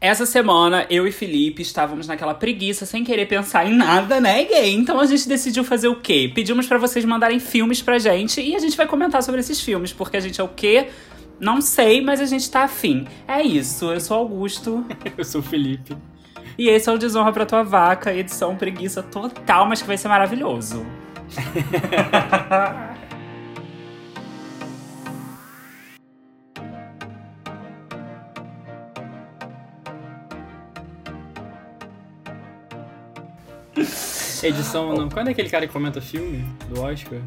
Essa 0.00 0.24
semana, 0.24 0.86
eu 0.88 1.08
e 1.08 1.12
Felipe 1.12 1.60
estávamos 1.60 2.06
naquela 2.06 2.32
preguiça, 2.32 2.86
sem 2.86 3.02
querer 3.02 3.26
pensar 3.26 3.66
em 3.66 3.74
nada, 3.74 4.20
né, 4.20 4.44
gay? 4.44 4.72
Então 4.72 5.00
a 5.00 5.06
gente 5.06 5.28
decidiu 5.28 5.64
fazer 5.64 5.88
o 5.88 5.96
quê? 5.96 6.30
Pedimos 6.32 6.68
para 6.68 6.78
vocês 6.78 7.04
mandarem 7.04 7.40
filmes 7.40 7.82
pra 7.82 7.98
gente 7.98 8.40
e 8.40 8.54
a 8.54 8.60
gente 8.60 8.76
vai 8.76 8.86
comentar 8.86 9.24
sobre 9.24 9.40
esses 9.40 9.60
filmes, 9.60 9.92
porque 9.92 10.16
a 10.16 10.20
gente 10.20 10.40
é 10.40 10.44
o 10.44 10.48
quê? 10.48 10.86
Não 11.40 11.60
sei, 11.60 12.00
mas 12.00 12.20
a 12.20 12.26
gente 12.26 12.48
tá 12.48 12.62
afim. 12.62 13.08
É 13.26 13.42
isso, 13.42 13.90
eu 13.90 14.00
sou 14.00 14.16
Augusto. 14.18 14.86
eu 15.18 15.24
sou 15.24 15.42
Felipe. 15.42 15.96
E 16.56 16.68
esse 16.68 16.88
é 16.88 16.92
o 16.92 16.98
Desonra 16.98 17.32
pra 17.32 17.44
Tua 17.44 17.64
Vaca, 17.64 18.14
edição 18.14 18.54
preguiça 18.54 19.02
total, 19.02 19.66
mas 19.66 19.82
que 19.82 19.88
vai 19.88 19.98
ser 19.98 20.06
maravilhoso. 20.06 20.86
Edição. 34.42 34.94
Não. 34.94 35.08
Quando 35.08 35.28
é 35.28 35.30
aquele 35.30 35.48
cara 35.48 35.66
que 35.66 35.72
comenta 35.72 36.00
filme 36.00 36.44
do 36.68 36.80
Oscar? 36.80 37.20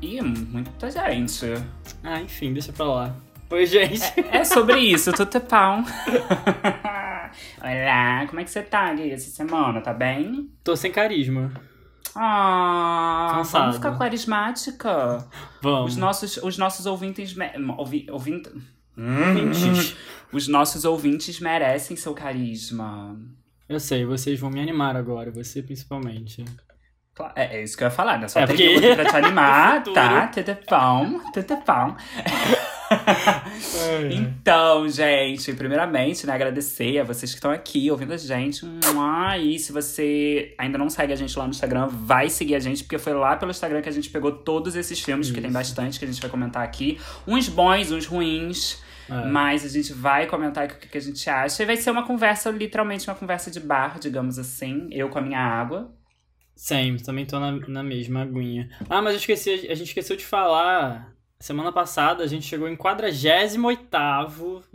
Ih, 0.00 0.22
muita 0.22 0.90
gente. 0.90 1.46
Ah, 2.02 2.20
enfim, 2.20 2.52
deixa 2.52 2.72
pra 2.72 2.86
lá. 2.86 3.16
Oi, 3.50 3.66
gente. 3.66 4.02
É, 4.30 4.38
é 4.38 4.44
sobre 4.44 4.78
isso, 4.78 5.12
tudo 5.12 5.36
é 5.36 5.40
pão. 5.40 5.84
Olá, 7.60 8.26
como 8.28 8.40
é 8.40 8.44
que 8.44 8.50
você 8.50 8.62
tá, 8.62 8.92
Gui, 8.94 9.10
essa 9.10 9.30
semana? 9.30 9.80
Tá 9.80 9.92
bem? 9.92 10.50
Tô 10.62 10.76
sem 10.76 10.92
carisma. 10.92 11.52
Ah, 12.14 13.32
Cansado. 13.36 13.60
vamos 13.62 13.76
ficar 13.76 13.98
carismática. 13.98 15.26
Vamos. 15.62 15.92
Os 15.92 15.96
nossos, 15.96 16.36
os 16.38 16.58
nossos 16.58 16.86
ouvintes. 16.86 17.34
Ouvi, 17.76 18.06
ouvint... 18.10 18.46
ouvintes. 18.96 19.96
os 20.32 20.48
nossos 20.48 20.84
ouvintes 20.84 21.40
merecem 21.40 21.96
seu 21.96 22.14
carisma. 22.14 23.18
Eu 23.68 23.78
sei, 23.78 24.04
vocês 24.04 24.40
vão 24.40 24.50
me 24.50 24.60
animar 24.60 24.96
agora, 24.96 25.30
você 25.30 25.62
principalmente. 25.62 26.44
É, 27.34 27.58
é 27.58 27.62
isso 27.64 27.76
que 27.76 27.82
eu 27.82 27.88
ia 27.88 27.90
falar, 27.90 28.18
né? 28.18 28.28
Só 28.28 28.40
é 28.40 28.46
tem 28.46 28.56
porque... 28.56 28.80
que 28.80 28.94
pra 28.94 29.04
te 29.04 29.16
animar, 29.16 29.82
tá? 29.82 30.28
Tudo 30.28 30.56
pão, 30.66 31.20
tudo 31.32 31.56
pão. 31.58 31.96
então, 34.10 34.88
gente, 34.88 35.52
primeiramente, 35.52 36.26
né, 36.26 36.32
agradecer 36.32 36.98
a 36.98 37.04
vocês 37.04 37.30
que 37.32 37.36
estão 37.36 37.50
aqui 37.50 37.90
ouvindo 37.90 38.12
a 38.12 38.16
gente. 38.16 38.64
E 39.40 39.58
se 39.58 39.72
você 39.72 40.54
ainda 40.56 40.78
não 40.78 40.88
segue 40.88 41.12
a 41.12 41.16
gente 41.16 41.38
lá 41.38 41.44
no 41.44 41.50
Instagram, 41.50 41.88
vai 41.88 42.30
seguir 42.30 42.54
a 42.54 42.60
gente, 42.60 42.84
porque 42.84 42.98
foi 42.98 43.12
lá 43.12 43.36
pelo 43.36 43.50
Instagram 43.50 43.82
que 43.82 43.88
a 43.88 43.92
gente 43.92 44.08
pegou 44.08 44.32
todos 44.32 44.76
esses 44.76 45.00
filmes, 45.00 45.26
Isso. 45.26 45.34
que 45.34 45.40
tem 45.40 45.50
bastante 45.50 45.98
que 45.98 46.04
a 46.04 46.08
gente 46.08 46.20
vai 46.20 46.30
comentar 46.30 46.62
aqui. 46.62 46.98
Uns 47.26 47.48
bons, 47.48 47.90
uns 47.90 48.06
ruins. 48.06 48.78
É. 49.08 49.26
Mas 49.26 49.64
a 49.64 49.68
gente 49.68 49.92
vai 49.92 50.26
comentar 50.26 50.66
o 50.66 50.68
que, 50.68 50.88
que 50.88 50.98
a 50.98 51.00
gente 51.00 51.28
acha. 51.28 51.62
E 51.62 51.66
vai 51.66 51.76
ser 51.76 51.90
uma 51.90 52.06
conversa, 52.06 52.50
literalmente 52.50 53.08
uma 53.08 53.16
conversa 53.16 53.50
de 53.50 53.60
bar, 53.60 53.98
digamos 53.98 54.38
assim. 54.38 54.88
Eu 54.92 55.08
com 55.08 55.18
a 55.18 55.22
minha 55.22 55.40
água. 55.40 55.94
Sempre, 56.54 57.04
também 57.04 57.24
tô 57.24 57.38
na, 57.38 57.52
na 57.52 57.82
mesma 57.82 58.22
aguinha. 58.22 58.68
Ah, 58.90 59.00
mas 59.00 59.12
eu 59.12 59.18
esqueci, 59.18 59.50
a 59.50 59.74
gente 59.74 59.88
esqueceu 59.88 60.16
de 60.16 60.26
falar 60.26 61.12
Semana 61.40 61.70
passada 61.70 62.24
a 62.24 62.26
gente 62.26 62.44
chegou 62.46 62.68
em 62.68 62.74
48 62.74 63.88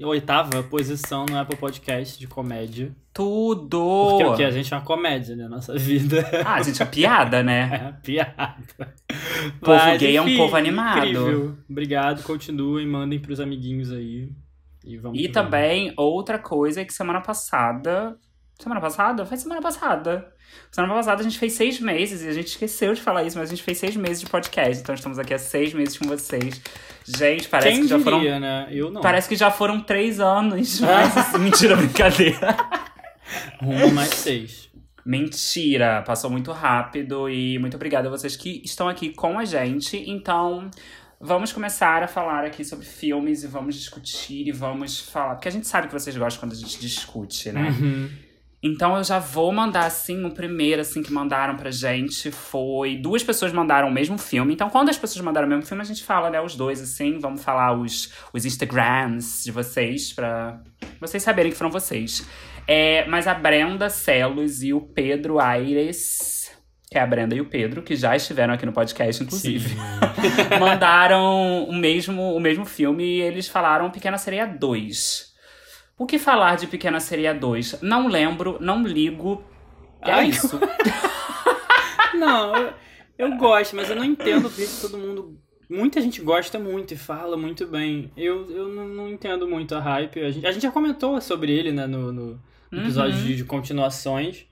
oitava 0.01 0.63
posição 0.63 1.25
no 1.25 1.37
Apple 1.37 1.57
Podcast 1.57 2.17
de 2.17 2.25
comédia. 2.25 2.95
Tudo! 3.13 4.07
Porque 4.11 4.23
o 4.23 4.35
que? 4.37 4.43
A 4.45 4.49
gente 4.49 4.73
é 4.73 4.77
uma 4.77 4.83
comédia, 4.83 5.35
né? 5.35 5.49
Nossa 5.49 5.77
vida. 5.77 6.25
Ah, 6.45 6.55
a 6.55 6.61
gente 6.61 6.81
é 6.81 6.85
piada, 6.85 7.43
né? 7.43 7.69
É, 7.73 7.91
piada. 8.01 8.95
O 9.57 9.59
povo 9.59 9.77
Mas, 9.77 9.99
gay 9.99 10.17
enfim, 10.17 10.31
é 10.31 10.35
um 10.35 10.37
povo 10.37 10.55
animado. 10.55 10.99
Incrível. 10.99 11.57
Obrigado, 11.69 12.23
continuem, 12.23 12.87
mandem 12.87 13.19
pros 13.19 13.41
amiguinhos 13.41 13.91
aí. 13.91 14.29
E, 14.85 14.97
vamos 14.97 15.19
e 15.19 15.27
também, 15.27 15.93
outra 15.97 16.39
coisa 16.39 16.79
é 16.79 16.85
que 16.85 16.93
semana 16.93 17.19
passada. 17.19 18.17
Semana 18.59 18.79
passada? 18.79 19.25
Foi 19.25 19.37
semana 19.37 19.61
passada. 19.61 20.33
Semana 20.71 20.93
passada 20.93 21.21
a 21.21 21.23
gente 21.23 21.37
fez 21.37 21.53
seis 21.53 21.79
meses 21.79 22.21
e 22.21 22.27
a 22.27 22.33
gente 22.33 22.47
esqueceu 22.47 22.93
de 22.93 23.01
falar 23.01 23.23
isso, 23.23 23.37
mas 23.37 23.49
a 23.49 23.55
gente 23.55 23.63
fez 23.63 23.77
seis 23.77 23.95
meses 23.95 24.21
de 24.21 24.27
podcast. 24.27 24.81
Então 24.81 24.95
estamos 24.95 25.19
aqui 25.19 25.33
há 25.33 25.39
seis 25.39 25.73
meses 25.73 25.97
com 25.97 26.07
vocês. 26.07 26.61
Gente, 27.05 27.49
parece 27.49 27.69
Quem 27.69 27.81
que 27.81 27.87
já 27.87 27.97
diria, 27.97 28.11
foram. 28.11 28.39
Né? 28.39 28.67
Eu 28.71 28.91
não. 28.91 29.01
Parece 29.01 29.27
que 29.27 29.35
já 29.35 29.51
foram 29.51 29.81
três 29.81 30.19
anos. 30.19 30.79
Mas 30.81 31.17
assim, 31.17 31.39
mentira, 31.39 31.75
brincadeira. 31.75 32.55
Rumo 33.59 33.91
mais 33.93 34.09
seis. 34.09 34.69
Mentira, 35.05 36.01
passou 36.03 36.29
muito 36.29 36.51
rápido 36.53 37.29
e 37.29 37.59
muito 37.59 37.75
obrigada 37.75 38.07
a 38.07 38.11
vocês 38.11 38.37
que 38.37 38.61
estão 38.63 38.87
aqui 38.87 39.09
com 39.09 39.37
a 39.37 39.43
gente. 39.43 39.97
Então, 40.09 40.71
vamos 41.19 41.51
começar 41.51 42.01
a 42.01 42.07
falar 42.07 42.45
aqui 42.45 42.63
sobre 42.63 42.85
filmes 42.85 43.43
e 43.43 43.47
vamos 43.47 43.75
discutir 43.75 44.47
e 44.47 44.51
vamos 44.51 44.99
falar. 44.99 45.35
Porque 45.35 45.49
a 45.49 45.51
gente 45.51 45.67
sabe 45.67 45.87
que 45.87 45.93
vocês 45.93 46.15
gostam 46.15 46.39
quando 46.39 46.53
a 46.53 46.55
gente 46.55 46.79
discute, 46.79 47.51
né? 47.51 47.69
Uhum. 47.69 48.09
Então 48.63 48.95
eu 48.95 49.03
já 49.03 49.19
vou 49.19 49.51
mandar 49.51 49.85
assim, 49.85 50.23
o 50.23 50.31
primeiro 50.31 50.81
assim 50.81 51.03
que 51.03 51.11
mandaram 51.11 51.57
pra 51.57 51.69
gente 51.69 52.31
foi 52.31 52.95
duas 52.95 53.21
pessoas 53.21 53.51
mandaram 53.51 53.89
o 53.89 53.91
mesmo 53.91 54.17
filme. 54.17 54.53
Então 54.53 54.69
quando 54.69 54.87
as 54.87 54.97
pessoas 54.97 55.23
mandaram 55.23 55.47
o 55.47 55.49
mesmo 55.49 55.65
filme, 55.65 55.81
a 55.81 55.85
gente 55.85 56.01
fala, 56.01 56.29
né, 56.29 56.39
os 56.39 56.55
dois 56.55 56.81
assim, 56.81 57.19
vamos 57.19 57.43
falar 57.43 57.77
os 57.77 58.13
os 58.31 58.45
Instagrams 58.45 59.43
de 59.43 59.51
vocês 59.51 60.13
para 60.13 60.61
vocês 60.99 61.21
saberem 61.21 61.51
que 61.51 61.57
foram 61.57 61.71
vocês. 61.71 62.25
É, 62.65 63.05
mas 63.07 63.27
a 63.27 63.33
Brenda 63.33 63.89
Celos 63.89 64.63
e 64.63 64.73
o 64.73 64.79
Pedro 64.79 65.39
Aires 65.41 66.43
que 66.89 66.99
é 66.99 67.01
a 67.01 67.07
Brenda 67.07 67.33
e 67.33 67.41
o 67.41 67.45
Pedro, 67.45 67.81
que 67.81 67.95
já 67.95 68.15
estiveram 68.15 68.53
aqui 68.53 68.67
no 68.67 68.71
podcast, 68.71 69.23
inclusive, 69.23 69.75
mandaram 70.59 71.63
o 71.63 71.73
mesmo, 71.73 72.35
o 72.35 72.39
mesmo 72.39 72.65
filme 72.65 73.03
e 73.03 73.21
eles 73.21 73.47
falaram 73.47 73.89
Pequena 73.89 74.19
Sereia 74.19 74.45
2. 74.45 75.32
O 75.97 76.05
que 76.05 76.17
falar 76.17 76.57
de 76.57 76.67
Pequena 76.67 76.99
Sereia 76.99 77.33
2? 77.33 77.81
Não 77.81 78.07
lembro, 78.07 78.57
não 78.59 78.83
ligo. 78.83 79.43
É 80.01 80.11
Ai, 80.11 80.29
isso. 80.29 80.59
não, 82.17 82.55
eu, 82.55 82.73
eu, 83.17 83.37
gosto, 83.37 83.75
mas 83.75 83.89
eu 83.89 83.95
não 83.95 84.03
entendo 84.03 84.49
porque 84.49 84.67
todo 84.81 84.97
mundo. 84.97 85.39
Muita 85.69 86.01
gente 86.01 86.21
gosta 86.21 86.59
muito 86.59 86.93
e 86.93 86.97
fala 86.97 87.37
muito 87.37 87.65
bem. 87.67 88.11
Eu, 88.17 88.49
eu 88.51 88.67
não, 88.67 88.87
não 88.87 89.09
entendo 89.09 89.47
muito 89.47 89.75
a 89.75 89.79
hype. 89.79 90.19
A 90.19 90.31
gente, 90.31 90.45
a 90.45 90.51
gente 90.51 90.63
já 90.63 90.71
comentou 90.71 91.19
sobre 91.21 91.51
ele, 91.51 91.71
né, 91.71 91.87
no, 91.87 92.11
no 92.11 92.41
episódio 92.71 93.15
uhum. 93.15 93.25
de, 93.25 93.35
de 93.37 93.45
continuações. 93.45 94.45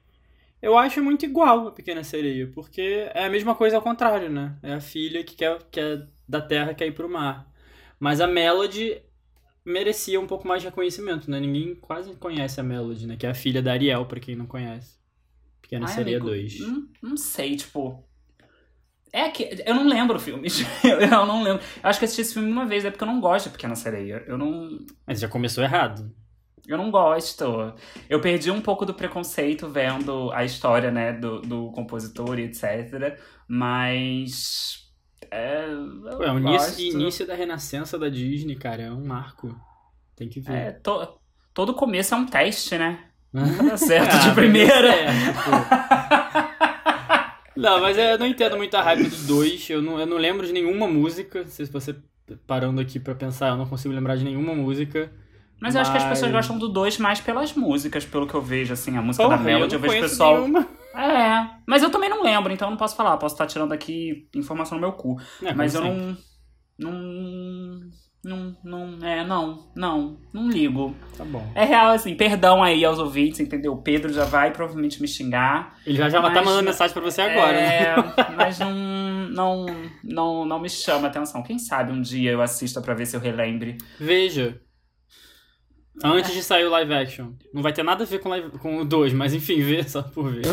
Eu 0.62 0.78
acho 0.78 1.04
muito 1.04 1.26
igual 1.26 1.68
a 1.68 1.72
Pequena 1.72 2.04
Sereia, 2.04 2.50
porque 2.54 3.10
é 3.16 3.26
a 3.26 3.30
mesma 3.30 3.56
coisa 3.56 3.78
ao 3.78 3.82
contrário, 3.82 4.30
né? 4.30 4.56
É 4.62 4.74
a 4.74 4.80
filha 4.80 5.24
que 5.24 5.36
quer, 5.36 5.58
quer 5.72 6.08
da 6.28 6.40
terra 6.40 6.74
quer 6.74 6.88
ir 6.88 6.94
pro 6.94 7.10
mar. 7.10 7.52
Mas 8.00 8.22
a 8.22 8.28
Melody 8.28 9.02
merecia 9.66 10.20
um 10.20 10.28
pouco 10.28 10.48
mais 10.48 10.62
de 10.62 10.68
reconhecimento, 10.68 11.30
né? 11.30 11.40
Ninguém 11.40 11.76
quase 11.76 12.14
conhece 12.16 12.60
a 12.60 12.64
Melody, 12.64 13.08
né? 13.08 13.16
Que 13.16 13.26
é 13.26 13.30
a 13.30 13.36
filha 13.36 13.62
da 13.62 13.72
Ariel, 13.72 14.06
pra 14.06 14.20
quem 14.20 14.36
não 14.36 14.46
conhece. 14.46 15.00
Pequena 15.62 15.88
Ai, 15.88 15.94
Sereia 15.94 16.20
2. 16.20 16.60
Não, 16.60 16.88
não 17.02 17.18
sei, 17.18 17.56
tipo. 17.56 18.04
É 19.14 19.30
que. 19.30 19.64
Eu 19.66 19.76
não 19.76 19.88
lembro 19.88 20.20
filmes. 20.20 20.64
eu 20.84 21.26
não 21.26 21.44
lembro. 21.44 21.64
Eu 21.84 21.90
acho 21.90 22.00
que 22.00 22.06
assisti 22.06 22.22
esse 22.22 22.34
filme 22.34 22.52
uma 22.52 22.66
vez, 22.66 22.84
é 22.84 22.92
porque 22.92 23.04
eu 23.04 23.08
não 23.08 23.22
gosto 23.22 23.48
de 23.48 23.54
Pequena 23.54 23.76
Sereia. 23.76 24.24
Eu 24.28 24.38
não. 24.38 24.80
Mas 25.06 25.20
já 25.20 25.28
começou 25.28 25.64
errado. 25.64 26.14
Eu 26.68 26.78
não 26.78 26.92
gosto. 26.92 27.74
Eu 28.10 28.22
perdi 28.22 28.52
um 28.52 28.62
pouco 28.62 28.86
do 28.86 28.94
preconceito 28.94 29.68
vendo 29.68 30.32
a 30.32 30.44
história, 30.44 30.92
né, 30.92 31.12
do, 31.12 31.42
do 31.42 31.72
compositor 31.72 32.40
e 32.40 32.44
etc. 32.44 33.18
Mas 33.48 34.81
é, 35.32 35.64
é 35.64 36.32
o 36.32 36.38
início, 36.38 36.86
início, 36.86 37.26
da 37.26 37.34
renascença 37.34 37.98
da 37.98 38.10
Disney, 38.10 38.56
cara, 38.56 38.84
é 38.84 38.92
um 38.92 39.06
marco. 39.06 39.56
Tem 40.16 40.28
que 40.28 40.42
ver. 40.42 40.54
É, 40.54 40.72
to, 40.72 41.08
todo 41.54 41.74
começo 41.74 42.14
é 42.14 42.18
um 42.18 42.26
teste, 42.26 42.78
né? 42.78 43.06
Nunca 43.32 43.64
dá 43.64 43.78
certo 43.78 44.12
de 44.20 44.30
ah, 44.30 44.34
primeira. 44.34 44.92
não, 47.56 47.80
mas 47.80 47.98
eu 47.98 48.20
não 48.20 48.26
entendo 48.26 48.58
muito 48.58 48.76
a 48.76 48.82
hype 48.82 49.08
dos 49.08 49.26
dois. 49.26 49.70
Eu 49.70 49.82
não, 49.82 49.98
eu 49.98 50.06
não 50.06 50.18
lembro 50.18 50.46
de 50.46 50.52
nenhuma 50.52 50.86
música. 50.86 51.46
Se 51.48 51.64
você 51.66 51.96
parando 52.46 52.82
aqui 52.82 53.00
para 53.00 53.16
pensar, 53.16 53.50
eu 53.50 53.58
não 53.58 53.66
consigo 53.66 53.94
lembrar 53.94 54.18
de 54.18 54.26
nenhuma 54.26 54.54
música. 54.54 55.12
Mas, 55.62 55.74
mas, 55.74 55.76
eu 55.76 55.82
acho 55.82 55.92
que 55.92 55.98
as 55.98 56.10
pessoas 56.10 56.32
gostam 56.32 56.58
do 56.58 56.68
dois 56.68 56.98
mais 56.98 57.22
pelas 57.22 57.54
músicas, 57.54 58.04
pelo 58.04 58.28
que 58.28 58.34
eu 58.34 58.42
vejo, 58.42 58.74
assim, 58.74 58.98
a 58.98 59.02
música 59.02 59.24
Porra, 59.24 59.38
da 59.38 59.44
Melody, 59.44 59.76
eu, 59.76 59.78
eu 59.78 59.82
vejo 59.82 59.98
o 59.98 60.02
pessoal. 60.02 60.36
Nenhuma. 60.40 60.68
É, 60.94 61.50
mas 61.66 61.84
eu 61.84 61.90
também 61.90 62.10
não 62.10 62.24
lembro, 62.24 62.52
então 62.52 62.68
eu 62.68 62.72
não 62.72 62.78
posso 62.78 62.96
falar. 62.96 63.18
Posso 63.18 63.36
estar 63.36 63.48
tirando 63.48 63.72
aqui 63.72 64.28
informação 64.36 64.78
no 64.78 64.82
meu 64.82 64.94
cu. 64.94 65.18
É, 65.42 65.54
mas 65.54 65.76
eu 65.76 65.82
não, 65.84 66.18
não. 66.78 67.92
Não, 68.24 68.56
não, 68.64 69.00
é, 69.02 69.26
não, 69.26 69.72
não, 69.76 70.20
não 70.32 70.48
ligo. 70.48 70.96
Tá 71.18 71.26
bom. 71.26 71.44
É 71.56 71.66
real, 71.66 71.90
assim, 71.90 72.14
perdão 72.14 72.62
aí 72.62 72.86
aos 72.86 73.00
ouvintes, 73.00 73.40
entendeu? 73.40 73.74
O 73.74 73.82
Pedro 73.82 74.14
já 74.14 74.26
vai 74.26 74.52
provavelmente 74.52 75.02
me 75.02 75.08
xingar. 75.08 75.76
Ele 75.84 75.98
já, 75.98 76.08
já 76.08 76.22
tá 76.22 76.30
mandando 76.44 76.62
mensagem 76.62 76.94
pra 76.94 77.02
você 77.02 77.20
agora, 77.20 77.58
é, 77.58 77.98
né? 77.98 78.14
Mas 78.38 78.60
não, 78.60 78.72
não, 79.32 79.66
não, 80.04 80.46
não 80.46 80.60
me 80.60 80.70
chama 80.70 81.08
atenção. 81.08 81.42
Quem 81.42 81.58
sabe 81.58 81.92
um 81.92 82.00
dia 82.00 82.30
eu 82.30 82.44
assista 82.44 82.80
pra 82.80 82.94
ver 82.94 83.08
se 83.08 83.16
eu 83.16 83.20
relembre. 83.20 83.80
Veja. 84.00 84.62
Antes 86.04 86.34
de 86.34 86.44
sair 86.44 86.66
o 86.66 86.70
live 86.70 86.94
action. 86.94 87.34
Não 87.54 87.62
vai 87.62 87.74
ter 87.74 87.84
nada 87.84 88.04
a 88.04 88.08
ver 88.08 88.20
com, 88.20 88.30
live, 88.30 88.50
com 88.60 88.78
o 88.78 88.86
2, 88.86 89.14
mas 89.14 89.34
enfim, 89.34 89.62
vê 89.62 89.84
só 89.84 90.02
por 90.02 90.32
ver. 90.32 90.44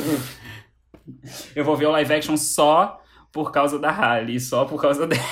Eu 1.54 1.64
vou 1.64 1.76
ver 1.76 1.86
o 1.86 1.90
live 1.92 2.12
action 2.12 2.36
só 2.36 3.02
por 3.32 3.50
causa 3.50 3.78
da 3.78 3.90
Harley, 3.90 4.38
só 4.40 4.64
por 4.64 4.80
causa 4.80 5.06
dela. 5.06 5.22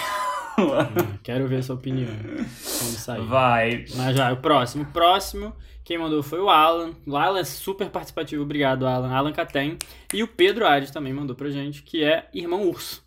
Hum, 0.58 1.18
Quero 1.22 1.46
ver 1.46 1.62
sua 1.62 1.74
opinião 1.74 2.08
quando 2.08 2.96
sair. 2.96 3.26
Vai. 3.26 3.84
Mas 3.94 4.16
já, 4.16 4.32
o 4.32 4.38
próximo. 4.38 4.84
O 4.84 4.86
próximo, 4.86 5.54
quem 5.84 5.98
mandou 5.98 6.22
foi 6.22 6.40
o 6.40 6.48
Alan. 6.48 6.92
O 7.06 7.14
Alan 7.16 7.40
é 7.40 7.44
super 7.44 7.90
participativo, 7.90 8.42
obrigado, 8.42 8.86
Alan. 8.86 9.12
Alan 9.12 9.32
Catem. 9.32 9.76
E 10.14 10.22
o 10.22 10.28
Pedro 10.28 10.66
Ares 10.66 10.90
também 10.90 11.12
mandou 11.12 11.36
pra 11.36 11.50
gente, 11.50 11.82
que 11.82 12.02
é 12.02 12.28
Irmão 12.32 12.66
Urso. 12.68 13.04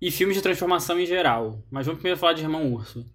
E 0.00 0.10
filmes 0.10 0.36
de 0.36 0.42
transformação 0.42 0.98
em 0.98 1.06
geral. 1.06 1.62
Mas 1.70 1.86
vamos 1.86 2.00
primeiro 2.00 2.18
falar 2.18 2.32
de 2.32 2.42
Irmão 2.42 2.72
Urso. 2.72 3.06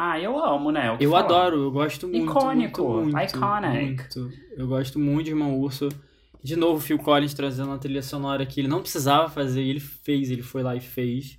Ah, 0.00 0.20
eu 0.20 0.38
amo, 0.38 0.70
né? 0.70 0.96
Que 0.96 1.04
Eu 1.04 1.10
falar. 1.10 1.24
adoro, 1.24 1.56
eu 1.64 1.70
gosto 1.72 2.06
muito. 2.06 2.30
Icônico, 2.30 2.82
muito, 2.88 3.16
muito, 3.16 3.36
iconic. 3.36 3.84
muito. 4.16 4.32
Eu 4.56 4.68
gosto 4.68 4.98
muito 4.98 5.24
de 5.24 5.30
Irmão 5.32 5.58
Urso. 5.58 5.88
De 6.40 6.54
novo, 6.54 6.76
o 6.76 6.80
Phil 6.80 6.98
Collins 7.00 7.34
trazendo 7.34 7.66
uma 7.70 7.78
trilha 7.78 8.00
sonora 8.00 8.46
que 8.46 8.60
ele 8.60 8.68
não 8.68 8.80
precisava 8.80 9.28
fazer, 9.28 9.60
ele 9.62 9.80
fez, 9.80 10.30
ele 10.30 10.42
foi 10.42 10.62
lá 10.62 10.76
e 10.76 10.80
fez. 10.80 11.36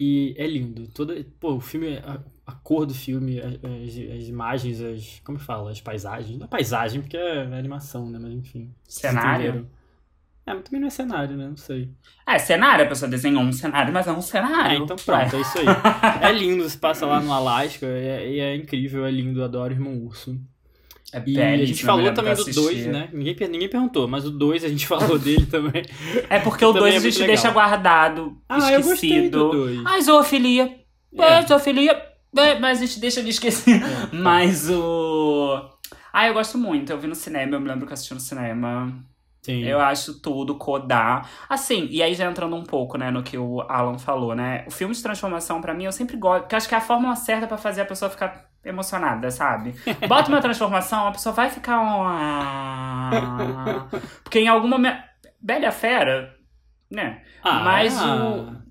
E 0.00 0.34
é 0.38 0.46
lindo. 0.46 0.88
Toda, 0.88 1.14
pô, 1.38 1.54
o 1.56 1.60
filme, 1.60 1.98
a, 1.98 2.20
a 2.46 2.52
cor 2.52 2.86
do 2.86 2.94
filme, 2.94 3.38
as, 3.38 3.54
as- 3.54 4.28
imagens, 4.28 4.80
as. 4.80 5.20
Como 5.22 5.38
fala? 5.38 5.70
As 5.70 5.80
paisagens. 5.80 6.38
Não 6.38 6.46
é 6.46 6.48
paisagem, 6.48 7.02
porque 7.02 7.16
é 7.18 7.42
animação, 7.56 8.08
né? 8.10 8.18
Mas 8.20 8.32
enfim. 8.32 8.72
Cenário? 8.88 9.68
É, 10.46 10.52
mas 10.52 10.62
também 10.64 10.80
não 10.80 10.88
é 10.88 10.90
cenário, 10.90 11.36
né? 11.36 11.48
Não 11.48 11.56
sei. 11.56 11.88
É, 12.26 12.38
cenário, 12.38 12.84
a 12.84 12.88
pessoa 12.88 13.10
desenhou 13.10 13.42
um 13.42 13.52
cenário, 13.52 13.92
mas 13.92 14.06
é 14.06 14.12
um 14.12 14.18
Ah, 14.18 14.22
cenário. 14.22 14.84
então 14.84 14.96
pronto, 14.96 15.36
é 15.36 15.40
isso 15.40 15.58
aí. 15.58 15.64
É 16.20 16.32
lindo, 16.32 16.68
se 16.68 16.76
passa 16.76 17.06
lá 17.06 17.20
no 17.20 17.32
Alasca, 17.32 17.86
e 17.86 18.06
é, 18.06 18.30
e 18.30 18.40
é 18.40 18.56
incrível, 18.56 19.06
é 19.06 19.10
lindo, 19.10 19.42
adoro 19.42 19.72
Irmão 19.72 19.96
Urso. 20.04 20.38
É 21.12 21.22
E 21.26 21.40
a 21.40 21.56
gente 21.56 21.58
belíssimo, 21.58 21.90
eu 21.90 21.94
falou 21.96 22.12
também 22.12 22.34
do 22.34 22.40
assistir. 22.42 22.60
2, 22.60 22.86
né? 22.88 23.08
Ninguém, 23.12 23.36
ninguém 23.48 23.68
perguntou, 23.68 24.06
mas 24.08 24.26
o 24.26 24.30
2 24.32 24.64
a 24.64 24.68
gente 24.68 24.84
falou 24.88 25.18
dele 25.18 25.46
também. 25.46 25.82
É 26.28 26.38
porque 26.40 26.64
o 26.64 26.72
Também 26.72 26.90
2 26.90 26.94
é 26.94 26.96
a 26.96 27.00
gente 27.00 27.14
muito 27.18 27.26
deixa 27.28 27.48
legal. 27.48 27.54
guardado, 27.68 28.36
Ah, 28.48 28.72
eu 28.72 28.82
gostei 28.82 29.10
esquecido. 29.10 29.38
do 29.38 29.50
2. 29.52 29.80
Ai, 29.86 30.02
zoofilia. 30.02 30.74
É. 31.16 31.22
É, 31.38 31.46
zoofilia. 31.46 32.02
É, 32.36 32.58
mas 32.58 32.82
a 32.82 32.86
gente 32.86 32.98
deixa 32.98 33.22
de 33.22 33.30
esquecer. 33.30 33.80
tá. 33.80 34.08
Mas 34.12 34.68
o. 34.68 35.70
Ah, 36.12 36.26
eu 36.26 36.34
gosto 36.34 36.58
muito. 36.58 36.90
Eu 36.90 36.98
vi 36.98 37.06
no 37.06 37.14
cinema, 37.14 37.54
eu 37.56 37.60
me 37.60 37.68
lembro 37.68 37.86
que 37.86 37.92
eu 37.92 37.94
assisti 37.94 38.12
no 38.12 38.18
cinema. 38.20 38.92
Sim. 39.44 39.62
Eu 39.62 39.78
acho 39.78 40.18
tudo, 40.20 40.54
codar. 40.56 41.28
Assim, 41.48 41.86
e 41.90 42.02
aí 42.02 42.14
já 42.14 42.24
entrando 42.24 42.56
um 42.56 42.64
pouco, 42.64 42.96
né, 42.96 43.10
no 43.10 43.22
que 43.22 43.36
o 43.36 43.60
Alan 43.68 43.98
falou, 43.98 44.34
né? 44.34 44.64
O 44.66 44.70
filme 44.70 44.94
de 44.94 45.02
transformação, 45.02 45.60
pra 45.60 45.74
mim, 45.74 45.84
eu 45.84 45.92
sempre 45.92 46.16
gosto. 46.16 46.42
Porque 46.42 46.56
acho 46.56 46.66
que 46.68 46.74
é 46.74 46.78
a 46.78 46.80
fórmula 46.80 47.14
certa 47.14 47.46
pra 47.46 47.58
fazer 47.58 47.82
a 47.82 47.84
pessoa 47.84 48.10
ficar 48.10 48.46
emocionada, 48.64 49.30
sabe? 49.30 49.74
Bota 50.08 50.30
uma 50.30 50.40
transformação, 50.40 51.06
a 51.06 51.12
pessoa 51.12 51.34
vai 51.34 51.50
ficar. 51.50 51.78
um 51.78 52.02
"Ah". 52.02 53.86
Porque 54.22 54.38
em 54.38 54.48
algum 54.48 54.68
momento. 54.68 55.02
Bela 55.40 55.70
Fera, 55.70 56.34
né? 56.90 57.20
Ah, 57.42 57.60
mas 57.62 58.00
o- 58.02 58.64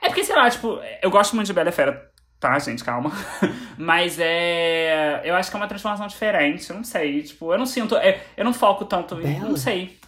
É 0.00 0.06
porque, 0.06 0.24
sei 0.24 0.34
lá, 0.34 0.48
tipo, 0.48 0.78
eu 1.02 1.10
gosto 1.10 1.36
muito 1.36 1.46
de 1.48 1.52
Bela 1.52 1.70
Fera, 1.70 2.09
tá, 2.40 2.58
gente? 2.58 2.82
Calma. 2.82 3.12
Mas 3.78 4.18
é. 4.18 5.20
Eu 5.24 5.36
acho 5.36 5.50
que 5.50 5.56
é 5.56 5.60
uma 5.60 5.68
transformação 5.68 6.06
diferente, 6.06 6.68
eu 6.70 6.76
não 6.76 6.84
sei. 6.84 7.22
Tipo, 7.22 7.52
eu 7.52 7.58
não 7.58 7.66
sinto. 7.66 7.96
é, 7.96 8.20
Eu 8.36 8.44
não 8.44 8.52
foco 8.54 8.84
tanto. 8.84 9.16
Bela? 9.16 9.48
Não 9.48 9.56
sei. 9.56 9.98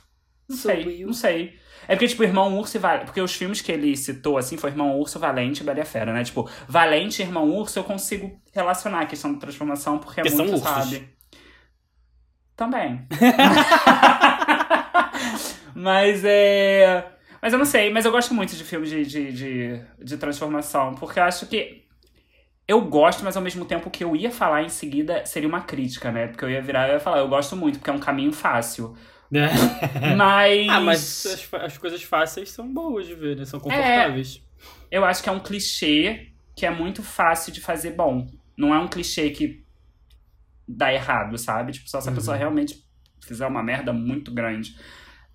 Não 0.48 0.56
Sou 0.56 0.70
sei, 0.72 1.04
não 1.04 1.12
sei. 1.12 1.60
É 1.88 1.94
porque, 1.96 2.08
tipo, 2.08 2.22
Irmão 2.22 2.56
Urso 2.58 2.76
e 2.76 2.80
Valente. 2.80 3.06
Porque 3.06 3.20
os 3.20 3.34
filmes 3.34 3.60
que 3.60 3.72
ele 3.72 3.96
citou, 3.96 4.38
assim, 4.38 4.56
foi 4.56 4.70
Irmão 4.70 4.98
Urso, 4.98 5.18
Valente 5.18 5.62
e 5.62 5.64
Bela 5.64 5.78
e 5.78 5.82
a 5.82 5.84
Fera, 5.84 6.12
né? 6.12 6.22
Tipo, 6.24 6.48
Valente 6.68 7.22
e 7.22 7.24
Irmão 7.24 7.48
Urso 7.50 7.78
eu 7.78 7.84
consigo 7.84 8.40
relacionar 8.52 9.00
a 9.00 9.06
questão 9.06 9.32
da 9.32 9.38
transformação, 9.40 9.98
porque 9.98 10.20
é 10.20 10.28
são 10.28 10.44
muito, 10.46 10.52
ursos. 10.64 10.68
sabe? 10.68 11.08
Também. 12.56 13.06
mas 15.74 16.22
é. 16.24 17.04
Mas 17.40 17.52
eu 17.52 17.58
não 17.58 17.66
sei, 17.66 17.90
mas 17.90 18.04
eu 18.04 18.12
gosto 18.12 18.32
muito 18.34 18.54
de 18.54 18.62
filmes 18.62 18.88
de, 18.88 19.04
de, 19.04 19.32
de, 19.32 19.80
de 19.98 20.16
transformação, 20.16 20.94
porque 20.94 21.18
eu 21.18 21.24
acho 21.24 21.46
que. 21.46 21.81
Eu 22.66 22.80
gosto, 22.82 23.24
mas 23.24 23.36
ao 23.36 23.42
mesmo 23.42 23.64
tempo 23.64 23.88
o 23.88 23.90
que 23.90 24.04
eu 24.04 24.14
ia 24.16 24.30
falar 24.30 24.62
em 24.62 24.68
seguida 24.68 25.26
seria 25.26 25.48
uma 25.48 25.62
crítica, 25.62 26.10
né? 26.12 26.28
Porque 26.28 26.44
eu 26.44 26.50
ia 26.50 26.62
virar 26.62 26.88
e 26.88 26.92
ia 26.92 27.00
falar, 27.00 27.18
eu 27.18 27.28
gosto 27.28 27.56
muito, 27.56 27.78
porque 27.78 27.90
é 27.90 27.92
um 27.92 27.98
caminho 27.98 28.32
fácil. 28.32 28.96
Mas. 29.30 29.52
ah, 30.66 30.80
mas 30.80 31.26
as, 31.26 31.54
as 31.54 31.78
coisas 31.78 32.02
fáceis 32.02 32.50
são 32.50 32.72
boas 32.72 33.06
de 33.06 33.14
ver, 33.14 33.36
né? 33.36 33.44
São 33.44 33.60
confortáveis. 33.60 34.42
Eu 34.90 35.04
acho 35.04 35.22
que 35.22 35.28
é 35.28 35.32
um 35.32 35.40
clichê 35.40 36.28
que 36.54 36.66
é 36.66 36.70
muito 36.70 37.02
fácil 37.02 37.52
de 37.52 37.60
fazer 37.60 37.92
bom. 37.92 38.26
Não 38.56 38.74
é 38.74 38.78
um 38.78 38.88
clichê 38.88 39.30
que 39.30 39.64
dá 40.66 40.92
errado, 40.92 41.36
sabe? 41.38 41.72
Tipo, 41.72 41.88
só 41.90 42.00
se 42.00 42.08
a 42.08 42.10
Uhum. 42.10 42.16
pessoa 42.16 42.36
realmente 42.36 42.84
fizer 43.22 43.46
uma 43.46 43.62
merda 43.62 43.92
muito 43.92 44.32
grande. 44.32 44.76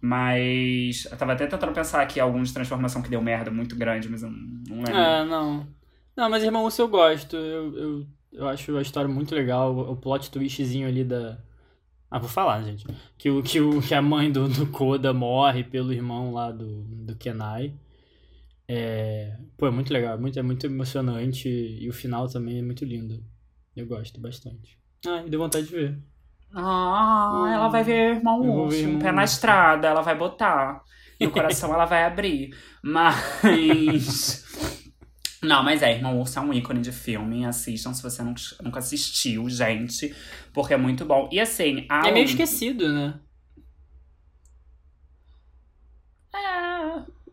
Mas. 0.01 1.05
Eu 1.05 1.17
tava 1.17 1.33
até 1.33 1.47
tentando 1.47 1.73
pensar 1.73 2.01
aqui 2.01 2.19
alguns 2.19 2.49
de 2.49 2.53
transformação 2.53 3.01
que 3.01 3.09
deu 3.09 3.21
merda 3.21 3.49
muito 3.51 3.75
grande, 3.75 4.09
mas 4.09 4.23
eu 4.23 4.29
não 4.29 4.37
não 4.67 4.83
lembro. 4.83 4.93
Ah, 4.93 5.25
não. 5.25 5.67
Não, 6.17 6.29
mas 6.29 6.43
Irmão 6.43 6.65
Urso 6.65 6.81
eu 6.81 6.87
gosto. 6.89 7.35
Eu, 7.37 7.77
eu, 7.77 8.07
eu 8.33 8.47
acho 8.49 8.75
a 8.77 8.81
história 8.81 9.07
muito 9.09 9.35
legal. 9.35 9.73
O, 9.75 9.91
o 9.93 9.95
plot 9.97 10.31
twistzinho 10.31 10.87
ali 10.87 11.03
da. 11.03 11.37
Ah, 12.11 12.19
vou 12.19 12.29
falar, 12.29 12.63
gente. 12.63 12.85
Que, 13.17 13.29
o, 13.29 13.43
que, 13.43 13.61
o, 13.61 13.81
que 13.81 13.93
a 13.95 14.01
mãe 14.01 14.31
do, 14.31 14.47
do 14.49 14.67
Koda 14.67 15.13
morre 15.13 15.63
pelo 15.63 15.93
irmão 15.93 16.33
lá 16.33 16.51
do, 16.51 16.83
do 16.83 17.15
Kenai. 17.15 17.73
É. 18.67 19.37
Pô, 19.57 19.67
é 19.67 19.71
muito 19.71 19.93
legal. 19.93 20.15
é 20.15 20.17
Muito, 20.17 20.39
é 20.39 20.41
muito 20.43 20.65
emocionante. 20.65 21.49
E 21.49 21.87
o 21.89 21.93
final 21.93 22.27
também 22.27 22.59
é 22.59 22.61
muito 22.61 22.85
lindo. 22.85 23.23
Eu 23.75 23.85
gosto 23.87 24.19
bastante. 24.19 24.77
Ah, 25.05 25.23
deu 25.27 25.39
vontade 25.39 25.67
de 25.67 25.71
ver. 25.71 25.99
Ah, 26.53 27.31
Hum. 27.33 27.47
ela 27.47 27.67
vai 27.67 27.83
ver 27.83 28.15
Irmão 28.15 28.41
Urso, 28.41 28.77
ver 28.77 28.87
um 28.87 28.99
pé 28.99 29.11
na 29.11 29.23
estrada, 29.23 29.87
ela 29.87 30.01
vai 30.01 30.15
botar. 30.15 30.81
E 31.19 31.27
o 31.27 31.31
coração 31.31 31.73
ela 31.73 31.85
vai 31.85 32.03
abrir. 32.05 32.55
Mas. 32.81 34.45
Não, 35.41 35.63
mas 35.63 35.83
é, 35.83 35.93
Irmão 35.93 36.19
Urso 36.19 36.39
é 36.39 36.41
um 36.41 36.53
ícone 36.53 36.81
de 36.81 36.91
filme. 36.91 37.45
Assistam 37.45 37.93
se 37.93 38.01
você 38.01 38.23
nunca, 38.23 38.41
nunca 38.63 38.79
assistiu, 38.79 39.47
gente. 39.49 40.13
Porque 40.53 40.73
é 40.73 40.77
muito 40.77 41.05
bom. 41.05 41.29
E 41.31 41.39
assim, 41.39 41.85
a. 41.89 42.07
É 42.07 42.11
meio 42.11 42.25
esquecido, 42.25 42.91
né? 42.91 43.19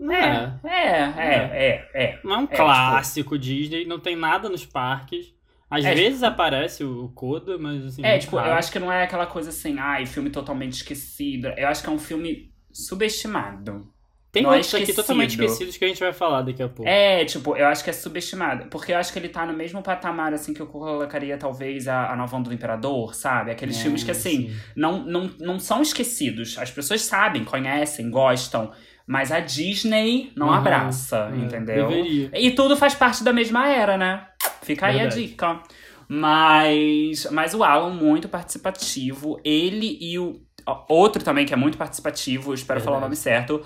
É, 0.01 0.69
é, 0.69 1.01
é, 1.17 1.35
é, 1.67 1.91
é. 1.95 2.21
Não 2.25 2.33
é 2.35 2.39
um 2.39 2.47
tipo- 2.47 2.56
clássico 2.56 3.39
Disney, 3.39 3.87
não 3.87 3.99
tem 3.99 4.17
nada 4.17 4.49
nos 4.49 4.67
parques. 4.67 5.33
Às 5.71 5.85
É, 5.85 5.95
vezes 5.95 6.23
aparece 6.23 6.85
o 6.85 7.09
Koda, 7.15 7.56
mas 7.59 7.85
assim. 7.87 8.05
É, 8.05 8.19
tipo, 8.19 8.37
eu 8.37 8.53
acho 8.53 8.71
que 8.71 8.79
não 8.79 8.93
é 8.93 9.03
aquela 9.05 9.27
coisa 9.27 9.49
assim, 9.51 9.79
ai, 9.79 10.05
filme 10.05 10.31
totalmente 10.31 10.75
esquecido. 10.75 11.49
Eu 11.56 11.69
acho 11.69 11.83
que 11.83 11.89
é 11.89 11.93
um 11.93 11.99
filme 11.99 12.53
subestimado. 12.73 13.93
Tem 14.35 14.43
não 14.43 14.53
é 14.53 14.57
outros 14.57 14.75
aqui 14.75 14.91
esquecido. 14.91 14.97
totalmente 14.97 15.31
esquecidos 15.31 15.77
que 15.79 15.85
a 15.85 15.89
gente 15.89 16.01
vai 16.01 16.13
falar 16.13 16.43
daqui 16.43 16.63
a 16.63 16.69
pouco. 16.69 16.87
É, 16.87 17.25
tipo, 17.25 17.57
eu 17.57 17.67
acho 17.69 17.83
que 17.85 17.91
é 17.91 17.93
subestimado. 17.93 18.67
Porque 18.69 18.93
eu 18.93 18.99
acho 18.99 19.13
que 19.13 19.19
ele 19.19 19.29
tá 19.31 19.47
no 19.47 19.53
mesmo 19.55 19.83
patamar, 19.83 20.35
assim, 20.35 20.53
que 20.53 20.61
eu 20.61 20.67
colocaria, 20.67 21.39
talvez, 21.39 21.89
a, 21.89 22.13
a 22.13 22.17
Nova 22.17 22.37
Onda 22.37 22.51
do 22.51 22.55
Imperador, 22.55 23.15
sabe? 23.15 23.51
Aqueles 23.53 23.79
É, 23.79 23.83
filmes 23.83 24.03
que, 24.05 24.11
assim, 24.11 24.49
sim. 24.51 24.57
não, 24.77 24.99
não, 25.05 25.31
não 25.41 25.58
são 25.61 25.81
esquecidos. 25.81 26.58
As 26.58 26.70
pessoas 26.70 27.03
sabem, 27.03 27.44
conhecem, 27.44 28.11
gostam. 28.11 28.73
Mas 29.06 29.31
a 29.31 29.41
Disney 29.41 30.32
não 30.35 30.49
Aham, 30.49 30.58
abraça, 30.58 31.31
é, 31.32 31.37
entendeu? 31.37 31.89
Deveria. 31.89 32.31
E 32.35 32.51
tudo 32.53 32.77
faz 32.77 32.94
parte 32.94 33.23
da 33.23 33.32
mesma 33.32 33.69
era, 33.69 33.97
né? 33.97 34.27
Fica 34.63 34.87
aí 34.87 34.97
Verdade. 34.97 35.20
a 35.23 35.27
dica. 35.27 35.63
Mas, 36.08 37.27
mas 37.31 37.55
o 37.55 37.63
Alan, 37.63 37.91
muito 37.93 38.29
participativo. 38.29 39.39
Ele 39.44 39.99
e 40.01 40.19
o 40.19 40.41
outro 40.89 41.23
também 41.23 41.44
que 41.44 41.53
é 41.53 41.56
muito 41.56 41.77
participativo, 41.77 42.55
espero 42.55 42.81
falar 42.81 42.97
o 42.99 43.01
nome 43.01 43.15
Verdade. 43.15 43.17
certo. 43.17 43.63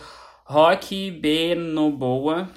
Rock 0.49 1.11
Benoboa. 1.11 2.49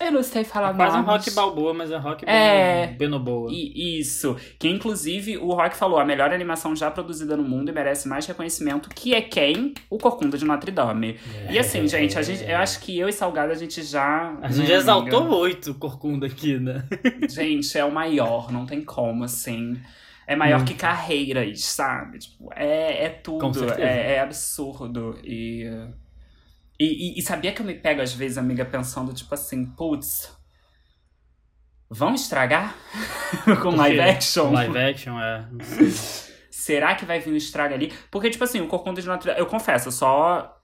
Eu 0.00 0.10
não 0.10 0.22
sei 0.22 0.42
falar 0.42 0.70
É 0.72 0.74
quase 0.74 0.96
um 0.96 1.02
rock 1.02 1.30
balboa, 1.30 1.72
mas 1.72 1.92
é 1.92 1.96
rock 1.96 2.24
É. 2.26 2.86
beno- 2.88 2.98
benoboa. 2.98 3.50
E- 3.52 4.00
Isso. 4.00 4.36
Que 4.58 4.68
inclusive 4.68 5.38
o 5.38 5.52
Rock 5.54 5.76
falou 5.76 5.98
a 6.00 6.04
melhor 6.04 6.32
animação 6.32 6.74
já 6.74 6.90
produzida 6.90 7.36
no 7.36 7.44
mundo 7.44 7.68
e 7.68 7.72
merece 7.72 8.08
mais 8.08 8.26
reconhecimento, 8.26 8.88
que 8.90 9.14
é 9.14 9.22
quem? 9.22 9.74
O 9.88 9.98
Corcunda 9.98 10.36
de 10.36 10.44
Notre 10.44 10.72
Dame. 10.72 11.18
E 11.48 11.56
assim, 11.58 11.86
gente, 11.86 12.18
a 12.18 12.22
gente, 12.22 12.42
eu 12.44 12.56
acho 12.58 12.80
que 12.80 12.98
eu 12.98 13.08
e 13.08 13.12
Salgado 13.12 13.52
a 13.52 13.54
gente 13.54 13.80
já. 13.84 14.36
A 14.42 14.48
gente 14.48 14.62
né, 14.62 14.66
já 14.66 14.74
exaltou 14.74 15.20
amiga? 15.20 15.36
muito 15.36 15.70
o 15.70 15.74
Corcunda 15.76 16.26
aqui, 16.26 16.58
né? 16.58 16.84
Gente, 17.30 17.78
é 17.78 17.84
o 17.84 17.92
maior, 17.92 18.50
não 18.50 18.66
tem 18.66 18.82
como, 18.82 19.22
assim. 19.22 19.78
É 20.26 20.34
maior 20.34 20.62
Hum. 20.62 20.64
que 20.64 20.74
carreiras, 20.74 21.64
sabe? 21.64 22.18
Tipo, 22.18 22.50
é, 22.56 23.04
é 23.04 23.08
tudo. 23.08 23.70
É, 23.78 24.14
é 24.14 24.20
absurdo. 24.20 25.16
E, 25.22 25.64
e, 26.82 27.14
e- 27.16 27.18
e 27.18 27.22
sabia 27.22 27.52
que 27.52 27.60
eu 27.62 27.66
me 27.66 27.74
pego, 27.74 28.00
às 28.00 28.12
vezes, 28.12 28.38
amiga, 28.38 28.64
pensando, 28.64 29.12
tipo 29.12 29.32
assim, 29.34 29.64
putz, 29.64 30.36
vão 31.90 32.14
estragar 32.14 32.74
com 33.62 33.70
live 33.76 34.00
action? 34.00 34.50
Live 34.52 34.78
action, 34.78 35.20
é. 35.20 35.48
Será 36.50 36.94
que 36.94 37.04
vai 37.04 37.18
vir 37.20 37.32
um 37.32 37.36
estrago 37.36 37.74
ali? 37.74 37.92
Porque, 38.10 38.30
tipo 38.30 38.44
assim, 38.44 38.60
o 38.60 38.68
Corcunda 38.68 39.00
de 39.00 39.06
Notre 39.06 39.30
eu 39.38 39.46
confesso, 39.46 39.88
eu 39.88 39.92
só 39.92 40.58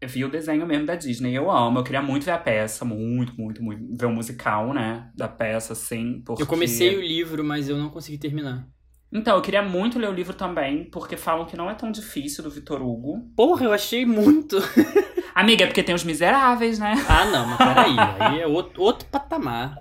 eu 0.00 0.08
vi 0.08 0.24
o 0.24 0.30
desenho 0.30 0.66
mesmo 0.66 0.84
da 0.84 0.96
Disney, 0.96 1.32
eu 1.32 1.48
amo, 1.48 1.78
eu 1.78 1.84
queria 1.84 2.02
muito 2.02 2.24
ver 2.24 2.32
a 2.32 2.38
peça, 2.38 2.84
muito, 2.84 3.40
muito, 3.40 3.62
muito, 3.62 3.96
ver 3.96 4.06
o 4.06 4.10
musical, 4.10 4.74
né, 4.74 5.08
da 5.14 5.28
peça, 5.28 5.74
assim, 5.74 6.20
porque... 6.26 6.42
Eu 6.42 6.46
comecei 6.48 6.96
o 6.96 7.00
livro, 7.00 7.44
mas 7.44 7.68
eu 7.68 7.76
não 7.76 7.88
consegui 7.88 8.18
terminar. 8.18 8.66
Então, 9.12 9.36
eu 9.36 9.42
queria 9.42 9.62
muito 9.62 9.98
ler 9.98 10.08
o 10.08 10.12
livro 10.12 10.32
também, 10.32 10.84
porque 10.84 11.16
falam 11.16 11.44
que 11.44 11.56
não 11.56 11.68
é 11.68 11.74
tão 11.74 11.92
difícil 11.92 12.42
do 12.42 12.50
Vitor 12.50 12.80
Hugo. 12.80 13.20
Porra, 13.36 13.66
eu 13.66 13.72
achei 13.72 14.06
muito. 14.06 14.56
Amiga, 15.34 15.64
é 15.64 15.66
porque 15.66 15.82
tem 15.82 15.94
os 15.94 16.04
miseráveis, 16.04 16.78
né? 16.78 16.94
Ah, 17.08 17.26
não, 17.26 17.46
mas 17.46 17.58
peraí. 17.58 17.96
Aí 18.18 18.40
é 18.40 18.46
outro, 18.46 18.82
outro 18.82 19.06
patamar. 19.08 19.78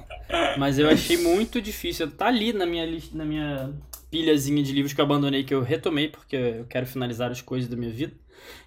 Mas 0.57 0.77
eu 0.77 0.89
achei 0.89 1.17
muito 1.17 1.61
difícil. 1.61 2.11
Tá 2.11 2.27
ali 2.27 2.51
na 2.51 2.65
minha 2.65 2.85
lista, 2.85 3.17
na 3.17 3.23
minha 3.23 3.73
pilhazinha 4.09 4.61
de 4.61 4.73
livros 4.73 4.93
que 4.93 5.00
eu 5.00 5.05
abandonei, 5.05 5.43
que 5.43 5.53
eu 5.53 5.61
retomei, 5.61 6.09
porque 6.09 6.35
eu 6.35 6.65
quero 6.65 6.85
finalizar 6.85 7.31
as 7.31 7.41
coisas 7.41 7.69
da 7.69 7.77
minha 7.77 7.91
vida. 7.91 8.13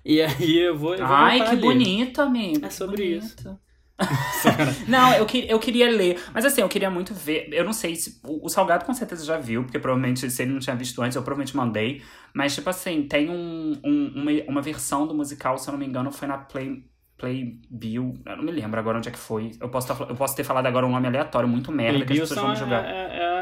E 0.04 0.20
aí 0.20 0.58
eu 0.58 0.76
vou. 0.76 0.94
Eu 0.94 1.06
vou 1.06 1.16
Ai, 1.16 1.48
que 1.48 1.56
bonito, 1.56 2.20
amigo. 2.20 2.64
É 2.64 2.70
sobre 2.70 2.96
bonito. 2.96 3.24
isso. 3.24 3.58
Não, 4.88 5.12
eu, 5.14 5.24
que- 5.26 5.46
eu 5.48 5.58
queria 5.58 5.88
ler. 5.90 6.20
Mas 6.32 6.44
assim, 6.44 6.60
eu 6.60 6.68
queria 6.68 6.90
muito 6.90 7.14
ver. 7.14 7.48
Eu 7.52 7.64
não 7.64 7.72
sei 7.72 7.94
se. 7.96 8.20
O, 8.24 8.46
o 8.46 8.48
Salgado 8.48 8.84
com 8.84 8.92
certeza 8.94 9.24
já 9.24 9.38
viu, 9.38 9.62
porque 9.64 9.78
provavelmente, 9.78 10.28
se 10.30 10.42
ele 10.42 10.52
não 10.52 10.58
tinha 10.60 10.74
visto 10.76 11.00
antes, 11.02 11.16
eu 11.16 11.22
provavelmente 11.22 11.56
mandei. 11.56 12.02
Mas, 12.34 12.54
tipo 12.54 12.68
assim, 12.68 13.04
tem 13.06 13.30
um, 13.30 13.80
um- 13.84 14.12
uma, 14.16 14.30
uma 14.48 14.62
versão 14.62 15.06
do 15.06 15.14
musical, 15.14 15.56
se 15.58 15.68
eu 15.68 15.72
não 15.72 15.78
me 15.78 15.86
engano, 15.86 16.10
foi 16.12 16.28
na 16.28 16.38
Play. 16.38 16.84
Playbill, 17.16 18.14
eu 18.26 18.36
não 18.36 18.42
me 18.44 18.50
lembro 18.50 18.78
agora 18.78 18.98
onde 18.98 19.08
é 19.08 19.12
que 19.12 19.18
foi. 19.18 19.52
Eu 19.60 19.68
posso, 19.68 19.86
tá- 19.86 20.06
eu 20.08 20.16
posso 20.16 20.34
ter 20.34 20.42
falado 20.42 20.66
agora 20.66 20.84
um 20.84 20.90
nome 20.90 21.06
aleatório, 21.06 21.48
muito 21.48 21.70
merda, 21.70 22.04
que 22.04 22.12
as 22.12 22.18
Playbill 22.18 22.22
pessoas 22.28 22.40
vão 22.40 22.56
julgar. 22.56 22.84
é, 22.84 22.88
é- 22.90 23.18
é 23.22 23.33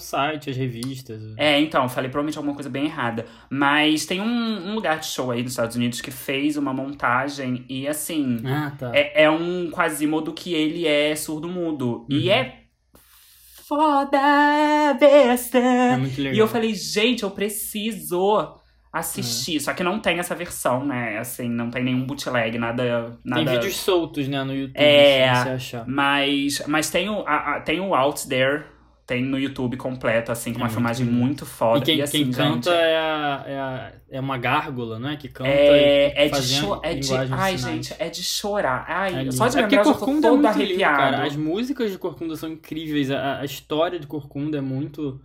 o 0.00 0.02
site, 0.02 0.50
as 0.50 0.56
revistas. 0.56 1.22
É, 1.36 1.60
então, 1.60 1.88
falei 1.88 2.10
provavelmente 2.10 2.38
alguma 2.38 2.54
coisa 2.54 2.68
bem 2.70 2.86
errada. 2.86 3.26
Mas 3.48 4.06
tem 4.06 4.20
um, 4.20 4.68
um 4.70 4.74
lugar 4.74 4.98
de 4.98 5.06
show 5.06 5.30
aí 5.30 5.42
nos 5.42 5.52
Estados 5.52 5.76
Unidos 5.76 6.00
que 6.00 6.10
fez 6.10 6.56
uma 6.56 6.72
montagem 6.74 7.64
e 7.68 7.86
assim. 7.86 8.38
Ah, 8.44 8.72
tá. 8.78 8.90
É, 8.94 9.24
é 9.24 9.30
um 9.30 9.70
Quasimodo 9.70 10.32
que 10.32 10.52
ele 10.54 10.86
é 10.86 11.14
surdo-mudo. 11.14 12.06
E 12.08 12.26
Uhum. 12.28 12.32
é. 12.34 12.56
Foda 13.66 14.94
besta! 14.98 15.58
É 15.58 15.96
muito 15.96 16.16
legal. 16.18 16.34
E 16.34 16.38
eu 16.38 16.48
falei, 16.48 16.74
gente, 16.74 17.22
eu 17.22 17.30
preciso 17.30 18.56
assistir. 18.92 19.60
Só 19.60 19.72
que 19.72 19.84
não 19.84 20.00
tem 20.00 20.18
essa 20.18 20.34
versão, 20.34 20.84
né? 20.84 21.18
Assim, 21.18 21.48
não 21.48 21.70
tem 21.70 21.84
nenhum 21.84 22.04
bootleg, 22.04 22.58
nada. 22.58 23.16
nada... 23.24 23.44
Tem 23.44 23.54
vídeos 23.54 23.76
soltos, 23.76 24.26
né, 24.26 24.42
no 24.42 24.52
YouTube, 24.52 24.76
É, 24.82 25.32
se 25.36 25.42
você 25.44 25.48
achar. 25.50 25.84
Mas, 25.86 26.62
mas 26.66 26.90
tem, 26.90 27.08
o, 27.08 27.20
a- 27.24 27.56
a- 27.56 27.60
tem 27.60 27.78
o 27.80 27.94
Out 27.94 28.26
There, 28.28 28.64
tem 29.10 29.24
no 29.24 29.38
YouTube 29.38 29.76
completo, 29.76 30.30
assim, 30.32 30.52
com 30.52 30.60
É 30.60 30.62
uma 30.62 30.68
muito 30.68 30.74
filmagem 30.74 31.06
lindo. 31.06 31.18
muito 31.18 31.44
foda. 31.46 31.78
E 31.78 31.82
quem, 31.82 32.00
assim, 32.02 32.24
quem 32.24 32.32
canta 32.32 32.70
gente, 32.70 32.70
é, 32.70 32.96
a, 32.98 33.44
é, 33.46 33.58
a- 33.58 33.92
é 34.10 34.20
uma 34.20 34.38
gárgula, 34.38 34.98
não 34.98 35.08
é? 35.10 35.16
Que 35.16 35.28
canta 35.28 35.48
É, 35.50 36.26
é 36.26 36.28
de 36.28 36.30
fazendo 36.30 36.60
cho- 36.60 36.80
é 36.82 36.94
de 36.94 37.12
Ai, 37.32 37.58
sinais. 37.58 37.60
gente, 37.60 37.94
é 37.98 38.08
de 38.08 38.22
chorar. 38.22 38.84
Ai, 38.88 39.14
É 39.14 39.22
lindo. 39.24 39.32
só 39.32 39.48
de 39.48 39.58
é 39.58 39.62
porque 39.62 39.76
lembrar 39.76 39.90
eu 39.90 39.94
tô 39.94 39.98
Corcunda 39.98 40.28
é 40.28 40.30
todo 40.30 40.40
muito 40.40 40.58
lindo, 40.58 40.64
arrepiado. 40.64 40.96
cara. 40.96 41.24
As 41.26 41.36
músicas 41.36 41.90
de 41.90 41.98
Corcunda 41.98 42.36
são 42.36 42.48
incríveis. 42.50 43.10
A, 43.10 43.40
a 43.40 43.44
história 43.44 43.98
de 43.98 44.06
Corcunda 44.06 44.58
é 44.58 44.60
muito 44.60 45.20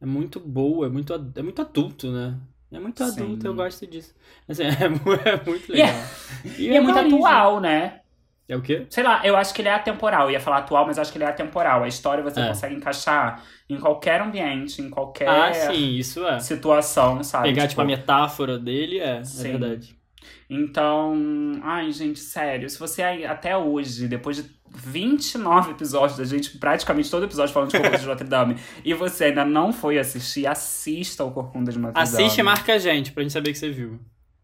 é 0.00 0.06
muito 0.06 0.38
boa, 0.40 0.86
é 0.86 0.90
muito, 0.90 1.12
é 1.34 1.42
muito 1.42 1.62
adulto, 1.62 2.10
né? 2.12 2.36
É 2.70 2.78
muito 2.80 3.02
Sim. 3.04 3.22
adulto, 3.22 3.46
eu 3.46 3.54
gosto 3.54 3.86
disso. 3.86 4.14
Assim, 4.48 4.64
é, 4.66 4.68
é 4.84 5.44
muito 5.44 5.72
E 5.74 5.80
é- 5.80 5.86
legal. 5.86 6.02
E 6.58 6.68
é 6.68 6.80
muito 6.80 6.94
Paris, 6.94 7.12
né? 7.12 7.16
atual, 7.18 7.60
né? 7.60 8.00
É 8.48 8.56
o 8.56 8.62
quê? 8.62 8.86
Sei 8.90 9.02
lá, 9.02 9.20
eu 9.24 9.36
acho 9.36 9.52
que 9.52 9.60
ele 9.60 9.68
é 9.68 9.74
atemporal. 9.74 10.26
Eu 10.26 10.30
ia 10.30 10.40
falar 10.40 10.58
atual, 10.58 10.86
mas 10.86 10.98
acho 10.98 11.10
que 11.10 11.18
ele 11.18 11.24
é 11.24 11.28
atemporal. 11.28 11.82
A 11.82 11.88
história 11.88 12.22
você 12.22 12.38
É. 12.40 12.46
consegue 12.48 12.74
encaixar 12.76 13.42
em 13.68 13.76
qualquer 13.78 14.20
ambiente, 14.20 14.80
em 14.80 14.88
qualquer 14.88 15.28
Ah, 15.28 15.52
sim, 15.52 15.96
isso 15.96 16.24
é. 16.26 16.38
situação, 16.38 17.22
sabe? 17.24 17.48
Pegar, 17.48 17.66
tipo, 17.66 17.80
a 17.80 17.84
metáfora 17.84 18.56
dele, 18.58 19.00
é, 19.00 19.18
é 19.18 19.24
Sim. 19.24 19.42
verdade. 19.50 19.96
Então, 20.48 21.14
ai, 21.62 21.90
gente, 21.90 22.20
sério, 22.20 22.68
se 22.70 22.78
você 22.78 23.02
até 23.02 23.56
hoje, 23.56 24.06
depois 24.06 24.36
de 24.36 24.44
29 24.70 25.72
episódios 25.72 26.16
da 26.18 26.24
gente, 26.24 26.56
praticamente 26.58 27.10
todo 27.10 27.24
episódio 27.24 27.52
falando 27.52 27.70
de 27.70 27.76
Corcunda 27.78 27.98
de 27.98 28.06
Notre 28.06 28.28
Dame, 28.28 28.56
e 28.84 28.94
você 28.94 29.24
ainda 29.24 29.44
não 29.44 29.72
foi 29.72 29.98
assistir, 29.98 30.46
assista 30.46 31.24
o 31.24 31.32
Corcunda 31.32 31.72
de 31.72 31.78
Notre 31.78 31.94
Dame. 32.02 32.16
Assiste 32.16 32.38
e 32.38 32.42
marca 32.42 32.74
a 32.74 32.78
gente, 32.78 33.10
pra 33.12 33.22
gente 33.22 33.32
saber 33.32 33.52
que 33.52 33.58
você 33.58 33.70
viu. 33.70 33.98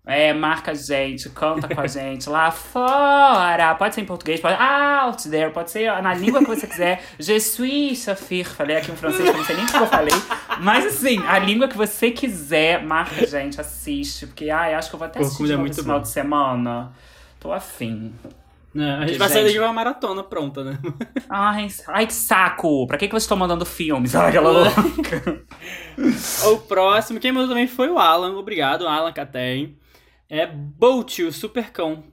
É, 0.04 0.34
marca 0.34 0.72
a 0.72 0.74
gente, 0.74 1.30
canta 1.30 1.72
com 1.72 1.80
a 1.80 1.86
gente 1.86 2.28
lá 2.28 2.50
fora. 2.50 3.72
Pode 3.76 3.94
ser 3.94 4.00
em 4.00 4.04
português, 4.04 4.40
pode 4.40 4.56
out 4.60 5.28
there, 5.30 5.52
pode 5.52 5.70
ser 5.70 6.02
na 6.02 6.12
língua 6.12 6.40
que 6.40 6.48
você 6.48 6.66
quiser. 6.66 7.04
Je 7.20 7.38
suis 7.38 8.00
Safir. 8.00 8.44
Falei 8.44 8.78
aqui 8.78 8.90
em 8.90 8.96
francês, 8.96 9.22
que 9.22 9.34
eu 9.34 9.38
não 9.38 9.44
sei 9.44 9.56
nem 9.56 9.64
o 9.64 9.68
que 9.68 9.76
eu 9.76 9.86
falei. 9.86 10.14
Mas 10.60 10.86
assim, 10.86 11.24
a 11.24 11.38
língua 11.38 11.68
que 11.68 11.76
você 11.76 12.10
quiser, 12.10 12.82
marca 12.82 13.22
a 13.22 13.26
gente, 13.26 13.60
assiste. 13.60 14.26
Porque, 14.26 14.50
ai, 14.50 14.74
acho 14.74 14.88
que 14.88 14.96
eu 14.96 14.98
vou 14.98 15.06
até 15.06 15.20
assistir 15.20 15.46
de 15.46 15.52
é 15.52 15.56
muito 15.56 15.72
esse 15.72 15.82
final 15.82 15.98
bom. 15.98 16.02
de 16.02 16.08
semana. 16.08 16.92
Tô 17.38 17.52
afim. 17.52 18.12
É, 18.74 18.90
a 18.90 19.06
gente 19.06 19.18
vai 19.18 19.28
sair 19.28 19.54
com 19.54 19.64
uma 19.64 19.72
maratona 19.72 20.24
pronta, 20.24 20.64
né? 20.64 20.78
Ai, 21.28 21.68
ai, 21.88 22.06
que 22.06 22.14
saco! 22.14 22.86
Pra 22.86 22.96
que, 22.96 23.06
que 23.06 23.12
vocês 23.12 23.24
estão 23.24 23.36
mandando 23.36 23.66
filmes? 23.66 24.16
Ai, 24.16 24.30
aquela 24.30 24.50
louca. 24.50 25.42
O 26.50 26.56
próximo, 26.56 27.20
quem 27.20 27.30
mandou 27.30 27.50
também 27.50 27.68
foi 27.68 27.88
o 27.88 27.98
Alan. 27.98 28.34
Obrigado, 28.34 28.88
Alan 28.88 29.12
Catem. 29.12 29.76
É 30.32 30.46
Bolt, 30.46 31.18
o 31.18 31.30
supercão. 31.30 32.04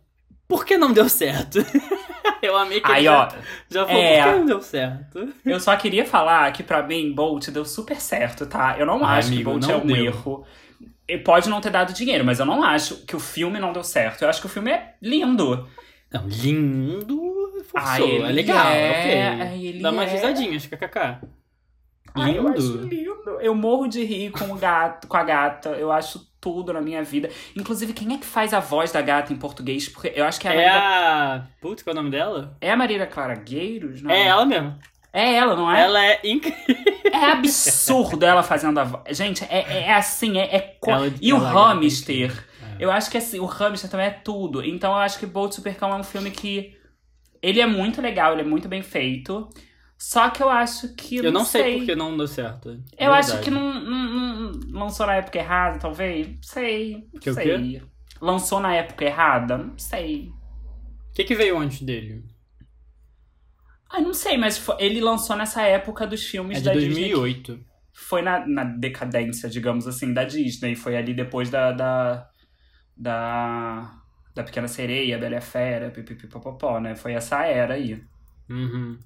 Por 0.45 0.65
que 0.65 0.77
não 0.77 0.91
deu 0.91 1.07
certo? 1.07 1.59
Eu 2.43 2.57
amei 2.57 2.81
que 2.81 2.91
Aí, 2.91 3.05
já, 3.05 3.27
ó, 3.27 3.29
já 3.69 3.85
falou, 3.85 4.01
é. 4.01 4.21
por 4.23 4.31
que 4.33 4.39
não 4.39 4.45
deu 4.45 4.61
certo? 4.61 5.33
eu 5.45 5.59
só 5.59 5.75
queria 5.75 6.05
falar 6.05 6.51
que 6.53 6.63
pra 6.63 6.81
mim, 6.83 7.13
Bolt 7.13 7.49
deu 7.49 7.63
super 7.65 7.99
certo, 7.99 8.45
tá? 8.45 8.75
Eu 8.77 8.85
não 8.85 9.03
Ai, 9.03 9.19
acho 9.19 9.27
amigo, 9.29 9.51
que 9.53 9.59
Bolt 9.59 9.69
é 9.69 9.75
um 9.75 9.85
deu. 9.85 9.95
erro. 10.05 10.45
Pode 11.23 11.49
não 11.49 11.59
ter 11.61 11.69
dado 11.69 11.93
dinheiro, 11.93 12.23
mas 12.25 12.39
eu 12.39 12.45
não 12.45 12.61
acho 12.63 13.05
que 13.05 13.15
o 13.15 13.19
filme 13.19 13.57
não 13.57 13.73
deu 13.73 13.83
certo. 13.83 14.21
Eu 14.21 14.29
acho 14.29 14.39
que 14.41 14.47
o 14.47 14.49
filme 14.49 14.71
é 14.71 14.95
lindo. 15.01 15.67
Não, 16.11 16.27
lindo, 16.27 17.63
forçou. 17.65 18.23
Ah, 18.23 18.29
é 18.29 18.31
legal, 18.31 18.67
é, 18.67 19.31
ok. 19.45 19.69
ele 19.69 19.81
Dá 19.81 19.91
é. 19.93 20.05
risadinhas, 20.05 20.65
kkk. 20.65 21.17
Ai, 22.15 22.37
eu 22.37 22.47
acho 22.47 22.61
Lindo. 22.77 22.87
lindo. 22.87 23.39
Eu 23.41 23.53
morro 23.55 23.87
de 23.87 24.03
rir 24.03 24.31
com 24.31 24.45
o 24.51 24.55
gato, 24.55 25.07
com 25.07 25.17
a 25.17 25.23
gata. 25.23 25.69
Eu 25.69 25.91
acho 25.91 26.27
tudo 26.41 26.71
na 26.73 26.81
minha 26.81 27.03
vida. 27.03 27.29
Inclusive, 27.55 27.93
quem 27.93 28.13
é 28.13 28.17
que 28.17 28.25
faz 28.25 28.53
a 28.53 28.59
voz 28.59 28.91
da 28.91 29.01
gata 29.01 29.31
em 29.33 29.35
português? 29.35 29.87
Porque 29.89 30.11
eu 30.15 30.25
acho 30.25 30.39
que 30.39 30.47
é 30.47 30.51
a 30.51 30.53
É 30.61 30.67
a... 30.69 31.43
Putz, 31.61 31.83
qual 31.83 31.95
é 31.95 31.99
o 31.99 32.01
nome 32.01 32.11
dela? 32.11 32.57
é 32.61 32.71
a 32.71 32.77
Marília 32.77 33.05
Clara 33.07 33.35
Gueiros, 33.35 34.01
não? 34.01 34.09
É 34.11 34.27
ela 34.27 34.45
mesmo. 34.45 34.77
É 35.11 35.33
ela, 35.35 35.55
não 35.55 35.71
é? 35.73 35.81
Ela 35.81 36.05
é 36.05 36.19
incrível. 36.23 36.75
É 37.11 37.31
absurdo 37.31 38.23
ela 38.23 38.43
fazendo 38.43 38.79
a 38.79 38.83
voz. 38.83 39.17
Gente, 39.17 39.43
é, 39.45 39.59
é- 39.67 39.81
é 39.87 39.93
assim, 39.93 40.37
é, 40.37 40.55
é 40.55 40.59
co- 40.79 40.91
Ela- 40.91 41.11
E 41.19 41.33
o 41.33 41.37
ela 41.37 41.49
grava 41.51 41.73
Hamster. 41.73 42.15
incrível. 42.25 42.43
É. 42.79 42.85
Eu 42.85 42.91
acho 42.91 43.09
que 43.11 43.17
assim, 43.17 43.39
o 43.39 43.45
Hamster 43.45 43.89
também 43.89 44.05
é 44.05 44.11
tudo. 44.11 44.63
Então 44.63 44.91
eu 44.91 44.97
acho 44.99 45.17
que 45.19 45.25
Bolt 45.25 45.51
Supercão 45.53 45.91
é 45.91 45.95
um 45.95 46.03
filme 46.03 46.29
que. 46.31 46.77
Ele 47.41 47.59
é 47.59 47.65
muito 47.65 48.01
legal, 48.01 48.33
ele 48.33 48.41
é 48.41 48.45
muito 48.45 48.67
bem 48.69 48.81
feito. 48.83 49.49
Só 49.99 50.29
que 50.29 50.41
eu 50.41 50.49
acho 50.49 50.95
que. 50.95 51.17
Eu 51.17 51.31
não 51.31 51.43
sei, 51.45 51.77
porque 51.79 51.95
não 51.95 52.15
deu 52.15 52.27
certo. 52.27 52.75
de 52.77 52.83
Eu 52.97 53.11
acho 53.13 53.29
verdade. 53.37 53.43
que 53.45 53.51
não, 53.51 53.73
não- 53.83 54.51
não- 54.51 54.79
lançou 54.81 55.05
na 55.05 55.15
época 55.15 55.37
errada, 55.37 55.77
talvez. 55.79 56.27
Não 56.27 56.41
sei. 56.41 57.09
Não 57.13 57.19
Que 57.19 57.33
sei. 57.33 57.81
Lançou 58.21 58.59
na 58.59 58.73
época 58.75 59.05
errada? 59.05 59.57
Não 59.57 59.77
sei. 59.77 60.31
O 61.11 61.13
que, 61.13 61.23
que 61.25 61.35
veio 61.35 61.57
antes 61.57 61.81
dele? 61.81 62.23
Ai, 63.91 64.01
não 64.01 64.13
sei, 64.13 64.37
mas 64.37 64.57
foi- 64.57 64.75
ele 64.79 65.01
lançou 65.01 65.35
nessa 65.35 65.63
época 65.63 66.05
dos 66.07 66.23
filmes 66.23 66.57
É 66.57 66.61
de 66.61 66.65
da 66.65 66.73
Disney. 66.73 67.09
2008. 67.09 67.59
Foi 67.91 68.21
na, 68.21 68.45
na 68.47 68.63
decadência, 68.63 69.49
digamos 69.49 69.87
assim, 69.87 70.13
da 70.13 70.23
Disney. 70.23 70.75
Foi 70.75 70.95
ali 70.95 71.13
depois 71.13 71.49
da. 71.49 71.71
da, 71.71 72.29
da, 72.95 74.01
da 74.35 74.43
Pequena 74.43 74.67
Sereia, 74.67 75.17
Bela 75.17 75.35
e 75.35 75.37
a 75.37 75.41
Fera, 75.41 75.91
pipipipopopó, 75.91 76.79
né? 76.79 76.95
Foi 76.95 77.13
essa 77.13 77.43
era 77.45 77.73
aí. 77.75 78.01
Uhum. 78.49 78.97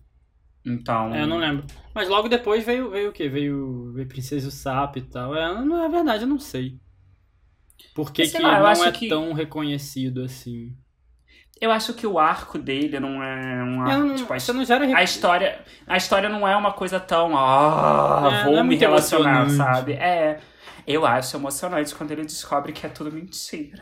Então. 0.66 1.14
É, 1.14 1.24
eu 1.24 1.28
não 1.28 1.38
lembro. 1.38 1.66
Mas 1.94 2.08
logo 2.08 2.28
depois 2.30 2.64
veio, 2.66 2.90
veio 2.90 3.10
o 3.10 3.14
quê? 3.14 3.28
Veio, 3.28 3.92
veio 3.94 4.08
Princesa 4.08 4.46
e 4.46 4.50
o 4.50 4.52
Sapo 4.52 4.98
e 4.98 5.02
tal. 5.02 5.36
É, 5.36 5.64
não 5.64 5.84
é 5.84 5.90
verdade, 5.90 6.24
eu 6.24 6.28
não 6.28 6.40
sei. 6.40 6.80
Por 7.94 8.12
que, 8.12 8.26
Sei 8.26 8.40
que 8.40 8.46
lá, 8.46 8.56
eu 8.58 8.60
não 8.62 8.68
acho 8.68 8.84
é 8.86 8.92
que- 8.92 9.08
tão 9.10 9.34
reconhecido 9.34 10.24
assim? 10.24 10.76
Eu 11.62 11.72
acho 11.72 11.94
que 11.94 12.06
o 12.08 12.18
arco 12.20 12.58
dele 12.58 13.00
não 13.00 13.24
é 13.24 13.64
um 13.64 13.88
É, 13.88 13.92
arco. 13.94 14.08
não, 14.08 14.16
tipo, 14.16 14.34
a 14.34 14.54
não 14.54 14.66
gera 14.66 14.98
A 14.98 15.04
história, 15.04 15.64
a 15.88 15.96
história 15.96 16.28
não 16.28 16.48
é 16.48 16.56
uma 16.58 16.74
coisa 16.74 17.00
tão. 17.00 17.38
Ah, 17.38 18.30
É, 18.42 18.44
vou 18.44 18.54
não 18.54 18.60
é 18.60 18.64
me 18.64 18.70
muito 18.70 18.80
relacionar, 18.82 19.42
emocionante. 19.44 19.76
sabe? 19.76 19.94
É. 19.94 20.40
Eu 20.86 21.06
acho 21.06 21.38
emocionante 21.38 21.96
quando 21.96 22.12
ele 22.12 22.24
descobre 22.26 22.74
que 22.74 22.86
é 22.86 22.90
tudo 22.90 23.12
mentira. 23.12 23.82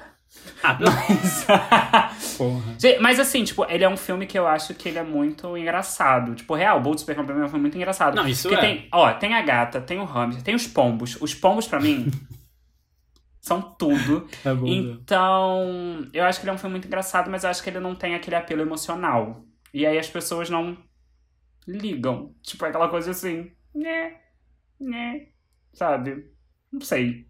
Ah, 0.64 0.78
Mas, 0.80 1.46
porra. 2.38 2.76
Mas 3.02 3.20
assim, 3.20 3.44
tipo, 3.44 3.66
ele 3.70 3.84
é 3.84 3.90
um 3.90 3.98
filme 3.98 4.28
que 4.28 4.38
eu 4.38 4.48
acho 4.48 4.74
que 4.76 4.90
ele 4.90 5.00
é 5.00 5.04
muito 5.04 5.58
engraçado. 5.58 6.36
Tipo, 6.36 6.54
real, 6.56 6.80
Bolt 6.82 7.00
Supercampeão 7.00 7.42
é 7.42 7.46
um 7.46 7.50
filme 7.50 7.62
muito 7.62 7.78
engraçado. 7.78 8.16
Não, 8.16 8.28
isso 8.28 8.48
Porque 8.48 8.64
é. 8.64 8.68
tem, 8.70 8.88
ó, 8.92 9.12
tem 9.14 9.34
a 9.34 9.42
gata, 9.42 9.82
tem 9.82 10.00
o 10.00 10.06
hamster, 10.06 10.44
tem 10.44 10.54
os 10.56 10.68
pombos. 10.68 11.18
Os 11.20 11.34
pombos, 11.34 11.68
pra 11.68 11.80
mim, 11.80 12.12
são 13.42 13.62
tudo. 13.62 14.28
É 14.46 14.54
bom. 14.54 14.66
né? 14.66 14.72
Então, 14.72 16.08
eu 16.14 16.24
acho 16.26 16.40
que 16.40 16.46
ele 16.46 16.52
é 16.52 16.54
um 16.54 16.58
filme 16.60 16.76
muito 16.76 16.88
engraçado, 16.88 17.30
mas 17.30 17.44
eu 17.44 17.50
acho 17.50 17.64
que 17.64 17.70
ele 17.70 17.80
não 17.80 17.96
tem 17.96 18.14
aquele 18.14 18.36
apelo 18.36 18.62
emocional. 18.62 19.44
E 19.74 19.86
aí 19.86 19.98
as 19.98 20.10
pessoas 20.10 20.50
não 20.50 20.78
ligam. 21.68 22.36
Tipo, 22.44 22.66
é 22.66 22.70
aquela 22.70 22.90
coisa 22.90 23.12
assim, 23.12 23.52
né, 23.74 24.16
né, 24.80 25.28
sabe? 25.74 26.26
Não 26.72 26.82
sei. 26.82 27.28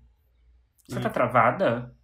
Você 0.88 0.98
É. 0.98 1.02
tá 1.02 1.10
travada? 1.10 1.96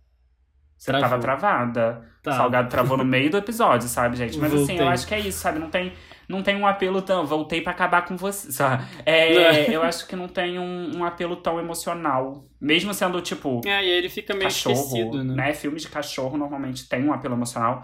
Você 0.77 0.91
Travou. 0.91 1.09
tava 1.09 1.19
travada. 1.19 2.07
Tá. 2.21 2.31
O 2.31 2.33
Salgado 2.33 2.69
travou 2.69 2.97
no 2.97 3.05
meio 3.05 3.29
do 3.31 3.37
episódio, 3.37 3.87
sabe, 3.89 4.15
gente? 4.17 4.37
Mas 4.39 4.53
assim, 4.53 4.77
Voltei. 4.77 4.79
eu 4.79 4.87
acho 4.87 5.07
que 5.07 5.13
é 5.15 5.19
isso, 5.19 5.39
sabe? 5.39 5.59
Não 5.59 5.69
tem, 5.69 5.93
não 6.27 6.43
tem 6.43 6.55
um 6.55 6.67
apelo 6.67 7.01
tão. 7.01 7.25
Voltei 7.25 7.61
pra 7.61 7.71
acabar 7.71 8.03
com 8.05 8.15
você, 8.17 8.51
sabe? 8.53 8.85
É, 9.05 9.73
eu 9.73 9.81
acho 9.83 10.07
que 10.07 10.15
não 10.15 10.27
tem 10.27 10.59
um, 10.59 10.97
um 10.97 11.03
apelo 11.05 11.37
tão 11.37 11.59
emocional. 11.59 12.47
Mesmo 12.61 12.93
sendo, 12.93 13.21
tipo, 13.21 13.61
É, 13.65 13.83
e 13.83 13.89
ele 13.89 14.09
fica 14.09 14.33
meio 14.33 14.43
cachorro, 14.45 14.75
esquecido, 14.75 15.23
né? 15.23 15.33
né? 15.47 15.53
Filmes 15.53 15.81
de 15.83 15.89
cachorro 15.89 16.37
normalmente 16.37 16.87
tem 16.87 17.03
um 17.03 17.13
apelo 17.13 17.35
emocional. 17.35 17.83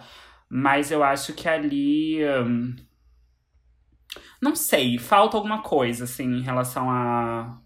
Mas 0.50 0.92
eu 0.92 1.04
acho 1.04 1.34
que 1.34 1.48
ali. 1.50 2.20
hum, 2.26 2.76
não 4.42 4.56
sei, 4.56 4.98
falta 5.00 5.38
alguma 5.38 5.62
coisa, 5.64 6.04
assim, 6.04 6.26
em 6.26 6.42
relação 6.42 6.90
a. 6.90 7.60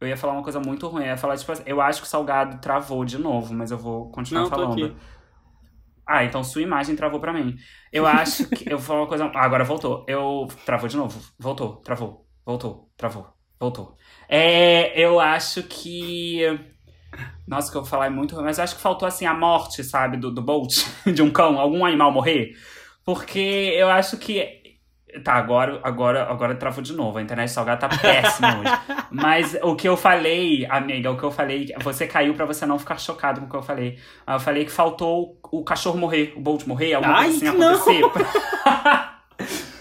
Eu 0.00 0.08
ia 0.08 0.16
falar 0.16 0.32
uma 0.32 0.42
coisa 0.42 0.58
muito 0.58 0.88
ruim. 0.88 1.02
Eu 1.02 1.08
ia 1.10 1.16
falar, 1.16 1.36
tipo 1.36 1.52
assim, 1.52 1.62
eu 1.66 1.80
acho 1.80 2.00
que 2.00 2.06
o 2.06 2.10
Salgado 2.10 2.58
travou 2.60 3.04
de 3.04 3.18
novo, 3.18 3.52
mas 3.52 3.70
eu 3.70 3.78
vou 3.78 4.10
continuar 4.10 4.42
Não, 4.42 4.48
falando. 4.50 4.96
Ah, 6.06 6.24
então 6.24 6.42
sua 6.42 6.62
imagem 6.62 6.96
travou 6.96 7.20
pra 7.20 7.32
mim. 7.32 7.56
Eu 7.92 8.06
acho 8.06 8.48
que. 8.50 8.70
Eu 8.70 8.78
vou 8.78 8.86
falar 8.86 9.00
uma 9.02 9.06
coisa. 9.06 9.26
Ah, 9.34 9.44
agora 9.44 9.62
voltou. 9.62 10.04
Eu. 10.08 10.48
Travou 10.64 10.88
de 10.88 10.96
novo. 10.96 11.20
Voltou, 11.38 11.76
travou. 11.76 12.26
Voltou, 12.44 12.90
travou. 12.96 13.28
Voltou. 13.58 13.96
É, 14.28 14.98
eu 14.98 15.20
acho 15.20 15.62
que. 15.64 16.40
Nossa, 17.46 17.68
o 17.68 17.72
que 17.72 17.76
eu 17.78 17.82
vou 17.82 17.90
falar 17.90 18.06
é 18.06 18.10
muito 18.10 18.34
ruim, 18.34 18.44
mas 18.44 18.58
eu 18.58 18.64
acho 18.64 18.76
que 18.76 18.80
faltou 18.80 19.06
assim 19.06 19.26
a 19.26 19.34
morte, 19.34 19.82
sabe, 19.84 20.16
do, 20.16 20.30
do 20.32 20.40
Bolt, 20.40 20.78
de 21.12 21.20
um 21.22 21.30
cão, 21.30 21.58
algum 21.58 21.84
animal 21.84 22.10
morrer. 22.10 22.54
Porque 23.04 23.38
eu 23.76 23.88
acho 23.88 24.16
que. 24.18 24.59
Tá, 25.24 25.34
agora, 25.34 25.80
agora, 25.82 26.24
agora 26.30 26.54
travou 26.54 26.82
de 26.82 26.92
novo. 26.92 27.18
A 27.18 27.22
internet 27.22 27.50
salgada 27.50 27.88
tá 27.88 27.98
péssima 27.98 28.56
hoje. 28.60 28.78
Mas 29.10 29.56
o 29.62 29.74
que 29.76 29.88
eu 29.88 29.96
falei, 29.96 30.66
amiga, 30.66 31.10
o 31.10 31.16
que 31.18 31.24
eu 31.24 31.30
falei, 31.30 31.68
você 31.82 32.06
caiu 32.06 32.34
pra 32.34 32.44
você 32.46 32.64
não 32.66 32.78
ficar 32.78 32.98
chocado 32.98 33.40
com 33.40 33.46
o 33.46 33.50
que 33.50 33.56
eu 33.56 33.62
falei. 33.62 33.98
Ah, 34.26 34.34
Eu 34.34 34.40
falei 34.40 34.64
que 34.64 34.70
faltou 34.70 35.38
o 35.50 35.64
cachorro 35.64 35.98
morrer, 35.98 36.32
o 36.36 36.40
Bolt 36.40 36.66
morrer, 36.66 36.94
alguma 36.94 37.14
Ai, 37.14 37.24
coisa 37.24 37.36
assim 37.36 37.48
não! 37.56 37.72
acontecer. 37.72 38.00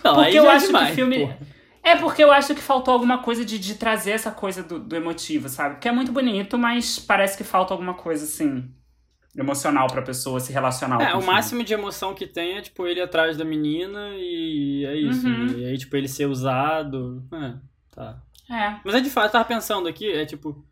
Não, 0.03 0.15
Porque 0.15 0.29
aí 0.29 0.35
eu 0.37 0.43
já 0.43 0.53
é 0.53 0.55
acho 0.55 0.67
demais, 0.67 0.95
que 0.95 1.03
o 1.03 1.07
filme. 1.07 1.17
porra. 1.19 1.39
É 1.83 1.95
porque 1.95 2.23
eu 2.23 2.31
acho 2.31 2.53
que 2.55 2.61
faltou 2.61 2.93
alguma 2.93 3.19
coisa 3.23 3.45
de, 3.45 3.57
de 3.59 3.75
trazer 3.75 4.11
essa 4.11 4.31
coisa 4.31 4.63
do, 4.63 4.79
do 4.79 4.95
emotivo, 4.95 5.49
sabe? 5.49 5.75
Porque 5.75 5.87
é 5.87 5.91
muito 5.91 6.11
bonito, 6.11 6.57
mas 6.57 6.99
parece 6.99 7.37
que 7.37 7.43
falta 7.43 7.73
alguma 7.73 7.93
coisa 7.93 8.25
assim. 8.25 8.73
Emocional 9.39 9.87
pra 9.87 10.01
pessoa 10.01 10.39
se 10.39 10.51
relacionar. 10.51 11.01
É, 11.01 11.11
com 11.11 11.17
o 11.17 11.21
filme. 11.21 11.25
máximo 11.25 11.63
de 11.63 11.73
emoção 11.73 12.13
que 12.13 12.27
tem 12.27 12.57
é, 12.57 12.61
tipo, 12.61 12.85
ele 12.85 13.01
atrás 13.01 13.37
da 13.37 13.45
menina 13.45 14.09
e 14.17 14.85
é 14.85 14.95
isso. 14.95 15.27
Uhum. 15.27 15.57
E 15.57 15.65
aí, 15.65 15.77
tipo, 15.77 15.95
ele 15.95 16.07
ser 16.07 16.25
usado. 16.25 17.23
É, 17.31 17.55
tá. 17.91 18.21
É. 18.49 18.79
Mas 18.83 18.95
é 18.95 18.99
de 18.99 19.09
fato, 19.09 19.27
eu 19.27 19.31
tava 19.31 19.45
pensando 19.45 19.87
aqui, 19.87 20.11
é 20.11 20.25
tipo. 20.25 20.65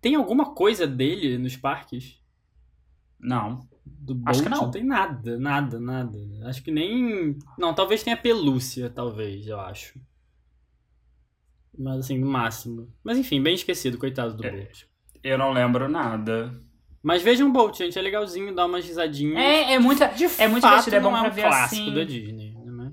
Tem 0.00 0.16
alguma 0.16 0.54
coisa 0.54 0.86
dele 0.86 1.38
nos 1.38 1.56
parques? 1.56 2.20
Não. 3.20 3.60
Do 3.86 4.14
Bolt? 4.14 4.28
Acho 4.28 4.42
que 4.42 4.48
não. 4.48 4.70
tem 4.70 4.84
nada, 4.84 5.38
nada, 5.38 5.78
nada. 5.78 6.18
Acho 6.44 6.62
que 6.62 6.72
nem. 6.72 7.38
Não, 7.56 7.72
talvez 7.72 8.02
tenha 8.02 8.16
pelúcia, 8.16 8.90
talvez, 8.90 9.46
eu 9.46 9.60
acho. 9.60 10.00
Mas 11.78 12.00
assim, 12.00 12.18
no 12.18 12.26
máximo. 12.26 12.92
Mas 13.04 13.18
enfim, 13.18 13.40
bem 13.42 13.54
esquecido, 13.54 13.98
coitado 13.98 14.34
do 14.34 14.44
É. 14.44 14.50
Bolt. 14.50 14.84
Eu 15.22 15.38
não 15.38 15.52
lembro 15.52 15.88
nada. 15.88 16.52
Mas 17.02 17.20
vejam 17.22 17.48
o 17.48 17.52
Bolt, 17.52 17.76
gente, 17.78 17.98
é 17.98 18.02
legalzinho, 18.02 18.54
dá 18.54 18.64
umas 18.64 18.84
risadinhas. 18.86 19.36
É, 19.36 19.72
é 19.74 19.78
muito, 19.78 19.98
De 20.14 20.24
é 20.38 20.46
muito 20.48 20.62
fato, 20.62 20.84
divertido, 20.84 20.96
é 20.96 21.00
bom 21.00 21.10
não 21.10 21.18
pra 21.20 21.28
é 21.28 21.30
um 21.30 21.34
ver 21.34 21.42
clássico 21.42 21.82
assim. 21.82 21.94
da 21.94 22.04
Disney, 22.04 22.54
né? 22.64 22.92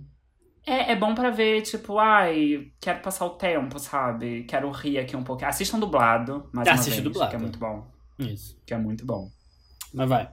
É, 0.65 0.91
é 0.91 0.95
bom 0.95 1.13
pra 1.15 1.29
ver, 1.29 1.61
tipo, 1.61 1.97
ai, 1.99 2.71
quero 2.81 3.01
passar 3.01 3.25
o 3.25 3.31
tempo, 3.31 3.77
sabe? 3.79 4.43
Quero 4.43 4.69
rir 4.71 4.99
aqui 4.99 5.15
um 5.15 5.23
pouquinho. 5.23 5.49
Assistam 5.49 5.79
dublado, 5.79 6.49
mais 6.53 6.67
uma 6.67 6.73
Assiste 6.75 7.01
dublado. 7.01 7.29
que 7.29 7.35
é 7.35 7.39
muito 7.39 7.59
bom. 7.59 7.87
Isso. 8.19 8.59
Que 8.65 8.73
é 8.73 8.77
muito 8.77 9.05
bom. 9.05 9.29
Mas 9.93 10.09
vai. 10.09 10.29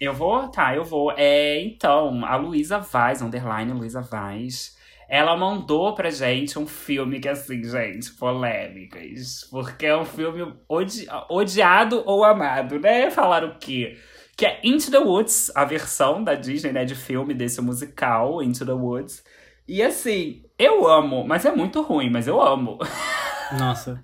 Eu 0.00 0.12
vou? 0.12 0.48
Tá, 0.48 0.74
eu 0.74 0.84
vou. 0.84 1.12
É, 1.16 1.60
então, 1.62 2.24
a 2.24 2.36
Luísa 2.36 2.78
Vaz, 2.78 3.22
underline 3.22 3.72
Luísa 3.72 4.00
Vaz, 4.00 4.76
ela 5.14 5.36
mandou 5.36 5.94
pra 5.94 6.10
gente 6.10 6.58
um 6.58 6.66
filme 6.66 7.20
que, 7.20 7.28
assim, 7.28 7.62
gente, 7.62 8.10
polêmicas. 8.14 9.46
Porque 9.48 9.86
é 9.86 9.96
um 9.96 10.04
filme 10.04 10.52
odi- 10.68 11.06
odiado 11.30 12.02
ou 12.04 12.24
amado, 12.24 12.80
né? 12.80 13.10
Falar 13.12 13.44
o 13.44 13.56
quê? 13.58 13.96
Que 14.36 14.44
é 14.46 14.60
Into 14.64 14.90
the 14.90 14.98
Woods, 14.98 15.52
a 15.54 15.64
versão 15.64 16.24
da 16.24 16.34
Disney, 16.34 16.72
né, 16.72 16.84
de 16.84 16.96
filme 16.96 17.32
desse 17.32 17.60
musical, 17.60 18.42
Into 18.42 18.66
the 18.66 18.72
Woods. 18.72 19.22
E 19.68 19.80
assim, 19.82 20.42
eu 20.58 20.86
amo, 20.88 21.24
mas 21.24 21.44
é 21.44 21.54
muito 21.54 21.80
ruim, 21.82 22.10
mas 22.10 22.26
eu 22.26 22.42
amo. 22.42 22.78
Nossa. 23.56 24.02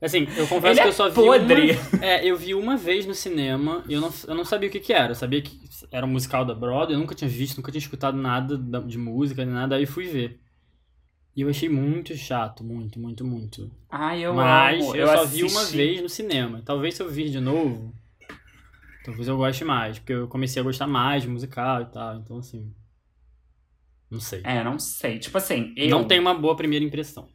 Assim, 0.00 0.26
eu 0.36 0.46
confesso 0.46 0.66
Ele 0.66 0.74
que 0.74 0.80
é 0.80 0.88
eu 0.88 0.92
só 0.92 1.08
vi 1.08 1.14
podre. 1.14 1.72
uma... 1.72 2.04
É, 2.04 2.24
eu 2.24 2.36
vi 2.36 2.54
uma 2.54 2.76
vez 2.76 3.06
no 3.06 3.14
cinema 3.14 3.82
e 3.88 3.94
eu 3.94 4.00
não, 4.00 4.12
eu 4.28 4.34
não 4.34 4.44
sabia 4.44 4.68
o 4.68 4.72
que 4.72 4.78
que 4.80 4.92
era. 4.92 5.12
Eu 5.12 5.14
sabia 5.14 5.40
que 5.40 5.58
era 5.90 6.04
um 6.04 6.10
musical 6.10 6.44
da 6.44 6.54
Broadway, 6.54 6.94
eu 6.94 7.00
nunca 7.00 7.14
tinha 7.14 7.28
visto, 7.28 7.56
nunca 7.56 7.72
tinha 7.72 7.80
escutado 7.80 8.16
nada 8.16 8.58
da- 8.58 8.80
de 8.80 8.98
música, 8.98 9.44
nem 9.44 9.54
nada, 9.54 9.76
aí 9.76 9.86
fui 9.86 10.06
ver. 10.06 10.38
E 11.34 11.42
eu 11.42 11.48
achei 11.48 11.68
muito 11.68 12.14
chato, 12.16 12.62
muito, 12.64 12.98
muito, 12.98 13.24
muito. 13.24 13.70
Ai, 13.90 14.20
eu 14.24 14.34
Mas 14.34 14.82
amo. 14.84 14.96
eu, 14.96 15.06
só 15.06 15.24
vi 15.26 15.44
uma 15.44 15.64
vez 15.64 16.00
no 16.02 16.08
cinema. 16.08 16.62
Talvez 16.64 16.94
se 16.94 17.02
eu 17.02 17.10
vir 17.10 17.30
de 17.30 17.40
novo, 17.40 17.94
talvez 19.04 19.28
eu 19.28 19.36
goste 19.36 19.64
mais, 19.64 19.98
porque 19.98 20.12
eu 20.14 20.28
comecei 20.28 20.60
a 20.60 20.64
gostar 20.64 20.86
mais 20.86 21.22
de 21.22 21.28
musical 21.28 21.82
e 21.82 21.86
tal, 21.86 22.16
então 22.16 22.38
assim... 22.38 22.72
Não 24.10 24.20
sei. 24.20 24.40
É, 24.44 24.62
não 24.62 24.78
sei. 24.78 25.18
Tipo 25.18 25.36
assim, 25.38 25.74
eu... 25.76 25.88
Não 25.90 26.04
tem 26.04 26.18
uma 26.20 26.32
boa 26.34 26.54
primeira 26.56 26.84
impressão. 26.84 27.28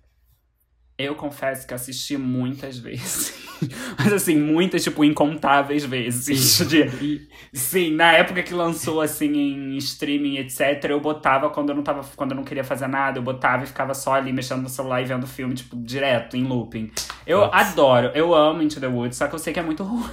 Eu 1.01 1.15
confesso 1.15 1.67
que 1.67 1.73
assisti 1.73 2.17
muitas 2.17 2.77
vezes. 2.77 3.39
Mas 3.97 4.11
assim, 4.11 4.35
muitas, 4.37 4.83
tipo, 4.83 5.03
incontáveis 5.03 5.83
vezes. 5.85 6.57
De- 6.67 7.27
Sim, 7.53 7.91
na 7.95 8.11
época 8.13 8.41
que 8.41 8.53
lançou, 8.53 9.01
assim, 9.01 9.27
em 9.31 9.77
streaming, 9.77 10.37
etc., 10.37 10.85
eu 10.89 10.99
botava 10.99 11.49
quando 11.49 11.69
eu 11.69 11.75
não 11.75 11.83
tava, 11.83 12.03
quando 12.15 12.31
eu 12.31 12.37
não 12.37 12.43
queria 12.43 12.63
fazer 12.63 12.87
nada, 12.87 13.19
eu 13.19 13.23
botava 13.23 13.63
e 13.63 13.67
ficava 13.67 13.93
só 13.93 14.13
ali 14.15 14.33
mexendo 14.33 14.61
no 14.63 14.69
celular 14.69 15.01
e 15.01 15.05
vendo 15.05 15.27
filme, 15.27 15.53
tipo, 15.53 15.75
direto, 15.75 16.35
em 16.35 16.43
looping. 16.43 16.91
Eu 17.27 17.41
Nossa. 17.41 17.55
adoro, 17.55 18.11
eu 18.15 18.33
amo 18.33 18.61
Into 18.63 18.79
the 18.79 18.87
Woods, 18.87 19.17
só 19.17 19.27
que 19.27 19.35
eu 19.35 19.39
sei 19.39 19.53
que 19.53 19.59
é 19.59 19.63
muito 19.63 19.83
ruim. 19.83 20.03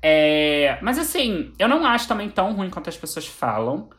É, 0.00 0.78
mas 0.80 0.98
assim, 0.98 1.52
eu 1.58 1.68
não 1.68 1.84
acho 1.84 2.06
também 2.06 2.28
tão 2.30 2.54
ruim 2.54 2.70
quanto 2.70 2.88
as 2.88 2.96
pessoas 2.96 3.26
falam. 3.26 3.90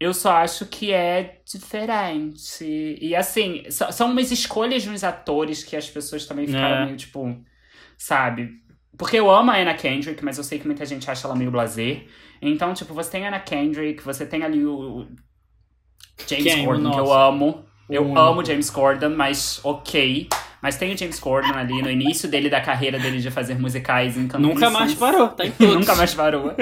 Eu 0.00 0.14
só 0.14 0.32
acho 0.36 0.66
que 0.66 0.92
é 0.92 1.40
diferente. 1.44 2.96
E 3.00 3.16
assim, 3.16 3.64
são 3.68 4.10
umas 4.10 4.30
escolhas 4.30 4.82
de 4.82 4.90
uns 4.90 5.02
atores 5.02 5.64
que 5.64 5.74
as 5.76 5.88
pessoas 5.90 6.24
também 6.26 6.46
ficaram 6.46 6.82
É. 6.82 6.84
meio, 6.86 6.96
tipo, 6.96 7.36
sabe? 7.96 8.50
Porque 8.96 9.16
eu 9.18 9.30
amo 9.30 9.50
a 9.50 9.56
Anna 9.56 9.74
Kendrick, 9.74 10.24
mas 10.24 10.38
eu 10.38 10.44
sei 10.44 10.58
que 10.58 10.66
muita 10.66 10.84
gente 10.86 11.10
acha 11.10 11.26
ela 11.26 11.36
meio 11.36 11.50
blazer. 11.50 12.06
Então, 12.40 12.72
tipo, 12.74 12.94
você 12.94 13.10
tem 13.10 13.24
a 13.24 13.28
Anna 13.28 13.40
Kendrick, 13.40 14.02
você 14.02 14.24
tem 14.24 14.42
ali 14.44 14.64
o 14.64 15.06
James 16.28 16.44
Quem? 16.44 16.64
Corden, 16.64 16.90
que 16.92 16.98
eu 16.98 17.12
amo. 17.12 17.64
Eu 17.90 18.16
amo 18.18 18.44
James 18.44 18.68
Corden, 18.70 19.08
mas 19.10 19.60
ok. 19.64 20.28
Mas 20.60 20.76
tem 20.76 20.92
o 20.92 20.98
James 20.98 21.18
Corden 21.18 21.52
ali 21.52 21.80
no 21.80 21.90
início 21.90 22.28
dele 22.28 22.50
da 22.50 22.60
carreira 22.60 22.98
dele 22.98 23.18
de 23.20 23.30
fazer 23.30 23.58
musicais 23.58 24.16
encantados. 24.16 24.46
Nunca 24.48 24.68
mais 24.70 24.94
parou, 24.94 25.28
tá 25.28 25.46
em. 25.46 25.52
Nunca 25.58 25.94
mais 25.94 26.14
parou. 26.14 26.52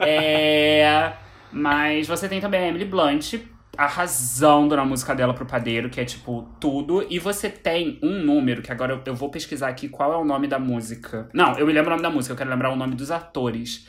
É, 0.00 1.12
Mas 1.52 2.06
você 2.06 2.28
tem 2.28 2.40
também 2.40 2.60
a 2.64 2.68
Emily 2.68 2.84
Blunt 2.84 3.34
arrasando 3.76 4.76
na 4.76 4.84
música 4.84 5.14
dela 5.14 5.32
pro 5.32 5.46
padeiro, 5.46 5.88
que 5.88 6.00
é 6.00 6.04
tipo 6.04 6.48
tudo. 6.60 7.06
E 7.08 7.18
você 7.18 7.48
tem 7.48 7.98
um 8.02 8.22
número, 8.22 8.60
que 8.62 8.70
agora 8.70 8.92
eu- 8.94 9.02
eu 9.06 9.14
vou 9.14 9.30
pesquisar 9.30 9.68
aqui 9.68 9.88
qual 9.88 10.12
é 10.12 10.16
o 10.16 10.24
nome 10.24 10.46
da 10.46 10.58
música. 10.58 11.28
Não, 11.32 11.56
eu 11.58 11.66
me 11.66 11.72
lembro 11.72 11.88
o 11.88 11.92
nome 11.92 12.02
da 12.02 12.10
música, 12.10 12.32
eu 12.32 12.36
quero 12.36 12.50
lembrar 12.50 12.70
o 12.72 12.76
nome 12.76 12.94
dos 12.94 13.10
atores. 13.10 13.86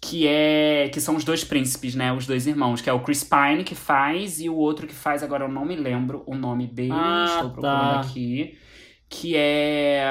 Que 0.00 0.26
é. 0.26 0.88
Que 0.92 1.00
são 1.00 1.14
os 1.16 1.22
dois 1.24 1.44
príncipes, 1.44 1.94
né? 1.94 2.12
Os 2.12 2.26
dois 2.26 2.46
irmãos, 2.46 2.80
que 2.80 2.90
é 2.90 2.92
o 2.92 3.00
Chris 3.00 3.22
Pine 3.24 3.62
que 3.64 3.74
faz, 3.74 4.40
e 4.40 4.48
o 4.48 4.54
outro 4.56 4.86
que 4.86 4.94
faz, 4.94 5.22
agora 5.22 5.44
eu 5.44 5.48
não 5.48 5.64
me 5.64 5.76
lembro 5.76 6.24
o 6.26 6.34
nome 6.34 6.66
dele. 6.66 6.90
Ah, 6.92 7.24
estou 7.28 7.50
procurando 7.50 7.94
tá. 7.94 8.00
aqui. 8.00 8.58
Que 9.08 9.34
é. 9.36 10.04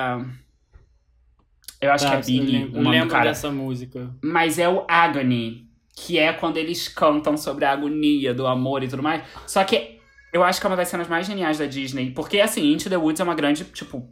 Eu 1.81 1.91
acho 1.91 2.05
Tá, 2.05 2.11
que 2.11 2.17
é 2.17 2.21
Billy, 2.21 2.53
eu 2.55 2.59
lembro, 2.61 2.79
o 2.79 2.83
nome 2.83 2.95
lembro 2.95 3.09
cara. 3.11 3.25
dessa 3.29 3.49
música. 3.51 4.09
Mas 4.23 4.59
é 4.59 4.69
o 4.69 4.85
Agony, 4.87 5.67
que 5.95 6.17
é 6.17 6.31
quando 6.33 6.57
eles 6.57 6.87
cantam 6.87 7.35
sobre 7.37 7.65
a 7.65 7.71
agonia 7.71 8.33
do 8.33 8.47
amor 8.47 8.83
e 8.83 8.87
tudo 8.87 9.03
mais. 9.03 9.23
Só 9.45 9.63
que 9.63 9.99
eu 10.33 10.43
acho 10.43 10.59
que 10.61 10.65
é 10.65 10.69
uma 10.69 10.77
das 10.77 10.87
cenas 10.87 11.07
mais 11.07 11.27
geniais 11.27 11.57
da 11.57 11.65
Disney. 11.65 12.11
Porque, 12.11 12.39
assim, 12.39 12.71
Into 12.71 12.89
the 12.89 12.97
Woods 12.97 13.19
é 13.19 13.23
uma 13.23 13.35
grande, 13.35 13.65
tipo, 13.65 14.07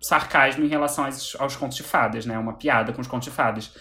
sarcasmo 0.00 0.64
em 0.64 0.68
relação 0.68 1.04
aos, 1.04 1.36
aos 1.38 1.56
contos 1.56 1.76
de 1.76 1.82
fadas, 1.82 2.26
né? 2.26 2.38
Uma 2.38 2.54
piada 2.54 2.92
com 2.92 3.00
os 3.00 3.06
contos 3.08 3.28
de 3.28 3.34
fadas. 3.34 3.72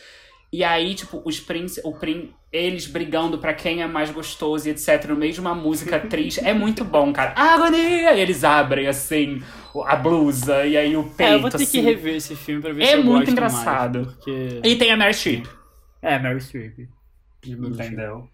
E 0.51 0.63
aí, 0.63 0.95
tipo, 0.95 1.21
os 1.25 1.39
príncipes, 1.39 1.84
o 1.86 1.93
prín, 1.93 2.32
eles 2.51 2.88
brigando 2.88 3.38
pra 3.38 3.53
quem 3.53 3.84
é 3.84 3.88
mais 3.88 4.10
gostoso 4.10 4.67
e 4.67 4.71
etc, 4.71 5.05
no 5.10 5.15
meio 5.15 5.32
de 5.32 5.39
uma 5.39 5.53
música 5.53 5.99
triste. 6.10 6.39
É 6.43 6.53
muito 6.53 6.84
bom, 6.84 7.13
cara. 7.13 7.34
Agonia! 7.36 8.13
E 8.15 8.19
eles 8.19 8.43
abrem, 8.43 8.88
assim, 8.88 9.43
a 9.86 9.95
blusa 9.95 10.65
e 10.65 10.75
aí 10.75 10.97
o 10.97 11.03
peito, 11.03 11.21
é, 11.34 11.36
eu 11.36 11.41
vou 11.41 11.51
ter 11.51 11.58
que 11.58 11.63
assim. 11.63 11.82
rever 11.82 12.15
esse 12.15 12.36
filme 12.36 12.62
pra 12.62 12.73
ver 12.73 12.82
É 12.84 12.88
se 12.88 12.93
eu 12.93 13.03
muito 13.03 13.17
gosto 13.19 13.32
engraçado. 13.32 13.99
mais, 13.99 14.15
porque... 14.15 14.62
E 14.63 14.75
tem 14.75 14.91
a 14.91 14.97
Mary 14.97 15.13
Streep. 15.13 15.45
É, 16.01 16.17
Mary 16.17 16.39
Streep. 16.41 16.88
Entendeu? 17.45 18.28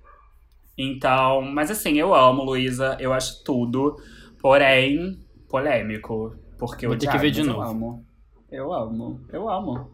Então, 0.77 1.41
mas 1.41 1.71
assim, 1.71 1.93
eu 1.97 2.13
amo 2.13 2.43
Luísa, 2.43 2.97
eu 2.99 3.13
acho 3.13 3.43
tudo, 3.43 3.95
porém, 4.41 5.19
polêmico. 5.49 6.35
Porque 6.57 6.85
Vou 6.85 6.95
eu 6.95 6.99
ter 6.99 7.09
que 7.09 7.17
ver 7.17 7.31
de 7.31 7.41
eu 7.41 7.45
novo. 7.47 7.61
amo. 7.61 8.05
Eu 8.51 8.73
amo, 8.73 9.21
eu 9.31 9.49
amo. 9.49 9.91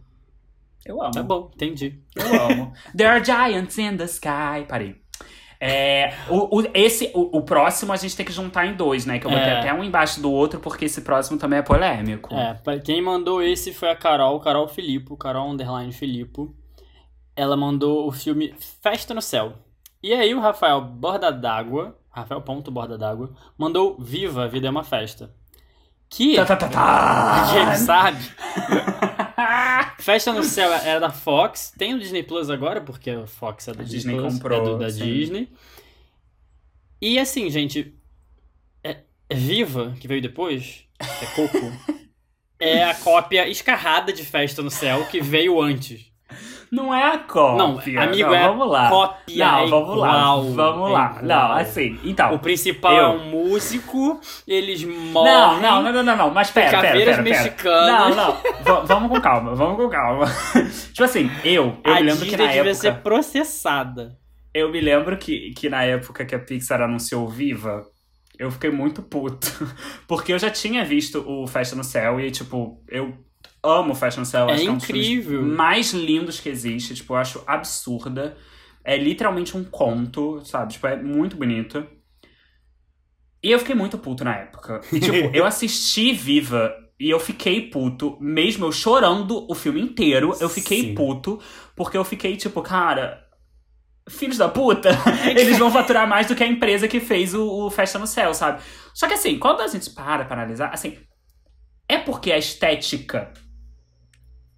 Eu 0.85 1.01
amo. 1.01 1.11
Tá 1.11 1.23
bom, 1.23 1.51
entendi. 1.53 2.01
Eu 2.15 2.41
amo. 2.43 2.73
There 2.95 3.09
are 3.09 3.23
giants 3.23 3.77
in 3.77 3.97
the 3.97 4.05
sky. 4.05 4.65
Parei. 4.67 4.99
É, 5.59 6.11
o, 6.27 6.59
o, 6.59 6.63
esse, 6.73 7.11
o, 7.13 7.37
o 7.37 7.43
próximo 7.43 7.93
a 7.93 7.95
gente 7.95 8.17
tem 8.17 8.25
que 8.25 8.31
juntar 8.31 8.65
em 8.65 8.73
dois, 8.75 9.05
né? 9.05 9.19
Que 9.19 9.27
eu 9.27 9.29
botei 9.31 9.45
É. 9.45 9.59
até 9.59 9.71
um 9.71 9.83
embaixo 9.83 10.19
do 10.19 10.31
outro, 10.31 10.59
porque 10.59 10.85
esse 10.85 11.01
próximo 11.01 11.37
também 11.37 11.59
é 11.59 11.61
polêmico. 11.61 12.33
É, 12.33 12.59
quem 12.83 12.99
mandou 12.99 13.43
esse 13.43 13.71
foi 13.71 13.91
a 13.91 13.95
Carol, 13.95 14.39
Carol 14.39 14.67
Filippo, 14.67 15.15
Carol 15.15 15.51
Underline 15.51 15.91
Filippo. 15.93 16.55
Ela 17.35 17.55
mandou 17.57 18.07
o 18.07 18.11
filme 18.11 18.53
Festa 18.81 19.13
no 19.13 19.21
Céu. 19.21 19.53
E 20.03 20.13
aí 20.13 20.33
o 20.33 20.39
Rafael 20.39 20.81
Borda 20.81 21.31
d'Água, 21.31 21.97
Rafael 22.09 22.41
ponto 22.41 22.69
Borda 22.71 22.97
d'Água, 22.97 23.35
mandou 23.57 23.97
Viva, 23.99 24.43
a 24.43 24.47
Vida 24.47 24.67
é 24.67 24.69
uma 24.69 24.83
Festa. 24.83 25.33
Que, 26.09 26.35
Tá, 26.35 26.45
tá, 26.45 26.55
tá, 26.57 26.67
tá. 26.67 27.47
quem 27.53 27.75
sabe, 27.77 28.17
Festa 29.99 30.33
no 30.33 30.43
Céu 30.43 30.71
era 30.73 30.99
da 30.99 31.09
Fox, 31.09 31.71
tem 31.77 31.93
o 31.93 31.99
Disney 31.99 32.23
Plus 32.23 32.49
agora, 32.49 32.81
porque 32.81 33.09
a 33.11 33.25
Fox 33.27 33.67
é 33.67 33.73
da 33.73 33.81
A 33.81 33.83
Disney, 33.85 33.97
Disney 34.15 34.17
Plus, 34.17 34.33
comprou, 34.33 34.59
é 34.61 34.63
do- 34.63 34.77
da 34.79 34.89
sim. 34.89 35.03
Disney. 35.05 35.49
E 37.01 37.17
assim, 37.17 37.49
gente, 37.49 37.95
é- 38.83 39.03
é 39.29 39.35
Viva, 39.35 39.95
que 39.99 40.07
veio 40.07 40.21
depois, 40.21 40.85
é 40.99 41.25
Coco, 41.35 41.57
é 42.59 42.83
a 42.83 42.93
cópia 42.95 43.47
escarrada 43.47 44.11
de 44.11 44.25
Festa 44.25 44.61
no 44.61 44.69
Céu 44.71 45.05
que 45.07 45.21
veio 45.21 45.61
antes. 45.61 46.10
Não 46.71 46.95
é 46.95 47.03
a 47.15 47.17
cópia. 47.17 47.95
Não, 47.95 48.03
amigo, 48.03 48.29
Não, 48.29 48.35
é 48.35 48.47
vamos 48.47 48.71
lá. 48.71 48.89
cópia, 48.89 49.45
Não, 49.45 49.59
é 49.59 49.67
vamos 49.67 49.97
lá. 49.97 50.07
igual, 50.07 50.43
Vamos 50.53 50.89
é 50.89 50.93
lá. 50.93 51.05
igual. 51.09 51.23
Não, 51.25 51.51
assim, 51.57 51.99
então. 52.03 52.33
O 52.33 52.39
principal 52.39 52.93
Eu- 52.93 53.03
é 53.03 53.09
um 53.09 53.29
músico, 53.29 54.21
eles 54.47 54.81
Não, 54.83 54.93
morrem. 55.11 55.61
não, 55.61 55.81
não, 55.83 55.91
não, 55.91 56.03
não, 56.03 56.15
não, 56.15 56.29
mas 56.31 56.49
pera, 56.49 56.79
pera, 56.79 56.97
pera, 56.97 57.21
mexicanas. 57.21 58.15
Não, 58.15 58.37
não, 58.65 58.85
vamos 58.85 59.09
com 59.09 59.19
calma, 59.19 59.53
vamos 59.53 59.75
com 59.75 59.89
calma. 59.89 60.25
tipo 60.93 61.03
assim, 61.03 61.29
eu, 61.43 61.77
eu 61.83 61.91
a 61.93 61.95
me 61.95 62.01
lembro 62.03 62.23
Disney 62.23 62.29
que 62.29 62.37
na 62.37 62.45
devia 62.45 62.61
época... 62.61 62.75
ser 62.75 62.93
processada. 63.01 64.17
Eu 64.53 64.71
me 64.71 64.79
lembro 64.79 65.17
que, 65.17 65.51
que 65.51 65.69
na 65.69 65.83
época 65.83 66.25
que 66.25 66.35
a 66.35 66.39
Pixar 66.39 66.81
anunciou 66.81 67.27
Viva, 67.27 67.83
eu 68.39 68.49
fiquei 68.49 68.69
muito 68.71 69.01
puto. 69.01 69.47
Porque 70.07 70.31
eu 70.33 70.39
já 70.39 70.49
tinha 70.49 70.83
visto 70.85 71.23
o 71.27 71.45
Festa 71.47 71.75
no 71.75 71.83
Céu 71.83 72.19
e, 72.19 72.31
tipo, 72.31 72.81
eu 72.89 73.13
amo 73.63 73.93
no 74.17 74.25
Céu. 74.25 74.49
É 74.49 74.53
acho 74.53 74.61
que 74.63 74.67
é 74.67 74.71
um 74.71 74.77
dos 74.77 74.89
incrível. 74.89 75.41
mais 75.43 75.93
lindos 75.93 76.39
que 76.39 76.49
existe. 76.49 76.95
Tipo, 76.95 77.13
eu 77.13 77.17
acho 77.17 77.43
absurda. 77.45 78.37
É 78.83 78.97
literalmente 78.97 79.55
um 79.55 79.63
conto, 79.63 80.43
sabe? 80.45 80.73
Tipo, 80.73 80.87
é 80.87 81.01
muito 81.01 81.35
bonito. 81.35 81.85
E 83.43 83.51
eu 83.51 83.59
fiquei 83.59 83.75
muito 83.75 83.97
puto 83.97 84.23
na 84.23 84.35
época. 84.35 84.81
E, 84.91 84.99
tipo, 84.99 85.29
eu 85.35 85.45
assisti 85.45 86.13
Viva 86.13 86.73
e 86.99 87.09
eu 87.09 87.19
fiquei 87.19 87.69
puto, 87.69 88.15
mesmo 88.21 88.65
eu 88.65 88.71
chorando 88.71 89.47
o 89.49 89.55
filme 89.55 89.81
inteiro, 89.81 90.35
eu 90.39 90.47
fiquei 90.47 90.81
Sim. 90.81 90.93
puto, 90.93 91.41
porque 91.75 91.97
eu 91.97 92.03
fiquei, 92.03 92.37
tipo, 92.37 92.61
cara. 92.61 93.27
Filhos 94.09 94.37
da 94.37 94.49
puta, 94.49 94.89
eles 95.29 95.59
vão 95.59 95.71
faturar 95.71 96.07
mais 96.07 96.27
do 96.27 96.35
que 96.35 96.43
a 96.43 96.47
empresa 96.47 96.87
que 96.87 96.99
fez 96.99 97.35
o, 97.35 97.65
o 97.67 97.69
Festa 97.69 97.99
no 97.99 98.07
Céu, 98.07 98.33
sabe? 98.33 98.61
Só 98.93 99.07
que 99.07 99.13
assim, 99.13 99.37
quando 99.37 99.61
a 99.61 99.67
gente 99.67 99.91
para 99.91 100.25
pra 100.25 100.35
analisar, 100.35 100.71
assim, 100.73 100.97
é 101.87 101.99
porque 101.99 102.31
a 102.31 102.37
estética 102.37 103.31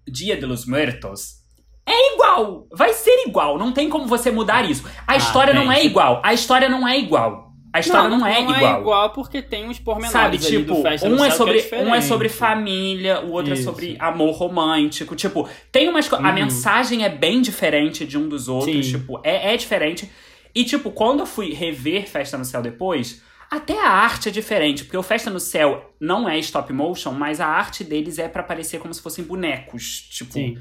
Dia 0.06 0.36
de 0.36 0.46
los 0.46 0.66
Muertos 0.66 1.42
é 1.86 2.14
igual. 2.14 2.66
Vai 2.72 2.92
ser 2.94 3.24
igual. 3.26 3.58
Não 3.58 3.70
tem 3.72 3.88
como 3.90 4.06
você 4.06 4.30
mudar 4.30 4.68
isso. 4.68 4.86
A 5.06 5.12
Ah, 5.12 5.16
história 5.16 5.52
não 5.52 5.70
é 5.70 5.84
igual. 5.84 6.20
A 6.24 6.32
história 6.32 6.68
não 6.68 6.86
é 6.88 6.98
igual. 6.98 7.52
A 7.74 7.80
história 7.80 8.08
não, 8.08 8.24
é 8.24 8.40
igual. 8.40 8.76
é 8.76 8.80
igual 8.80 9.10
porque 9.10 9.42
tem 9.42 9.68
uns 9.68 9.80
pormenores 9.80 10.12
Sabe, 10.12 10.36
ali 10.36 10.46
tipo, 10.46 10.74
do 10.76 10.80
Festa 10.82 11.08
no 11.08 11.16
um 11.16 11.24
é, 11.24 11.28
Céu 11.28 11.36
sobre, 11.38 11.60
que 11.62 11.74
é 11.74 11.78
um 11.82 11.94
é 11.94 12.00
sobre 12.00 12.28
família, 12.28 13.20
o 13.20 13.32
outro 13.32 13.52
Isso. 13.52 13.62
é 13.62 13.64
sobre 13.64 13.96
amor 13.98 14.30
romântico. 14.32 15.16
Tipo, 15.16 15.48
tem 15.72 15.88
umas 15.88 16.08
coisas. 16.08 16.24
A 16.24 16.28
Uhum. 16.30 16.34
mensagem 16.36 17.04
é 17.04 17.08
bem 17.08 17.42
diferente 17.42 18.06
de 18.06 18.16
um 18.16 18.28
dos 18.28 18.48
outros. 18.48 18.86
Sim. 18.86 18.92
Tipo, 18.98 19.20
é, 19.24 19.52
é 19.52 19.56
diferente. 19.56 20.08
E, 20.54 20.64
tipo, 20.64 20.92
quando 20.92 21.20
eu 21.20 21.26
fui 21.26 21.52
rever 21.52 22.08
Festa 22.08 22.38
no 22.38 22.44
Céu 22.44 22.62
depois, 22.62 23.20
até 23.56 23.78
a 23.80 23.88
arte 23.88 24.28
é 24.28 24.32
diferente. 24.32 24.84
Porque 24.84 24.96
o 24.96 25.02
Festa 25.02 25.30
no 25.30 25.40
Céu 25.40 25.94
não 26.00 26.28
é 26.28 26.38
stop 26.38 26.72
motion, 26.72 27.12
mas 27.12 27.40
a 27.40 27.46
arte 27.46 27.82
deles 27.84 28.18
é 28.18 28.28
pra 28.28 28.42
parecer 28.42 28.78
como 28.78 28.92
se 28.94 29.00
fossem 29.02 29.24
bonecos. 29.24 30.08
Tipo, 30.10 30.32
Sim. 30.32 30.58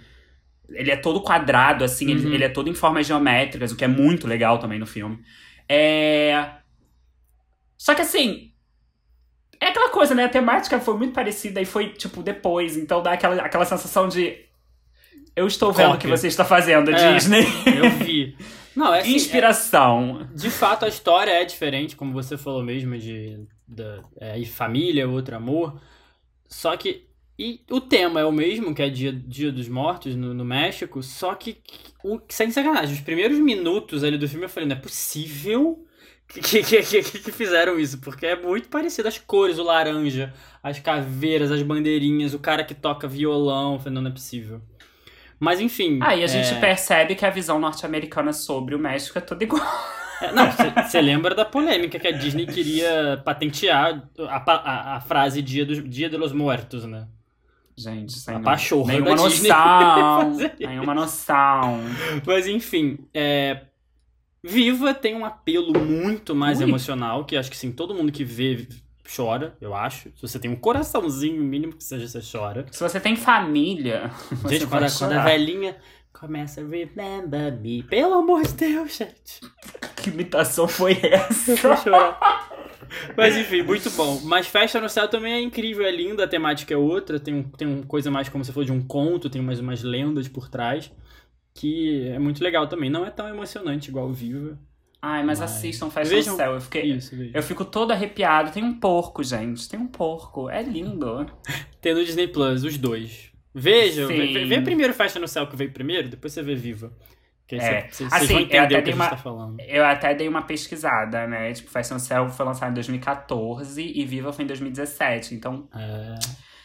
ele 0.69 0.91
é 0.91 0.95
todo 0.95 1.21
quadrado, 1.21 1.83
assim, 1.83 2.09
ele, 2.11 2.25
Uhum. 2.27 2.33
ele 2.33 2.43
é 2.43 2.49
todo 2.49 2.69
em 2.69 2.73
formas 2.73 3.05
geométricas, 3.07 3.71
o 3.71 3.75
que 3.75 3.83
é 3.83 3.87
muito 3.87 4.27
legal 4.27 4.59
também 4.59 4.79
no 4.79 4.85
filme. 4.87 5.19
É. 5.67 6.49
Só 7.77 7.93
que 7.95 8.01
assim. 8.01 8.51
É 9.59 9.67
aquela 9.67 9.89
coisa, 9.91 10.13
né? 10.13 10.25
A 10.25 10.29
temática 10.29 10.79
foi 10.79 10.97
muito 10.97 11.13
parecida 11.13 11.61
e 11.61 11.65
foi, 11.65 11.89
tipo, 11.89 12.21
depois. 12.21 12.75
Então 12.75 13.01
dá 13.01 13.13
aquela, 13.13 13.41
aquela 13.41 13.65
sensação 13.65 14.07
de. 14.09 14.37
Eu 15.35 15.47
estou 15.47 15.71
vendo 15.73 15.95
o 15.95 15.97
que 15.97 16.05
você 16.07 16.27
está 16.27 16.43
fazendo, 16.45 16.91
É. 16.91 17.13
Disney. 17.15 17.45
Eu 17.65 17.89
vi. 17.91 18.35
Não, 18.75 18.93
é 18.93 19.01
assim, 19.01 19.15
Inspiração. 19.15 20.21
é- 20.21 20.35
de 20.35 20.49
fato 20.49 20.85
a 20.85 20.87
história 20.87 21.31
é 21.31 21.45
diferente, 21.45 21.95
como 21.95 22.13
você 22.13 22.37
falou 22.37 22.63
mesmo, 22.63 22.97
de 22.97 23.45
da, 23.67 24.03
é, 24.19 24.39
e 24.39 24.45
família, 24.45 25.07
outro 25.07 25.35
amor. 25.35 25.79
Só 26.47 26.75
que. 26.77 27.07
E 27.39 27.61
o 27.71 27.81
tema 27.81 28.19
é 28.21 28.25
o 28.25 28.31
mesmo, 28.31 28.75
que 28.75 28.81
é 28.83 28.89
Dia, 28.89 29.11
dia 29.11 29.51
dos 29.51 29.67
Mortos 29.67 30.15
no, 30.15 30.33
no 30.35 30.45
México, 30.45 31.01
só 31.03 31.35
que, 31.35 31.57
o, 32.03 32.19
sem 32.29 32.51
sacanagem, 32.51 32.93
os 32.95 33.01
primeiros 33.01 33.39
minutos 33.39 34.03
ali 34.03 34.17
do 34.19 34.27
filme 34.29 34.45
eu 34.45 34.49
falei, 34.49 34.69
não 34.69 34.75
é 34.75 34.79
possível 34.79 35.85
que, 36.27 36.41
que, 36.41 36.63
que, 36.63 36.83
que- 37.03 37.19
que 37.21 37.31
fizeram 37.31 37.79
isso, 37.79 37.99
porque 38.01 38.25
é 38.27 38.35
muito 38.41 38.69
parecido. 38.69 39.07
As 39.07 39.17
cores, 39.17 39.57
o 39.59 39.63
laranja, 39.63 40.33
as 40.61 40.79
caveiras, 40.79 41.51
as 41.51 41.61
bandeirinhas, 41.63 42.33
o 42.35 42.39
cara 42.39 42.63
que 42.63 42.75
toca 42.75 43.07
violão, 43.07 43.73
eu 43.73 43.79
falei, 43.79 43.93
não, 43.95 44.01
não 44.03 44.11
é 44.11 44.13
possível. 44.13 44.61
Mas 45.43 45.59
enfim. 45.59 45.99
Aí 46.01 46.23
a 46.23 46.27
gente 46.27 46.53
é- 46.53 46.59
percebe 46.59 47.15
que 47.15 47.25
a 47.25 47.29
visão 47.29 47.59
norte-americana 47.59 48.31
sobre 48.31 48.73
o 48.75 48.79
México 48.79 49.17
é 49.17 49.21
toda 49.21 49.43
igual. 49.43 49.61
É, 50.21 50.31
Não, 50.31 50.45
você 50.49 51.01
lembra 51.01 51.35
da 51.35 51.43
polêmica 51.43 51.99
que 51.99 52.07
a 52.07 52.11
Disney 52.11 52.45
queria 52.45 53.21
patentear 53.25 54.07
a, 54.19 54.35
a, 54.37 54.95
a 54.95 55.01
frase 55.01 55.41
Dia, 55.41 55.65
dos, 55.65 55.83
Dia 55.83 56.09
de 56.09 56.15
los 56.15 56.31
Muertos, 56.31 56.85
né? 56.85 57.07
Gente, 57.75 58.13
sem 58.13 58.35
A 58.35 58.39
pachorra 58.39 58.93
nenhuma 58.93 59.15
da 59.17 59.27
Disney 59.27 59.49
noção. 59.49 60.37
nenhuma 60.61 60.93
noção. 60.93 61.81
Mas 62.25 62.47
enfim, 62.47 62.99
é, 63.13 63.63
Viva 64.41 64.93
tem 64.93 65.13
um 65.15 65.25
apelo 65.25 65.77
muito 65.77 66.33
mais 66.33 66.59
Ui. 66.59 66.63
emocional, 66.65 67.25
que 67.25 67.35
acho 67.35 67.49
que 67.49 67.57
sim, 67.57 67.71
todo 67.71 67.93
mundo 67.93 68.11
que 68.11 68.23
vê 68.23 68.65
chora, 69.15 69.55
eu 69.61 69.73
acho. 69.73 70.09
Se 70.15 70.21
você 70.21 70.39
tem 70.39 70.49
um 70.51 70.55
coraçãozinho, 70.55 71.41
mínimo 71.43 71.73
que 71.73 71.83
seja, 71.83 72.07
você 72.07 72.19
chora. 72.37 72.65
Se 72.71 72.81
você 72.81 72.99
tem 72.99 73.15
família, 73.15 74.09
você 74.41 74.55
gente, 74.59 74.67
quando, 74.67 74.83
a- 74.83 74.91
quando 74.91 75.13
a 75.13 75.23
velhinha 75.23 75.77
começa 76.11 76.61
a 76.61 76.63
remember 76.63 77.51
me, 77.59 77.83
pelo 77.83 78.13
amor 78.15 78.43
de 78.43 78.53
Deus, 78.53 78.95
gente. 78.95 79.41
Que 80.03 80.09
imitação 80.09 80.67
foi 80.67 80.99
Eu 81.01 81.09
essa? 81.13 81.55
vou 81.55 81.77
chorar. 81.77 82.51
Mas 83.15 83.37
enfim, 83.37 83.61
muito 83.61 83.89
bom. 83.91 84.19
Mas 84.25 84.47
Festa 84.47 84.81
no 84.81 84.89
Céu 84.89 85.07
também 85.07 85.33
é 85.33 85.41
incrível, 85.41 85.85
é 85.85 85.91
linda, 85.91 86.25
a 86.25 86.27
temática 86.27 86.73
é 86.73 86.77
outra, 86.77 87.17
tem, 87.19 87.33
um, 87.33 87.43
tem 87.43 87.65
uma 87.65 87.85
coisa 87.85 88.11
mais 88.11 88.27
como 88.27 88.43
se 88.43 88.51
fosse 88.51 88.65
de 88.65 88.71
um 88.73 88.85
conto, 88.85 89.29
tem 89.29 89.41
mais 89.41 89.59
umas 89.61 89.81
lendas 89.81 90.27
por 90.27 90.49
trás, 90.49 90.91
que 91.53 92.05
é 92.09 92.19
muito 92.19 92.43
legal 92.43 92.67
também. 92.67 92.89
Não 92.89 93.05
é 93.05 93.09
tão 93.11 93.29
emocionante 93.29 93.89
igual 93.89 94.09
o 94.09 94.13
Viva. 94.13 94.57
Ai, 95.05 95.21
mas 95.21 95.41
Mas- 95.41 95.51
assistam 95.51 95.89
Festa 95.89 96.15
Vejam 96.15 96.31
no 96.33 96.37
Céu. 96.37 96.53
Eu, 96.53 96.61
fiquei, 96.61 96.83
Isso, 96.83 97.13
eu 97.33 97.43
fico 97.43 97.65
todo 97.65 97.91
arrepiado. 97.91 98.51
Tem 98.51 98.63
um 98.63 98.79
porco, 98.79 99.21
gente. 99.21 99.67
Tem 99.67 99.77
um 99.77 99.85
porco. 99.87 100.49
É 100.49 100.61
lindo. 100.63 101.25
Tem 101.81 101.93
no 101.93 102.05
Disney 102.05 102.27
Plus, 102.29 102.63
os 102.63 102.77
dois. 102.77 103.29
Veja, 103.53 104.07
Sim. 104.07 104.15
vê, 104.15 104.45
vê 104.45 104.61
primeiro 104.61 104.93
Festa 104.93 105.19
no 105.19 105.27
Céu 105.27 105.45
que 105.47 105.57
veio 105.57 105.71
primeiro, 105.73 106.07
depois 106.07 106.31
você 106.31 106.41
vê 106.41 106.55
Viva. 106.55 106.93
Que 107.45 107.55
É. 107.57 107.89
Assim, 108.09 108.47
eu 108.49 108.63
até 108.63 108.63
o 108.63 108.67
que 108.67 108.67
dei 108.67 108.77
a 108.77 108.85
gente 108.85 108.93
uma- 108.95 109.09
tá 109.09 109.17
falando. 109.17 109.59
Eu 109.59 109.85
até 109.85 110.15
dei 110.15 110.27
uma 110.29 110.41
pesquisada, 110.43 111.27
né? 111.27 111.51
Tipo, 111.51 111.69
Festa 111.69 111.93
no 111.93 111.99
Céu 111.99 112.29
foi 112.29 112.45
lançado 112.45 112.71
em 112.71 112.73
2014 112.73 113.83
e 113.93 114.05
Viva 114.05 114.31
foi 114.31 114.45
em 114.45 114.47
2017. 114.47 115.35
Então, 115.35 115.67
É. 115.75 116.15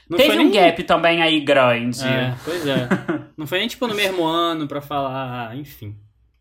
Não 0.09 0.17
teve 0.17 0.31
foi 0.31 0.39
um 0.39 0.45
nem- 0.45 0.53
gap 0.53 0.83
também 0.85 1.21
aí 1.21 1.41
grande. 1.41 2.05
É, 2.07 2.35
pois 2.45 2.65
é. 2.67 2.89
Não 3.37 3.47
foi 3.49 3.59
nem 3.59 3.69
tipo 3.69 3.87
no 3.89 3.95
mesmo 3.97 4.25
ano 4.25 4.67
pra 4.69 4.81
falar, 4.81 5.55
enfim. 5.57 5.97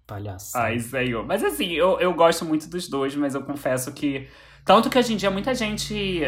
Palhaçada. 0.07 0.65
Ai, 0.65 0.79
senhor. 0.79 1.25
Mas 1.25 1.43
assim, 1.43 1.73
eu, 1.73 1.99
eu 1.99 2.13
gosto 2.13 2.45
muito 2.45 2.69
dos 2.69 2.87
dois, 2.87 3.13
mas 3.15 3.35
eu 3.35 3.43
confesso 3.43 3.93
que. 3.93 4.27
Tanto 4.63 4.89
que 4.89 4.97
hoje 4.97 5.13
em 5.13 5.17
dia 5.17 5.29
muita 5.29 5.53
gente. 5.53 6.21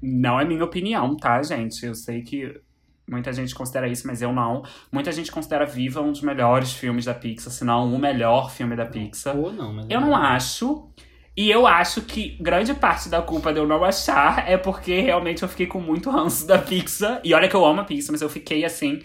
Não 0.00 0.40
é 0.40 0.44
minha 0.44 0.64
opinião, 0.64 1.16
tá, 1.16 1.42
gente? 1.42 1.84
Eu 1.84 1.94
sei 1.94 2.22
que 2.22 2.60
muita 3.08 3.32
gente 3.32 3.54
considera 3.54 3.88
isso, 3.88 4.06
mas 4.06 4.22
eu 4.22 4.32
não. 4.32 4.62
Muita 4.90 5.10
gente 5.10 5.30
considera 5.32 5.66
Viva 5.66 6.00
um 6.00 6.12
dos 6.12 6.22
melhores 6.22 6.72
filmes 6.72 7.04
da 7.04 7.14
Pixar, 7.14 7.52
se 7.52 7.64
não 7.64 7.92
o 7.92 7.98
melhor 7.98 8.50
filme 8.50 8.76
da 8.76 8.86
Pixar. 8.86 9.36
Ou 9.36 9.52
não, 9.52 9.72
mas 9.72 9.86
Eu 9.90 10.00
não 10.00 10.14
acho. 10.14 10.88
E 11.36 11.50
eu 11.50 11.66
acho 11.66 12.02
que 12.02 12.36
grande 12.40 12.74
parte 12.74 13.08
da 13.08 13.22
culpa 13.22 13.52
de 13.52 13.58
eu 13.58 13.66
não 13.66 13.82
achar 13.82 14.48
é 14.48 14.56
porque 14.56 15.00
realmente 15.00 15.42
eu 15.42 15.48
fiquei 15.48 15.66
com 15.66 15.80
muito 15.80 16.10
ranço 16.10 16.46
da 16.46 16.58
Pixar. 16.58 17.20
E 17.24 17.34
olha 17.34 17.48
que 17.48 17.56
eu 17.56 17.64
amo 17.64 17.80
a 17.80 17.84
Pixar, 17.84 18.12
mas 18.12 18.22
eu 18.22 18.28
fiquei 18.28 18.64
assim 18.64 19.02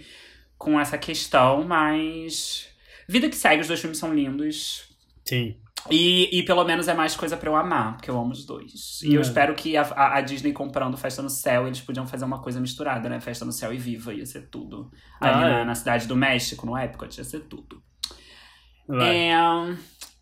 com 0.57 0.79
essa 0.79 0.97
questão, 0.97 1.63
mas. 1.63 2.67
Vida 3.07 3.29
que 3.29 3.35
segue, 3.35 3.61
os 3.61 3.67
dois 3.67 3.79
filmes 3.79 3.97
são 3.97 4.13
lindos. 4.13 4.83
Sim. 5.25 5.55
E, 5.89 6.39
e 6.39 6.43
pelo 6.43 6.63
menos 6.65 6.87
é 6.89 6.93
mais 6.93 7.15
coisa 7.15 7.37
pra 7.37 7.49
eu 7.49 7.55
amar, 7.55 7.95
porque 7.95 8.09
eu 8.09 8.19
amo 8.19 8.31
os 8.31 8.45
dois. 8.45 8.99
E 9.03 9.13
eu 9.13 9.19
É. 9.19 9.21
espero 9.21 9.55
que 9.55 9.77
a, 9.77 9.83
a- 10.15 10.21
Disney 10.21 10.51
comprando 10.51 10.97
Festa 10.97 11.21
no 11.21 11.29
Céu, 11.29 11.65
eles 11.65 11.79
podiam 11.79 12.05
fazer 12.05 12.25
uma 12.25 12.41
coisa 12.41 12.59
misturada, 12.59 13.07
né? 13.07 13.21
Festa 13.21 13.45
no 13.45 13.51
Céu 13.53 13.73
e 13.73 13.77
Viva, 13.77 14.13
ia 14.13 14.25
ser 14.25 14.49
tudo. 14.49 14.91
Ali 15.21 15.33
Ah, 15.35 15.39
na, 15.49 15.59
é. 15.59 15.63
na 15.65 15.75
cidade 15.75 16.05
do 16.07 16.15
México, 16.15 16.65
no 16.65 16.77
Epcot, 16.77 17.17
ia 17.17 17.23
ser 17.23 17.41
tudo. 17.41 17.81
É, 19.01 19.31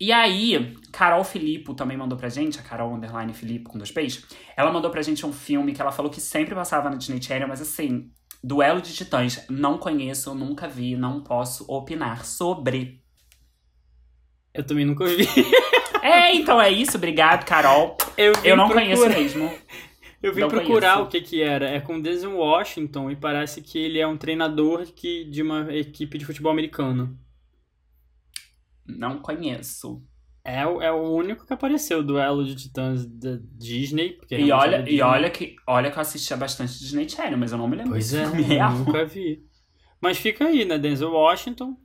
e 0.00 0.10
aí, 0.12 0.76
Carol 0.92 1.22
Filippo 1.24 1.72
também 1.74 1.96
mandou 1.96 2.18
pra 2.18 2.28
gente, 2.28 2.58
a 2.58 2.62
Carol 2.62 2.92
Underline 2.94 3.32
Filippo 3.32 3.70
com 3.70 3.78
dois 3.78 3.90
peixes. 3.92 4.24
Ela 4.56 4.72
mandou 4.72 4.90
pra 4.90 5.02
gente 5.02 5.24
um 5.24 5.32
filme 5.32 5.72
que 5.72 5.80
ela 5.80 5.92
falou 5.92 6.10
que 6.10 6.20
sempre 6.20 6.54
passava 6.54 6.90
na 6.90 6.96
Disney 6.96 7.22
Channel, 7.22 7.48
mas 7.48 7.60
assim, 7.60 8.10
Duelo 8.46 8.80
de 8.80 8.94
Titãs. 8.94 9.44
Não 9.50 9.76
conheço, 9.76 10.32
nunca 10.34 10.68
vi, 10.68 10.94
não 10.96 11.20
posso 11.20 11.64
opinar 11.68 12.24
sobre. 12.24 13.02
Eu 14.54 14.64
também 14.64 14.84
nunca 14.84 15.04
vi. 15.04 15.26
É, 16.02 16.32
então 16.36 16.60
é 16.62 16.70
isso, 16.70 16.96
obrigado, 16.96 17.44
Carol. 17.44 17.96
Eu, 18.16 18.32
Eu 18.44 18.56
não 18.56 18.68
procurar- 18.68 18.84
conheço 18.96 19.08
mesmo. 19.08 19.52
Eu 20.22 20.32
vim 20.32 20.42
Não 20.42 20.48
procurar 20.48 20.92
conheço. 20.94 21.08
o 21.08 21.10
que 21.10 21.20
que 21.20 21.42
era. 21.42 21.68
É 21.68 21.80
com 21.80 22.00
Denzel 22.00 22.36
Washington 22.36 23.10
e 23.10 23.16
parece 23.16 23.60
que 23.60 23.76
ele 23.76 23.98
é 23.98 24.06
um 24.06 24.16
treinador 24.16 24.86
que, 24.92 25.24
de 25.24 25.42
uma 25.42 25.74
equipe 25.74 26.16
de 26.16 26.24
futebol 26.24 26.52
americano. 26.52 27.18
Não 28.86 29.18
conheço. 29.18 30.00
É, 30.46 30.66
o- 30.66 30.80
é 30.80 30.92
o 30.92 31.10
único 31.12 31.44
que 31.44 31.52
apareceu, 31.52 32.02
Duelo 32.02 32.44
de 32.44 32.54
Titãs 32.54 33.04
da 33.04 33.36
Disney. 33.58 34.10
Porque 34.12 34.36
E 34.36 34.52
olha, 34.52 34.78
da 34.78 34.82
e 34.84 34.84
Disney. 34.84 35.02
olha 35.02 35.30
que 35.30 35.56
olha 35.66 35.90
que 35.90 35.98
eu 35.98 36.00
assistia 36.02 36.36
bastante 36.36 36.78
Disney 36.78 37.08
Channel, 37.08 37.36
mas 37.36 37.50
eu 37.52 37.58
não 37.58 37.66
me 37.68 37.76
lembro 37.76 37.92
Pois 37.92 38.14
é, 38.14 38.24
real. 38.26 38.72
nunca 38.72 39.04
vi. 39.04 39.42
Mas 40.00 40.18
fica 40.18 40.44
aí, 40.46 40.64
né? 40.64 40.78
Denzel 40.78 41.10
Washington. 41.10 41.76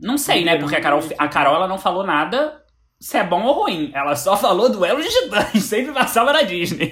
Não 0.00 0.16
sei, 0.18 0.44
né? 0.44 0.56
Porque 0.58 0.76
a 0.76 0.80
Carol, 0.80 1.00
a 1.18 1.28
Carol 1.28 1.54
ela 1.56 1.68
não 1.68 1.78
falou 1.78 2.04
nada 2.04 2.62
se 2.98 3.16
é 3.18 3.24
bom 3.24 3.42
ou 3.44 3.64
ruim. 3.64 3.90
Ela 3.94 4.14
só 4.16 4.36
falou 4.36 4.68
Duelo 4.70 5.02
de 5.02 5.08
Titãs, 5.08 5.62
sempre 5.64 5.92
passava 5.92 6.32
na 6.32 6.42
Disney. 6.42 6.90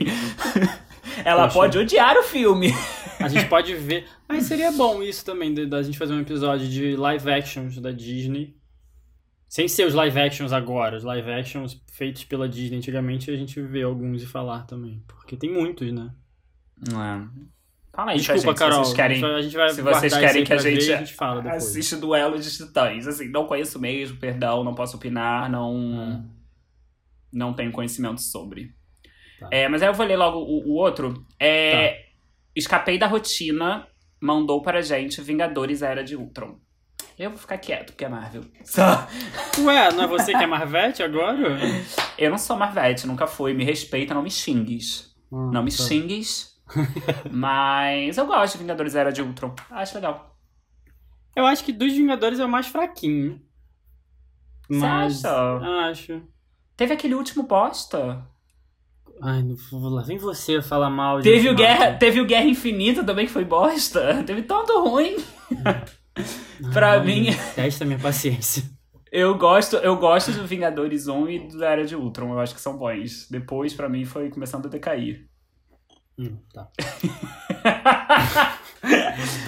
ela 1.24 1.44
Poxa. 1.44 1.54
pode 1.59 1.78
odiar 1.78 2.16
o 2.18 2.22
filme. 2.22 2.68
A 3.20 3.28
gente 3.28 3.46
pode 3.48 3.72
ver. 3.76 4.07
Mas 4.28 4.44
seria 4.44 4.70
bom 4.72 5.02
isso 5.02 5.24
também, 5.24 5.54
da 5.54 5.83
gente 5.83 5.96
fazer 5.98 6.12
um 6.14 6.20
episódio 6.20 6.68
de 6.68 6.96
live 6.96 7.30
actions 7.30 7.78
da 7.78 7.90
Disney. 7.90 8.54
Sem 9.54 9.68
ser 9.68 9.86
os 9.86 9.94
live 9.94 10.18
actions 10.18 10.52
agora. 10.52 10.96
Os 10.96 11.04
live 11.04 11.30
actions 11.30 11.80
feitos 11.92 12.24
pela 12.24 12.48
Disney 12.48 12.78
antigamente, 12.78 13.30
a 13.30 13.36
gente 13.36 13.60
vê 13.60 13.82
alguns 13.82 14.20
e 14.20 14.26
falar 14.26 14.66
também. 14.66 15.00
Porque 15.06 15.36
tem 15.36 15.48
muitos, 15.48 15.92
né? 15.92 16.10
Fala 17.92 18.10
aí, 18.10 18.16
Desculpa, 18.16 18.48
gente, 18.48 18.58
Carol. 18.58 18.84
se 18.84 18.90
vocês 18.90 18.96
querem. 18.96 19.24
a 19.24 19.40
gente 19.40 19.56
vai 19.56 19.70
se 19.70 19.80
vocês 19.80 20.12
querem 20.12 20.42
que 20.42 20.52
a 20.52 20.56
ver 20.56 20.80
gente 20.80 20.90
e 20.90 20.92
a 20.92 20.96
gente 20.96 21.14
fala 21.14 21.40
depois. 21.40 21.62
Assiste 21.62 21.94
Duelo 21.94 22.36
de 22.36 22.50
Titãs. 22.50 23.06
Assim, 23.06 23.28
não 23.28 23.46
conheço 23.46 23.78
mesmo, 23.78 24.16
perdão, 24.16 24.64
não 24.64 24.74
posso 24.74 24.96
opinar, 24.96 25.48
não. 25.48 26.28
Não 27.32 27.54
tenho 27.54 27.70
conhecimento 27.70 28.20
sobre. 28.20 28.74
Tá. 29.38 29.48
É, 29.52 29.68
mas 29.68 29.82
aí 29.82 29.88
eu 29.88 29.94
vou 29.94 30.04
ler 30.04 30.16
logo 30.16 30.38
o, 30.40 30.70
o 30.70 30.72
outro. 30.72 31.24
É, 31.38 32.06
Escapei 32.56 32.98
da 32.98 33.06
rotina, 33.06 33.86
mandou 34.20 34.60
para 34.62 34.82
gente 34.82 35.20
Vingadores 35.20 35.80
Era 35.80 36.02
de 36.02 36.16
Ultron. 36.16 36.58
Eu 37.18 37.31
vou 37.31 37.38
ficar 37.38 37.59
quieto, 37.59 37.92
porque 37.92 38.05
é 38.05 38.09
Marvel. 38.09 38.44
Só. 38.64 39.07
Ué, 39.61 39.92
não 39.92 40.05
é 40.05 40.07
você 40.07 40.33
que 40.33 40.42
é 40.42 40.46
Marvete 40.46 41.03
agora? 41.03 41.59
Eu 42.18 42.31
não 42.31 42.38
sou 42.38 42.57
Marvete, 42.57 43.07
nunca 43.07 43.27
fui. 43.27 43.55
Me 43.55 43.64
respeita, 43.64 44.12
não 44.14 44.22
me 44.22 44.31
xingues. 44.31 45.14
Ah, 45.33 45.50
Não 45.53 45.62
me 45.62 45.70
tá. 45.70 45.83
xingues. 45.85 46.55
mas 47.31 48.16
eu 48.18 48.27
gosto 48.27 48.55
de 48.55 48.59
Vingadores 48.61 48.94
Era 48.94 49.12
de 49.12 49.22
Ultron. 49.22 49.55
Acho 49.70 49.94
legal. 49.94 50.37
Eu 51.37 51.46
acho 51.46 51.64
que 51.64 51.72
dos 51.72 51.92
Vingadores 51.92 52.40
é 52.40 52.44
o 52.44 52.48
mais 52.48 52.66
fraquinho. 52.66 53.40
Você 54.68 54.79
Mas. 54.81 55.24
acha? 55.24 55.88
Acho. 55.90 56.22
Teve 56.77 56.94
aquele 56.94 57.14
último 57.14 57.44
bosta. 57.44 58.27
Ai, 59.22 59.42
não, 59.42 59.57
lá 59.90 60.03
vem 60.03 60.18
você 60.18 60.61
falar 60.61 60.90
mal 60.90 61.20
de 61.20 61.31
Teve 61.31 61.48
o. 61.48 61.55
Guerra, 61.55 61.94
teve 61.94 62.20
o 62.20 62.27
Guerra 62.27 62.46
Infinita 62.46 63.05
também, 63.05 63.27
que 63.27 63.33
foi 63.33 63.44
bosta. 63.44 64.22
Teve 64.27 64.42
tanto 64.42 64.83
ruim. 64.83 65.16
pra 66.72 66.92
Ai, 66.92 67.05
mim- 67.05 67.27
Testa 67.55 67.85
minha 67.85 67.98
paciência. 67.98 68.62
Eu 69.11 69.37
gosto, 69.38 69.77
eu 69.77 69.96
gosto 69.96 70.33
do 70.33 70.46
Vingadores 70.46 71.07
1 71.07 71.29
e 71.31 71.38
do 71.48 71.62
Era 71.64 71.85
de 71.87 71.94
Ultron. 71.94 72.33
Eu 72.33 72.40
acho 72.40 72.55
que 72.55 72.61
são 72.61 72.77
bons. 72.77 73.29
Depois, 73.31 73.72
pra 73.72 73.88
mim, 73.88 74.05
foi 74.05 74.29
começando 74.29 74.66
a 74.66 74.68
decair. 74.68 75.27
Hum, 76.18 76.37
tá. 76.53 76.68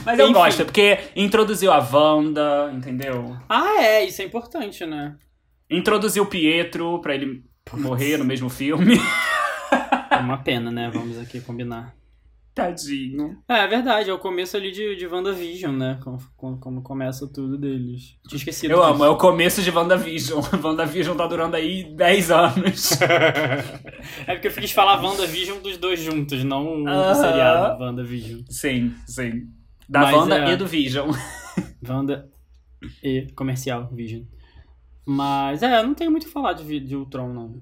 Mas 0.04 0.18
eu 0.18 0.26
Enfim. 0.26 0.34
gosto, 0.34 0.64
porque 0.64 0.98
introduziu 1.14 1.72
a 1.72 1.78
Wanda, 1.78 2.70
entendeu? 2.72 3.36
Ah, 3.48 3.82
é, 3.82 4.04
isso 4.04 4.22
é 4.22 4.24
importante, 4.24 4.86
né? 4.86 5.16
Introduziu 5.68 6.22
o 6.22 6.26
Pietro 6.26 7.00
pra 7.00 7.14
ele 7.14 7.44
morrer 7.72 8.16
no 8.16 8.24
mesmo 8.24 8.48
filme. 8.48 8.98
É 10.10 10.16
uma 10.16 10.38
pena, 10.38 10.70
né? 10.70 10.90
Vamos 10.92 11.18
aqui 11.18 11.40
combinar. 11.40 11.92
Tadinho. 12.56 13.36
É, 13.46 13.58
é 13.58 13.66
verdade, 13.68 14.08
é 14.08 14.12
o 14.14 14.18
começo 14.18 14.56
ali 14.56 14.72
de, 14.72 14.96
de 14.96 15.06
WandaVision, 15.06 15.76
né? 15.76 16.00
Como, 16.02 16.18
como, 16.34 16.58
como 16.58 16.82
começa 16.82 17.30
tudo 17.30 17.58
deles. 17.58 18.16
Tinha 18.26 18.38
esquecido. 18.38 18.70
Eu 18.70 18.82
amo, 18.82 19.04
é 19.04 19.10
o 19.10 19.18
começo 19.18 19.60
de 19.60 19.70
WandaVision. 19.70 20.40
WandaVision 20.64 21.14
tá 21.14 21.26
durando 21.26 21.54
aí 21.54 21.84
10 21.94 22.30
anos. 22.30 22.92
é 24.26 24.32
porque 24.32 24.48
eu 24.48 24.52
quis 24.52 24.72
falar 24.72 25.02
WandaVision 25.02 25.58
dos 25.60 25.76
dois 25.76 26.00
juntos, 26.00 26.42
não 26.44 26.82
o 26.84 26.88
Aham. 26.88 27.14
seriado 27.14 27.82
WandaVision. 27.84 28.40
sim, 28.48 28.94
sim. 29.06 29.50
Da 29.86 30.00
Mas 30.00 30.16
Wanda 30.16 30.38
é- 30.38 30.52
e 30.54 30.56
do 30.56 30.66
Vision. 30.66 31.10
Wanda 31.86 32.30
e 33.02 33.26
comercial 33.36 33.86
Vision. 33.92 34.22
Mas, 35.04 35.62
é, 35.62 35.78
eu 35.78 35.86
não 35.86 35.94
tenho 35.94 36.10
muito 36.10 36.24
o 36.24 36.26
que 36.26 36.32
falar 36.32 36.54
de, 36.54 36.80
de 36.80 36.96
Ultron, 36.96 37.34
não. 37.34 37.60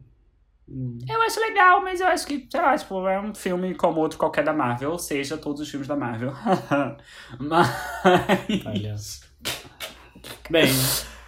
Hum. 0.68 0.98
Eu 1.08 1.22
acho 1.22 1.38
legal, 1.40 1.82
mas 1.82 2.00
eu 2.00 2.06
acho 2.06 2.26
que, 2.26 2.48
sei 2.50 2.60
lá, 2.60 2.76
tipo, 2.76 3.06
é 3.06 3.20
um 3.20 3.34
filme 3.34 3.74
como 3.74 4.00
outro 4.00 4.18
qualquer 4.18 4.44
da 4.44 4.52
Marvel, 4.52 4.92
ou 4.92 4.98
seja, 4.98 5.36
todos 5.36 5.60
os 5.60 5.68
filmes 5.68 5.86
da 5.86 5.94
Marvel. 5.96 6.32
mas. 7.38 8.66
Aliás. 8.66 9.20
Bem, 10.50 10.64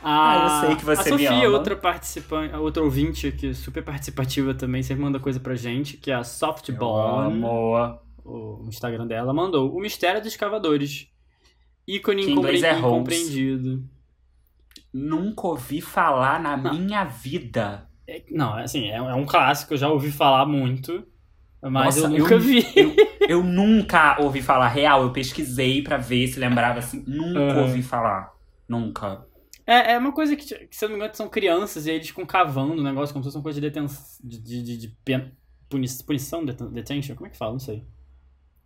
Ah, 0.02 0.60
a, 0.60 0.62
eu 0.62 0.68
sei 0.68 0.76
que 0.76 0.84
você 0.84 1.00
a 1.12 1.16
me 1.16 1.24
Sofia, 1.26 1.46
ama. 1.48 1.58
outra 1.58 1.76
participante, 1.76 2.54
outra 2.54 2.82
ouvinte 2.82 3.26
aqui, 3.26 3.52
super 3.54 3.82
participativa 3.82 4.54
também, 4.54 4.82
sempre 4.82 5.02
manda 5.02 5.18
coisa 5.20 5.38
pra 5.40 5.54
gente, 5.54 5.96
que 5.96 6.10
é 6.10 6.14
a 6.14 6.24
Softbone, 6.24 7.34
Amor. 7.36 8.00
o 8.24 8.64
Instagram 8.68 9.06
dela, 9.06 9.32
mandou 9.34 9.74
O 9.74 9.80
Mistério 9.80 10.20
dos 10.20 10.32
Escavadores. 10.32 11.08
Ícone 11.86 12.22
inglês 12.22 12.62
incompre- 12.62 12.66
é 12.66 12.78
incompreendido. 12.78 13.84
Nunca 14.92 15.46
ouvi 15.46 15.80
falar 15.80 16.40
na 16.40 16.56
minha 16.56 17.04
vida. 17.04 17.85
É- 18.08 18.22
não, 18.30 18.54
assim, 18.54 18.86
é, 18.88 18.96
é 18.96 19.14
um 19.14 19.26
clássico, 19.26 19.74
eu 19.74 19.78
já 19.78 19.88
ouvi 19.88 20.10
falar 20.12 20.46
muito, 20.46 21.06
mas 21.62 21.96
Nossa, 21.96 22.06
eu 22.14 22.18
nunca 22.20 22.34
eu- 22.34 22.40
vi. 22.40 22.64
Eu 23.28 23.42
nunca 23.42 24.20
ouvi 24.22 24.40
falar 24.40 24.68
real, 24.68 25.02
eu 25.02 25.12
pesquisei 25.12 25.82
pra 25.82 25.96
ver 25.96 26.28
se 26.28 26.38
lembrava 26.38 26.78
assim. 26.78 27.02
Nunca 27.06 27.40
Aham. 27.40 27.62
ouvi 27.62 27.82
falar. 27.82 28.32
Nunca. 28.68 29.26
É, 29.66 29.94
é 29.94 29.98
uma 29.98 30.12
coisa 30.12 30.36
que, 30.36 30.44
que, 30.66 30.76
se 30.76 30.84
eu 30.84 30.88
não 30.88 30.96
me 30.96 31.00
engano, 31.02 31.16
são 31.16 31.28
crianças 31.28 31.86
e 31.86 31.90
eles 31.90 32.06
ficam 32.08 32.24
cavando 32.24 32.74
o 32.74 32.82
negócio 32.84 33.12
como 33.12 33.24
se 33.24 33.26
fosse 33.28 33.36
uma 33.36 33.42
coisa 33.42 33.60
de 33.60 33.66
detenção. 33.68 34.04
De, 34.22 34.38
de, 34.40 34.62
de, 34.62 34.76
de 34.76 34.88
pen- 35.04 35.32
puni- 35.68 35.88
punição, 36.06 36.44
deten- 36.44 36.70
detention? 36.70 37.16
Como 37.16 37.26
é 37.26 37.30
que 37.30 37.36
fala? 37.36 37.52
Não 37.52 37.58
sei. 37.58 37.82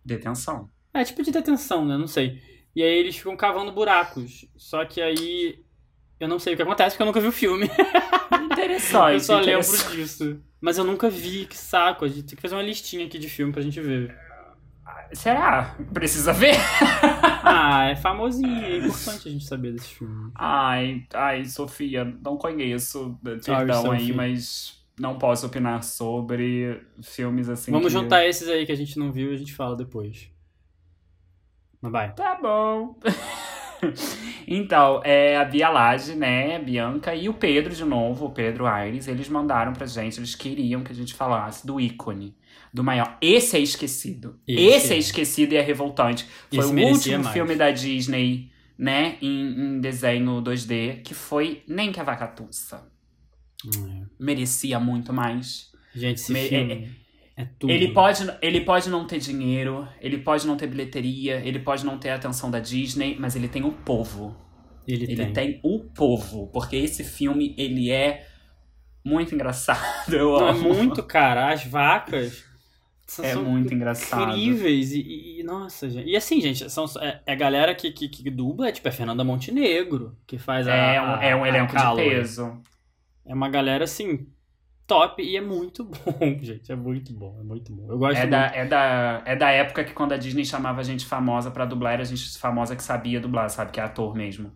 Detenção. 0.05 0.69
É 0.93 1.03
tipo 1.03 1.23
de 1.23 1.31
detenção, 1.31 1.85
né? 1.85 1.97
Não 1.97 2.05
sei. 2.07 2.39
E 2.75 2.83
aí 2.83 2.97
eles 2.99 3.17
ficam 3.17 3.35
cavando 3.35 3.71
buracos. 3.71 4.45
Só 4.55 4.85
que 4.85 5.01
aí. 5.01 5.59
Eu 6.19 6.27
não 6.27 6.37
sei 6.37 6.53
o 6.53 6.55
que 6.55 6.61
acontece 6.61 6.91
porque 6.95 7.01
eu 7.01 7.07
nunca 7.07 7.19
vi 7.19 7.27
o 7.27 7.31
filme. 7.31 7.67
Interessante. 8.65 9.13
eu 9.13 9.19
só 9.19 9.39
lembro 9.39 9.95
disso. 9.95 10.39
Mas 10.59 10.77
eu 10.77 10.83
nunca 10.83 11.09
vi, 11.09 11.45
que 11.45 11.57
saco. 11.57 12.05
A 12.05 12.07
gente 12.07 12.23
tem 12.23 12.35
que 12.35 12.41
fazer 12.41 12.55
uma 12.55 12.61
listinha 12.61 13.05
aqui 13.05 13.17
de 13.17 13.27
filme 13.29 13.51
pra 13.51 13.61
gente 13.61 13.79
ver. 13.81 14.15
Será? 15.13 15.75
Precisa 15.93 16.31
ver? 16.33 16.55
Ah, 17.43 17.85
é 17.85 17.95
famosinho, 17.95 18.63
é 18.63 18.77
importante 18.77 19.27
a 19.27 19.31
gente 19.31 19.45
saber 19.45 19.71
desse 19.73 19.87
filme. 19.95 20.31
Ai, 20.35 21.03
ai, 21.11 21.43
Sofia, 21.43 22.05
não 22.23 22.37
conheço. 22.37 23.17
Perdão 23.23 23.81
Sorry, 23.81 23.97
aí, 23.97 23.99
Sophie. 24.01 24.13
mas 24.13 24.79
não 24.99 25.17
posso 25.17 25.47
opinar 25.47 25.83
sobre 25.83 26.79
filmes 27.01 27.49
assim. 27.49 27.71
Vamos 27.71 27.87
que- 27.87 27.93
juntar 27.99 28.23
esses 28.27 28.47
aí 28.47 28.63
que 28.63 28.71
a 28.71 28.75
gente 28.75 28.97
não 28.99 29.11
viu 29.11 29.31
e 29.31 29.33
a 29.35 29.37
gente 29.37 29.53
fala 29.55 29.75
depois. 29.75 30.29
Mas 31.81 31.91
vai. 31.91 32.13
Tá 32.13 32.35
bom. 32.39 32.95
então, 34.47 35.01
é 35.03 35.37
a 35.37 35.45
Bia 35.45 35.69
Lage, 35.69 36.15
né, 36.15 36.59
Bianca 36.59 37.13
e 37.15 37.27
o 37.29 37.33
Pedro 37.33 37.73
de 37.73 37.83
novo, 37.83 38.25
o 38.25 38.31
Pedro 38.31 38.65
Aires, 38.65 39.07
eles 39.07 39.27
mandaram 39.29 39.73
pra 39.73 39.85
gente, 39.85 40.19
eles 40.19 40.35
queriam 40.35 40.83
que 40.83 40.91
a 40.91 40.95
gente 40.95 41.13
falasse 41.13 41.65
do 41.65 41.79
ícone, 41.79 42.35
do 42.73 42.83
maior. 42.83 43.17
Esse 43.21 43.57
é 43.57 43.59
esquecido. 43.59 44.39
Esse 44.47 44.61
Esse, 44.75 44.93
é. 44.93 44.95
é 44.95 44.99
esquecido 44.99 45.53
e 45.53 45.57
é 45.57 45.61
revoltante. 45.61 46.25
Foi 46.49 46.59
Esse 46.59 46.73
o 46.73 46.87
último 46.87 47.23
mais. 47.23 47.33
filme 47.33 47.55
da 47.55 47.71
Disney, 47.71 48.51
né, 48.77 49.17
em, 49.21 49.75
em 49.75 49.79
desenho 49.81 50.41
2D, 50.41 51.01
que 51.03 51.13
foi 51.13 51.63
Nem 51.67 51.91
que 51.91 51.99
a 51.99 52.03
Vaca 52.03 52.27
Tussa. 52.27 52.89
Hum, 53.65 54.05
Merecia 54.19 54.79
muito 54.79 55.13
mais. 55.13 55.69
é. 55.95 55.99
Gente, 55.99 56.17
esse 56.21 56.31
Me- 56.31 56.47
filme 56.47 56.89
é, 57.41 57.49
tudo. 57.59 57.71
Ele 57.71 57.93
pode, 57.93 58.23
ele 58.41 58.61
pode 58.61 58.89
não 58.89 59.05
ter 59.07 59.19
dinheiro, 59.19 59.87
ele 59.99 60.17
pode 60.17 60.45
não 60.47 60.55
ter 60.57 60.67
bilheteria, 60.67 61.41
ele 61.45 61.59
pode 61.59 61.85
não 61.85 61.97
ter 61.97 62.09
a 62.09 62.15
atenção 62.15 62.49
da 62.51 62.59
Disney, 62.59 63.15
mas 63.19 63.35
ele 63.35 63.47
tem 63.47 63.63
o 63.63 63.71
povo. 63.71 64.35
Ele, 64.87 65.03
Ele 65.05 65.15
tem. 65.15 65.33
tem. 65.33 65.59
o 65.63 65.79
povo, 65.79 66.47
porque 66.51 66.75
esse 66.75 67.03
filme 67.03 67.53
ele 67.57 67.91
é 67.91 68.25
Muito 69.05 69.33
engraçado, 69.33 70.13
eu 70.13 70.31
Não, 70.39 70.47
é 70.47 70.51
amo. 70.51 70.73
muito, 70.73 71.01
cara. 71.03 71.51
As 71.51 71.63
vacas 71.65 72.43
são, 73.07 73.25
É 73.25 73.33
são 73.33 73.43
muito 73.43 73.73
engraçado. 73.73 74.31
incríveis. 74.37 74.91
E, 74.93 75.39
e- 75.39 75.43
nossa, 75.43 75.89
gente. 75.89 76.07
E 76.09 76.15
assim, 76.15 76.39
gente, 76.41 76.69
são, 76.69 76.85
é, 76.99 77.19
é 77.25 77.31
a 77.33 77.35
galera 77.35 77.73
que, 77.75 77.91
que, 77.91 78.07
que 78.07 78.29
dubla, 78.29 78.69
é 78.69 78.71
tipo, 78.71 78.87
é 78.87 78.91
Fernanda 78.91 79.23
Montenegro, 79.23 80.15
que 80.27 80.37
faz 80.37 80.67
a. 80.67 80.73
É 80.75 81.01
um, 81.01 81.05
é 81.21 81.35
um 81.35 81.41
a- 81.43 81.45
a 81.45 81.49
elenco 81.49 81.75
de 81.75 81.95
peso. 81.95 82.61
É 83.25 83.33
uma 83.33 83.49
galera, 83.49 83.83
assim, 83.85 84.27
top 84.91 85.23
e 85.23 85.37
é 85.37 85.41
muito 85.41 85.83
bom, 85.85 86.37
gente. 86.41 86.71
É 86.71 86.75
muito 86.75 87.13
bom, 87.13 87.37
é 87.39 87.43
muito 87.43 87.71
bom. 87.73 87.89
Eu 87.89 87.97
gosto 87.97 88.17
É 88.17 88.21
muito. 88.21 88.31
da, 88.31 88.45
é, 88.47 88.65
da, 88.65 89.21
é 89.25 89.35
da 89.35 89.49
época 89.51 89.83
que 89.83 89.93
quando 89.93 90.11
a 90.13 90.17
Disney 90.17 90.43
chamava 90.45 90.81
a 90.81 90.83
gente 90.83 91.05
famosa 91.05 91.49
pra 91.49 91.65
dublar, 91.65 91.93
era 91.93 92.01
a 92.01 92.05
gente 92.05 92.37
famosa 92.37 92.75
que 92.75 92.83
sabia 92.83 93.19
dublar, 93.19 93.49
sabe? 93.49 93.71
Que 93.71 93.79
é 93.79 93.83
ator 93.83 94.15
mesmo. 94.15 94.51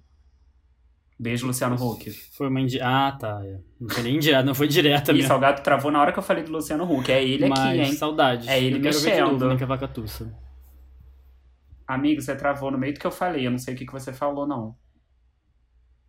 Beijo, 1.17 1.48
Luciano 1.48 1.76
Huck. 1.76 2.12
Foi 2.36 2.50
uma 2.50 2.60
indi... 2.60 2.82
Ah, 2.82 3.15
tá. 3.17 3.41
é. 3.45 3.60
Não 3.80 3.89
foi 3.89 4.04
nem 4.04 4.15
indireta, 4.17 4.43
não 4.43 4.54
foi 4.54 4.67
direta 4.67 5.13
mesmo. 5.13 5.30
Salgado 5.30 5.62
travou 5.63 5.89
na 5.89 6.02
hora 6.02 6.12
que 6.12 6.19
eu 6.19 6.24
falei 6.24 6.43
do 6.43 6.52
Luciano 6.52 6.84
Huck. 6.84 7.10
É 7.10 7.24
ele 7.24 7.48
Mas 7.48 7.60
aqui, 7.60 7.80
hein? 7.80 7.93
saudades. 7.93 8.48
É 8.48 8.62
ele 8.62 8.78
Eu 8.78 8.82
quero 8.82 9.00
ver 9.00 9.00
de 9.00 9.06
mexendo. 9.06 9.32
novo, 9.32 9.45
né, 9.48 9.56
é. 9.56 10.36
Amigo, 11.88 12.21
você 12.21 12.36
travou 12.36 12.69
no 12.71 12.78
meio 12.78 12.93
do 12.93 13.00
que 13.00 13.08
eu 13.08 13.12
falei. 13.12 13.48
Eu 13.48 13.52
não 13.52 13.58
sei 13.58 13.74
o 13.74 13.78
que, 13.78 13.86
que 13.86 13.93
você 13.93 14.12
falou, 14.12 14.45
não. 14.45 14.76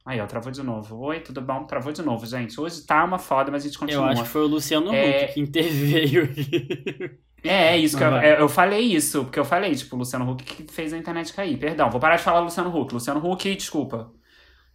Aí, 0.07 0.21
ó, 0.21 0.27
travou 0.27 0.53
de 0.53 0.63
novo. 0.63 0.97
Oi, 1.01 1.19
tudo 1.19 1.41
bom? 1.41 1.65
Travou 1.65 1.93
de 1.93 2.01
novo, 2.01 2.25
gente. 2.27 2.61
Hoje 2.61 2.87
tá 2.87 3.05
uma 3.05 3.19
foda, 3.19 3.51
mas 3.51 3.65
a 3.65 3.67
gente 3.67 3.75
Eu 3.75 3.81
continua. 3.81 4.11
acho 4.13 4.23
que 4.23 4.29
foi 4.29 4.43
o 4.43 4.47
Luciano 4.47 4.95
É- 4.95 5.25
Huck 5.25 5.35
que 5.35 5.41
interveio 5.41 6.25
aqui. 6.25 7.19
É, 7.43 7.75
é 7.75 7.77
isso 7.79 7.97
que 7.99 8.03
eu, 8.05 8.09
eu, 8.09 8.37
eu 8.41 8.49
falei 8.49 8.81
isso, 8.81 9.25
porque 9.25 9.39
eu 9.39 9.45
falei, 9.45 9.75
tipo, 9.75 9.95
o 9.97 9.99
Luciano 9.99 10.29
Huck 10.31 10.45
que 10.45 10.73
fez 10.73 10.93
a 10.93 10.97
internet 10.99 11.33
cair. 11.33 11.57
Perdão, 11.59 11.91
vou 11.91 12.01
parar 12.01 12.17
de 12.17 12.23
falar 12.23 12.39
Luciano 12.41 12.71
Huck. 12.77 12.95
Luciano 12.95 13.21
Huck, 13.33 13.55
desculpa. 13.57 14.13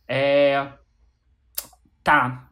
É. 0.08 0.68
Tá. 2.04 2.50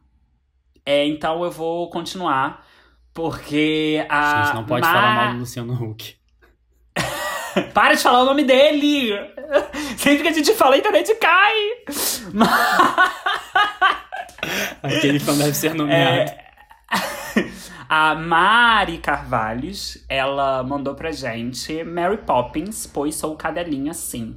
É, 0.86 1.06
então 1.06 1.44
eu 1.44 1.50
vou 1.50 1.90
continuar, 1.90 2.66
porque 3.12 4.04
a. 4.08 4.40
A 4.40 4.44
gente 4.44 4.54
não 4.54 4.64
pode 4.64 4.80
Ma- 4.86 4.92
falar 4.92 5.14
mal 5.14 5.32
do 5.34 5.38
Luciano 5.40 5.72
Huck. 5.74 6.16
Para 7.74 7.94
de 7.94 8.02
falar 8.02 8.22
o 8.22 8.26
nome 8.26 8.44
dele! 8.44 9.12
Sempre 9.96 10.22
que 10.22 10.28
a 10.28 10.32
gente 10.32 10.52
fala, 10.54 10.74
a 10.74 10.78
internet 10.78 11.14
cai! 11.16 11.54
Aquele 14.82 15.18
fã 15.18 15.36
deve 15.36 15.54
ser 15.54 15.74
nomeado. 15.74 16.30
É, 16.30 16.50
A 17.88 18.14
Mari 18.14 18.98
Carvalhos, 18.98 20.04
ela 20.08 20.62
mandou 20.62 20.94
pra 20.94 21.10
gente 21.10 21.82
Mary 21.82 22.18
Poppins, 22.18 22.86
pois 22.86 23.16
sou 23.16 23.36
cadelinha 23.36 23.92
sim. 23.92 24.36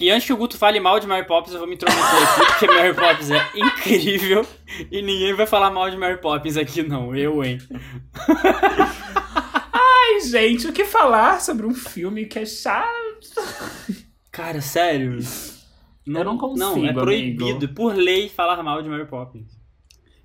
E 0.00 0.10
antes 0.10 0.26
que 0.26 0.32
o 0.32 0.36
Guto 0.36 0.58
fale 0.58 0.78
mal 0.78 1.00
de 1.00 1.06
Mary 1.06 1.26
Poppins, 1.26 1.52
eu 1.52 1.58
vou 1.58 1.68
me 1.68 1.74
intrometer 1.74 2.04
aqui, 2.04 2.46
porque 2.46 2.66
Mary 2.66 2.94
Poppins 2.94 3.30
é 3.30 3.48
incrível 3.54 4.46
e 4.90 5.02
ninguém 5.02 5.34
vai 5.34 5.46
falar 5.46 5.70
mal 5.70 5.90
de 5.90 5.96
Mary 5.96 6.20
Poppins 6.20 6.56
aqui, 6.56 6.82
não. 6.82 7.14
Eu, 7.14 7.42
hein? 7.44 7.58
Ai, 9.72 10.20
gente, 10.20 10.68
o 10.68 10.72
que 10.72 10.84
falar 10.84 11.40
sobre 11.40 11.66
um 11.66 11.74
filme 11.74 12.26
que 12.26 12.38
é 12.40 12.46
chato? 12.46 12.88
Cara, 14.38 14.60
sério. 14.60 15.18
Eu 16.06 16.24
não 16.24 16.38
consigo, 16.38 16.58
Não, 16.58 16.76
é 16.76 16.78
amigo. 16.90 17.00
proibido, 17.00 17.68
por 17.74 17.94
lei, 17.94 18.28
falar 18.28 18.62
mal 18.62 18.80
de 18.82 18.88
Mary 18.88 19.06
Poppins. 19.06 19.58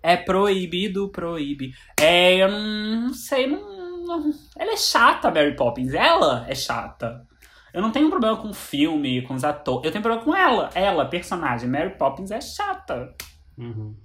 É 0.02 0.16
proibido, 0.16 1.10
proíbe. 1.10 1.74
É, 2.00 2.36
eu 2.36 2.50
não, 2.52 3.02
não 3.08 3.14
sei, 3.14 3.48
não, 3.48 4.06
não- 4.06 4.34
Ela 4.58 4.74
é 4.74 4.78
chata, 4.78 5.32
Mary 5.32 5.56
Poppins. 5.56 5.94
Ela 5.94 6.46
é 6.48 6.54
chata. 6.56 7.26
Eu 7.74 7.82
não 7.82 7.92
tenho 7.92 8.10
problema 8.10 8.38
com 8.38 8.50
o 8.50 8.54
filme, 8.54 9.24
com 9.24 9.34
os 9.34 9.44
atores. 9.44 9.86
Eu 9.86 9.92
tenho 9.92 10.04
problema 10.04 10.24
com 10.24 10.36
ela. 10.36 10.70
Ela, 10.76 11.06
personagem. 11.06 11.68
Mary 11.68 11.98
Poppins 11.98 12.30
é 12.32 12.40
chata. 12.40 13.14
Uhum. 13.58 13.96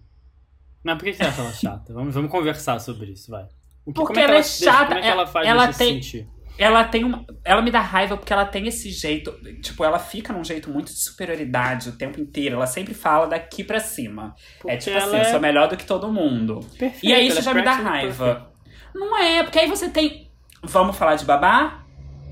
Mas 0.83 0.97
por 0.97 1.05
que 1.05 1.13
você 1.13 1.23
acha 1.25 1.43
ela 1.43 1.53
chata? 1.53 1.93
Vamos, 1.93 2.15
vamos 2.15 2.31
conversar 2.31 2.79
sobre 2.81 3.13
isso, 3.13 3.31
vai. 3.31 3.45
O 3.85 3.93
que- 3.93 4.01
Porque 4.01 4.13
é 4.13 4.15
que 4.15 4.21
ela 4.31 4.39
é 4.39 4.41
deixa- 4.41 4.65
chata, 4.65 4.87
Como 4.87 4.99
é 4.99 5.03
que 5.03 5.09
ela 5.09 5.27
faz 5.27 5.47
ela 5.47 5.67
tem- 5.73 6.03
se 6.03 6.11
sentir? 6.11 6.29
Ela 6.59 6.83
tem 6.85 7.05
uma. 7.05 7.25
Ela 7.45 7.63
me 7.63 7.71
dá 7.71 7.81
raiva 7.81 8.17
porque 8.17 8.33
ela 8.33 8.45
tem 8.45 8.67
esse 8.67 8.91
jeito. 8.91 9.33
Tipo, 9.63 9.85
ela 9.85 9.99
fica 9.99 10.33
num 10.33 10.43
jeito 10.43 10.69
muito 10.71 10.93
de 10.93 10.99
superioridade 10.99 11.89
o 11.89 11.93
tempo 11.93 12.21
inteiro. 12.21 12.57
Ela 12.57 12.67
sempre 12.67 12.95
fala 12.95 13.27
daqui 13.29 13.63
pra 13.63 13.79
cima. 13.79 14.35
Porque 14.61 14.75
é 14.75 14.77
tipo 14.79 14.97
assim, 14.99 15.17
eu 15.17 15.23
é 15.23 15.25
sou 15.25 15.41
melhor 15.41 15.69
do 15.69 15.77
que 15.77 15.85
todo 15.87 16.13
mundo. 16.13 16.59
perfeita, 16.77 17.07
E 17.07 17.13
aí 17.15 17.29
isso 17.29 17.39
é 17.39 17.43
já 17.43 17.55
me 17.55 17.63
dá 17.63 17.73
raiva. 17.75 18.53
Não 18.95 19.17
é, 19.17 19.43
porque 19.45 19.59
aí 19.61 19.69
você 19.69 19.89
tem. 19.89 20.31
Vamos 20.65 20.97
falar 20.97 21.15
de 21.15 21.25
babá? 21.25 21.85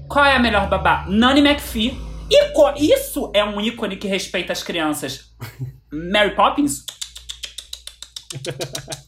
Qual 0.09 0.25
é 0.25 0.35
a 0.35 0.39
melhor 0.41 0.69
babá? 0.69 1.07
Nani 1.09 1.41
McPhee. 1.41 1.97
Ico- 2.29 2.75
Isso 2.77 3.31
é 3.33 3.45
um 3.45 3.61
ícone 3.61 3.97
que 3.97 4.09
respeita 4.09 4.53
as 4.53 4.63
crianças. 4.63 5.33
Mary 6.13 6.35
Poppins? 6.35 6.85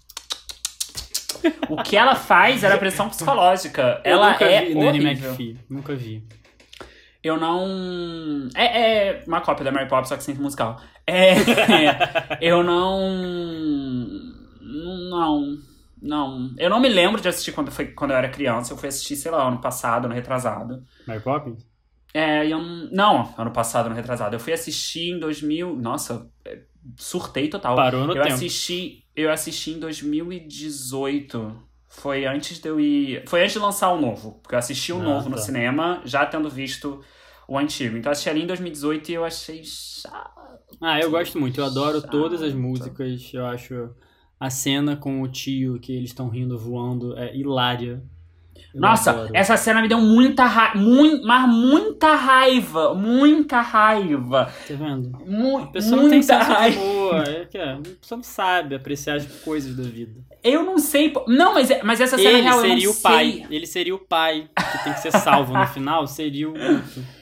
O 1.69 1.83
que 1.83 1.97
ela 1.97 2.15
faz 2.15 2.65
era 2.65 2.79
pressão 2.79 3.09
psicológica. 3.09 4.01
Eu 4.05 4.13
ela 4.13 4.33
nunca 4.33 4.45
é 4.45 4.65
vi 4.65 4.75
Nanny. 4.75 5.05
McPhee. 5.05 5.59
Nunca 5.69 5.95
vi. 5.95 6.25
Eu 7.23 7.37
não. 7.37 8.49
É, 8.55 9.09
é 9.09 9.25
uma 9.27 9.41
cópia 9.41 9.65
da 9.65 9.73
Mary 9.73 9.89
Poppins, 9.89 10.09
só 10.09 10.17
que 10.17 10.23
sem 10.23 10.35
musical. 10.35 10.81
É. 11.07 11.35
eu 12.41 12.63
não. 12.63 13.01
Não. 14.61 15.59
Não. 16.01 16.55
Eu 16.57 16.71
não 16.71 16.81
me 16.81 16.89
lembro 16.89 17.21
de 17.21 17.29
assistir 17.29 17.53
quando, 17.53 17.71
foi, 17.73 17.87
quando 17.87 18.13
eu 18.13 18.17
era 18.17 18.29
criança. 18.29 18.73
Eu 18.73 18.77
fui 18.77 18.89
assistir, 18.89 19.17
sei 19.17 19.31
lá, 19.31 19.47
ano 19.47 19.61
passado, 19.61 20.05
ano 20.05 20.15
retrasado. 20.15 20.85
Mary 21.07 21.21
Poppins? 21.21 21.67
É, 22.15 22.47
eu 22.47 22.59
não. 22.59 22.91
Não, 22.91 23.35
ano 23.37 23.51
passado, 23.51 23.87
ano 23.87 23.95
retrasado. 23.95 24.35
Eu 24.37 24.41
fui 24.41 24.53
assistir 24.53 25.11
em 25.13 25.19
2000. 25.19 25.77
Nossa, 25.77 26.31
é, 26.45 26.61
surtei 26.97 27.49
total. 27.49 27.77
Parou 27.77 28.07
no 28.07 28.17
eu 28.17 28.23
tempo. 28.23 28.35
assisti. 28.35 29.05
Eu 29.21 29.33
assisti 29.33 29.73
em 29.73 29.81
2018. 29.81 31.57
Foi 31.89 32.25
antes 32.27 32.59
de 32.61 32.69
eu 32.69 32.79
ir. 32.79 33.25
Foi 33.27 33.41
antes 33.41 33.55
de 33.55 33.59
lançar 33.59 33.91
o 33.93 34.01
novo. 34.01 34.39
Porque 34.43 34.55
eu 34.55 34.59
assisti 34.59 34.93
o 34.93 35.01
Ah, 35.01 35.03
novo 35.03 35.29
no 35.29 35.37
tá. 35.37 35.43
cinema, 35.43 36.01
já 36.05 36.25
tendo 36.25 36.49
visto 36.49 37.03
o 37.49 37.59
antigo. 37.59 37.97
Então 37.97 38.11
eu 38.11 38.13
assisti 38.13 38.29
ali 38.31 38.43
em 38.43 38.47
2018 38.47 39.09
e 39.11 39.15
eu 39.15 39.25
achei 39.25 39.63
chato. 39.65 40.39
Ah, 40.81 41.01
eu 41.01 41.11
gosto 41.11 41.39
muito. 41.41 41.61
Eu 41.61 41.65
adoro 41.65 42.01
Chato. 42.01 42.11
todas 42.11 42.43
as 42.43 42.53
músicas. 42.53 43.31
Eu 43.33 43.47
acho 43.47 43.91
a 44.39 44.51
cena 44.51 44.97
com 44.97 45.21
o 45.23 45.29
tio 45.29 45.81
que 45.81 45.93
eles 45.93 46.11
estão 46.11 46.29
rindo, 46.29 46.57
voando, 46.57 47.17
é 47.19 47.35
hilária. 47.37 48.03
Eu 48.79 48.83
Nossa, 48.83 49.11
adoro. 49.11 49.31
essa 49.35 49.57
cena 49.57 49.83
me 49.83 49.89
deu 49.89 49.99
muita 50.01 50.45
raiva. 50.45 50.79
Muito, 50.79 51.27
mas 51.27 51.49
muita 51.49 52.15
raiva. 52.15 52.95
Muita 52.95 53.61
raiva. 53.61 54.45
Tá 54.67 54.75
vendo? 54.75 55.11
Mu 55.27 55.59
A 55.59 55.67
pessoa 55.67 56.01
não 56.01 56.09
tem 56.09 56.21
raiva. 56.25 56.81
humor. 56.81 57.25
É 57.29 57.49
é, 57.59 57.73
a 57.73 57.77
pessoa 58.01 58.17
não 58.17 58.23
sabe 58.23 58.75
apreciar 58.77 59.17
as 59.17 59.27
coisas 59.43 59.75
da 59.77 59.83
vida. 59.83 60.13
Eu 60.45 60.63
não 60.63 60.79
sei. 60.79 61.13
Não, 61.27 61.55
mas, 61.55 61.71
é- 61.71 61.83
mas 61.83 62.01
essa 62.01 62.17
cena 62.17 62.31
Ele 62.31 62.43
real 62.43 62.57
eu 62.59 62.69
seria 62.69 62.85
não 62.87 62.93
o 62.93 62.97
pai. 63.03 63.33
sei. 63.33 63.47
Ele 63.51 63.67
seria 63.67 63.95
o 63.95 63.99
pai 63.99 64.49
que 64.73 64.85
tem 64.85 64.93
que 64.93 65.01
ser 65.01 65.11
salvo 65.13 65.53
no 65.53 65.67
final. 65.67 66.07
Seria 66.07 66.49
o. 66.49 66.55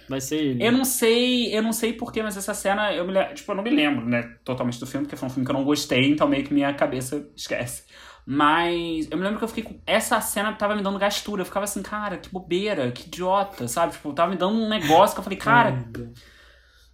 Vai 0.09 0.21
ser 0.21 0.37
ele. 0.37 0.65
Eu 0.65 0.71
não 0.73 0.85
sei, 0.85 1.57
eu 1.57 1.63
não 1.63 1.73
sei 1.73 1.93
porquê, 1.95 2.23
mas 2.23 2.37
essa 2.37 2.53
cena, 2.55 2.93
eu 2.93 3.05
me, 3.07 3.13
tipo, 3.35 3.51
eu 3.51 3.57
não 3.57 3.63
me 3.65 3.71
lembro, 3.71 4.05
né, 4.07 4.23
totalmente 4.45 4.79
do 4.79 4.87
filme, 4.87 5.05
porque 5.07 5.17
foi 5.17 5.27
um 5.27 5.31
filme 5.31 5.45
que 5.45 5.51
eu 5.51 5.57
não 5.57 5.65
gostei, 5.65 6.09
então 6.11 6.29
meio 6.29 6.45
que 6.45 6.55
minha 6.55 6.73
cabeça 6.75 7.27
esquece. 7.35 7.83
Mas 8.29 9.09
eu 9.09 9.17
me 9.17 9.23
lembro 9.23 9.39
que 9.39 9.45
eu 9.45 9.49
fiquei 9.49 9.63
com. 9.63 9.81
Essa 9.87 10.21
cena 10.21 10.53
tava 10.53 10.75
me 10.75 10.83
dando 10.83 10.99
gastura. 10.99 11.43
Eu 11.43 11.47
ficava 11.47 11.63
assim, 11.65 11.81
cara, 11.81 12.19
que 12.19 12.29
bobeira, 12.29 12.91
que 12.91 13.07
idiota, 13.07 13.69
sabe? 13.69 13.93
Tipo, 13.93 14.13
tava 14.13 14.33
me 14.33 14.37
dando 14.37 14.57
um 14.59 14.69
negócio 14.69 15.15
que 15.15 15.21
eu 15.21 15.25
falei, 15.25 15.39
cara. 15.39 15.89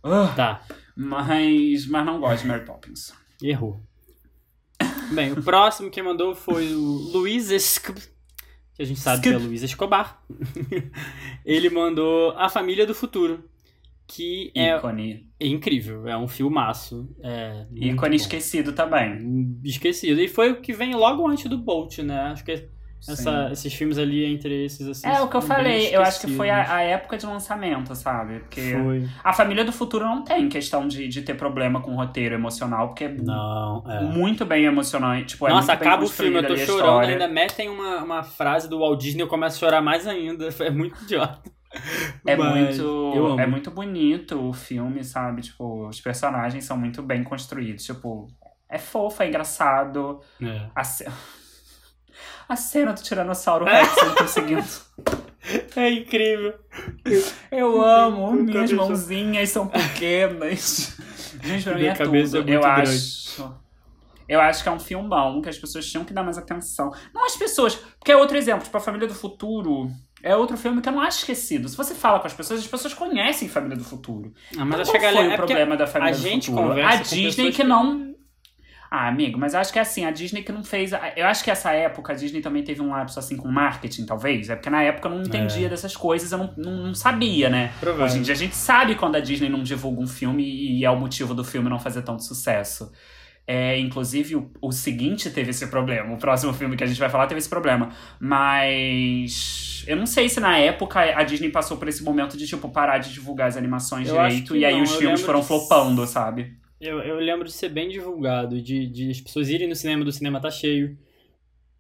ah. 0.04 0.32
Tá, 0.36 0.60
Mas, 0.94 1.86
mas 1.86 2.04
não 2.04 2.20
gosto 2.20 2.42
de 2.42 2.48
Mary 2.48 2.64
Poppins. 2.66 3.12
errou. 3.42 3.82
Bem, 5.12 5.32
o 5.32 5.42
próximo 5.42 5.90
que 5.90 6.02
mandou 6.02 6.34
foi 6.34 6.74
o 6.74 6.80
Luiz 7.12 7.50
Escobar, 7.50 8.02
que 8.74 8.82
a 8.82 8.84
gente 8.84 9.00
sabe 9.00 9.22
que 9.22 9.28
é 9.28 9.36
Luiz 9.38 9.62
Escobar. 9.62 10.22
Ele 11.44 11.70
mandou 11.70 12.32
A 12.36 12.48
Família 12.48 12.86
do 12.86 12.94
Futuro, 12.94 13.48
que 14.14 14.52
é, 14.54 14.76
Ícone. 14.76 15.28
é 15.40 15.46
incrível, 15.46 16.06
é 16.08 16.16
um 16.16 16.28
filmaço. 16.28 17.08
É 17.22 17.66
Ícone 17.74 18.16
esquecido 18.16 18.72
também. 18.72 19.58
Esquecido. 19.64 20.20
E 20.20 20.28
foi 20.28 20.52
o 20.52 20.60
que 20.60 20.72
vem 20.72 20.94
logo 20.94 21.26
antes 21.28 21.48
do 21.48 21.56
Bolt, 21.58 21.98
né? 21.98 22.20
Acho 22.32 22.44
que 22.44 22.68
essa- 23.08 23.48
esses 23.50 23.74
filmes 23.74 23.98
ali, 23.98 24.24
entre 24.24 24.64
esses, 24.64 24.86
assim. 24.86 25.08
É 25.08 25.20
o 25.20 25.28
que 25.28 25.36
eu 25.36 25.42
falei, 25.42 25.88
eu 25.92 26.02
acho 26.02 26.20
que 26.20 26.28
foi 26.36 26.48
a, 26.50 26.76
a 26.76 26.82
época 26.82 27.18
de 27.18 27.26
lançamento, 27.26 27.92
sabe? 27.96 28.38
Porque 28.40 28.60
Foi. 28.60 29.08
a 29.24 29.32
família 29.32 29.64
do 29.64 29.72
futuro 29.72 30.04
não 30.04 30.22
tem 30.22 30.48
questão 30.48 30.86
de, 30.86 31.08
de 31.08 31.22
ter 31.22 31.34
problema 31.34 31.80
com 31.80 31.96
roteiro 31.96 32.34
emocional, 32.36 32.88
porque 32.88 33.04
é 33.04 33.08
Não, 33.08 33.82
é. 33.88 34.00
muito 34.02 34.44
bem 34.44 34.66
emocionante. 34.66 35.30
Tipo, 35.30 35.48
é 35.48 35.50
Nossa, 35.50 35.74
bem 35.74 35.88
acaba 35.88 36.04
o 36.04 36.08
filme, 36.08 36.36
eu 36.38 36.46
tô 36.46 36.56
chorando, 36.56 37.00
ainda 37.08 37.26
metem 37.26 37.68
uma, 37.68 38.04
uma 38.04 38.22
frase 38.22 38.68
do 38.68 38.78
Walt 38.78 39.00
Disney, 39.00 39.22
eu 39.22 39.28
começo 39.28 39.56
a 39.56 39.58
chorar 39.58 39.82
mais 39.82 40.06
ainda. 40.06 40.48
É 40.62 40.70
muito 40.70 41.02
idiota. 41.02 41.40
É 42.26 42.36
Mas 42.36 42.78
eu 42.78 43.14
muito, 43.14 43.40
é 43.40 43.46
muito 43.46 43.70
bonito 43.70 44.48
o 44.48 44.52
filme, 44.52 45.02
sabe? 45.02 45.42
Tipo, 45.42 45.88
os 45.88 46.00
personagens 46.00 46.64
são 46.64 46.76
muito 46.76 47.02
bem 47.02 47.24
construídos. 47.24 47.84
Tipo, 47.84 48.28
é 48.68 48.78
fofo, 48.78 49.22
é 49.22 49.28
engraçado. 49.28 50.20
É. 50.40 50.66
A, 50.74 50.84
ce- 50.84 51.06
a 52.48 52.56
cena 52.56 52.92
do 52.92 53.02
Tiranossauro 53.02 53.64
Rex 53.64 53.90
conseguindo. 54.18 54.64
É 55.74 55.90
incrível. 55.90 56.54
Eu 57.50 57.82
amo, 57.84 58.26
Com 58.28 58.32
minhas 58.34 58.54
cabeça- 58.70 58.76
mãozinhas 58.76 59.48
são 59.48 59.66
pequenas. 59.66 60.96
Gente, 61.42 61.64
pra 61.64 61.74
mim 61.74 61.84
é 61.86 61.94
cabeça 61.96 62.36
tudo. 62.38 62.48
é 62.48 62.54
eu 62.56 62.60
grande. 62.60 62.80
acho. 62.90 63.54
Eu 64.28 64.40
acho 64.40 64.62
que 64.62 64.68
é 64.68 64.72
um 64.72 64.78
filmão 64.78 65.42
que 65.42 65.48
as 65.48 65.58
pessoas 65.58 65.84
tinham 65.84 66.04
que 66.04 66.12
dar 66.14 66.22
mais 66.22 66.38
atenção. 66.38 66.92
Não 67.12 67.26
as 67.26 67.34
pessoas. 67.34 67.74
Porque 67.74 68.12
é 68.12 68.16
outro 68.16 68.36
exemplo, 68.36 68.62
tipo, 68.62 68.76
a 68.76 68.80
Família 68.80 69.08
do 69.08 69.14
Futuro. 69.14 69.90
É 70.22 70.36
outro 70.36 70.56
filme 70.56 70.80
que 70.80 70.88
eu 70.88 70.92
não 70.92 71.00
acho 71.00 71.18
esquecido. 71.18 71.68
Se 71.68 71.76
você 71.76 71.94
fala 71.94 72.20
com 72.20 72.26
as 72.26 72.32
pessoas, 72.32 72.60
as 72.60 72.66
pessoas 72.66 72.94
conhecem 72.94 73.48
Família 73.48 73.76
do 73.76 73.84
Futuro. 73.84 74.32
Ah, 74.56 74.64
mas 74.64 74.68
Então, 74.68 74.80
acho 74.82 74.90
que 74.92 74.96
a 74.98 75.00
galera. 75.00 75.16
foi 75.16 75.24
é 75.24 75.34
o 75.34 75.36
porque 75.36 75.52
problema 75.54 75.76
da 75.76 75.86
Família 75.86 76.14
a 76.14 76.16
gente 76.16 76.50
do 76.50 76.56
Futuro? 76.56 76.68
conversa 76.68 76.98
A 76.98 77.02
Disney 77.02 77.26
pessoas 77.26 77.56
que 77.56 77.64
não. 77.64 78.12
Ah, 78.94 79.08
amigo, 79.08 79.38
mas 79.38 79.54
acho 79.54 79.72
que 79.72 79.78
é 79.78 79.82
assim, 79.82 80.04
a 80.04 80.10
Disney 80.10 80.42
que 80.42 80.52
não 80.52 80.62
fez. 80.62 80.92
Eu 81.16 81.26
acho 81.26 81.42
que 81.42 81.50
essa 81.50 81.72
época 81.72 82.12
a 82.12 82.14
Disney 82.14 82.42
também 82.42 82.62
teve 82.62 82.82
um 82.82 82.90
lapso 82.90 83.18
assim 83.18 83.38
com 83.38 83.48
marketing, 83.48 84.04
talvez. 84.04 84.50
É 84.50 84.54
porque 84.54 84.68
na 84.68 84.82
época 84.82 85.08
eu 85.08 85.14
não 85.14 85.22
entendia 85.22 85.66
É. 85.66 85.70
dessas 85.70 85.96
coisas, 85.96 86.30
eu 86.30 86.36
não, 86.36 86.54
não, 86.58 86.72
não 86.88 86.94
sabia, 86.94 87.48
né? 87.48 87.72
Hoje 88.04 88.18
em 88.18 88.22
dia 88.22 88.34
a 88.34 88.36
gente 88.36 88.54
sabe 88.54 88.94
quando 88.94 89.16
a 89.16 89.20
Disney 89.20 89.48
não 89.48 89.62
divulga 89.62 90.00
um 90.02 90.06
filme 90.06 90.44
e 90.44 90.84
é 90.84 90.90
o 90.90 90.96
motivo 91.00 91.32
do 91.34 91.42
filme 91.42 91.70
não 91.70 91.78
fazer 91.78 92.02
tanto 92.02 92.22
sucesso. 92.22 92.92
É, 93.46 93.78
inclusive, 93.78 94.36
o, 94.36 94.50
o 94.60 94.70
seguinte 94.72 95.28
teve 95.30 95.50
esse 95.50 95.66
problema. 95.66 96.14
O 96.14 96.18
próximo 96.18 96.52
filme 96.52 96.76
que 96.76 96.84
a 96.84 96.86
gente 96.86 96.98
vai 96.98 97.10
falar 97.10 97.26
teve 97.26 97.38
esse 97.38 97.48
problema. 97.48 97.90
Mas. 98.20 99.84
Eu 99.86 99.96
não 99.96 100.06
sei 100.06 100.28
se 100.28 100.38
na 100.38 100.56
época 100.58 101.00
a 101.00 101.24
Disney 101.24 101.50
passou 101.50 101.76
por 101.76 101.88
esse 101.88 102.02
momento 102.04 102.36
de, 102.36 102.46
tipo, 102.46 102.68
parar 102.68 102.98
de 102.98 103.12
divulgar 103.12 103.48
as 103.48 103.56
animações 103.56 104.08
Eu 104.08 104.14
direito 104.14 104.56
e 104.56 104.64
aí 104.64 104.74
não, 104.76 104.82
os 104.82 104.92
eu 104.92 104.98
filmes 104.98 105.20
foram 105.22 105.40
de- 105.40 105.46
flopando, 105.46 106.06
sabe? 106.06 106.56
Eu, 106.80 107.00
eu 107.00 107.16
lembro 107.16 107.46
de 107.46 107.52
ser 107.52 107.68
bem 107.68 107.88
divulgado, 107.88 108.60
de, 108.60 108.86
de 108.86 109.10
as 109.10 109.20
pessoas 109.20 109.48
irem 109.48 109.68
no 109.68 109.74
cinema, 109.76 110.04
do 110.04 110.12
cinema 110.12 110.40
tá 110.40 110.50
cheio. 110.50 110.96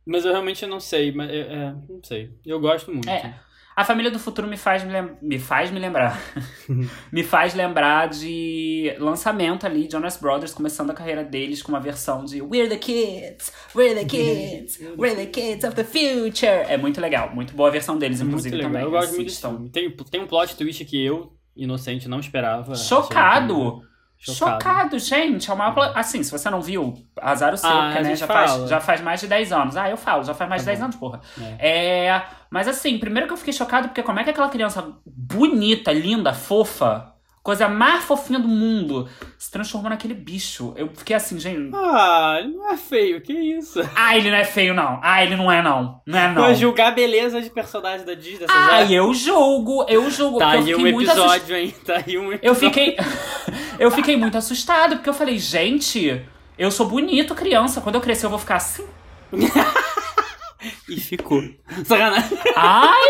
Mas 0.04 0.24
eu 0.24 0.32
realmente 0.32 0.66
não 0.66 0.80
sei, 0.80 1.12
mas 1.12 1.30
é, 1.30 1.40
é, 1.40 1.74
não 1.88 2.02
sei. 2.02 2.30
Eu 2.44 2.58
gosto 2.60 2.90
muito. 2.92 3.08
É. 3.08 3.34
A 3.74 3.84
Família 3.84 4.10
do 4.10 4.18
Futuro 4.18 4.46
me 4.46 4.56
faz 4.56 4.84
me, 4.84 4.92
lem- 4.92 5.16
me 5.22 5.38
faz 5.38 5.70
me 5.70 5.78
lembrar. 5.78 6.20
me 7.10 7.22
faz 7.22 7.54
lembrar 7.54 8.08
de 8.08 8.94
lançamento 8.98 9.64
ali, 9.66 9.88
Jonas 9.90 10.16
Brothers 10.16 10.52
começando 10.52 10.90
a 10.90 10.94
carreira 10.94 11.24
deles 11.24 11.62
com 11.62 11.72
uma 11.72 11.80
versão 11.80 12.24
de 12.24 12.42
We're 12.42 12.68
the 12.68 12.76
Kids, 12.76 13.52
We're 13.74 13.94
the 13.94 14.04
Kids, 14.04 14.78
We're 14.98 15.16
the 15.16 15.26
Kids 15.26 15.64
of 15.64 15.74
the 15.74 15.84
Future. 15.84 16.46
É 16.68 16.76
muito 16.76 17.00
legal, 17.00 17.34
muito 17.34 17.54
boa 17.54 17.68
a 17.68 17.72
versão 17.72 17.96
deles, 17.96 18.20
muito 18.20 18.30
inclusive, 18.32 18.56
legal. 18.56 18.70
também. 18.72 18.84
Eu 18.84 18.90
gosto 18.90 19.14
muito. 19.50 19.70
Tem, 19.70 19.90
tem 19.90 20.20
um 20.20 20.26
plot 20.26 20.54
twist 20.56 20.84
que 20.84 21.02
eu, 21.02 21.32
inocente, 21.56 22.08
não 22.08 22.20
esperava. 22.20 22.74
Chocado! 22.74 23.82
Chocado. 24.24 24.62
Chocado. 24.62 24.98
gente. 24.98 25.50
É 25.50 25.54
uma... 25.54 25.72
pla- 25.72 25.92
Assim, 25.96 26.22
se 26.22 26.30
você 26.30 26.48
não 26.48 26.62
viu, 26.62 26.94
azar 27.20 27.52
o 27.52 27.56
seu, 27.58 27.68
Ah, 27.68 27.84
porque, 27.86 27.98
a 27.98 28.02
né, 28.02 28.08
gente 28.10 28.18
já 28.20 28.26
fala. 28.26 28.46
faz, 28.48 28.68
já 28.70 28.80
faz 28.80 29.00
mais 29.00 29.20
de 29.20 29.26
10 29.26 29.52
anos. 29.52 29.76
Ah, 29.76 29.90
eu 29.90 29.96
falo, 29.96 30.22
já 30.24 30.32
faz 30.34 30.48
mais 30.48 30.62
Tá 30.64 30.70
de 30.72 30.78
10 30.78 30.78
bom. 30.78 30.84
anos, 30.84 30.96
porra. 30.96 31.20
É. 31.58 32.06
É, 32.08 32.22
mas 32.50 32.68
assim, 32.68 32.98
primeiro 32.98 33.26
que 33.26 33.32
eu 33.32 33.36
fiquei 33.38 33.52
chocado, 33.52 33.88
porque 33.88 34.02
como 34.02 34.20
é 34.20 34.24
que 34.24 34.30
aquela 34.30 34.48
criança 34.48 34.92
bonita, 35.04 35.90
linda, 35.92 36.32
fofa, 36.32 37.10
coisa 37.42 37.66
mais 37.66 38.04
fofinha 38.04 38.38
do 38.38 38.46
mundo, 38.46 39.08
se 39.36 39.50
transformou 39.50 39.90
naquele 39.90 40.14
bicho? 40.14 40.72
Eu 40.76 40.88
fiquei 40.94 41.16
assim, 41.16 41.40
gente. 41.40 41.74
Ah, 41.74 42.36
ele 42.38 42.52
não 42.54 42.70
é 42.70 42.76
feio, 42.76 43.20
que 43.20 43.32
isso? 43.32 43.80
Ah, 43.96 44.16
ele 44.16 44.30
não 44.30 44.36
é 44.36 44.44
feio, 44.44 44.72
não. 44.74 45.00
Ah, 45.02 45.24
ele 45.24 45.34
não 45.34 45.50
é, 45.50 45.60
não. 45.60 46.00
Não 46.06 46.18
é, 46.18 46.28
não. 46.28 46.34
Pra 46.44 46.54
julgar 46.54 46.88
a 46.88 46.94
beleza 46.94 47.40
de 47.42 47.50
personagem 47.50 48.06
da 48.06 48.14
Disney, 48.14 48.46
Ah, 48.48 48.84
já... 48.84 48.92
eu 48.92 49.12
julgo, 49.12 49.84
eu 49.88 50.08
julgo. 50.10 50.38
Tá 50.38 50.50
aí 50.52 50.74
um 50.76 50.86
episódio, 50.86 51.56
hein? 51.56 51.74
Tá 51.84 51.94
aí 52.06 52.16
um 52.18 52.32
episódio. 52.32 52.40
Eu 52.42 52.54
fiquei. 52.54 52.96
eu 53.78 53.90
fiquei 53.90 54.16
muito 54.16 54.36
assustado, 54.38 54.96
porque 54.96 55.08
eu 55.08 55.14
falei, 55.14 55.38
gente, 55.38 56.22
eu 56.58 56.70
sou 56.70 56.88
bonito, 56.88 57.34
criança. 57.34 57.80
Quando 57.80 57.96
eu 57.96 58.00
crescer, 58.00 58.26
eu 58.26 58.30
vou 58.30 58.38
ficar 58.38 58.56
assim. 58.56 58.86
E 60.88 60.96
ficou. 61.00 61.42
Sacanagem. 61.84 62.38
Ai! 62.54 63.00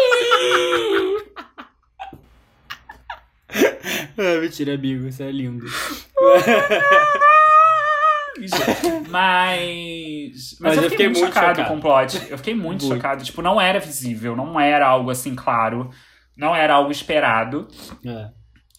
Ah, 4.16 4.38
mentira, 4.40 4.74
amigo, 4.74 5.06
isso 5.06 5.22
é 5.22 5.30
lindo. 5.30 5.66
Mas. 8.38 8.50
Mas, 9.10 10.56
Mas 10.58 10.76
eu, 10.78 10.88
fiquei 10.90 11.06
muito 11.08 11.20
muito 11.20 11.34
chocado, 11.34 11.58
chocado. 11.58 11.68
com 11.68 11.76
o 11.76 11.80
plot. 11.80 12.30
Eu 12.30 12.38
fiquei 12.38 12.54
muito 12.54 12.86
Muito. 12.86 12.96
chocado. 12.96 13.22
Tipo, 13.22 13.42
não 13.42 13.60
era 13.60 13.78
visível, 13.78 14.34
não 14.34 14.58
era 14.58 14.86
algo 14.86 15.10
assim 15.10 15.34
claro. 15.34 15.90
Não 16.34 16.56
era 16.56 16.74
algo 16.74 16.90
esperado. 16.90 17.68
É. 18.04 18.30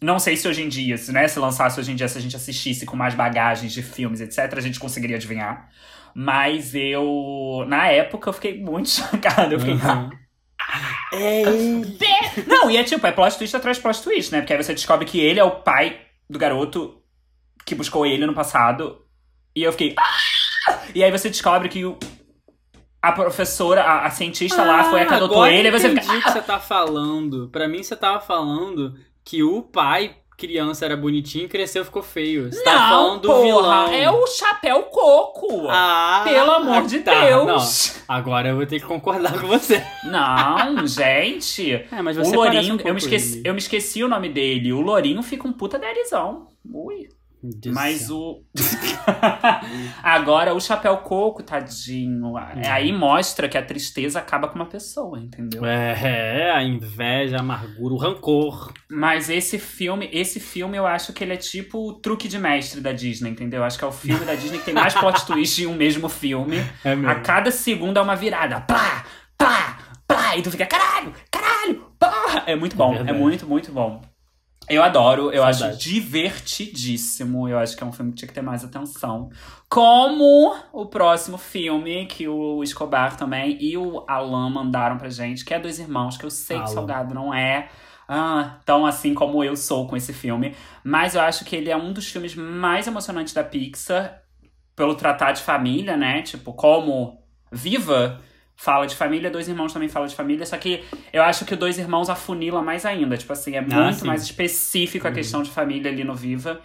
Não 0.03 0.19
sei 0.19 0.35
se 0.35 0.47
hoje 0.47 0.61
em 0.63 0.67
dia, 0.69 0.97
se, 0.97 1.11
né, 1.13 1.27
se 1.27 1.39
lançasse 1.39 1.79
hoje 1.79 1.91
em 1.91 1.95
dia, 1.95 2.07
se 2.09 2.17
a 2.17 2.21
gente 2.21 2.35
assistisse 2.35 2.85
com 2.85 2.95
mais 2.97 3.15
bagagens 3.15 3.71
de 3.71 3.81
filmes, 3.81 4.19
etc., 4.19 4.53
a 4.57 4.61
gente 4.61 4.79
conseguiria 4.79 5.15
adivinhar. 5.15 5.69
Mas 6.13 6.75
eu. 6.75 7.63
Na 7.67 7.87
época, 7.87 8.29
eu 8.29 8.33
fiquei 8.33 8.59
muito 8.61 8.89
chocado. 8.91 9.53
Eu 9.53 9.59
fiquei. 9.59 9.75
Uhum. 9.75 10.09
É. 11.13 11.43
Não, 12.47 12.69
e 12.69 12.77
é 12.77 12.83
tipo, 12.83 13.05
é 13.05 13.11
plot 13.11 13.37
twist 13.37 13.55
atrás 13.55 13.77
de 13.77 13.83
plot 13.83 14.01
twist, 14.01 14.31
né? 14.31 14.41
Porque 14.41 14.53
aí 14.53 14.61
você 14.61 14.73
descobre 14.73 15.05
que 15.05 15.19
ele 15.19 15.39
é 15.39 15.43
o 15.43 15.51
pai 15.61 15.99
do 16.29 16.37
garoto 16.39 17.01
que 17.65 17.75
buscou 17.75 18.05
ele 18.05 18.25
no 18.25 18.33
passado. 18.33 19.01
E 19.55 19.63
eu 19.63 19.71
fiquei. 19.71 19.95
"Ah!" 19.97 20.79
E 20.93 21.03
aí 21.03 21.11
você 21.11 21.29
descobre 21.29 21.69
que 21.69 21.85
o- 21.85 21.97
a 23.01 23.11
professora, 23.11 23.83
a, 23.83 24.05
a 24.05 24.09
cientista 24.09 24.63
lá 24.63 24.85
foi 24.85 25.01
a 25.01 25.05
que 25.05 25.13
adotou 25.13 25.37
Ah, 25.43 25.47
agora 25.47 25.53
ele. 25.53 25.67
Aí 25.67 25.73
eu 25.73 25.79
você 25.79 25.87
entendi 25.89 26.07
fica. 26.07 26.17
o 26.19 26.21
que 26.23 26.31
você 26.31 26.41
tá 26.41 26.59
falando. 26.59 27.49
Pra 27.49 27.67
mim, 27.67 27.83
você 27.83 27.95
tava 27.95 28.19
falando 28.21 28.95
que 29.23 29.41
o 29.43 29.61
pai, 29.61 30.15
criança, 30.37 30.85
era 30.85 30.97
bonitinho 30.97 31.45
e 31.45 31.47
cresceu 31.47 31.85
ficou 31.85 32.01
feio. 32.03 32.51
Você 32.51 32.63
tava 32.63 32.79
Não, 32.79 32.89
falando 32.89 33.21
do 33.21 33.27
porra, 33.29 33.43
vilão. 33.43 33.87
é 33.93 34.11
o 34.11 34.27
chapéu 34.27 34.83
coco. 34.83 35.67
Ah, 35.69 36.21
Pelo 36.25 36.51
amor 36.51 36.85
de 36.85 36.99
tá, 36.99 37.25
Deus. 37.25 37.45
Não, 38.07 38.15
agora 38.15 38.49
eu 38.49 38.55
vou 38.57 38.65
ter 38.65 38.79
que 38.79 38.85
concordar 38.85 39.39
com 39.39 39.47
você. 39.47 39.83
Não, 40.03 40.85
gente. 40.87 41.85
É, 41.91 42.01
mas 42.01 42.17
O 42.17 42.23
você 42.23 42.35
parece 42.35 42.69
Lourinho, 42.69 42.75
um 42.75 42.87
eu, 42.87 42.93
me 42.93 42.99
esqueci, 42.99 43.41
eu 43.45 43.53
me 43.53 43.59
esqueci 43.59 44.03
o 44.03 44.07
nome 44.07 44.29
dele. 44.29 44.73
O 44.73 44.81
Lourinho 44.81 45.21
fica 45.23 45.47
um 45.47 45.53
puta 45.53 45.77
derizão. 45.79 46.47
Ui. 46.73 47.07
Deus 47.43 47.75
Mas 47.75 48.09
o. 48.09 48.41
Agora, 50.01 50.53
o 50.53 50.61
chapéu 50.61 50.95
coco, 50.97 51.43
tadinho. 51.43 52.37
é, 52.37 52.69
Aí 52.69 52.93
mostra 52.93 53.49
que 53.49 53.57
a 53.57 53.65
tristeza 53.65 54.19
acaba 54.19 54.47
com 54.47 54.55
uma 54.55 54.65
pessoa, 54.65 55.19
entendeu? 55.19 55.65
É, 55.65 56.51
a 56.51 56.63
inveja, 56.63 57.35
a 57.35 57.39
amargura, 57.41 57.93
o 57.93 57.97
rancor. 57.97 58.71
Mas 58.89 59.29
esse 59.29 59.59
filme, 59.59 60.09
esse 60.13 60.39
filme 60.39 60.77
eu 60.77 60.87
acho 60.87 61.11
que 61.11 61.21
ele 61.21 61.33
é 61.33 61.37
tipo 61.37 61.89
o 61.89 61.93
truque 61.93 62.29
de 62.29 62.39
mestre 62.39 62.79
da 62.79 62.93
Disney, 62.93 63.31
entendeu? 63.31 63.59
Eu 63.59 63.65
acho 63.65 63.77
que 63.77 63.83
é 63.83 63.87
o 63.87 63.91
filme 63.91 64.23
da 64.25 64.35
Disney 64.35 64.59
que 64.59 64.65
tem 64.65 64.73
mais 64.73 64.93
plot 64.93 65.25
twist 65.25 65.61
em 65.61 65.67
um 65.67 65.75
mesmo 65.75 66.07
filme. 66.07 66.57
É 66.85 66.93
A 66.93 67.15
cada 67.15 67.51
segundo 67.51 67.97
é 67.97 68.01
uma 68.01 68.15
virada. 68.15 68.61
Plá, 68.61 69.03
plá, 69.37 69.77
plá. 70.07 70.37
E 70.37 70.41
tu 70.41 70.51
fica, 70.51 70.65
caralho, 70.65 71.13
caralho, 71.31 71.85
porra. 71.99 72.43
É 72.45 72.55
muito 72.55 72.75
bom, 72.75 72.93
é, 72.93 72.97
verdade. 72.97 73.17
muito, 73.19 73.47
muito 73.47 73.71
bom. 73.71 74.01
Eu 74.69 74.81
adoro, 74.81 75.31
eu 75.31 75.43
acho 75.43 75.59
Saudade. 75.59 75.83
divertidíssimo. 75.83 77.49
Eu 77.49 77.59
acho 77.59 77.75
que 77.75 77.83
é 77.83 77.85
um 77.85 77.91
filme 77.91 78.11
que 78.11 78.17
tinha 78.17 78.27
que 78.27 78.33
ter 78.33 78.41
mais 78.41 78.63
atenção. 78.63 79.29
Como 79.69 80.55
o 80.71 80.85
próximo 80.85 81.37
filme 81.37 82.05
que 82.05 82.27
o 82.27 82.63
Escobar 82.63 83.17
também 83.17 83.57
e 83.59 83.77
o 83.77 84.05
Alan 84.07 84.49
mandaram 84.49 84.97
pra 84.97 85.09
gente, 85.09 85.43
que 85.43 85.53
é 85.53 85.59
Dois 85.59 85.79
Irmãos, 85.79 86.17
que 86.17 86.25
eu 86.25 86.29
sei 86.29 86.57
que 86.57 86.63
Alan. 86.63 86.73
Salgado 86.73 87.13
não 87.13 87.33
é 87.33 87.69
ah, 88.07 88.59
tão 88.65 88.85
assim 88.85 89.13
como 89.13 89.43
eu 89.43 89.55
sou 89.55 89.87
com 89.87 89.97
esse 89.97 90.13
filme. 90.13 90.55
Mas 90.83 91.15
eu 91.15 91.21
acho 91.21 91.43
que 91.45 91.55
ele 91.55 91.69
é 91.69 91.75
um 91.75 91.91
dos 91.91 92.09
filmes 92.09 92.35
mais 92.35 92.87
emocionantes 92.87 93.33
da 93.33 93.43
Pixar, 93.43 94.21
pelo 94.75 94.95
tratar 94.95 95.33
de 95.33 95.41
família, 95.41 95.97
né? 95.97 96.21
Tipo, 96.21 96.53
como 96.53 97.21
Viva 97.51 98.19
fala 98.55 98.85
de 98.85 98.95
família, 98.95 99.29
Dois 99.29 99.47
Irmãos 99.47 99.73
também 99.73 99.89
fala 99.89 100.07
de 100.07 100.15
família, 100.15 100.45
só 100.45 100.57
que 100.57 100.83
eu 101.11 101.21
acho 101.23 101.45
que 101.45 101.53
o 101.53 101.57
Dois 101.57 101.77
Irmãos 101.77 102.09
afunila 102.09 102.61
mais 102.61 102.85
ainda. 102.85 103.17
Tipo 103.17 103.33
assim, 103.33 103.55
é 103.55 103.61
muito 103.61 103.99
sim. 103.99 104.07
mais 104.07 104.23
específico 104.23 105.05
a 105.07 105.09
Uhum. 105.09 105.15
questão 105.15 105.43
de 105.43 105.49
família 105.49 105.91
ali 105.91 106.03
no 106.03 106.15
Viva. 106.15 106.61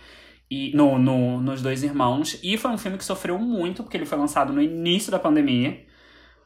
E 0.51 0.75
no, 0.75 0.99
no, 0.99 1.41
nos 1.43 1.61
Dois 1.61 1.83
Irmãos. 1.83 2.39
E 2.43 2.57
foi 2.57 2.71
um 2.71 2.79
filme 2.79 2.97
que 2.97 3.05
sofreu 3.05 3.39
muito, 3.39 3.83
porque 3.83 3.97
ele 3.99 4.07
foi 4.07 4.17
lançado 4.17 4.51
no 4.53 4.63
início 4.63 5.11
da 5.13 5.19
pandemia. 5.19 5.85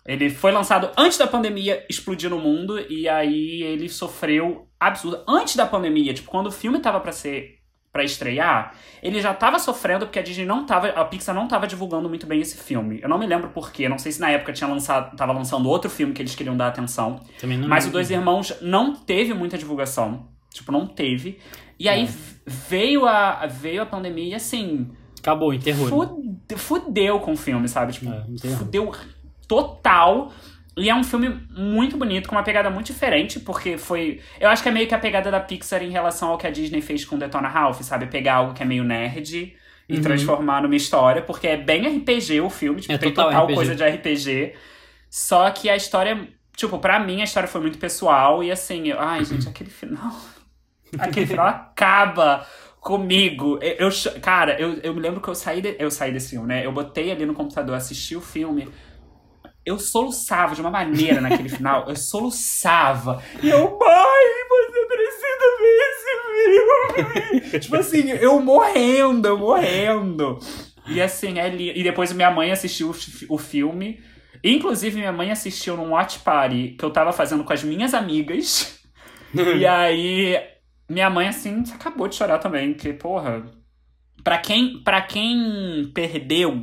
Ele 0.04 0.28
foi 0.28 0.50
lançado 0.50 0.90
antes 0.98 1.16
da 1.16 1.26
pandemia 1.28 1.86
explodir 1.88 2.28
no 2.28 2.38
mundo, 2.40 2.80
e 2.90 3.08
aí 3.08 3.62
ele 3.62 3.88
sofreu 3.88 4.66
absurdo. 4.80 5.22
Antes 5.28 5.54
da 5.54 5.64
pandemia, 5.66 6.12
tipo, 6.12 6.28
quando 6.28 6.48
o 6.48 6.50
filme 6.50 6.80
tava 6.80 6.98
pra 6.98 7.12
ser 7.12 7.61
para 7.92 8.02
estrear, 8.04 8.72
ele 9.02 9.20
já 9.20 9.34
tava 9.34 9.58
sofrendo 9.58 10.06
porque 10.06 10.18
a 10.18 10.22
Disney 10.22 10.46
não 10.46 10.64
tava, 10.64 10.88
a 10.88 11.04
Pixar 11.04 11.34
não 11.34 11.46
tava 11.46 11.66
divulgando 11.66 12.08
muito 12.08 12.26
bem 12.26 12.40
esse 12.40 12.56
filme. 12.56 12.98
Eu 13.02 13.08
não 13.08 13.18
me 13.18 13.26
lembro 13.26 13.50
porquê, 13.50 13.86
não 13.86 13.98
sei 13.98 14.10
se 14.10 14.18
na 14.20 14.30
época 14.30 14.50
tinha 14.54 14.66
lançado, 14.68 15.14
tava 15.14 15.32
lançando 15.32 15.68
outro 15.68 15.90
filme 15.90 16.14
que 16.14 16.22
eles 16.22 16.34
queriam 16.34 16.56
dar 16.56 16.68
atenção, 16.68 17.20
Também 17.38 17.58
não 17.58 17.68
mas 17.68 17.86
o. 17.86 17.90
Dois 17.90 18.10
Irmãos 18.10 18.54
não 18.62 18.94
teve 18.96 19.34
muita 19.34 19.58
divulgação, 19.58 20.26
tipo, 20.50 20.72
não 20.72 20.86
teve. 20.86 21.38
E 21.78 21.86
aí 21.86 22.04
É. 22.04 22.08
veio 22.46 23.04
a 23.06 23.46
veio 23.46 23.82
a 23.82 23.86
pandemia 23.86 24.28
e 24.30 24.34
assim, 24.34 24.90
Acabou, 25.20 25.52
enterrou. 25.52 25.84
né? 25.84 25.90
fude- 26.48 26.56
fudeu 26.56 27.20
com 27.20 27.32
o 27.32 27.36
filme, 27.36 27.68
sabe? 27.68 27.92
Tipo, 27.92 28.10
É, 28.10 28.48
fudeu 28.56 28.90
total. 29.46 30.32
E 30.76 30.88
é 30.88 30.94
um 30.94 31.04
filme 31.04 31.28
muito 31.50 31.96
bonito, 31.98 32.28
com 32.28 32.34
uma 32.34 32.42
pegada 32.42 32.70
muito 32.70 32.86
diferente, 32.86 33.38
porque 33.40 33.76
foi. 33.76 34.20
Eu 34.40 34.48
acho 34.48 34.62
que 34.62 34.68
é 34.68 34.72
meio 34.72 34.86
que 34.88 34.94
a 34.94 34.98
pegada 34.98 35.30
da 35.30 35.38
Pixar 35.40 35.82
em 35.82 35.90
relação 35.90 36.30
ao 36.30 36.38
que 36.38 36.46
a 36.46 36.50
Disney 36.50 36.80
fez 36.80 37.04
com 37.04 37.18
Detona 37.18 37.48
Ralph, 37.48 37.80
sabe? 37.82 38.06
Pegar 38.06 38.36
algo 38.36 38.54
que 38.54 38.62
é 38.62 38.66
meio 38.66 38.82
nerd 38.84 39.54
e 39.88 39.96
Uhum. 39.96 40.00
transformar 40.02 40.62
numa 40.62 40.74
história, 40.76 41.20
porque 41.22 41.46
é 41.46 41.56
bem 41.58 41.86
RPG 41.86 42.40
o 42.40 42.48
filme, 42.48 42.80
tipo, 42.80 42.92
É 42.94 42.98
tem 42.98 43.12
total 43.12 43.30
total 43.30 43.54
coisa 43.54 43.74
de 43.74 43.82
RPG. 43.84 44.54
Só 45.10 45.50
que 45.50 45.68
a 45.68 45.76
história, 45.76 46.26
tipo, 46.56 46.78
pra 46.78 46.98
mim 46.98 47.20
a 47.20 47.24
história 47.24 47.48
foi 47.48 47.60
muito 47.60 47.76
pessoal 47.78 48.42
e 48.42 48.50
assim, 48.50 48.88
eu- 48.88 48.98
ai, 49.00 49.24
gente, 49.24 49.46
aquele 49.48 49.68
final. 49.70 50.10
Aquele 50.98 51.26
final 51.26 51.46
acaba 51.46 52.46
comigo. 52.80 53.58
Eu, 53.62 53.88
eu- 53.88 54.20
cara, 54.20 54.60
eu, 54.60 54.74
eu 54.82 54.94
me 54.94 55.00
lembro 55.00 55.20
que 55.20 55.28
eu 55.28 55.34
saí, 55.34 55.60
de- 55.60 55.76
eu 55.78 55.90
saí 55.90 56.12
desse 56.12 56.30
filme, 56.30 56.46
né? 56.48 56.64
Eu 56.66 56.72
botei 56.72 57.10
ali 57.10 57.24
no 57.26 57.34
computador, 57.34 57.74
assisti 57.74 58.14
o 58.16 58.20
filme. 58.20 58.68
Eu 59.64 59.78
soluçava 59.78 60.54
de 60.54 60.60
uma 60.60 60.70
maneira 60.70 61.20
naquele 61.20 61.48
final. 61.50 61.88
Eu 61.88 61.96
soluçava. 61.96 63.22
E 63.42 63.48
eu, 63.48 63.58
mãe, 63.78 64.26
você 64.48 64.86
precisa 64.86 65.44
ver 65.60 65.78
esse 65.90 67.40
filme. 67.40 67.60
tipo 67.60 67.76
assim, 67.76 68.10
eu 68.10 68.40
morrendo, 68.40 69.28
eu 69.28 69.38
morrendo. 69.38 70.38
E 70.88 71.00
assim, 71.00 71.38
é 71.38 71.48
li... 71.48 71.72
E 71.78 71.82
depois 71.82 72.12
minha 72.12 72.30
mãe 72.30 72.50
assistiu 72.50 72.90
o 72.90 72.92
fi- 72.92 73.26
o 73.28 73.38
filme. 73.38 74.02
Inclusive, 74.44 74.96
minha 74.98 75.12
mãe 75.12 75.30
assistiu 75.30 75.76
num 75.76 75.90
watch 75.92 76.18
party 76.18 76.74
que 76.76 76.84
eu 76.84 76.90
tava 76.90 77.12
fazendo 77.12 77.44
com 77.44 77.52
as 77.52 77.62
minhas 77.62 77.94
amigas. 77.94 78.78
E 79.34 79.64
aí, 79.66 80.38
minha 80.90 81.08
mãe, 81.08 81.26
assim, 81.28 81.62
acabou 81.74 82.06
de 82.06 82.16
chorar 82.16 82.36
também, 82.38 82.74
porque, 82.74 82.92
porra. 82.92 83.42
Pra 84.22 84.36
quem, 84.36 84.82
pra 84.82 85.00
quem 85.00 85.90
perdeu 85.94 86.60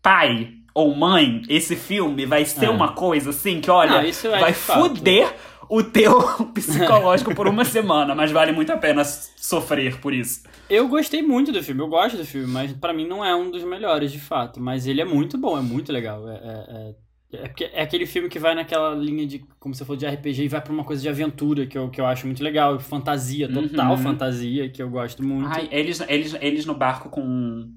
pai 0.00 0.52
ou 0.78 0.94
mãe, 0.94 1.42
esse 1.48 1.74
filme 1.74 2.24
vai 2.26 2.44
ser 2.44 2.66
É. 2.66 2.70
uma 2.70 2.92
coisa 2.92 3.30
assim 3.30 3.60
que, 3.60 3.70
olha, 3.70 4.00
Não, 4.02 4.08
é 4.08 4.40
vai 4.40 4.52
fato. 4.52 4.80
fuder 4.88 5.34
o 5.68 5.82
teu 5.82 6.18
psicológico 6.54 7.34
por 7.34 7.46
uma 7.48 7.64
semana, 7.64 8.14
mas 8.14 8.30
vale 8.30 8.52
muito 8.52 8.72
a 8.72 8.76
pena 8.76 9.04
sofrer 9.04 9.98
por 10.00 10.12
isso. 10.14 10.42
Eu 10.70 10.86
gostei 10.88 11.20
muito 11.22 11.50
do 11.52 11.62
filme, 11.62 11.80
eu 11.80 11.88
gosto 11.88 12.16
do 12.16 12.24
filme, 12.24 12.46
mas 12.46 12.72
pra 12.72 12.92
mim 12.92 13.06
não 13.06 13.24
é 13.24 13.34
um 13.34 13.50
dos 13.50 13.64
melhores, 13.64 14.12
de 14.12 14.20
fato. 14.20 14.60
Mas 14.60 14.86
ele 14.86 15.00
é 15.00 15.04
muito 15.04 15.36
bom, 15.38 15.58
é 15.58 15.62
muito 15.62 15.92
legal. 15.92 16.28
É, 16.28 16.34
é, 16.34 16.94
é- 17.32 17.42
é 17.44 17.48
porque 17.48 17.64
é 17.72 17.82
aquele 17.82 18.06
filme 18.06 18.28
que 18.28 18.38
vai 18.38 18.54
naquela 18.54 18.94
linha 18.94 19.26
de, 19.26 19.44
como 19.60 19.74
você 19.74 19.84
falou, 19.84 19.98
de 19.98 20.06
RPG 20.06 20.44
e 20.44 20.48
vai 20.48 20.60
pra 20.62 20.72
uma 20.72 20.84
coisa 20.84 21.02
de 21.02 21.08
aventura, 21.10 21.66
que 21.66 21.76
eu, 21.76 21.90
que 21.90 22.00
eu 22.00 22.06
acho 22.06 22.24
muito 22.26 22.42
legal. 22.42 22.78
Fantasia, 22.80 23.46
total 23.52 23.90
Uhum. 23.90 23.98
fantasia, 23.98 24.68
que 24.70 24.82
eu 24.82 24.88
gosto 24.88 25.22
muito. 25.22 25.46
Ai, 25.48 25.68
eles, 25.70 26.00
eles, 26.08 26.34
eles 26.40 26.64
no 26.64 26.74
barco 26.74 27.10
com. 27.10 27.68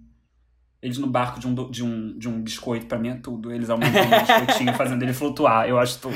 Eles 0.82 0.98
no 0.98 1.08
barco 1.08 1.40
de 1.40 1.48
um, 1.48 1.54
de 1.70 1.84
um, 1.84 2.18
de 2.18 2.28
um 2.28 2.42
biscoito, 2.42 2.88
pra 2.88 2.98
mim 2.98 3.10
é 3.10 3.16
tudo. 3.16 3.52
Eles 3.52 3.70
aumentando 3.70 4.08
o 4.16 4.20
biscoitinho, 4.20 4.74
fazendo 4.74 5.04
ele 5.04 5.14
flutuar. 5.14 5.68
Eu 5.70 5.78
acho 5.80 6.00
tudo. 6.00 6.16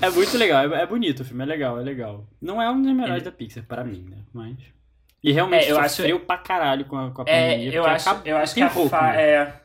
É 0.00 0.10
muito 0.10 0.36
legal, 0.36 0.72
é, 0.74 0.82
é 0.82 0.86
bonito 0.86 1.20
o 1.20 1.24
filme, 1.24 1.42
é 1.44 1.46
legal, 1.46 1.78
é 1.78 1.82
legal. 1.82 2.26
Não 2.40 2.60
é 2.60 2.68
um 2.70 2.82
dos 2.82 2.92
melhores 2.92 3.22
da 3.22 3.30
Pixar, 3.30 3.62
pra 3.64 3.84
mim, 3.84 4.04
né? 4.10 4.16
Mas. 4.32 4.56
E 5.22 5.30
realmente 5.30 5.66
É, 5.66 5.70
eu 5.70 5.78
acho- 5.78 5.96
sofreu 5.96 6.18
pra 6.20 6.36
caralho 6.38 6.84
com 6.86 6.96
a, 6.96 7.10
com 7.12 7.22
a 7.22 7.24
É, 7.28 7.50
pandemia. 7.52 7.72
eu 7.74 7.82
porque 7.82 7.94
acho, 7.94 8.08
acabou- 8.08 8.26
eu 8.26 8.36
acho 8.38 8.54
que 8.54 8.62
a 8.62 8.68
fa- 8.70 9.12
né? 9.12 9.22
é, 9.22 9.60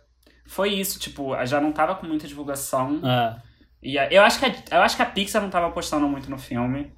foi 0.46 0.70
isso, 0.74 1.00
tipo, 1.00 1.34
já 1.46 1.60
não 1.60 1.72
tava 1.72 1.96
com 1.96 2.06
muita 2.06 2.28
divulgação. 2.28 3.02
É. 3.04 3.36
E 3.82 3.98
a- 3.98 4.12
eu 4.12 4.22
acho, 4.22 4.38
que 4.40 4.46
a, 4.46 4.78
eu 4.78 4.82
acho 4.84 4.96
que 4.96 5.02
a 5.02 5.06
Pixar 5.08 5.42
não 5.42 5.50
tava 5.50 5.66
apostando 5.68 6.08
muito 6.08 6.30
no 6.30 6.38
filme. 6.38 6.92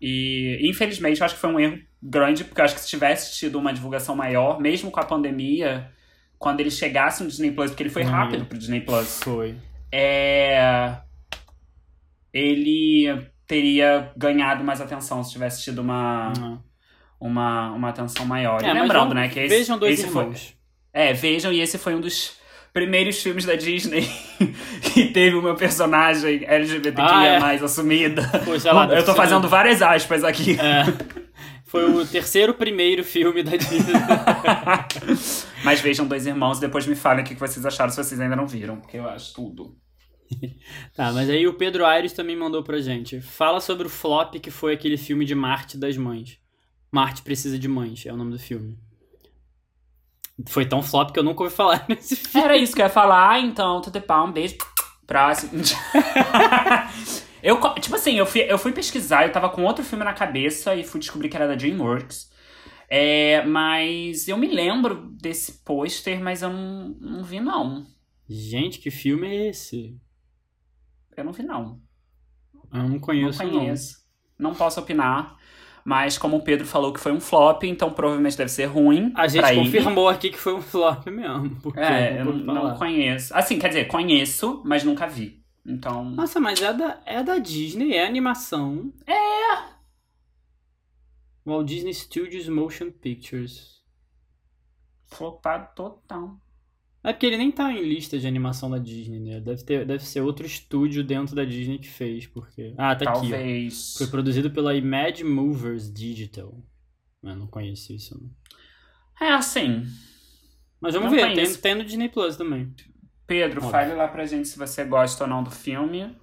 E, 0.00 0.58
infelizmente, 0.68 1.20
eu 1.20 1.24
acho 1.26 1.34
que 1.34 1.40
foi 1.40 1.50
um 1.50 1.60
erro 1.60 1.78
grande, 2.02 2.42
porque 2.44 2.60
eu 2.60 2.64
acho 2.64 2.74
que 2.74 2.80
se 2.80 2.88
tivesse 2.88 3.38
tido 3.38 3.58
uma 3.58 3.72
divulgação 3.72 4.16
maior, 4.16 4.58
mesmo 4.58 4.90
com 4.90 4.98
a 4.98 5.04
pandemia, 5.04 5.90
quando 6.40 6.60
ele 6.60 6.70
chegasse 6.70 7.22
no 7.22 7.28
Disney 7.28 7.50
Plus, 7.50 7.70
porque 7.70 7.82
ele 7.82 7.90
foi 7.90 8.02
Uhum. 8.02 8.10
rápido 8.10 8.46
pro 8.46 8.56
Disney 8.58 8.80
Plus, 8.80 9.20
Foi. 9.22 9.54
é, 9.92 10.94
ele 12.32 13.26
teria 13.46 14.10
ganhado 14.16 14.64
mais 14.64 14.80
atenção 14.80 15.22
se 15.22 15.32
tivesse 15.32 15.62
tido 15.62 15.80
uma, 15.80 16.32
Uhum. 16.38 16.58
uma, 17.20 17.72
uma 17.72 17.88
atenção 17.90 18.24
maior. 18.24 18.62
É, 18.64 18.72
lembrando, 18.72 18.92
vamos- 19.10 19.14
né, 19.14 19.28
que 19.28 19.38
esse, 19.40 19.54
Vejam 19.54 19.78
dois 19.78 20.00
esse 20.00 20.08
foi, 20.08 20.32
é, 20.94 21.12
vejam, 21.12 21.52
e 21.52 21.60
esse 21.60 21.76
foi 21.76 21.94
um 21.94 22.00
dos 22.00 22.38
primeiros 22.72 23.20
filmes 23.22 23.44
da 23.44 23.54
Disney 23.56 24.08
que 24.94 25.06
teve 25.08 25.36
o 25.36 25.42
meu 25.42 25.56
personagem 25.56 26.44
LGBTQIA 26.46 27.04
Ah, 27.06 27.26
é. 27.26 27.38
mais 27.40 27.62
assumida. 27.62 28.22
Sei 28.58 28.72
lá, 28.72 28.86
Eu 28.86 29.04
tô 29.04 29.14
fazendo 29.14 29.46
várias 29.48 29.82
aspas 29.82 30.24
aqui. 30.24 30.56
É. 30.58 30.84
Foi 31.66 31.84
o 31.88 32.04
terceiro 32.06 32.54
primeiro 32.54 33.04
filme 33.04 33.42
da 33.42 33.54
Disney. 33.58 33.92
Mas 35.64 35.80
vejam 35.80 36.06
Dois 36.06 36.26
Irmãos 36.26 36.58
e 36.58 36.60
depois 36.62 36.86
me 36.86 36.94
falem 36.94 37.24
o 37.24 37.26
que 37.26 37.34
vocês 37.34 37.64
acharam 37.64 37.90
se 37.90 38.02
vocês 38.02 38.20
ainda 38.20 38.36
não 38.36 38.46
viram, 38.46 38.80
porque 38.80 38.96
eu 38.96 39.08
acho 39.08 39.34
tudo. 39.34 39.76
tá, 40.94 41.12
mas 41.12 41.28
aí 41.28 41.46
o 41.46 41.54
Pedro 41.54 41.84
Aires 41.84 42.12
também 42.12 42.36
mandou 42.36 42.62
pra 42.62 42.80
gente. 42.80 43.20
Fala 43.20 43.60
sobre 43.60 43.86
o 43.86 43.90
flop 43.90 44.34
que 44.36 44.50
foi 44.50 44.74
aquele 44.74 44.96
filme 44.96 45.24
de 45.24 45.34
Marte 45.34 45.76
das 45.76 45.96
Mães. 45.96 46.38
Marte 46.90 47.22
Precisa 47.22 47.58
de 47.58 47.68
Mães, 47.68 48.04
é 48.06 48.12
o 48.12 48.16
nome 48.16 48.32
do 48.32 48.38
filme. 48.38 48.78
Foi 50.48 50.64
tão 50.64 50.82
flop 50.82 51.10
que 51.12 51.18
eu 51.18 51.24
nunca 51.24 51.42
ouvi 51.42 51.54
falar 51.54 51.84
nesse 51.88 52.16
filme. 52.16 52.44
Era 52.44 52.56
isso 52.56 52.74
que 52.74 52.80
eu 52.80 52.86
ia 52.86 52.90
falar, 52.90 53.40
então, 53.40 53.80
tudo 53.80 54.00
pau, 54.00 54.26
um 54.26 54.32
beijo. 54.32 54.56
Próximo. 55.06 55.60
eu, 57.42 57.58
co- 57.58 57.74
tipo 57.74 57.96
assim, 57.96 58.16
eu 58.16 58.24
fui, 58.24 58.42
eu 58.42 58.58
fui 58.58 58.72
pesquisar, 58.72 59.26
eu 59.26 59.32
tava 59.32 59.48
com 59.48 59.64
outro 59.64 59.84
filme 59.84 60.04
na 60.04 60.12
cabeça 60.12 60.74
e 60.74 60.84
fui 60.84 61.00
descobrir 61.00 61.28
que 61.28 61.36
era 61.36 61.48
da 61.48 61.54
DreamWorks. 61.54 62.30
É, 62.90 63.44
mas 63.46 64.26
eu 64.26 64.36
me 64.36 64.48
lembro 64.48 64.96
desse 65.20 65.52
pôster, 65.64 66.20
mas 66.20 66.42
eu 66.42 66.52
não, 66.52 66.88
não 67.00 67.22
vi, 67.24 67.38
não. 67.40 67.86
Gente, 68.28 68.80
que 68.80 68.90
filme 68.90 69.28
é 69.28 69.48
esse? 69.50 69.96
Eu 71.16 71.24
não 71.24 71.32
vi, 71.32 71.42
não. 71.44 71.80
Eu 72.72 72.82
não 72.82 72.88
Não 72.90 73.00
conheço, 73.00 73.42
não. 73.44 73.50
conheço. 73.52 73.98
Não 74.38 74.54
posso 74.54 74.80
opinar. 74.80 75.36
Mas 75.84 76.18
como 76.18 76.36
o 76.36 76.42
Pedro 76.42 76.66
falou 76.66 76.92
que 76.92 77.00
foi 77.00 77.10
um 77.12 77.20
flop, 77.20 77.64
então 77.64 77.90
provavelmente 77.92 78.36
deve 78.36 78.50
ser 78.50 78.66
ruim. 78.66 79.12
A 79.14 79.26
gente 79.26 79.40
pra 79.40 79.54
ele. 79.54 79.64
confirmou 79.64 80.08
aqui 80.08 80.30
que 80.30 80.38
foi 80.38 80.54
um 80.54 80.60
flop 80.62 81.06
mesmo. 81.06 81.56
Porque 81.62 81.80
É, 81.80 82.20
eu 82.20 82.24
não 82.26 82.32
não, 82.34 82.54
não 82.68 82.74
conheço. 82.76 83.34
Assim, 83.34 83.58
quer 83.58 83.68
dizer, 83.68 83.86
conheço, 83.86 84.62
mas 84.64 84.84
nunca 84.84 85.06
vi. 85.06 85.42
Então. 85.64 86.04
Nossa, 86.04 86.38
mas 86.40 86.60
é 86.60 86.72
da, 86.72 87.00
é 87.06 87.22
da 87.22 87.38
Disney, 87.38 87.94
é 87.94 88.06
animação. 88.06 88.92
É. 89.06 89.79
Walt 91.50 91.66
Disney 91.66 91.92
Studios 91.94 92.48
Motion 92.48 92.90
Pictures. 92.90 93.80
Flopado 95.06 95.74
total. 95.74 96.40
É 97.02 97.12
porque 97.12 97.26
ele 97.26 97.38
nem 97.38 97.50
tá 97.50 97.72
em 97.72 97.82
lista 97.82 98.18
de 98.18 98.26
animação 98.26 98.70
da 98.70 98.78
Disney, 98.78 99.20
né? 99.20 99.40
Deve, 99.40 99.64
ter, 99.64 99.86
deve 99.86 100.04
ser 100.04 100.20
outro 100.20 100.44
estúdio 100.44 101.02
dentro 101.02 101.34
da 101.34 101.44
Disney 101.44 101.78
que 101.78 101.88
fez, 101.88 102.26
porque... 102.26 102.74
Ah, 102.76 102.94
tá 102.94 103.10
aqui, 103.10 103.26
ó. 103.26 103.30
Talvez. 103.30 103.94
Foi 103.96 104.06
produzido 104.06 104.50
pela 104.50 104.74
Image 104.74 105.24
Movers 105.24 105.90
Digital. 105.90 106.54
Eu 107.22 107.36
não 107.36 107.46
conheço 107.46 107.92
isso, 107.92 108.20
não. 108.20 108.30
É 109.26 109.32
assim. 109.32 109.86
Mas 110.80 110.94
vamos 110.94 111.10
ver, 111.10 111.34
tem, 111.34 111.54
tem 111.54 111.74
no 111.74 111.84
Disney 111.84 112.08
Plus 112.08 112.36
também. 112.36 112.74
Pedro, 113.26 113.58
Óbvio. 113.58 113.70
fale 113.70 113.94
lá 113.94 114.08
pra 114.08 114.26
gente 114.26 114.48
se 114.48 114.58
você 114.58 114.84
gosta 114.84 115.24
ou 115.24 115.30
não 115.30 115.42
do 115.42 115.50
filme. 115.50 116.14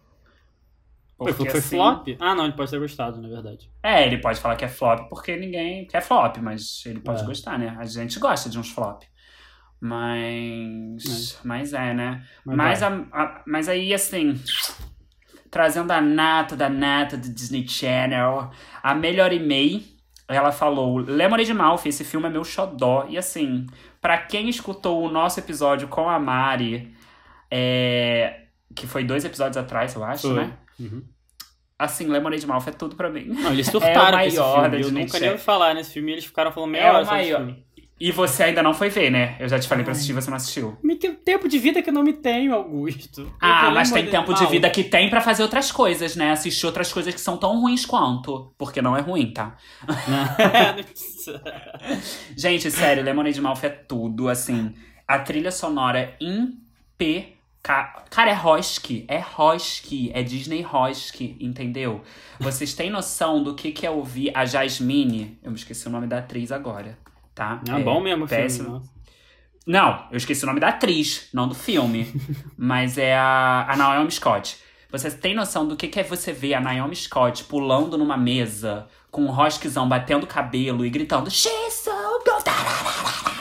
Porque, 1.18 1.34
foi 1.50 1.60
assim, 1.60 1.76
flop? 1.78 2.08
Ah, 2.20 2.36
não, 2.36 2.44
ele 2.46 2.54
pode 2.54 2.70
ter 2.70 2.80
gostado, 2.80 3.20
na 3.20 3.28
verdade. 3.28 3.72
É, 3.82 4.06
ele 4.06 4.20
pode 4.20 4.40
falar 4.40 4.56
que 4.56 4.64
é 4.66 4.68
flop 4.68 5.10
porque 5.10 5.36
ninguém 5.36 5.86
quer 5.88 6.02
flop, 6.02 6.38
mas 6.38 6.84
ele 6.86 7.00
pode 7.00 7.24
É. 7.24 7.26
gostar, 7.26 7.58
né? 7.58 7.76
A 7.80 7.86
gente 7.86 8.20
gosta 8.20 8.50
de 8.50 8.60
uns 8.60 8.70
flop. 8.70 9.02
Mas. 9.82 11.40
Mas 11.44 11.74
é, 11.74 11.94
né? 11.94 12.24
Mas, 12.46 12.84
a- 12.84 13.06
a- 13.12 13.42
mas 13.46 13.68
aí, 13.70 13.94
assim. 13.94 14.40
Trazendo 15.50 15.92
a 15.92 16.02
nata 16.02 16.56
da 16.56 16.70
nata 16.70 17.16
do 17.18 17.30
Disney 17.34 17.68
Channel, 17.68 18.52
a 18.84 18.94
Melhor 18.94 19.32
May, 19.40 19.84
ela 20.28 20.52
falou: 20.52 20.98
Lemonade 20.98 21.54
Mouth, 21.54 21.86
esse 21.86 22.04
filme 22.04 22.28
é 22.28 22.30
meu 22.30 22.44
xodó. 22.44 23.06
E 23.10 23.18
assim, 23.18 23.66
pra 24.02 24.18
quem 24.18 24.50
escutou 24.50 25.04
o 25.04 25.10
nosso 25.12 25.40
episódio 25.40 25.88
com 25.88 26.10
a 26.10 26.20
Mari, 26.20 26.94
é, 27.50 28.42
que 28.76 28.86
foi 28.86 29.04
dois 29.06 29.24
episódios 29.26 29.58
atrás, 29.58 29.96
eu 29.96 30.04
acho, 30.04 30.28
Foi. 30.34 30.36
né? 30.46 30.54
Uhum. 30.80 31.04
Assim, 31.80 32.08
Lemonade 32.08 32.46
Mouth 32.48 32.68
é 32.68 32.72
tudo 32.72 32.96
pra 32.96 33.10
mim. 33.10 33.26
Não, 33.26 33.52
eles 33.54 33.68
surtaram 33.72 34.18
com 34.18 34.26
esse 34.26 34.38
maior 34.38 34.62
filme. 34.64 34.78
Eu 34.78 34.82
Disney 34.82 35.04
nunca 35.04 35.20
nem 35.20 35.30
ouvi 35.32 35.42
falar 35.44 35.74
nesse 35.76 35.94
filme 35.94 36.12
eles 36.12 36.26
ficaram 36.26 36.52
falando 36.52 36.72
meia 36.72 36.84
É 36.84 36.92
hora 36.92 37.06
sobre 37.06 37.22
maior. 37.22 37.38
filme. 37.38 37.68
E 38.00 38.12
você 38.12 38.44
ainda 38.44 38.62
não 38.62 38.76
foi 38.76 38.90
ver, 38.90 39.10
né? 39.10 39.36
Eu 39.40 39.50
já 39.50 39.58
te 39.58 39.68
falei 39.68 39.84
pra 39.84 39.92
assistir, 39.92 40.14
você 40.14 40.30
não 40.30 40.38
assistiu. 40.38 40.78
Me 40.84 40.96
tem 40.96 41.16
tempo 41.16 41.48
de 41.50 41.58
vida 41.58 41.82
que 41.82 41.90
eu 41.90 41.94
não 41.94 42.04
me 42.04 42.14
tenho, 42.14 42.54
Augusto. 42.54 43.34
Ah, 43.42 43.72
mas 43.72 43.92
tem 43.92 44.06
tempo 44.06 44.36
de 44.36 44.42
mal. 44.44 44.52
vida 44.52 44.70
que 44.70 44.84
tem 44.84 45.10
pra 45.10 45.20
fazer 45.20 45.42
outras 45.42 45.72
coisas, 45.72 46.16
né? 46.16 46.30
Assistir 46.32 46.68
outras 46.68 46.94
coisas 46.94 47.12
que 47.12 47.20
são 47.20 47.38
tão 47.38 47.60
ruins 47.60 47.88
quanto. 47.88 48.54
Porque 48.56 48.84
não 48.84 48.96
é 48.96 49.02
ruim, 49.02 49.34
tá? 49.34 49.58
Gente, 52.38 52.70
sério, 52.70 53.04
Lemonade 53.04 53.42
Mouth 53.42 53.64
é 53.64 53.70
tudo, 53.70 54.30
assim. 54.30 54.74
A 55.08 55.20
trilha 55.20 55.52
sonora 55.52 56.00
é 56.00 56.18
impecável. 56.20 57.37
Cara, 58.10 58.32
é 58.32 58.34
Roski. 58.34 59.04
É 59.10 59.20
Roski. 59.20 60.10
É 60.14 60.24
Disney 60.24 60.62
Roski, 60.62 61.36
entendeu? 61.40 62.02
Vocês 62.40 62.74
têm 62.74 62.90
noção 62.90 63.44
do 63.44 63.54
que, 63.54 63.74
que 63.74 63.86
é 63.86 63.92
ouvir 63.92 64.32
a 64.34 64.46
Jasmine? 64.46 65.38
Eu 65.44 65.52
me 65.52 65.58
esqueci 65.58 65.86
o 65.86 65.90
nome 65.90 66.08
da 66.08 66.20
atriz 66.20 66.52
agora, 66.52 66.98
tá? 67.36 67.62
É 67.68 67.80
bom 67.84 68.00
mesmo 68.00 68.26
filme. 68.26 68.44
péssimo. 68.44 68.70
nossa. 68.70 68.98
Não, 69.66 70.08
eu 70.10 70.18
esqueci 70.18 70.46
o 70.46 70.48
nome 70.48 70.62
da 70.62 70.70
atriz, 70.70 71.28
não 71.34 71.46
do 71.46 71.54
filme. 71.54 72.10
mas 72.58 72.98
é 72.98 73.14
a, 73.18 73.68
a 73.70 73.76
Naomi 73.76 74.12
Scott. 74.12 74.58
Você 74.90 75.12
tem 75.12 75.36
noção 75.36 75.68
do 75.68 75.76
que, 75.76 75.90
que 75.90 76.00
é 76.00 76.04
você 76.04 76.32
ver 76.32 76.54
a 76.54 76.62
Naomi 76.62 76.96
Scott 76.96 77.44
pulando 77.44 77.98
numa 77.98 78.16
mesa 78.16 78.88
com 79.12 79.24
um 79.24 79.30
rosquezão 79.32 79.90
batendo 79.90 80.26
cabelo 80.26 80.86
e 80.86 80.90
gritando 80.90 81.30
She's 81.30 81.74
so 81.74 81.92
good. 82.24 83.37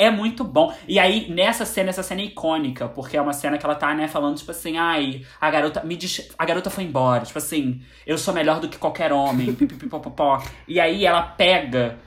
Tararara." 0.00 0.06
É 0.06 0.10
muito 0.10 0.44
bom. 0.44 0.74
E 0.88 0.98
aí, 0.98 1.30
nessa 1.30 1.66
cena, 1.66 1.90
essa 1.90 2.02
cena 2.02 2.22
é 2.22 2.24
icônica, 2.24 2.88
porque 2.88 3.16
é 3.16 3.20
uma 3.22 3.34
cena 3.34 3.58
que 3.58 3.66
ela 3.66 3.74
tá, 3.74 3.94
né, 3.94 4.08
falando, 4.08 4.36
tipo 4.38 4.50
assim, 4.50 4.78
ai, 4.78 5.26
a 5.40 5.50
garota 5.50 5.84
me 5.84 5.94
diz, 5.96 6.28
a 6.38 6.44
garota 6.46 6.70
foi 6.70 6.84
embora, 6.84 7.24
tipo 7.24 7.38
assim, 7.38 7.82
eu 8.06 8.16
sou 8.16 8.32
melhor 8.32 8.60
do 8.60 8.68
que 8.68 8.78
qualquer 8.78 9.12
homem, 9.12 9.52
pipipipopopó. 9.56 10.42
E 10.66 10.80
aí 10.80 11.04
ela 11.04 11.22
pega 11.22 11.98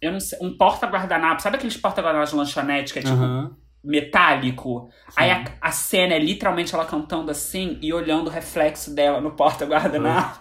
Eu 0.00 0.12
não 0.12 0.20
sei. 0.20 0.38
Um 0.42 0.56
porta-guardanapo. 0.56 1.42
Sabe 1.42 1.56
aqueles 1.56 1.76
porta-guardanapos 1.76 2.30
de 2.30 2.36
lanchonete 2.36 2.92
que 2.92 2.98
é 2.98 3.02
tipo 3.02 3.16
Aham. 3.16 3.56
metálico? 3.82 4.90
Aí 5.16 5.30
Sim. 5.30 5.30
a, 5.30 5.44
a 5.60 5.72
cena 5.72 6.14
é 6.14 6.18
literalmente 6.18 6.74
ela 6.74 6.84
cantando 6.86 7.30
assim 7.30 7.78
e 7.82 7.92
olhando 7.92 8.28
o 8.28 8.30
reflexo 8.30 8.94
dela 8.94 9.20
no 9.20 9.32
porta-guardanapo. 9.32 10.40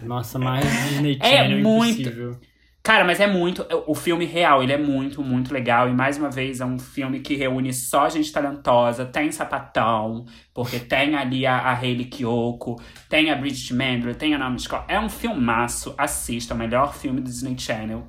Nossa, 0.00 0.38
mais 0.38 0.76
Disney 0.80 1.18
É 1.18 1.24
Channel 1.24 1.58
muito. 1.60 2.10
impossível. 2.10 2.40
Cara, 2.82 3.04
mas 3.04 3.20
é 3.20 3.28
muito. 3.28 3.64
O 3.86 3.94
filme 3.94 4.24
real, 4.24 4.60
ele 4.60 4.72
é 4.72 4.76
muito, 4.78 5.22
muito 5.22 5.54
legal. 5.54 5.88
E 5.88 5.92
mais 5.94 6.18
uma 6.18 6.28
vez, 6.30 6.60
é 6.60 6.64
um 6.64 6.78
filme 6.80 7.20
que 7.20 7.36
reúne 7.36 7.72
só 7.72 8.08
gente 8.08 8.32
talentosa. 8.32 9.04
Tem 9.06 9.30
sapatão, 9.30 10.24
porque 10.52 10.80
tem 10.80 11.14
ali 11.14 11.46
a, 11.46 11.58
a 11.58 11.74
Hayley 11.74 12.06
Kiyoko, 12.06 12.82
tem 13.08 13.30
a 13.30 13.36
Bridget 13.36 13.72
Mendler, 13.72 14.16
tem 14.16 14.34
a 14.34 14.38
Naomi 14.38 14.58
Scott. 14.58 14.84
É 14.88 14.98
um 14.98 15.08
filmaço. 15.08 15.94
Assista, 15.96 16.54
o 16.54 16.56
melhor 16.58 16.92
filme 16.92 17.20
do 17.20 17.26
Disney 17.30 17.56
Channel. 17.56 18.04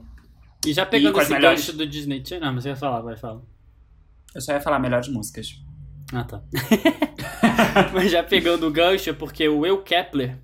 E 0.66 0.74
já 0.74 0.82
E 0.84 0.86
pegando 0.88 1.18
as 1.20 1.26
esse 1.26 1.34
melhores- 1.34 1.60
gancho 1.68 1.78
do 1.78 1.86
Disney 1.86 2.24
Channel. 2.26 2.46
Não, 2.48 2.54
mas 2.54 2.64
você 2.64 2.70
ia 2.70 2.76
falar, 2.76 3.02
vai 3.02 3.16
falar. 3.16 3.42
Eu 4.34 4.42
só 4.42 4.54
ia 4.54 4.62
falar 4.62 4.80
melhores 4.80 5.08
músicas. 5.08 5.50
Ah, 6.12 6.24
tá. 6.24 6.42
Mas 7.94 8.12
já 8.12 8.24
pegando 8.24 8.68
o 8.68 8.72
gancho, 8.72 9.10
é 9.10 9.14
porque 9.14 9.48
o 9.48 9.60
Will 9.60 9.82
Kepler 9.84 10.38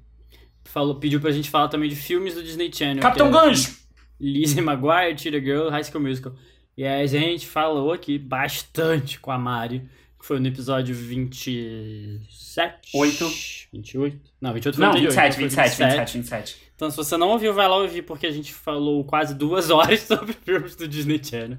falou, 0.66 0.96
pediu 1.00 1.20
pra 1.20 1.32
gente 1.32 1.50
falar 1.50 1.68
também 1.68 1.90
de 1.90 1.96
filmes 1.96 2.34
do 2.36 2.44
Disney 2.44 2.72
Channel. 2.74 3.02
Capitão 3.02 3.28
é 3.28 3.32
Gancho! 3.32 3.79
Lizzie 4.20 4.62
McGuire, 4.62 5.18
Cheetah 5.18 5.40
Girl, 5.40 5.70
High 5.70 5.84
School 5.84 6.02
Musical. 6.04 6.34
E 6.78 6.86
a 6.86 7.06
gente 7.06 7.48
falou 7.48 7.92
aqui 7.94 8.18
bastante 8.18 9.20
com 9.20 9.32
a 9.32 9.38
Mari, 9.38 9.82
que 10.20 10.26
foi 10.26 10.40
no 10.40 10.48
episódio 10.48 10.94
27? 10.96 12.92
Oito. 12.96 13.30
28? 13.72 14.18
Não, 14.42 14.54
28 14.54 14.76
foi 14.76 14.82
Não, 14.86 14.92
o 14.92 14.96
anterior, 14.96 15.10
27, 15.12 15.28
então 15.28 15.36
foi 15.36 15.66
27, 15.66 15.84
27, 16.18 16.18
27. 16.18 16.58
Então 16.76 16.90
se 16.90 16.98
você 16.98 17.18
não 17.18 17.30
ouviu, 17.30 17.54
vai 17.54 17.68
lá 17.68 17.78
ouvir, 17.78 18.02
porque 18.04 18.26
a 18.28 18.32
gente 18.32 18.54
falou 18.54 19.04
quase 19.04 19.36
duas 19.36 19.70
horas 19.72 20.00
sobre 20.02 20.34
filmes 20.34 20.76
do 20.76 20.88
Disney 20.88 21.22
Channel. 21.24 21.58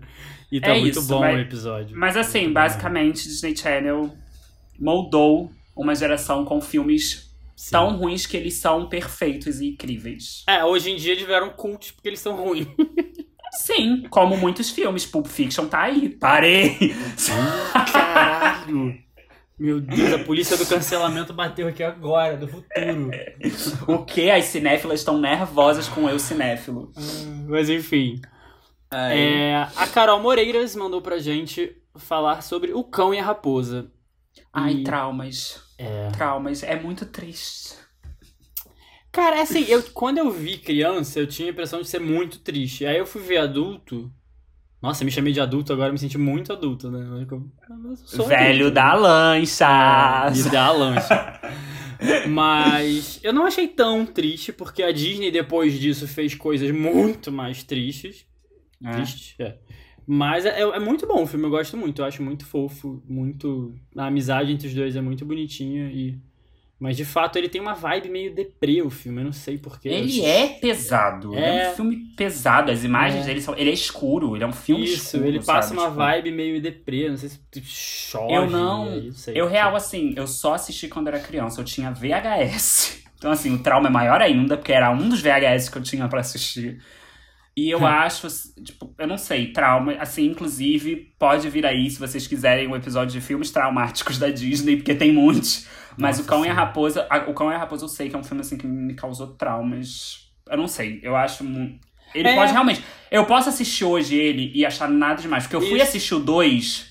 E 0.51 0.61
tá 0.61 0.75
É 0.75 0.81
muito 0.81 0.99
isso, 0.99 1.09
bom 1.09 1.21
mas- 1.21 1.37
o 1.37 1.41
episódio. 1.41 1.97
Mas 1.97 2.17
assim, 2.17 2.53
basicamente, 2.53 3.23
Disney 3.25 3.57
Channel 3.57 4.11
moldou 4.79 5.51
uma 5.77 5.95
geração 5.95 6.45
com 6.45 6.61
filmes 6.61 7.30
Sim. 7.61 7.73
tão 7.73 7.95
ruins 7.99 8.25
que 8.25 8.39
eles 8.39 8.55
são 8.55 8.89
perfeitos 8.89 9.61
e 9.61 9.69
incríveis. 9.69 10.45
É, 10.49 10.65
hoje 10.65 10.91
em 10.91 10.97
dia 10.97 11.13
eles 11.13 11.27
vieram 11.27 11.51
cultos 11.51 11.91
porque 11.91 12.09
eles 12.09 12.19
são 12.21 12.35
ruins. 12.35 12.67
Sim, 13.53 14.07
como 14.09 14.35
muitos 14.35 14.71
filmes. 14.71 15.05
Pulp 15.05 15.27
Fiction 15.27 15.67
tá 15.67 15.83
aí. 15.83 16.09
Parei! 16.09 16.79
Caralho! 17.93 18.95
Meu 19.59 19.79
Deus, 19.79 20.13
a 20.15 20.19
polícia 20.21 20.57
do 20.57 20.65
cancelamento 20.65 21.35
bateu 21.35 21.69
aqui 21.69 21.83
agora, 21.83 22.39
do 22.39 22.49
futuro. 22.49 23.11
o 23.87 24.05
que? 24.07 24.31
As 24.31 24.47
cinéfilas 24.47 25.01
estão 25.01 25.19
nervosas 25.21 25.87
com 25.87 26.09
eu 26.09 26.19
cinéfilo. 26.19 26.91
Mas 27.47 27.69
enfim. 27.69 28.23
É, 28.91 29.67
a 29.77 29.87
Carol 29.87 30.19
Moreiras 30.21 30.75
mandou 30.75 31.03
pra 31.03 31.19
gente 31.19 31.77
falar 31.97 32.43
sobre 32.43 32.73
o 32.73 32.83
cão 32.83 33.13
e 33.13 33.19
a 33.19 33.23
raposa. 33.23 33.93
Ai, 34.51 34.73
e- 34.77 34.83
traumas. 34.85 35.61
É. 35.81 36.11
Traumas. 36.13 36.63
É 36.63 36.79
muito 36.79 37.07
triste. 37.07 37.75
Cara, 39.13 39.43
assim, 39.43 39.65
eu, 39.69 39.83
quando 39.93 40.19
eu 40.19 40.31
vi 40.31 40.57
criança, 40.59 41.19
eu 41.19 41.27
tinha 41.27 41.49
a 41.49 41.53
impressão 41.53 41.81
de 41.83 41.89
ser 41.89 41.99
muito 41.99 42.39
triste. 42.41 42.87
Aí 42.87 42.97
eu 42.99 43.07
fui 43.07 43.21
ver 43.23 43.39
adulto. 43.39 44.13
Nossa, 44.81 45.03
eu 45.03 45.05
me 45.05 45.11
chamei 45.11 45.33
de 45.33 45.41
adulto, 45.41 45.73
agora 45.73 45.89
eu 45.89 45.93
me 45.93 45.99
senti 45.99 46.17
muito 46.17 46.53
adulto, 46.53 46.91
né? 46.91 47.01
Eu- 47.29 47.51
eu 47.91 47.97
sou 47.97 48.27
Velho 48.27 48.67
adulto. 48.69 48.75
da 48.75 48.95
lancha. 48.95 50.31
Me 50.35 50.51
dá 50.51 50.71
lancha. 50.73 51.41
Mas 52.29 53.21
eu 53.23 53.33
não 53.33 53.45
achei 53.47 53.69
tão 53.69 54.07
triste, 54.07 54.53
porque 54.53 54.83
a 54.83 54.91
Disney 54.93 55.31
depois 55.31 55.79
disso 55.79 56.09
fez 56.09 56.35
coisas 56.35 56.71
muito 56.71 57.31
mais 57.31 57.63
tristes. 57.63 58.25
É. 58.83 58.93
Tristes, 58.93 59.35
é. 59.39 59.59
Mas 60.07 60.45
é, 60.45 60.61
é 60.61 60.79
muito 60.79 61.07
bom 61.07 61.23
o 61.23 61.27
filme, 61.27 61.45
eu 61.47 61.51
gosto 61.51 61.77
muito. 61.77 62.03
Eu 62.03 62.07
acho 62.07 62.23
muito 62.23 62.45
fofo, 62.45 63.03
muito. 63.09 63.75
A 63.97 64.07
amizade 64.07 64.53
entre 64.53 64.67
os 64.69 64.75
dois 64.75 64.97
é 64.97 65.01
muito 65.01 65.25
bonitinha 65.25 65.91
e. 65.93 66.19
Mas 66.79 66.97
de 66.97 67.05
fato 67.05 67.37
ele 67.37 67.47
tem 67.51 67.61
uma 67.61 67.75
vibe 67.75 68.09
meio 68.09 68.35
deprê 68.35 68.81
o 68.81 68.89
filme, 68.89 69.21
eu 69.21 69.25
não 69.27 69.33
sei 69.35 69.59
porquê. 69.59 69.91
Ele 69.91 70.25
é 70.25 70.49
pesado. 70.49 71.35
Ele 71.35 71.45
é 71.45 71.65
É. 71.67 71.71
um 71.73 71.75
filme 71.75 71.97
pesado. 72.17 72.71
As 72.71 72.83
imagens 72.85 73.25
É. 73.25 73.27
dele 73.27 73.43
são. 73.43 73.55
Ele 73.55 73.69
é 73.69 73.73
escuro. 73.75 74.35
Ele 74.35 74.45
é 74.45 74.47
um 74.47 74.53
filme 74.53 74.85
Isso, 74.85 75.17
escuro. 75.17 75.27
ele 75.27 75.43
passa 75.43 75.69
sabe? 75.69 75.79
uma 75.81 75.89
Tipo, 75.89 75.97
vibe 75.99 76.31
meio 76.33 76.63
deprê, 76.63 77.11
não 77.11 77.19
sei 77.19 77.29
se 77.29 77.39
chove. 77.63 78.33
Eu 78.33 78.49
não- 78.49 78.85
aí, 78.89 79.13
sei. 79.13 79.39
Eu, 79.39 79.47
real, 79.47 79.77
assim, 79.77 80.15
eu 80.17 80.27
só 80.27 80.55
assisti 80.55 80.89
quando 80.89 81.09
era 81.09 81.21
criança. 81.21 81.61
Eu 81.61 81.65
tinha 81.67 81.91
VHS. 81.93 82.99
Então, 83.21 83.31
assim, 83.31 83.55
o 83.55 83.59
trauma 83.63 83.89
é 83.89 83.93
maior 83.93 84.23
ainda, 84.23 84.57
porque 84.57 84.73
era 84.73 84.91
um 84.91 85.07
dos 85.11 85.21
VHS 85.21 85.69
que 85.69 85.77
eu 85.77 85.83
tinha 85.83 86.09
pra 86.09 86.21
assistir. 86.21 86.81
E 87.57 87.69
eu 87.69 87.85
acho, 87.85 88.27
tipo, 88.65 88.95
eu 88.99 89.07
não 89.07 89.19
sei, 89.19 89.53
trauma, 89.53 89.93
assim, 89.95 90.27
inclusive, 90.27 91.13
pode 91.19 91.49
vir 91.51 91.67
aí, 91.67 91.91
se 91.91 91.99
vocês 91.99 92.27
quiserem, 92.27 92.67
um 92.69 92.77
episódio 92.77 93.13
de 93.13 93.21
filmes 93.21 93.51
traumáticos 93.51 94.19
da 94.19 94.31
Disney, 94.31 94.77
porque 94.77 94.95
tem 94.95 95.13
muitos. 95.13 95.67
Mas 95.99 96.17
Nossa 96.19 96.23
o 96.23 96.25
Cão 96.27 96.47
e 96.47 96.49
a. 96.49 96.55
Raposa, 96.55 97.07
a- 97.11 97.29
o 97.29 97.35
Cão 97.35 97.51
e 97.51 97.55
a 97.55 97.59
Raposa 97.59 97.85
eu 97.85 97.89
sei 97.89 98.09
que 98.09 98.15
é 98.17 98.19
um 98.19 98.25
filme, 98.25 98.41
assim, 98.41 98.57
que 98.57 98.67
me 98.67 98.95
causou 98.95 99.27
traumas. 99.29 100.31
Eu 100.49 100.57
não 100.57 100.69
sei, 100.69 101.01
eu 101.03 101.15
acho 101.17 101.45
muito. 101.45 101.81
Ele 102.15 102.29
É. 102.29 102.35
pode 102.35 102.53
realmente. 102.53 102.83
Eu 103.11 103.27
posso 103.27 103.49
assistir 103.49 103.85
hoje 103.85 104.15
ele 104.17 104.51
e 104.55 104.65
achar 104.65 104.89
nada 104.89 105.21
demais, 105.21 105.45
porque 105.45 105.57
eu 105.57 105.61
fui 105.61 105.75
Isso. 105.79 105.89
assistir 105.89 106.15
o 106.15 106.21
2. 106.21 106.90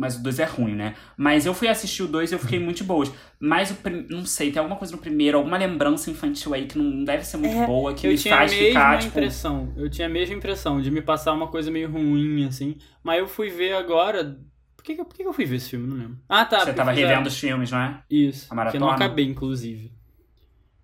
Mas 0.00 0.16
o 0.16 0.22
2 0.22 0.38
é 0.38 0.44
ruim, 0.44 0.74
né? 0.74 0.94
Mas 1.16 1.44
eu 1.44 1.52
fui 1.52 1.68
assistir 1.68 2.02
o 2.02 2.08
2 2.08 2.32
e 2.32 2.34
eu 2.34 2.38
fiquei 2.38 2.58
muito 2.64 2.78
de 2.78 2.84
boas. 2.84 3.12
Mas 3.38 3.70
o 3.70 3.74
prim... 3.74 4.06
não 4.08 4.24
sei, 4.24 4.50
tem 4.50 4.58
alguma 4.58 4.76
coisa 4.78 4.92
no 4.96 4.98
primeiro, 4.98 5.36
alguma 5.36 5.58
lembrança 5.58 6.10
infantil 6.10 6.54
aí 6.54 6.66
que 6.66 6.78
não 6.78 7.04
deve 7.04 7.22
ser 7.24 7.36
muito 7.36 7.54
É, 7.54 7.66
boa, 7.66 7.92
que 7.92 8.06
eu 8.06 8.10
me 8.12 8.16
tinha 8.16 8.34
a 8.34 8.38
faz 8.38 8.50
mesma 8.52 8.66
ficar, 8.68 8.98
tipo. 8.98 9.08
impressão. 9.18 9.72
Eu 9.76 9.90
tinha 9.90 10.06
a 10.06 10.10
mesma 10.10 10.34
impressão 10.34 10.80
de 10.80 10.90
me 10.90 11.02
passar 11.02 11.32
uma 11.32 11.48
coisa 11.48 11.70
meio 11.70 11.90
ruim, 11.90 12.46
assim. 12.46 12.76
Mas 13.04 13.18
eu 13.18 13.28
fui 13.28 13.50
ver 13.50 13.74
agora. 13.74 14.38
Por 14.76 14.82
que, 14.84 14.94
por 14.96 15.14
que 15.14 15.22
eu 15.22 15.32
fui 15.34 15.44
ver 15.44 15.56
esse 15.56 15.68
filme? 15.68 15.86
Não 15.86 15.96
lembro. 15.96 16.18
Ah, 16.26 16.46
tá. 16.46 16.60
Você 16.60 16.72
tava 16.72 16.92
revendo 16.92 17.28
os 17.28 17.38
filmes, 17.38 17.70
não 17.70 17.78
é? 17.78 18.02
Isso. 18.10 18.46
a 18.46 18.48
Que 18.48 18.52
eu 18.52 18.56
maratona? 18.56 18.86
não 18.86 18.90
acabei, 18.92 19.26
inclusive. 19.26 19.92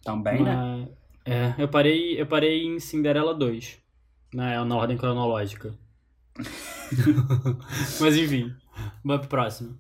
Também, 0.04 0.42
né? 0.42 0.54
Mas, 0.54 0.88
É, 1.24 1.54
eu 1.58 1.68
parei, 1.68 2.20
eu 2.20 2.26
parei 2.26 2.64
em 2.66 2.78
Cinderela 2.78 3.34
2. 3.34 3.78
Na, 4.34 4.62
na 4.64 4.76
ordem 4.76 4.98
cronológica. 4.98 5.72
Mas 8.00 8.16
enfim. 8.16 8.52
Vamos 9.04 9.26
pro 9.26 9.28
próximo. 9.28 9.78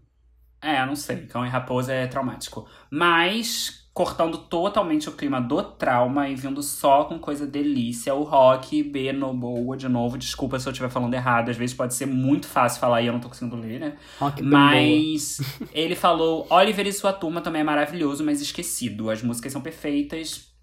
É, 0.60 0.80
eu 0.80 0.86
não 0.86 0.96
sei. 0.96 1.26
Cão 1.26 1.44
e 1.44 1.48
Raposa 1.48 1.92
é 1.92 2.06
traumático. 2.06 2.66
Mas, 2.90 3.88
cortando 3.92 4.38
totalmente 4.38 5.08
o 5.08 5.12
clima 5.12 5.40
do 5.40 5.62
trauma 5.62 6.28
e 6.28 6.34
vindo 6.34 6.62
só 6.62 7.04
com 7.04 7.18
coisa 7.18 7.46
delícia, 7.46 8.14
o 8.14 8.22
Rock 8.22 8.82
B 8.82 9.12
no 9.12 9.32
boa 9.32 9.76
de 9.76 9.88
novo. 9.88 10.18
Desculpa 10.18 10.58
se 10.58 10.68
eu 10.68 10.72
estiver 10.72 10.88
falando 10.88 11.14
errado. 11.14 11.50
Às 11.50 11.56
vezes 11.56 11.76
pode 11.76 11.94
ser 11.94 12.06
muito 12.06 12.46
fácil 12.46 12.80
falar 12.80 13.02
e 13.02 13.06
eu 13.06 13.12
não 13.12 13.20
tô 13.20 13.28
conseguindo 13.28 13.56
ler, 13.56 13.78
né? 13.78 13.96
Rock. 14.18 14.42
Mas 14.42 15.40
ele 15.72 15.94
falou: 15.94 16.46
Oliver 16.50 16.86
e 16.86 16.92
sua 16.92 17.12
turma 17.12 17.40
também 17.40 17.60
é 17.60 17.64
maravilhoso, 17.64 18.24
mas 18.24 18.40
esquecido. 18.40 19.10
As 19.10 19.22
músicas 19.22 19.52
são 19.52 19.60
perfeitas. 19.60 20.55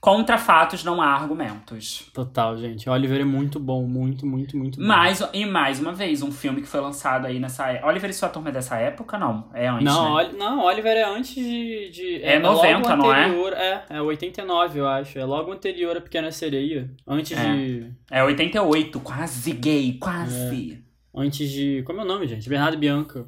Contra 0.00 0.38
fatos 0.38 0.82
não 0.82 1.02
há 1.02 1.08
argumentos. 1.08 2.10
Total, 2.14 2.56
gente. 2.56 2.88
Oliver 2.88 3.20
é 3.20 3.24
muito 3.24 3.60
bom, 3.60 3.84
muito, 3.86 4.24
muito, 4.26 4.56
muito 4.56 4.80
bom. 4.80 4.86
Mais, 4.86 5.22
e 5.34 5.44
mais 5.44 5.78
uma 5.78 5.92
vez, 5.92 6.22
um 6.22 6.32
filme 6.32 6.62
que 6.62 6.66
foi 6.66 6.80
lançado 6.80 7.26
aí 7.26 7.38
nessa 7.38 7.68
época. 7.68 7.86
Oliver 7.86 8.08
e 8.08 8.14
sua 8.14 8.30
turma 8.30 8.48
é 8.48 8.52
dessa 8.52 8.76
época? 8.78 9.18
Não, 9.18 9.50
é 9.52 9.68
antes. 9.68 9.84
Não, 9.84 10.16
né? 10.16 10.30
Não, 10.38 10.64
Oliver 10.64 10.96
é 10.96 11.04
antes 11.04 11.34
de. 11.34 11.90
de- 11.90 12.22
É 12.22 12.38
logo 12.38 12.54
90, 12.62 12.96
não 12.96 13.12
é? 13.14 13.24
anterior, 13.26 13.52
é? 13.52 13.84
É 13.90 14.00
89, 14.00 14.80
eu 14.80 14.88
acho. 14.88 15.18
É 15.18 15.24
logo 15.26 15.52
anterior 15.52 15.94
a 15.94 16.00
Pequena 16.00 16.32
Sereia. 16.32 16.90
Antes 17.06 17.36
É. 17.38 17.52
de. 17.54 17.92
É 18.10 18.24
88, 18.24 19.00
quase 19.00 19.52
gay, 19.52 19.98
quase. 20.00 20.82
Antes 21.14 21.50
de. 21.50 21.82
Como 21.82 22.00
é 22.00 22.04
o 22.04 22.06
nome, 22.06 22.26
gente? 22.26 22.48
Bernardo 22.48 22.78
Bianca. 22.78 23.26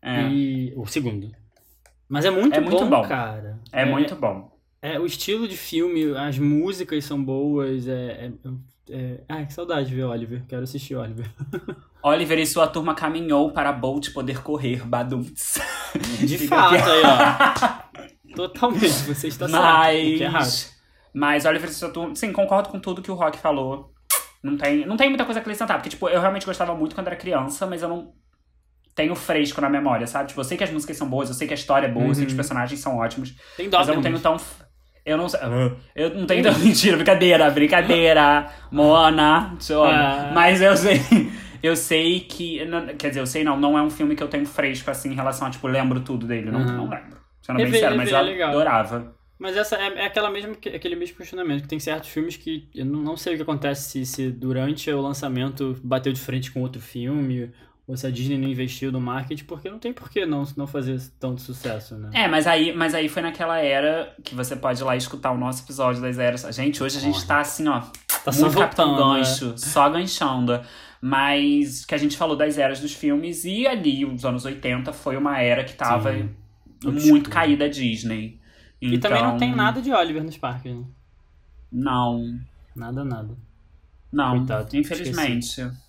É, 0.00 0.22
é, 0.22 0.28
E. 0.30 0.72
O 0.78 0.86
segundo. 0.86 1.30
Mas 2.08 2.24
é 2.24 2.30
muito, 2.30 2.56
É 2.56 2.60
muito 2.60 2.86
bom. 2.86 3.02
cara. 3.02 3.60
muito 3.90 4.16
bom. 4.16 4.53
É, 4.84 5.00
o 5.00 5.06
estilo 5.06 5.48
de 5.48 5.56
filme, 5.56 6.14
as 6.14 6.38
músicas 6.38 7.02
são 7.06 7.22
boas. 7.24 7.88
É, 7.88 8.30
é, 8.30 8.32
é... 8.90 9.20
Ai, 9.26 9.46
que 9.46 9.54
saudade 9.54 9.88
de 9.88 9.94
ver 9.94 10.04
Oliver. 10.04 10.42
Quero 10.46 10.62
assistir 10.62 10.94
Oliver. 10.94 11.24
Oliver 12.04 12.38
e 12.38 12.46
sua 12.46 12.66
turma 12.66 12.94
caminhou 12.94 13.50
para 13.50 13.72
Bolt 13.72 14.12
poder 14.12 14.42
correr, 14.42 14.86
Badumts. 14.86 15.54
De 16.20 16.36
fato, 16.46 16.74
aqui. 16.74 16.90
aí, 16.90 17.02
ó. 17.02 18.36
Totalmente, 18.36 18.88
você 18.88 19.28
está 19.28 19.48
certo. 19.48 19.62
O 19.64 19.82
que 20.18 20.22
é 20.22 20.26
errado. 20.26 20.42
Mas. 20.42 20.74
Mas 21.14 21.44
Oliver 21.46 21.70
e 21.70 21.72
sua 21.72 21.88
turma. 21.88 22.14
Sim, 22.14 22.30
concordo 22.30 22.68
com 22.68 22.78
tudo 22.78 23.00
que 23.00 23.10
o 23.10 23.14
Rock 23.14 23.38
falou. 23.38 23.90
Não 24.42 24.58
tem, 24.58 24.84
não 24.84 24.98
tem 24.98 25.08
muita 25.08 25.24
coisa 25.24 25.40
a 25.40 25.42
acrescentar. 25.42 25.78
Porque, 25.78 25.88
tipo, 25.88 26.10
eu 26.10 26.20
realmente 26.20 26.44
gostava 26.44 26.74
muito 26.74 26.94
quando 26.94 27.06
era 27.06 27.16
criança, 27.16 27.66
mas 27.66 27.80
eu 27.82 27.88
não 27.88 28.12
tenho 28.94 29.14
fresco 29.14 29.60
na 29.62 29.70
memória, 29.70 30.06
sabe? 30.06 30.28
Tipo, 30.28 30.40
eu 30.40 30.44
sei 30.44 30.58
que 30.58 30.64
as 30.64 30.70
músicas 30.70 30.96
são 30.98 31.08
boas, 31.08 31.30
eu 31.30 31.34
sei 31.34 31.48
que 31.48 31.54
a 31.54 31.56
história 31.56 31.86
é 31.86 31.90
boa, 31.90 32.06
eu 32.08 32.14
sei 32.14 32.24
que 32.24 32.28
os 32.28 32.32
Uhum. 32.34 32.36
personagens 32.36 32.80
são 32.80 32.98
ótimos. 32.98 33.34
Tem 33.56 33.70
dó 33.70 33.78
Mas 33.78 33.88
eu 33.88 33.94
não 33.94 34.02
tenho 34.02 34.20
tão. 34.20 34.36
Eu 35.04 35.16
não 35.18 35.28
sei. 35.28 35.40
Eu 35.94 36.14
não 36.14 36.26
tenho 36.26 36.42
tão. 36.42 36.56
Mentira, 36.60 36.96
brincadeira, 36.96 37.50
brincadeira. 37.50 38.50
Moana, 38.70 39.54
Joana. 39.60 40.28
Ah. 40.28 40.32
Mas 40.34 40.60
eu 40.60 40.76
sei. 40.76 41.00
Eu 41.62 41.74
sei 41.76 42.20
que. 42.20 42.60
Quer 42.98 43.08
dizer, 43.08 43.20
eu 43.20 43.26
sei 43.26 43.42
não, 43.42 43.58
não 43.58 43.78
é 43.78 43.82
um 43.82 43.88
filme 43.88 44.14
que 44.14 44.22
eu 44.22 44.28
tenho 44.28 44.44
fresco 44.44 44.90
assim 44.90 45.12
em 45.12 45.14
relação 45.14 45.46
a, 45.48 45.50
tipo, 45.50 45.66
lembro 45.66 45.98
tudo 46.00 46.26
dele. 46.26 46.50
Não, 46.50 46.60
Uhum. 46.60 46.66
não 46.76 46.90
lembro. 46.90 47.16
Sendo 47.40 47.56
bem 47.56 47.64
Rever, 47.64 47.80
sincero, 47.80 47.96
mas 47.96 48.10
eu 48.12 48.18
é 48.18 48.20
legal. 48.22 48.50
adorava. 48.50 49.14
Mas 49.38 49.56
essa 49.56 49.76
é, 49.76 50.00
é 50.00 50.04
aquela 50.04 50.28
mesma, 50.30 50.52
aquele 50.52 50.94
mesmo 50.94 51.16
questionamento, 51.16 51.62
que 51.62 51.68
tem 51.68 51.78
certos 51.80 52.10
filmes 52.10 52.36
que 52.36 52.68
eu 52.74 52.84
não, 52.84 53.00
não 53.00 53.16
sei 53.16 53.32
o 53.32 53.36
que 53.36 53.42
acontece 53.44 53.88
se, 53.88 54.04
se 54.04 54.30
durante 54.30 54.90
o 54.92 55.00
lançamento 55.00 55.74
bateu 55.82 56.12
de 56.12 56.20
frente 56.20 56.52
com 56.52 56.60
outro 56.60 56.82
filme, 56.82 57.50
ou 57.86 57.96
se 57.96 58.06
a 58.06 58.10
Disney 58.10 58.38
não 58.38 58.48
investiu 58.48 58.90
no 58.90 59.00
marketing, 59.00 59.44
porque 59.44 59.68
não 59.68 59.78
tem 59.78 59.92
por 59.92 60.08
que 60.08 60.24
não, 60.24 60.42
não 60.56 60.66
fazer 60.66 61.00
tanto 61.20 61.42
sucesso, 61.42 61.96
né? 61.96 62.10
É, 62.14 62.26
mas 62.26 62.46
aí, 62.46 62.74
mas 62.74 62.94
aí 62.94 63.10
foi 63.10 63.20
naquela 63.20 63.58
era 63.58 64.14
que 64.24 64.34
você 64.34 64.56
pode 64.56 64.80
ir 64.80 64.84
lá 64.84 64.96
escutar 64.96 65.32
o 65.32 65.38
nosso 65.38 65.64
episódio 65.64 66.00
das 66.00 66.18
eras. 66.18 66.42
Gente, 66.54 66.82
hoje 66.82 66.96
a 66.96 67.00
gente 67.00 67.18
Olha. 67.18 67.26
tá 67.26 67.40
assim, 67.40 67.68
ó, 67.68 67.82
tá 68.24 68.32
só 68.32 68.46
muito 68.46 68.58
capitão 68.58 68.96
gancho, 68.96 69.52
é. 69.52 69.56
só 69.58 69.88
ganchando. 69.90 70.60
Mas 70.98 71.84
que 71.84 71.94
a 71.94 71.98
gente 71.98 72.16
falou 72.16 72.34
das 72.34 72.56
eras 72.56 72.80
dos 72.80 72.94
filmes, 72.94 73.44
e 73.44 73.66
ali, 73.66 74.06
os 74.06 74.24
anos 74.24 74.46
80, 74.46 74.90
foi 74.94 75.18
uma 75.18 75.38
era 75.38 75.62
que 75.62 75.74
tava 75.74 76.10
Sim. 76.14 76.30
muito 76.80 77.28
caída 77.28 77.66
a 77.66 77.68
Disney. 77.68 78.40
Então... 78.80 78.94
E 78.94 78.98
também 78.98 79.22
não 79.22 79.36
tem 79.36 79.50
então 79.50 79.62
nada 79.62 79.82
de 79.82 79.92
Oliver 79.92 80.24
nos 80.24 80.38
parques, 80.38 80.74
né? 80.74 80.84
Não. 81.70 82.40
Nada, 82.74 83.04
nada. 83.04 83.36
Não, 84.10 84.38
Coitado, 84.38 84.74
infelizmente. 84.74 85.60
Esqueci. 85.60 85.84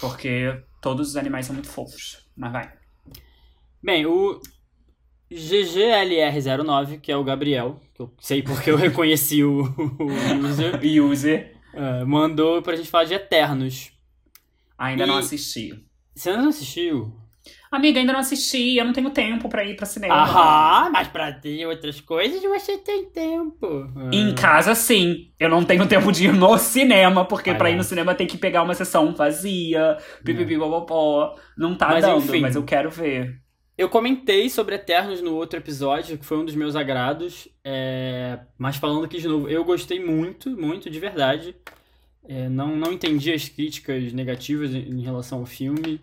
Porque 0.00 0.60
todos 0.86 1.08
os 1.08 1.16
animais 1.16 1.44
são 1.44 1.52
muito 1.52 1.68
fofos. 1.68 2.24
Mas 2.36 2.52
vai. 2.52 2.72
Bem, 3.82 4.06
o 4.06 4.40
GGLR09, 5.28 7.00
que 7.00 7.10
é 7.10 7.16
o 7.16 7.24
Gabriel, 7.24 7.80
que 7.92 8.02
eu 8.02 8.14
sei 8.20 8.40
porque 8.40 8.70
eu 8.70 8.76
reconheci 8.78 9.42
o, 9.42 9.62
o 9.62 10.46
user. 10.46 10.78
user. 11.02 11.56
Uh, 11.74 12.06
mandou 12.06 12.62
pra 12.62 12.76
gente 12.76 12.88
falar 12.88 13.02
de 13.02 13.14
Eternos. 13.14 13.90
Ainda 14.78 15.02
e... 15.02 15.06
não 15.08 15.18
assisti. 15.18 15.84
Você 16.14 16.30
ainda 16.30 16.42
não 16.42 16.50
assistiu? 16.50 17.12
Amiga, 17.76 18.00
ainda 18.00 18.14
não 18.14 18.20
assisti, 18.20 18.78
eu 18.78 18.86
não 18.86 18.92
tenho 18.94 19.10
tempo 19.10 19.50
pra 19.50 19.62
ir 19.62 19.76
pra 19.76 19.84
cinema. 19.84 20.14
Aham, 20.14 20.90
mas 20.92 21.08
pra 21.08 21.30
ter 21.30 21.66
outras 21.66 22.00
coisas 22.00 22.40
você 22.42 22.78
tem 22.78 23.04
tempo. 23.10 23.86
Em 24.10 24.34
casa, 24.34 24.74
sim. 24.74 25.30
Eu 25.38 25.50
não 25.50 25.62
tenho 25.62 25.86
tempo 25.86 26.10
de 26.10 26.24
ir 26.24 26.32
no 26.32 26.56
cinema, 26.56 27.26
porque 27.26 27.50
Ai, 27.50 27.58
pra 27.58 27.68
ir 27.68 27.76
no 27.76 27.84
cinema 27.84 28.14
tem 28.14 28.26
que 28.26 28.38
pegar 28.38 28.62
uma 28.62 28.72
sessão 28.72 29.14
vazia, 29.14 29.98
pipipipopopó. 30.24 31.34
Não 31.54 31.74
tá 31.74 31.88
mas, 31.88 32.02
dando, 32.02 32.24
enfim, 32.24 32.40
mas 32.40 32.56
eu 32.56 32.62
quero 32.62 32.90
ver. 32.90 33.42
Eu 33.76 33.90
comentei 33.90 34.48
sobre 34.48 34.74
Eternos 34.74 35.20
no 35.20 35.34
outro 35.34 35.58
episódio, 35.58 36.16
que 36.16 36.24
foi 36.24 36.38
um 36.38 36.46
dos 36.46 36.54
meus 36.54 36.74
agrados. 36.74 37.46
É... 37.62 38.38
Mas 38.56 38.76
falando 38.76 39.04
aqui 39.04 39.20
de 39.20 39.28
novo, 39.28 39.50
eu 39.50 39.62
gostei 39.64 40.02
muito, 40.02 40.48
muito, 40.48 40.88
de 40.88 40.98
verdade. 40.98 41.54
É, 42.26 42.48
não, 42.48 42.74
não 42.74 42.90
entendi 42.90 43.30
as 43.30 43.50
críticas 43.50 44.14
negativas 44.14 44.74
em 44.74 45.02
relação 45.02 45.40
ao 45.40 45.46
filme. 45.46 46.00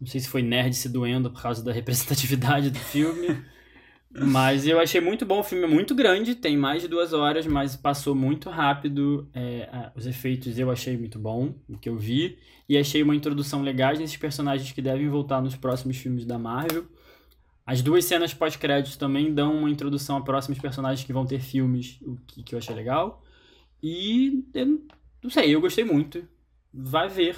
Não 0.00 0.06
sei 0.06 0.20
se 0.20 0.28
foi 0.28 0.42
nerd 0.42 0.74
se 0.74 0.88
doendo 0.88 1.30
por 1.30 1.40
causa 1.42 1.64
da 1.64 1.72
representatividade 1.72 2.70
do 2.70 2.78
filme. 2.78 3.42
mas 4.10 4.66
eu 4.66 4.78
achei 4.78 5.00
muito 5.00 5.24
bom. 5.26 5.40
O 5.40 5.44
filme 5.44 5.64
é 5.64 5.68
muito 5.68 5.94
grande, 5.94 6.34
tem 6.34 6.56
mais 6.56 6.82
de 6.82 6.88
duas 6.88 7.12
horas, 7.12 7.46
mas 7.46 7.76
passou 7.76 8.14
muito 8.14 8.48
rápido. 8.50 9.28
É, 9.34 9.90
os 9.94 10.06
efeitos 10.06 10.58
eu 10.58 10.70
achei 10.70 10.96
muito 10.96 11.18
bom, 11.18 11.54
o 11.68 11.78
que 11.78 11.88
eu 11.88 11.96
vi. 11.96 12.38
E 12.68 12.76
achei 12.76 13.02
uma 13.02 13.14
introdução 13.14 13.62
legal 13.62 13.94
nesses 13.94 14.16
personagens 14.16 14.72
que 14.72 14.82
devem 14.82 15.08
voltar 15.08 15.40
nos 15.40 15.56
próximos 15.56 15.96
filmes 15.96 16.24
da 16.24 16.38
Marvel. 16.38 16.84
As 17.64 17.82
duas 17.82 18.04
cenas 18.04 18.32
pós-créditos 18.32 18.96
também 18.96 19.34
dão 19.34 19.58
uma 19.58 19.70
introdução 19.70 20.16
a 20.16 20.22
próximos 20.22 20.58
personagens 20.58 21.04
que 21.04 21.12
vão 21.12 21.26
ter 21.26 21.40
filmes, 21.40 21.98
o 22.02 22.16
que, 22.26 22.42
que 22.42 22.54
eu 22.54 22.58
achei 22.58 22.74
legal. 22.74 23.24
E 23.82 24.44
eu 24.54 24.80
não 25.22 25.30
sei, 25.30 25.54
eu 25.54 25.60
gostei 25.60 25.84
muito. 25.84 26.26
Vai 26.72 27.08
ver 27.08 27.36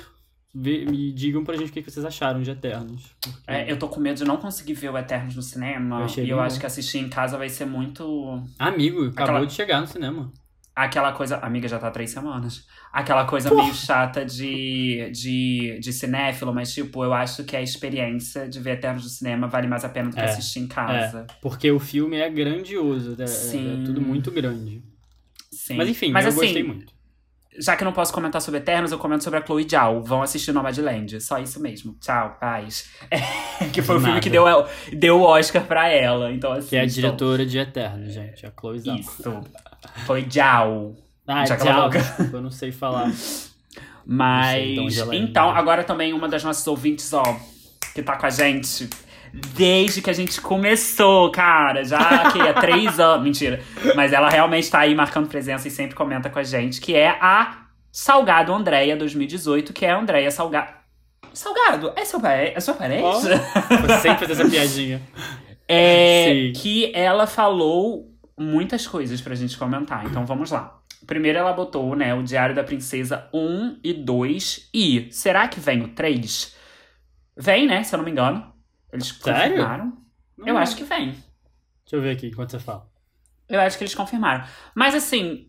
me 0.55 1.12
digam 1.12 1.44
pra 1.44 1.57
gente 1.57 1.70
o 1.70 1.72
que 1.72 1.82
vocês 1.82 2.05
acharam 2.05 2.42
de 2.42 2.51
Eternos. 2.51 3.14
Porque... 3.20 3.38
É, 3.46 3.70
eu 3.70 3.78
tô 3.78 3.88
com 3.88 4.01
medo 4.01 4.16
de 4.16 4.24
não 4.24 4.38
conseguir 4.38 4.74
ver 4.74 4.90
o 4.90 4.99
Eternos 4.99 5.36
no 5.36 5.42
cinema. 5.42 6.07
Eu 6.16 6.24
e 6.24 6.30
eu 6.30 6.36
bom. 6.38 6.42
acho 6.42 6.59
que 6.59 6.66
assistir 6.66 6.99
em 6.99 7.09
casa 7.09 7.36
vai 7.36 7.49
ser 7.49 7.66
muito. 7.66 8.42
Amigo, 8.59 9.07
acabou 9.07 9.34
Aquela... 9.34 9.46
de 9.46 9.53
chegar 9.53 9.80
no 9.80 9.86
cinema. 9.86 10.32
Aquela 10.74 11.12
coisa. 11.12 11.38
Amiga, 11.38 11.66
já 11.68 11.78
tá 11.78 11.88
há 11.88 11.90
três 11.90 12.11
semanas. 12.11 12.64
Aquela 12.92 13.26
coisa 13.26 13.49
Porra. 13.49 13.64
meio 13.64 13.74
chata 13.74 14.24
de, 14.24 15.11
de, 15.12 15.78
de 15.80 15.92
cinéfilo, 15.92 16.55
mas, 16.55 16.72
tipo, 16.72 17.05
eu 17.05 17.12
acho 17.12 17.44
que 17.44 17.57
a 17.57 17.61
experiência 17.61 18.49
de 18.49 18.61
ver 18.61 18.74
Eternos 18.74 19.03
no 19.03 19.09
cinema 19.11 19.49
vale 19.49 19.66
mais 19.66 19.84
a 19.84 19.88
pena 19.88 20.09
do 20.09 20.14
que 20.14 20.20
é, 20.20 20.24
assistir 20.24 20.61
em 20.61 20.68
casa. 20.68 21.26
É, 21.28 21.34
porque 21.42 21.70
o 21.70 21.80
filme 21.80 22.16
é 22.16 22.30
grandioso. 22.30 23.16
É, 23.20 23.26
Sim. 23.26 23.82
é 23.82 23.84
tudo 23.84 24.01
muito 24.01 24.30
grande. 24.30 24.82
Sim. 25.51 25.76
Mas 25.76 25.88
enfim, 25.88 26.12
mas, 26.12 26.24
eu 26.24 26.30
assim, 26.30 26.40
gostei 26.40 26.62
muito 26.62 26.97
já 27.59 27.76
que 27.76 27.82
eu 27.82 27.84
não 27.84 27.92
posso 27.92 28.12
comentar 28.12 28.40
sobre 28.40 28.61
Eternos, 28.61 28.92
eu 28.92 28.98
comento 28.98 29.24
sobre 29.24 29.38
a 29.38 29.44
Chloe 29.44 29.66
Zhao. 29.68 30.02
Vão 30.02 30.22
assistir 30.22 30.52
Nomadland. 30.52 31.20
Só 31.20 31.38
isso 31.38 31.61
mesmo. 31.61 31.96
Tchau, 32.00 32.36
paz. 32.40 32.90
É, 33.11 33.18
que 33.72 33.82
foi 33.82 33.96
o 33.96 34.00
filme 34.00 34.20
que 34.20 34.30
deu, 34.30 34.44
deu 34.92 35.20
o 35.20 35.22
Oscar 35.22 35.64
pra 35.64 35.88
ela. 35.88 36.32
Então, 36.32 36.52
assim, 36.52 36.68
que 36.68 36.76
é 36.76 36.80
a 36.80 36.86
diretora 36.86 37.44
de 37.44 37.59
Eternos, 37.59 38.12
gente. 38.12 38.46
A 38.46 38.52
Chloe 38.59 38.78
Zhao. 38.78 38.96
Isso. 38.96 39.40
Chloe 40.04 40.26
Zhao. 40.30 40.96
Ah, 41.26 41.44
Zhao. 41.46 41.90
Eu 42.32 42.40
não 42.40 42.50
sei 42.50 42.72
falar. 42.72 43.11
Mas, 44.11 44.94
sei, 44.94 45.18
então, 45.18 45.50
agora 45.50 45.84
também 45.84 46.14
uma 46.14 46.28
das 46.28 46.42
nossas 46.42 46.66
ouvintes, 46.66 47.12
ó, 47.12 47.22
que 47.94 48.02
tá 48.02 48.16
com 48.16 48.24
a 48.24 48.30
gente 48.30 48.88
desde 49.32 50.02
que 50.02 50.10
a 50.10 50.12
gente 50.12 50.40
começou, 50.40 51.30
cara. 51.30 51.84
Já 51.84 52.30
que 52.30 52.40
há 52.40 52.54
três 52.54 52.98
anos. 52.98 53.24
Mentira. 53.24 53.60
Mas 53.94 54.12
ela 54.12 54.28
realmente 54.28 54.70
tá 54.70 54.80
aí 54.80 54.94
marcando 54.94 55.28
presença 55.28 55.68
e 55.68 55.70
sempre 55.70 55.94
comenta 55.94 56.30
com 56.30 56.38
a 56.38 56.42
gente, 56.42 56.80
que 56.80 56.94
é 56.94 57.10
a 57.20 57.66
Salgado 57.90 58.52
Andréia 58.52 58.96
2018, 58.96 59.72
que 59.72 59.84
é 59.84 59.90
a 59.90 59.98
Andréia 59.98 60.30
Salgado. 60.30 60.78
Salgado, 61.32 61.92
é 61.94 62.04
seu, 62.04 62.20
pare... 62.20 62.52
é 62.54 62.60
sua 62.60 62.74
parente? 62.74 63.04
Oh, 63.04 63.20
sempre 64.00 64.26
faz 64.26 64.30
essa 64.30 64.48
piadinha. 64.48 65.00
É 65.70 66.24
Sim. 66.24 66.52
que 66.54 66.90
ela 66.94 67.26
falou 67.26 68.10
muitas 68.38 68.86
coisas 68.86 69.20
pra 69.20 69.34
gente 69.34 69.58
comentar. 69.58 70.06
Então 70.06 70.24
vamos 70.24 70.50
lá. 70.50 70.80
Primeiro 71.06 71.38
ela 71.38 71.52
botou, 71.52 71.94
né, 71.94 72.14
o 72.14 72.22
Diário 72.22 72.54
da 72.54 72.64
Princesa 72.64 73.28
1 73.34 73.80
e 73.84 73.92
2. 73.92 74.70
E 74.72 75.08
será 75.10 75.46
que 75.46 75.60
vem 75.60 75.82
o 75.82 75.88
3? 75.88 76.56
Vem, 77.36 77.66
né, 77.66 77.82
se 77.82 77.94
eu 77.94 77.98
não 77.98 78.04
me 78.04 78.10
engano. 78.10 78.50
Eles 78.93 79.09
Sério? 79.09 79.51
confirmaram. 79.51 79.93
Eu 80.45 80.57
acho 80.57 80.76
que 80.76 80.84
vem. 80.84 81.11
Deixa 81.11 81.97
eu 81.97 82.01
ver 82.01 82.12
aqui 82.12 82.28
enquanto 82.28 82.51
você 82.51 82.59
fala. 82.59 82.86
Eu 83.49 83.61
acho 83.61 83.78
que 83.78 83.84
eles 83.84 83.95
confirmaram. 83.95 84.45
Mas 84.74 84.95
assim, 84.95 85.49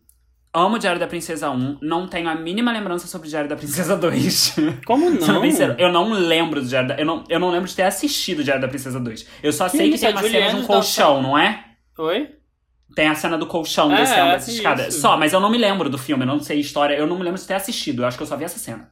amo 0.53 0.75
o 0.75 0.79
Diário 0.79 0.99
da 0.99 1.07
Princesa 1.07 1.49
1. 1.49 1.79
Não 1.81 2.07
tenho 2.07 2.29
a 2.29 2.35
mínima 2.35 2.71
lembrança 2.71 3.07
sobre 3.07 3.27
o 3.27 3.29
Diário 3.29 3.49
da 3.49 3.55
Princesa 3.55 3.95
2. 3.97 4.55
Como 4.85 5.09
não? 5.09 5.41
Sincero, 5.41 5.75
eu 5.77 5.91
não 5.91 6.11
lembro 6.11 6.61
do 6.61 6.67
Diário 6.67 6.89
da... 6.89 6.95
Eu 6.95 7.05
não, 7.05 7.23
eu 7.29 7.39
não 7.39 7.51
lembro 7.51 7.67
de 7.67 7.75
ter 7.75 7.83
assistido 7.83 8.39
o 8.39 8.43
Diário 8.43 8.61
da 8.61 8.67
Princesa 8.67 8.99
2. 8.99 9.27
Eu 9.43 9.53
só 9.53 9.67
sei 9.67 9.91
que 9.91 9.99
tem 9.99 10.11
uma 10.11 10.21
cena 10.23 10.49
de 10.49 10.55
um 10.55 10.65
colchão, 10.65 11.21
não 11.21 11.37
é? 11.37 11.65
Oi? 11.97 12.35
Tem 12.95 13.07
a 13.07 13.15
cena 13.15 13.37
do 13.37 13.45
colchão 13.45 13.93
é, 13.93 13.97
descendo 13.97 14.29
essa 14.31 14.49
escada. 14.49 14.91
Só, 14.91 15.15
mas 15.15 15.31
eu 15.31 15.39
não 15.39 15.51
me 15.51 15.57
lembro 15.57 15.89
do 15.89 15.97
filme, 15.97 16.23
eu 16.23 16.27
não 16.27 16.39
sei 16.39 16.57
a 16.57 16.59
história. 16.59 16.95
Eu 16.95 17.05
não 17.05 17.17
me 17.17 17.23
lembro 17.23 17.39
de 17.39 17.45
ter 17.45 17.53
assistido. 17.53 18.01
Eu 18.01 18.07
acho 18.07 18.17
que 18.17 18.23
eu 18.23 18.27
só 18.27 18.35
vi 18.35 18.45
essa 18.45 18.57
cena. 18.57 18.91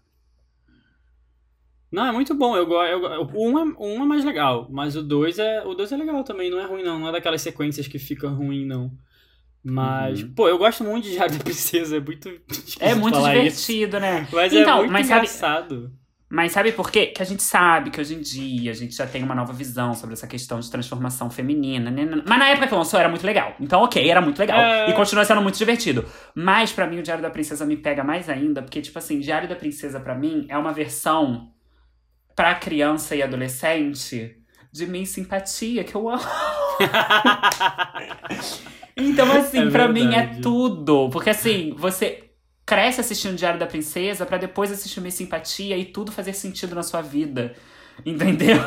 Não, 1.92 2.06
é 2.06 2.12
muito 2.12 2.34
bom. 2.34 2.56
Eu, 2.56 2.70
eu, 2.70 3.22
o 3.34 3.50
1 3.50 3.60
é, 3.60 3.64
um 3.80 4.04
é 4.04 4.06
mais 4.06 4.26
legal, 4.26 4.68
mas 4.70 4.96
o 4.96 5.02
2 5.02 5.40
é, 5.40 5.64
o 5.66 5.74
dois 5.74 5.92
é 5.92 5.98
legal 5.98 6.24
também. 6.24 6.50
Não 6.50 6.60
é 6.60 6.66
ruim, 6.66 6.84
não. 6.84 7.00
Não 7.00 7.10
é 7.10 7.12
daquelas 7.12 7.42
sequências 7.42 7.88
que 7.88 7.98
fica 7.98 8.28
ruim, 8.28 8.66
não. 8.66 8.92
Mas, 9.64 10.22
uhum. 10.22 10.34
pô, 10.34 10.48
eu 10.48 10.58
gosto 10.58 10.84
muito 10.84 11.06
de 11.06 11.12
Diário 11.12 11.38
da 11.38 11.44
Princesa. 11.44 11.98
É 11.98 12.00
muito. 12.00 12.30
É 12.80 12.94
muito 12.94 13.20
divertido, 13.20 13.98
isso. 13.98 14.00
né? 14.00 14.28
Mas 14.32 14.54
é 14.54 14.62
então, 14.62 14.76
é 14.76 14.80
muito 14.80 14.92
mas 14.92 15.08
engraçado. 15.08 15.82
Sabe, 15.82 15.94
mas 16.30 16.52
sabe 16.52 16.72
por 16.74 16.92
quê? 16.92 17.08
Que 17.08 17.22
a 17.22 17.26
gente 17.26 17.42
sabe 17.42 17.90
que 17.90 18.00
hoje 18.00 18.14
em 18.14 18.22
dia 18.22 18.72
a 18.72 18.74
gente 18.74 18.96
já 18.96 19.08
tem 19.08 19.24
uma 19.24 19.34
nova 19.34 19.54
visão 19.54 19.94
sobre 19.94 20.14
essa 20.14 20.28
questão 20.28 20.60
de 20.60 20.70
transformação 20.70 21.30
feminina. 21.30 21.90
Né? 21.90 22.06
Mas 22.26 22.40
na 22.40 22.50
época 22.50 22.68
que 22.68 22.76
lançou 22.76 23.00
era 23.00 23.08
muito 23.08 23.26
legal. 23.26 23.56
Então, 23.60 23.82
ok, 23.82 24.10
era 24.10 24.22
muito 24.22 24.38
legal. 24.38 24.60
É... 24.60 24.90
E 24.90 24.94
continua 24.94 25.24
sendo 25.24 25.42
muito 25.42 25.58
divertido. 25.58 26.06
Mas 26.36 26.72
para 26.72 26.86
mim 26.86 27.00
o 27.00 27.04
Diário 27.04 27.24
da 27.24 27.30
Princesa 27.30 27.66
me 27.66 27.78
pega 27.78 28.04
mais 28.04 28.30
ainda, 28.30 28.62
porque, 28.62 28.82
tipo 28.82 29.00
assim, 29.00 29.20
Diário 29.20 29.48
da 29.48 29.56
Princesa 29.56 30.00
para 30.00 30.16
mim 30.16 30.46
é 30.50 30.58
uma 30.58 30.74
versão 30.74 31.50
pra 32.38 32.54
criança 32.54 33.16
e 33.16 33.24
adolescente 33.24 34.38
de 34.72 34.86
minha 34.86 35.08
simpatia, 35.08 35.84
que 35.84 35.96
eu 35.96 36.08
amo. 36.08 36.22
então, 38.96 39.32
assim, 39.32 39.68
é 39.68 39.72
pra 39.72 39.88
mim 39.88 40.14
é 40.14 40.40
tudo. 40.40 41.10
Porque, 41.10 41.32
assim, 41.32 41.74
você 41.76 42.30
cresce 42.64 43.02
assistindo 43.02 43.36
Diário 43.36 43.60
da 43.60 43.66
Princesa 43.66 44.24
para 44.24 44.38
depois 44.38 44.72
assistir 44.72 45.02
Minha 45.02 45.10
Simpatia 45.10 45.76
e 45.76 45.86
tudo 45.86 46.12
fazer 46.12 46.34
sentido 46.34 46.76
na 46.76 46.84
sua 46.84 47.02
vida. 47.02 47.56
Entendeu? 48.06 48.60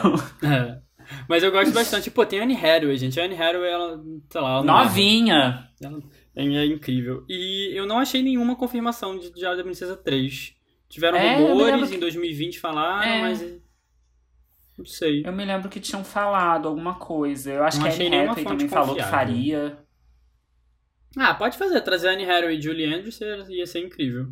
É. 0.42 0.80
Mas 1.28 1.44
eu 1.44 1.52
gosto 1.52 1.72
bastante. 1.72 2.10
Pô, 2.10 2.26
tem 2.26 2.40
a 2.40 2.42
Anne 2.42 2.56
Hathaway, 2.56 2.96
gente. 2.96 3.20
A 3.20 3.24
Anne 3.24 3.40
Hathaway, 3.40 3.70
ela, 3.70 4.02
sei 4.30 4.40
lá... 4.40 4.50
Ela 4.50 4.64
Novinha! 4.64 5.68
Ela 5.80 6.02
é 6.34 6.66
incrível. 6.66 7.24
E 7.28 7.70
eu 7.72 7.86
não 7.86 8.00
achei 8.00 8.20
nenhuma 8.20 8.56
confirmação 8.56 9.16
de 9.16 9.32
Diário 9.32 9.58
da 9.58 9.64
Princesa 9.64 9.96
3. 9.96 10.58
Tiveram 10.91 11.16
é, 11.16 11.36
rumores 11.36 11.88
que... 11.88 11.97
em 11.97 12.01
2020 12.01 12.59
falaram, 12.59 13.09
é. 13.09 13.20
mas. 13.22 13.61
Não 14.76 14.84
sei. 14.84 15.22
Eu 15.24 15.32
me 15.32 15.45
lembro 15.45 15.68
que 15.68 15.78
tinham 15.78 16.03
falado 16.03 16.66
alguma 16.66 16.95
coisa. 16.95 17.53
Eu 17.53 17.62
acho 17.62 17.78
não 17.78 17.84
que 17.84 18.03
a 18.03 18.07
Anne 18.07 18.16
Hathaway 18.16 18.45
também 18.45 18.68
falou 18.68 18.97
que 18.97 19.03
faria. 19.05 19.78
Ah, 21.16 21.32
pode 21.34 21.57
fazer. 21.57 21.80
Trazer 21.82 22.09
Anne 22.09 22.28
Hathaway 22.28 22.59
e 22.59 22.61
Julie 22.61 22.93
Andrews 22.93 23.20
ia 23.49 23.66
ser 23.66 23.86
incrível. 23.86 24.28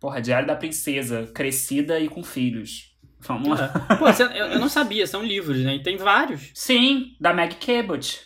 Porra, 0.00 0.20
Diário 0.20 0.48
da 0.48 0.56
Princesa, 0.56 1.30
crescida 1.32 2.00
e 2.00 2.08
com 2.08 2.24
filhos. 2.24 2.96
Vamos 3.20 3.58
lá. 3.58 3.72
É. 3.90 3.94
Pô, 3.96 4.08
eu 4.08 4.58
não 4.58 4.68
sabia, 4.68 5.06
são 5.06 5.22
livros, 5.22 5.58
né? 5.58 5.76
E 5.76 5.82
tem 5.82 5.96
vários. 5.96 6.50
Sim, 6.54 7.16
da 7.20 7.32
Meg 7.32 7.54
Cabot. 7.56 8.20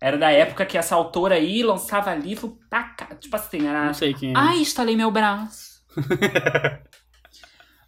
Era 0.00 0.18
da 0.18 0.30
época 0.30 0.66
que 0.66 0.76
essa 0.76 0.94
autora 0.94 1.36
aí 1.36 1.62
lançava 1.62 2.14
livro 2.14 2.58
pra 2.68 2.84
cá. 2.84 3.14
Tipo 3.14 3.36
assim, 3.36 3.66
era. 3.66 3.86
Não 3.86 3.94
sei 3.94 4.12
quem 4.12 4.30
é. 4.30 4.34
Ai, 4.36 4.60
estalei 4.60 4.96
meu 4.96 5.10
braço. 5.10 5.73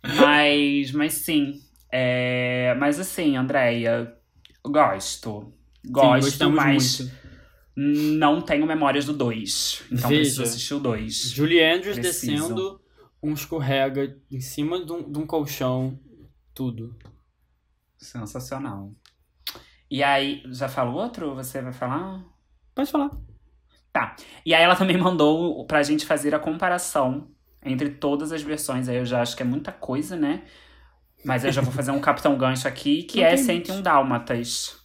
Mas, 0.02 0.92
mas 0.92 1.12
sim. 1.14 1.60
É, 1.90 2.74
mas 2.78 2.98
assim, 3.00 3.36
Andréia, 3.36 4.14
gosto. 4.64 5.52
Sim, 5.84 5.92
Gosto, 5.92 6.24
gostamos 6.24 6.56
mas 6.56 7.00
muito. 7.00 7.14
não 8.18 8.40
tenho 8.42 8.66
memórias 8.66 9.04
do 9.04 9.12
2. 9.12 9.84
Então 9.92 10.08
Veja. 10.08 10.20
preciso 10.20 10.42
assistir 10.42 10.74
o 10.74 10.80
2. 10.80 11.14
Julie 11.30 11.62
Andrews 11.62 11.98
Preciso. 11.98 12.32
descendo 12.32 12.80
um 13.22 13.32
escorrega 13.32 14.16
em 14.30 14.40
cima 14.40 14.84
de 14.84 14.92
um, 14.92 15.10
de 15.10 15.18
um 15.18 15.26
colchão. 15.26 15.98
Tudo. 16.52 16.96
Sensacional. 17.96 18.92
E 19.90 20.02
aí, 20.02 20.42
já 20.46 20.68
falou 20.68 20.96
outro? 20.96 21.34
Você 21.34 21.62
vai 21.62 21.72
falar? 21.72 22.24
Pode 22.74 22.90
falar. 22.90 23.10
E 24.44 24.52
aí 24.52 24.62
ela 24.62 24.76
também 24.76 24.98
mandou 24.98 25.64
pra 25.66 25.82
gente 25.82 26.04
fazer 26.04 26.34
a 26.34 26.38
comparação 26.38 27.30
entre 27.66 27.90
todas 27.90 28.32
as 28.32 28.42
versões. 28.42 28.88
Aí 28.88 28.96
eu 28.96 29.04
já 29.06 29.20
acho 29.22 29.36
que 29.36 29.42
é 29.42 29.46
muita 29.46 29.72
coisa, 29.72 30.16
né? 30.16 30.42
Mas 31.24 31.44
eu 31.44 31.52
já 31.52 31.60
vou 31.60 31.72
fazer 31.72 31.90
um 31.90 32.00
Capitão 32.00 32.36
Gancho 32.38 32.68
aqui, 32.68 33.02
que 33.02 33.18
Não 33.20 33.26
é 33.26 33.34
tem 33.34 33.44
101 33.44 33.82
Dálmatas. 33.82 34.76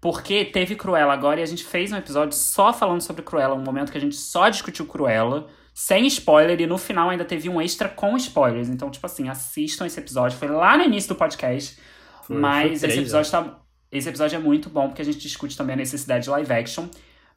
Porque 0.00 0.44
teve 0.44 0.74
Cruella 0.74 1.12
agora 1.12 1.38
e 1.40 1.42
a 1.42 1.46
gente 1.46 1.62
fez 1.64 1.92
um 1.92 1.96
episódio 1.96 2.36
só 2.36 2.72
falando 2.72 3.00
sobre 3.02 3.22
Cruella, 3.22 3.54
um 3.54 3.62
momento 3.62 3.92
que 3.92 3.98
a 3.98 4.00
gente 4.00 4.16
só 4.16 4.48
discutiu 4.48 4.84
Cruella, 4.86 5.46
sem 5.72 6.06
spoiler, 6.08 6.60
e 6.60 6.66
no 6.66 6.76
final 6.76 7.08
ainda 7.10 7.24
teve 7.24 7.48
um 7.48 7.60
extra 7.60 7.88
com 7.88 8.16
spoilers. 8.16 8.68
Então, 8.68 8.90
tipo 8.90 9.06
assim, 9.06 9.28
assistam 9.28 9.86
esse 9.86 10.00
episódio. 10.00 10.36
Foi 10.36 10.48
lá 10.48 10.76
no 10.76 10.82
início 10.84 11.08
do 11.10 11.14
podcast. 11.14 11.78
Foi- 12.24 12.36
Mas 12.36 12.80
foi 12.80 12.88
esse 12.88 12.98
episódio 12.98 13.30
tá. 13.30 13.58
Esse 13.92 14.08
episódio 14.08 14.36
é 14.36 14.38
muito 14.38 14.70
bom, 14.70 14.88
porque 14.88 15.02
a 15.02 15.04
gente 15.04 15.18
discute 15.18 15.56
também 15.56 15.74
a 15.74 15.76
necessidade 15.76 16.24
de 16.24 16.30
live 16.30 16.52
action. 16.52 16.88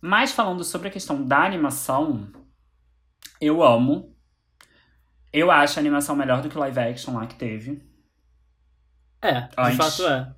Mas 0.02 0.32
falando 0.32 0.64
sobre 0.64 0.88
a 0.88 0.92
questão 0.92 1.24
da 1.24 1.44
animação, 1.44 2.30
eu 3.42 3.62
amo. 3.62 4.15
Eu 5.36 5.52
acho 5.52 5.78
a 5.78 5.82
animação 5.82 6.16
melhor 6.16 6.42
do 6.42 6.50
que 6.50 6.58
o 6.58 6.60
live 6.60 6.80
action 6.80 7.14
lá 7.16 7.26
que 7.28 7.36
teve. 7.36 7.82
É, 9.22 9.42
de 9.42 9.48
Antes. 9.58 9.78
fato 9.78 10.04
é. 10.08 10.34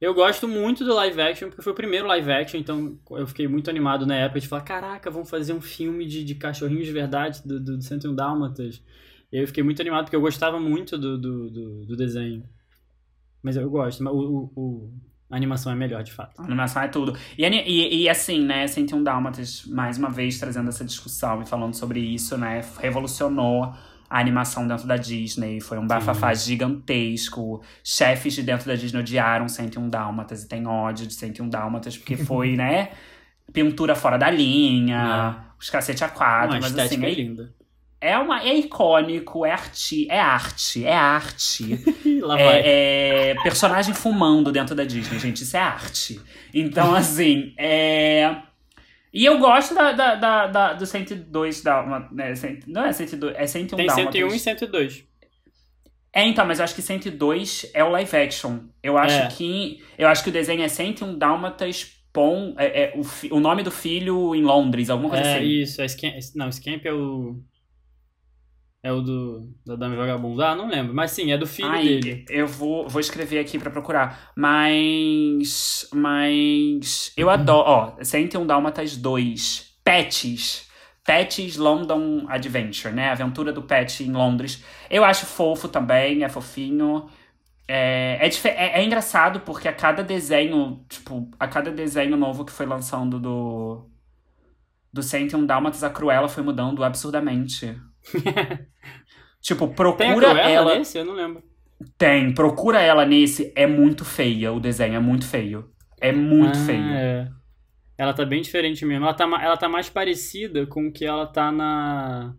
Eu 0.00 0.14
gosto 0.14 0.48
muito 0.48 0.84
do 0.84 0.94
live 0.94 1.20
action, 1.20 1.48
porque 1.48 1.62
foi 1.62 1.72
o 1.72 1.76
primeiro 1.76 2.06
live 2.06 2.32
action, 2.32 2.58
então 2.58 2.98
eu 3.10 3.26
fiquei 3.26 3.46
muito 3.46 3.68
animado 3.68 4.06
na 4.06 4.14
época 4.16 4.40
de 4.40 4.48
falar, 4.48 4.62
caraca, 4.62 5.10
vamos 5.10 5.28
fazer 5.28 5.52
um 5.52 5.60
filme 5.60 6.06
de, 6.06 6.24
de 6.24 6.34
cachorrinhos 6.36 6.86
de 6.86 6.92
verdade 6.92 7.42
do, 7.44 7.60
do 7.60 7.82
101 7.82 8.14
Dálmatas. 8.14 8.82
Eu 9.30 9.46
fiquei 9.46 9.62
muito 9.62 9.80
animado, 9.82 10.04
porque 10.04 10.16
eu 10.16 10.20
gostava 10.20 10.58
muito 10.58 10.96
do, 10.96 11.18
do, 11.18 11.50
do, 11.50 11.86
do 11.86 11.96
desenho. 11.96 12.42
Mas 13.42 13.56
eu 13.56 13.68
gosto, 13.70 14.02
mas 14.02 14.12
o, 14.12 14.18
o- 14.18 14.52
o- 14.56 14.92
a 15.30 15.36
animação 15.36 15.70
é 15.72 15.76
melhor, 15.76 16.02
de 16.02 16.12
fato. 16.12 16.40
A 16.40 16.44
animação 16.44 16.82
é 16.82 16.88
tudo. 16.88 17.16
E, 17.38 17.44
e, 17.46 18.02
e 18.02 18.08
assim, 18.08 18.44
né, 18.44 18.66
101 18.66 19.02
Dálmatas, 19.02 19.64
mais 19.66 19.96
uma 19.98 20.10
vez 20.10 20.38
trazendo 20.38 20.68
essa 20.70 20.84
discussão 20.84 21.42
e 21.42 21.46
falando 21.46 21.74
sobre 21.74 22.00
isso, 22.00 22.36
né, 22.36 22.62
revolucionou 22.80 23.72
a 24.10 24.18
animação 24.18 24.66
dentro 24.66 24.88
da 24.88 24.96
Disney. 24.96 25.60
Foi 25.60 25.78
um 25.78 25.86
bafafá 25.86 26.34
gigantesco. 26.34 27.62
Chefes 27.84 28.34
de 28.34 28.42
dentro 28.42 28.66
da 28.66 28.74
Disney 28.74 28.98
odiaram 28.98 29.48
101 29.48 29.88
Dálmatas 29.88 30.42
e 30.42 30.48
tem 30.48 30.66
ódio 30.66 31.06
de 31.06 31.14
101 31.14 31.48
Dálmatas, 31.48 31.96
porque 31.96 32.16
foi, 32.18 32.56
né, 32.56 32.90
pintura 33.52 33.94
fora 33.94 34.18
da 34.18 34.28
linha, 34.28 35.44
os 35.58 35.70
cacete 35.70 36.02
a 36.02 36.08
quatro, 36.08 36.56
Uma 36.56 36.60
mas 36.60 36.76
assim, 36.76 37.04
é, 37.04 37.14
linda. 37.14 37.54
é, 38.00 38.18
uma, 38.18 38.42
é 38.42 38.54
icônico, 38.54 39.46
é, 39.46 39.52
arti, 39.52 40.08
é 40.10 40.18
arte, 40.18 40.84
é 40.84 40.94
arte. 40.94 41.80
Lá 42.20 42.34
vai. 42.34 42.60
É, 42.60 43.30
é 43.30 43.34
personagem 43.42 43.94
fumando 43.94 44.50
dentro 44.50 44.74
da 44.74 44.84
Disney, 44.84 45.20
gente. 45.20 45.44
Isso 45.44 45.56
é 45.56 45.60
arte. 45.60 46.20
Então, 46.52 46.94
assim, 46.96 47.54
é. 47.56 48.42
E 49.12 49.24
eu 49.24 49.38
gosto 49.38 49.74
da, 49.74 49.92
da, 49.92 50.14
da, 50.14 50.46
da- 50.46 50.72
do 50.74 50.86
102 50.86 51.62
da. 51.62 52.08
Né, 52.12 52.32
não 52.66 52.84
é 52.84 52.92
102, 52.92 53.34
é 53.36 53.46
101 53.46 53.76
Tem 53.76 53.86
Dálmatas. 53.86 54.12
101 54.14 54.34
e 54.34 54.38
102. 54.38 55.04
É, 56.12 56.26
então, 56.26 56.44
mas 56.44 56.58
eu 56.58 56.64
acho 56.64 56.74
que 56.74 56.82
102 56.82 57.70
é 57.72 57.84
o 57.84 57.90
live 57.90 58.16
action. 58.16 58.58
Eu 58.82 58.96
acho 58.98 59.14
É. 59.16 59.26
que. 59.28 59.82
Eu 59.98 60.08
acho 60.08 60.22
que 60.24 60.28
o 60.28 60.32
desenho 60.32 60.62
é 60.62 60.68
101 60.68 61.16
Dálmatas. 61.18 61.96
Pom, 62.12 62.54
é, 62.58 62.86
é 62.86 62.92
o, 62.96 63.04
fi- 63.04 63.28
o 63.32 63.38
nome 63.38 63.62
do 63.62 63.70
filho 63.70 64.34
em 64.34 64.42
Londres, 64.42 64.90
alguma 64.90 65.10
coisa 65.10 65.24
É 65.24 65.36
assim. 65.36 65.44
isso, 65.46 65.80
é 65.80 65.86
Scamp, 65.86 66.14
não, 66.34 66.50
Scamp 66.50 66.84
é 66.84 66.92
o. 66.92 67.40
É 68.82 68.90
o 68.90 69.02
do. 69.02 69.52
Da 69.64 69.76
Dama 69.76 69.94
e 69.94 69.98
Vagabundo. 69.98 70.42
Ah, 70.42 70.54
não 70.54 70.68
lembro. 70.68 70.94
Mas 70.94 71.10
sim, 71.10 71.30
é 71.32 71.36
do 71.36 71.46
filho 71.46 71.68
Ai, 71.68 71.82
dele. 72.00 72.24
eu 72.30 72.46
vou, 72.46 72.88
vou 72.88 73.00
escrever 73.00 73.38
aqui 73.38 73.58
pra 73.58 73.70
procurar. 73.70 74.32
Mas. 74.34 75.86
Mas. 75.92 77.12
Eu 77.16 77.28
adoro. 77.28 77.68
Ó, 77.68 77.96
101 78.02 78.46
Dálmatas 78.46 78.96
2. 78.96 79.74
Pets. 79.84 80.68
Pets 81.04 81.56
London 81.56 82.24
Adventure, 82.28 82.94
né? 82.94 83.10
Aventura 83.10 83.52
do 83.52 83.62
Pet 83.62 84.02
em 84.02 84.12
Londres. 84.12 84.64
Eu 84.88 85.04
acho 85.04 85.26
fofo 85.26 85.68
também, 85.68 86.24
é 86.24 86.28
fofinho. 86.28 87.06
É, 87.68 88.18
é, 88.20 88.48
é, 88.48 88.80
é 88.80 88.84
engraçado 88.84 89.40
porque 89.40 89.68
a 89.68 89.72
cada 89.72 90.02
desenho, 90.02 90.84
tipo, 90.88 91.30
a 91.38 91.46
cada 91.46 91.70
desenho 91.70 92.16
novo 92.16 92.44
que 92.44 92.52
foi 92.52 92.66
lançando 92.66 93.20
do. 93.20 93.86
Do 94.92 95.02
101 95.02 95.46
Dálmatas, 95.46 95.84
a 95.84 95.90
Cruella 95.90 96.28
foi 96.28 96.42
mudando 96.42 96.82
absurdamente. 96.82 97.78
tipo, 99.40 99.66
Tem 99.68 100.10
a 100.10 100.14
procura 100.14 100.40
ela. 100.40 100.78
nesse? 100.78 100.98
Eu 100.98 101.04
não 101.04 101.14
lembro. 101.14 101.42
Tem, 101.96 102.32
procura 102.34 102.80
ela 102.80 103.04
nesse. 103.06 103.52
É 103.56 103.66
muito 103.66 104.04
feia 104.04 104.52
o 104.52 104.60
desenho, 104.60 104.96
é 104.96 105.00
muito 105.00 105.26
feio. 105.26 105.70
É 106.00 106.12
muito 106.12 106.58
Ah, 106.58 106.64
feio. 106.66 106.82
É. 106.92 107.28
Ela 107.96 108.12
tá 108.14 108.24
bem 108.24 108.40
diferente 108.42 108.84
mesmo. 108.84 109.04
Ela 109.04 109.14
tá, 109.14 109.24
ela 109.42 109.56
tá 109.56 109.68
mais 109.68 109.88
parecida 109.90 110.66
com 110.66 110.86
o 110.88 110.92
que 110.92 111.04
ela 111.04 111.26
tá 111.26 111.50
na. 111.52 112.34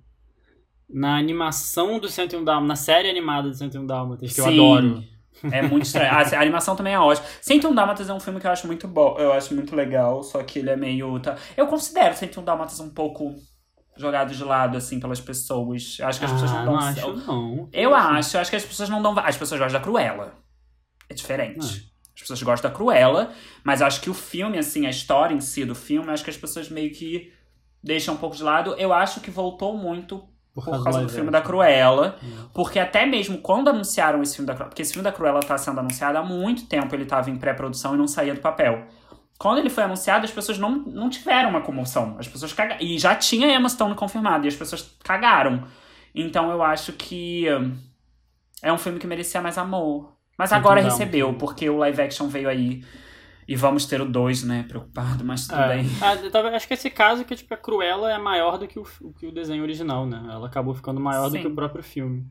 Na 0.94 1.16
animação 1.18 2.00
do 2.00 2.10
101 2.10 2.44
Dálmatas, 2.44 2.68
na 2.68 2.76
série 2.76 3.10
animada 3.10 3.48
do 3.48 3.56
101 3.56 3.86
Dálmatas, 3.86 4.34
que 4.34 4.42
eu 4.42 4.46
Sim. 4.46 4.54
adoro. 4.54 5.04
É 5.50 5.62
muito 5.62 5.86
estranho. 5.86 6.12
Ah, 6.12 6.20
a 6.38 6.42
animação 6.42 6.76
também 6.76 6.94
é 6.94 7.00
ótima. 7.00 7.26
101 7.42 7.74
Dálmatas 7.74 8.10
é 8.10 8.14
um 8.14 8.20
filme 8.20 8.42
que 8.42 8.46
eu 8.48 8.52
acho 8.52 8.68
muito 8.68 8.88
bom. 8.90 9.16
Eu 9.18 9.32
acho 9.32 9.56
muito 9.56 9.74
legal, 9.74 10.22
só 10.22 10.44
que 10.44 10.60
ele 10.60 10.70
é 10.70 10.76
meio. 10.76 11.18
tá- 11.22 11.38
Eu 11.56 11.66
considero 11.68 12.14
101 12.14 12.44
Dálmatas 12.44 12.80
um 12.82 12.90
pouco 12.90 13.34
jogado 13.98 14.34
de 14.34 14.44
lado, 14.44 14.78
assim, 14.78 15.00
pelas 15.00 15.20
pessoas. 15.22 15.98
Eu 16.00 16.08
acho 16.08 16.20
que 16.20 16.26
as 16.26 16.32
pessoas 16.32 16.52
Ah, 16.52 16.64
não 16.64 16.74
não 16.74 16.80
dão. 16.80 16.88
acho, 16.88 17.14
não. 17.28 17.70
Eu 17.74 17.94
acho, 17.96 18.38
eu 18.38 18.42
acho 18.42 18.50
que 18.50 18.56
as 18.56 18.66
pessoas 18.66 18.90
não 18.90 19.02
dão. 19.02 19.18
As 19.20 19.38
pessoas 19.38 19.60
gostam 19.60 19.80
da 19.80 19.84
Cruella. 19.84 20.34
É 21.10 21.14
diferente. 21.14 21.92
As 22.16 22.22
pessoas 22.22 22.42
gostam 22.44 22.70
da 22.70 22.76
Cruella, 22.76 23.32
mas 23.64 23.82
acho 23.82 24.02
que 24.02 24.10
o 24.10 24.14
filme, 24.14 24.58
assim, 24.58 24.86
a 24.86 24.90
história 24.90 25.34
em 25.34 25.42
si 25.42 25.66
do 25.66 25.76
filme, 25.76 26.10
acho 26.12 26.24
que 26.24 26.30
as 26.30 26.38
pessoas 26.38 26.70
meio 26.70 26.92
que 26.94 27.32
deixam 27.84 28.14
um 28.14 28.18
pouco 28.18 28.36
de 28.36 28.44
lado. 28.44 28.76
Eu 28.78 28.94
acho 28.94 29.22
que 29.22 29.32
voltou 29.32 29.76
muito 29.78 30.24
por 30.54 30.66
causa 30.84 31.02
do 31.02 31.10
filme 31.10 31.32
da. 31.32 31.42
Cruella. 31.42 32.18
Hum. 32.24 32.50
Porque 32.54 32.78
até 32.80 33.06
mesmo 33.06 33.40
quando 33.40 33.70
anunciaram 33.70 34.22
esse 34.22 34.36
filme 34.36 34.48
da 34.48 34.54
Cruella. 34.54 34.70
Porque 34.70 34.82
esse 34.82 34.94
filme 34.94 35.04
da 35.04 35.12
Cruella 35.12 35.40
tá 35.42 35.58
sendo 35.58 35.80
anunciado 35.80 36.18
há 36.18 36.24
muito 36.24 36.66
tempo, 36.68 36.94
ele 36.96 37.06
tava 37.06 37.30
em 37.30 37.38
pré-produção 37.38 37.96
e 37.96 37.98
não 37.98 38.08
saía 38.08 38.34
do 38.34 38.42
papel. 38.42 38.88
Quando 39.42 39.58
ele 39.58 39.72
foi 39.72 39.84
anunciado, 39.86 40.24
as 40.24 40.30
pessoas 40.30 40.60
não, 40.60 40.70
não 40.70 41.10
tiveram 41.10 41.50
uma 41.50 41.62
comoção. 41.62 42.16
As 42.20 42.28
pessoas 42.28 42.54
cagaram. 42.54 42.80
E 42.80 43.00
já 43.00 43.16
tinha 43.16 43.48
Emma 43.48 43.68
Stone 43.68 43.96
confirmado, 43.96 44.46
e 44.46 44.48
as 44.48 44.56
pessoas 44.56 44.96
cagaram. 45.04 45.64
Então 46.14 46.52
eu 46.52 46.62
acho 46.62 46.94
que 46.94 47.48
hum, 47.52 47.76
é 48.62 48.72
um 48.72 48.78
filme 48.78 49.00
que 49.00 49.08
merecia 49.08 49.42
mais 49.42 49.58
amor. 49.58 50.16
Mas 50.38 50.54
agora 50.54 50.80
recebeu, 50.80 51.34
porque 51.34 51.68
o 51.68 51.78
live 51.78 52.04
action 52.04 52.28
veio 52.28 52.50
aí. 52.50 52.84
E 53.48 53.56
vamos 53.56 53.88
ter 53.88 54.00
o 54.00 54.06
2, 54.06 54.44
né? 54.44 54.64
Preocupado, 54.68 55.26
mas 55.26 55.48
tudo 55.48 55.60
É. 55.60 55.78
bem. 55.78 55.88
Ah, 56.00 56.56
acho 56.56 56.68
que 56.68 56.76
esse 56.76 56.92
caso 56.92 57.26
que 57.26 57.36
tipo, 57.36 57.52
a 57.52 57.58
Cruella 57.58 58.14
é 58.14 58.20
maior 58.20 58.60
do 58.60 58.68
que 58.68 58.78
o, 58.78 58.86
que 59.18 59.26
o 59.26 59.32
desenho 59.32 59.64
original, 59.64 60.06
né? 60.06 60.24
Ela 60.30 60.46
acabou 60.46 60.76
ficando 60.76 61.02
maior 61.02 61.30
do 61.30 61.38
Sim. 61.38 61.42
que 61.42 61.48
o 61.48 61.56
próprio 61.56 61.82
filme. 61.84 62.28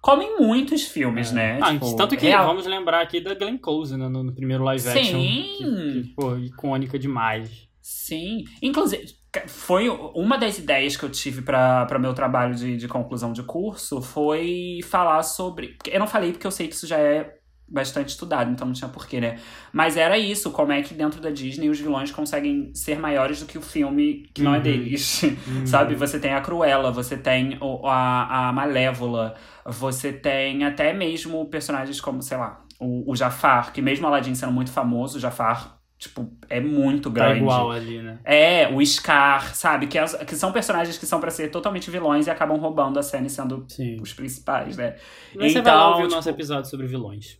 Como 0.00 0.22
em 0.22 0.38
muitos 0.40 0.82
filmes, 0.82 1.30
É. 1.30 1.34
né? 1.34 1.58
Ah, 1.62 1.72
Tipo, 1.72 1.94
tanto 1.96 2.16
que 2.16 2.26
real- 2.26 2.46
vamos 2.46 2.66
lembrar 2.66 3.00
aqui 3.02 3.20
da 3.20 3.34
Glenn 3.34 3.58
Close, 3.58 3.96
né? 3.96 4.08
No, 4.08 4.22
no 4.22 4.32
primeiro 4.34 4.64
live 4.64 4.88
action. 4.88 5.20
Sim. 5.20 5.44
Que, 5.58 5.64
que, 6.02 6.08
pô, 6.14 6.36
icônica 6.36 6.98
demais. 6.98 7.68
Sim. 7.82 8.44
Inclusive, 8.62 9.04
foi 9.46 9.88
uma 9.88 10.36
das 10.38 10.58
ideias 10.58 10.96
que 10.96 11.04
eu 11.04 11.10
tive 11.10 11.42
para 11.42 11.98
meu 12.00 12.12
trabalho 12.14 12.54
de, 12.54 12.76
de 12.76 12.88
conclusão 12.88 13.32
de 13.32 13.42
curso 13.42 14.00
foi 14.02 14.80
falar 14.84 15.22
sobre. 15.22 15.76
Eu 15.86 16.00
não 16.00 16.06
falei 16.06 16.32
porque 16.32 16.46
eu 16.46 16.50
sei 16.50 16.66
que 16.68 16.74
isso 16.74 16.86
já 16.86 16.98
é 16.98 17.36
bastante 17.70 18.08
estudado, 18.08 18.50
então 18.50 18.66
não 18.66 18.74
tinha 18.74 18.88
porquê, 18.90 19.20
né? 19.20 19.38
Mas 19.72 19.96
era 19.96 20.18
isso, 20.18 20.50
como 20.50 20.72
é 20.72 20.82
que 20.82 20.92
dentro 20.92 21.20
da 21.20 21.30
Disney 21.30 21.68
os 21.68 21.78
vilões 21.78 22.10
conseguem 22.10 22.74
ser 22.74 22.98
maiores 22.98 23.38
do 23.40 23.46
que 23.46 23.56
o 23.56 23.62
filme 23.62 24.28
que 24.34 24.42
não 24.42 24.52
é 24.54 24.56
Uhum. 24.56 24.62
deles. 24.62 25.22
Hum. 25.48 25.66
Sabe? 25.66 25.94
Você 25.94 26.18
tem 26.18 26.34
a 26.34 26.40
Cruella, 26.40 26.90
você 26.90 27.16
tem 27.16 27.56
o- 27.60 27.86
a, 27.86 28.48
a 28.48 28.52
Malévola, 28.52 29.34
você 29.64 30.12
tem 30.12 30.64
até 30.64 30.92
mesmo 30.92 31.46
personagens 31.46 32.00
como, 32.00 32.20
sei 32.22 32.36
lá, 32.38 32.64
o, 32.80 33.10
o 33.12 33.14
Jafar, 33.14 33.72
que 33.72 33.80
mesmo 33.80 34.06
Aladdin 34.06 34.34
sendo 34.34 34.52
muito 34.52 34.72
famoso, 34.72 35.18
o 35.18 35.20
Jafar, 35.20 35.76
tipo, 35.98 36.32
é 36.48 36.60
muito 36.60 37.10
Tá 37.10 37.24
grande. 37.26 37.40
igual 37.40 37.70
ali, 37.70 38.00
né? 38.00 38.18
É, 38.24 38.68
o 38.68 38.84
Scar, 38.84 39.54
sabe? 39.54 39.86
Que, 39.86 39.98
as- 39.98 40.14
que 40.16 40.34
são 40.34 40.50
personagens 40.50 40.96
que 40.96 41.04
são 41.06 41.20
pra 41.20 41.30
ser 41.30 41.50
totalmente 41.50 41.90
vilões 41.90 42.26
e 42.26 42.30
acabam 42.30 42.56
roubando 42.58 42.98
a 42.98 43.02
cena 43.02 43.26
e 43.26 43.30
sendo 43.30 43.64
Sim. 43.68 43.98
os 44.00 44.12
principais, 44.14 44.76
né? 44.78 44.96
Mas 45.36 45.52
você 45.52 45.60
vai 45.60 45.74
lá 45.74 45.78
Então, 45.80 45.90
ouvir 45.90 46.02
o 46.02 46.06
tipo- 46.06 46.16
nosso 46.16 46.30
episódio 46.30 46.70
sobre 46.70 46.86
vilões. 46.86 47.38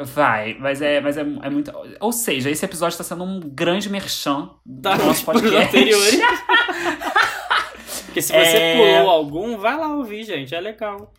Vai, 0.00 0.56
mas 0.58 0.82
é, 0.82 1.00
mas 1.00 1.16
é, 1.16 1.20
é 1.20 1.50
muito. 1.50 1.72
Ou 2.00 2.10
seja, 2.12 2.50
esse 2.50 2.64
episódio 2.64 2.98
tá 2.98 3.04
sendo 3.04 3.22
um 3.22 3.38
grande 3.40 3.88
merchan 3.88 4.50
Tá, 4.82 4.96
do 4.96 5.04
nosso 5.04 5.20
os 5.20 5.22
podcast. 5.22 5.68
anteriores. 5.68 6.18
Porque 8.06 8.20
se 8.22 8.32
você 8.32 8.56
É. 8.56 8.76
pulou 8.98 9.10
algum, 9.10 9.56
vai 9.56 9.76
lá 9.76 9.94
ouvir, 9.94 10.24
gente. 10.24 10.54
É 10.54 10.60
legal. 10.60 11.12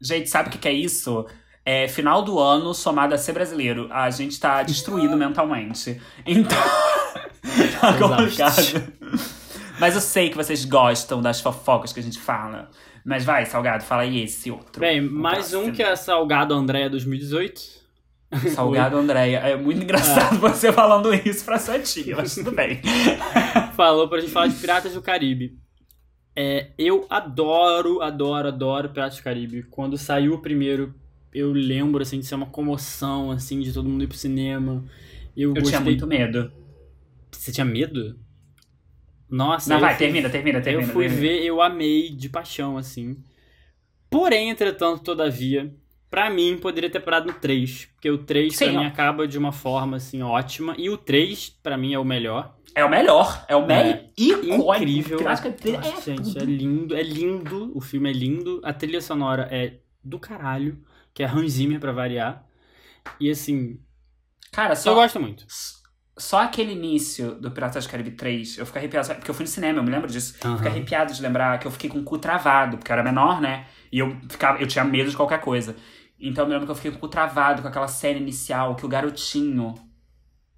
Gente, 0.00 0.28
sabe 0.28 0.48
o 0.48 0.52
que, 0.52 0.58
que 0.58 0.68
é 0.68 0.72
isso? 0.72 1.26
É 1.64 1.88
final 1.88 2.22
do 2.22 2.38
ano 2.38 2.72
somado 2.74 3.14
a 3.14 3.18
ser 3.18 3.32
brasileiro. 3.32 3.88
A 3.90 4.08
gente 4.10 4.38
tá 4.38 4.62
destruído 4.62 5.16
mentalmente. 5.16 6.00
Então. 6.26 6.58
tá 7.80 7.92
complicado. 7.98 8.92
Mas 9.78 9.94
eu 9.94 10.00
sei 10.00 10.28
que 10.30 10.36
vocês 10.36 10.64
gostam 10.64 11.20
das 11.20 11.40
fofocas 11.40 11.92
que 11.92 12.00
a 12.00 12.02
gente 12.02 12.18
fala. 12.18 12.70
Mas 13.04 13.24
vai, 13.24 13.44
Salgado, 13.46 13.84
fala 13.84 14.02
aí 14.02 14.22
esse 14.22 14.50
outro. 14.50 14.80
Bem, 14.80 15.00
mais 15.00 15.54
um 15.54 15.70
que 15.72 15.82
é 15.82 15.94
Salgado 15.96 16.52
Andréia 16.54 16.90
2018. 16.90 17.77
Salgado 18.54 18.96
Andréia. 18.96 19.38
É 19.38 19.56
muito 19.56 19.82
engraçado 19.82 20.38
você 20.38 20.70
falando 20.72 21.12
isso 21.14 21.44
pra 21.44 21.58
sua 21.58 21.78
tia, 21.78 22.16
mas 22.16 22.34
tudo 22.34 22.52
bem. 22.52 22.80
Falou 23.74 24.08
pra 24.08 24.20
gente 24.20 24.32
falar 24.32 24.48
de 24.48 24.56
Piratas 24.56 24.92
do 24.94 25.00
Caribe. 25.02 25.58
É, 26.36 26.70
eu 26.78 27.06
adoro, 27.08 28.00
adoro, 28.02 28.48
adoro 28.48 28.90
Piratas 28.90 29.18
do 29.18 29.22
Caribe. 29.22 29.62
Quando 29.64 29.96
saiu 29.96 30.34
o 30.34 30.38
primeiro, 30.42 30.94
eu 31.32 31.52
lembro 31.52 32.02
assim 32.02 32.20
de 32.20 32.26
ser 32.26 32.34
uma 32.34 32.46
comoção, 32.46 33.30
assim, 33.30 33.60
de 33.60 33.72
todo 33.72 33.88
mundo 33.88 34.04
ir 34.04 34.08
pro 34.08 34.16
cinema. 34.16 34.84
Eu, 35.36 35.50
Eu 35.50 35.54
gostei. 35.54 35.70
tinha 35.70 35.80
muito 35.80 36.06
medo. 36.06 36.52
Você 37.30 37.50
tinha 37.52 37.64
medo? 37.64 38.18
Nossa, 39.30 39.72
Não, 39.72 39.80
vai, 39.80 39.94
fui- 39.94 39.98
termina, 40.06 40.30
termina, 40.30 40.60
termina. 40.60 40.86
Eu 40.88 40.92
fui 40.92 41.06
termina. 41.08 41.20
ver, 41.28 41.44
eu 41.44 41.60
amei 41.60 42.10
de 42.10 42.28
paixão, 42.28 42.76
assim. 42.78 43.16
Porém, 44.10 44.48
entretanto, 44.48 45.02
todavia, 45.02 45.70
pra 46.10 46.30
mim, 46.30 46.58
poderia 46.58 46.90
ter 46.90 47.00
parado 47.00 47.26
no 47.26 47.34
3. 47.34 47.86
Porque 47.94 48.10
o 48.10 48.18
3, 48.18 48.56
Sim, 48.56 48.64
pra 48.72 48.80
mim, 48.80 48.84
ó. 48.86 48.88
acaba 48.88 49.26
de 49.28 49.38
uma 49.38 49.52
forma, 49.52 49.96
assim, 49.96 50.22
ótima. 50.22 50.74
E 50.78 50.88
o 50.90 50.96
3, 50.96 51.50
pra 51.62 51.76
mim, 51.76 51.92
é 51.94 51.98
o 51.98 52.04
melhor. 52.04 52.54
É 52.74 52.84
o 52.84 52.88
melhor. 52.90 53.44
É 53.48 53.56
o 53.56 53.66
melhor. 53.66 54.04
icônico. 54.16 54.62
Incrível. 54.62 55.24
Caribe 55.24 55.72
Nossa, 55.72 56.10
é 56.12 56.16
gente, 56.16 56.38
é 56.38 56.44
lindo. 56.44 56.94
É 56.96 57.02
lindo. 57.02 57.72
O 57.76 57.80
filme 57.80 58.08
é 58.08 58.12
lindo. 58.12 58.60
A 58.62 58.72
trilha 58.72 59.00
sonora 59.00 59.48
é 59.50 59.78
do 60.04 60.18
caralho. 60.18 60.78
Que 61.12 61.22
é 61.24 61.26
Hans 61.26 61.52
Zimmer, 61.52 61.80
pra 61.80 61.90
variar. 61.90 62.44
E, 63.18 63.28
assim, 63.30 63.80
Cara, 64.52 64.72
eu 64.72 64.76
só, 64.76 64.94
gosto 64.94 65.18
muito. 65.18 65.44
só 66.16 66.42
aquele 66.42 66.72
início 66.72 67.34
do 67.34 67.50
Piratas 67.50 67.84
do 67.86 67.90
Caribe 67.90 68.12
3, 68.12 68.58
eu 68.58 68.66
fico 68.66 68.78
arrepiado. 68.78 69.08
Porque 69.14 69.30
eu 69.30 69.34
fui 69.34 69.44
no 69.44 69.50
cinema, 69.50 69.78
eu 69.80 69.82
me 69.82 69.90
lembro 69.90 70.08
disso. 70.08 70.36
Eu 70.42 70.50
Aham. 70.50 70.56
fico 70.58 70.68
arrepiado 70.68 71.12
de 71.12 71.20
lembrar 71.22 71.58
que 71.58 71.66
eu 71.66 71.70
fiquei 71.72 71.90
com 71.90 71.98
o 71.98 72.04
cu 72.04 72.18
travado, 72.18 72.76
porque 72.78 72.92
eu 72.92 72.94
era 72.94 73.02
menor, 73.02 73.40
né? 73.40 73.66
E 73.90 73.98
eu, 73.98 74.16
ficava, 74.28 74.60
eu 74.60 74.66
tinha 74.68 74.84
medo 74.84 75.10
de 75.10 75.16
qualquer 75.16 75.40
coisa. 75.40 75.74
Então 76.20 76.44
eu 76.44 76.48
me 76.48 76.52
lembro 76.54 76.66
que 76.66 76.72
eu 76.72 76.76
fiquei 76.76 76.90
com 76.90 76.96
o 76.96 77.00
cu 77.00 77.08
travado 77.08 77.62
com 77.62 77.68
aquela 77.68 77.88
cena 77.88 78.18
inicial, 78.18 78.74
que 78.74 78.84
o 78.84 78.88
garotinho, 78.88 79.74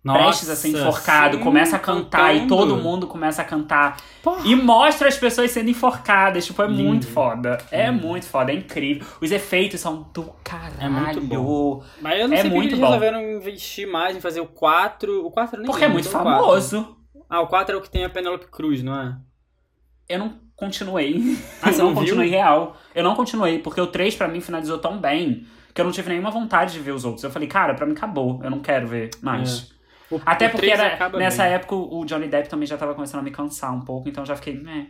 prestes 0.02 0.48
a 0.48 0.56
ser 0.56 0.68
enforcado, 0.68 1.36
sim, 1.36 1.42
começa 1.42 1.76
a 1.76 1.78
cantar 1.78 2.34
e 2.34 2.40
cantando. 2.40 2.56
todo 2.56 2.76
mundo 2.78 3.06
começa 3.06 3.42
a 3.42 3.44
cantar. 3.44 3.98
Porra. 4.22 4.46
E 4.46 4.56
mostra 4.56 5.06
as 5.08 5.18
pessoas 5.18 5.50
sendo 5.50 5.68
enforcadas. 5.68 6.46
Tipo, 6.46 6.62
é 6.62 6.66
Lindo. 6.66 6.82
muito 6.82 7.06
foda. 7.06 7.58
É 7.70 7.90
Lindo. 7.90 8.06
muito 8.06 8.24
foda, 8.26 8.50
é 8.50 8.54
incrível. 8.54 9.06
Os 9.20 9.30
efeitos 9.30 9.78
são 9.80 10.08
do 10.14 10.24
caralho. 10.42 10.74
É 10.80 10.88
muito 10.88 11.20
bom. 11.20 11.84
Mas 12.00 12.18
eu 12.20 12.28
não 12.28 12.34
É 12.36 12.40
sei 12.40 12.50
muito 12.50 12.68
eles 12.70 12.78
bom. 12.80 12.86
resolveram 12.86 13.20
investir 13.20 13.86
mais 13.86 14.16
em 14.16 14.20
fazer 14.20 14.40
o 14.40 14.46
4. 14.46 15.26
O 15.26 15.30
4 15.30 15.56
eu 15.56 15.60
nem 15.62 15.70
Porque 15.70 15.84
é 15.84 15.88
muito 15.88 16.08
o 16.08 16.10
4. 16.10 16.30
famoso. 16.30 16.96
Ah, 17.28 17.40
o 17.42 17.46
4 17.46 17.74
é 17.74 17.78
o 17.78 17.82
que 17.82 17.90
tem 17.90 18.04
a 18.04 18.10
Penelope 18.10 18.46
Cruz, 18.46 18.82
não 18.82 18.98
é? 18.98 19.16
Eu 20.08 20.18
não 20.18 20.40
continuei. 20.60 21.36
Ah, 21.60 21.70
eu 21.72 21.78
não 21.78 21.86
não 21.86 21.94
continuei 21.94 22.28
real. 22.28 22.76
Eu 22.94 23.02
não 23.02 23.14
continuei, 23.16 23.58
porque 23.58 23.80
o 23.80 23.86
3 23.88 24.14
pra 24.14 24.28
mim 24.28 24.40
finalizou 24.40 24.78
tão 24.78 24.98
bem 25.00 25.44
que 25.74 25.80
eu 25.80 25.84
não 25.84 25.92
tive 25.92 26.08
nenhuma 26.10 26.30
vontade 26.30 26.72
de 26.74 26.80
ver 26.80 26.92
os 26.92 27.04
outros. 27.04 27.24
Eu 27.24 27.30
falei, 27.30 27.48
cara, 27.48 27.74
pra 27.74 27.86
mim 27.86 27.92
acabou. 27.92 28.40
Eu 28.44 28.50
não 28.50 28.60
quero 28.60 28.86
ver 28.86 29.10
mais. 29.20 29.72
O, 30.10 30.20
Até 30.26 30.46
o 30.48 30.50
porque 30.50 30.70
era- 30.70 31.08
nessa 31.10 31.44
bem. 31.44 31.52
época 31.52 31.74
o 31.74 32.04
Johnny 32.04 32.28
Depp 32.28 32.48
também 32.48 32.66
já 32.66 32.76
tava 32.76 32.94
começando 32.94 33.20
a 33.20 33.24
me 33.24 33.30
cansar 33.30 33.72
um 33.74 33.80
pouco, 33.80 34.08
então 34.08 34.22
eu 34.22 34.26
já 34.26 34.36
fiquei, 34.36 34.54
né. 34.54 34.88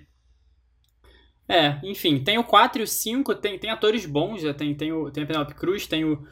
É, 1.48 1.78
enfim, 1.82 2.20
tem 2.22 2.38
o 2.38 2.44
4 2.44 2.80
e 2.80 2.84
o 2.84 2.86
5, 2.86 3.34
tem, 3.34 3.58
tem 3.58 3.70
atores 3.70 4.06
bons, 4.06 4.40
já 4.40 4.54
tem, 4.54 4.74
tem, 4.74 4.92
o, 4.92 5.10
tem 5.10 5.24
a 5.24 5.26
Penelope 5.26 5.54
Cruz, 5.54 5.86
tem 5.86 6.04
o, 6.04 6.24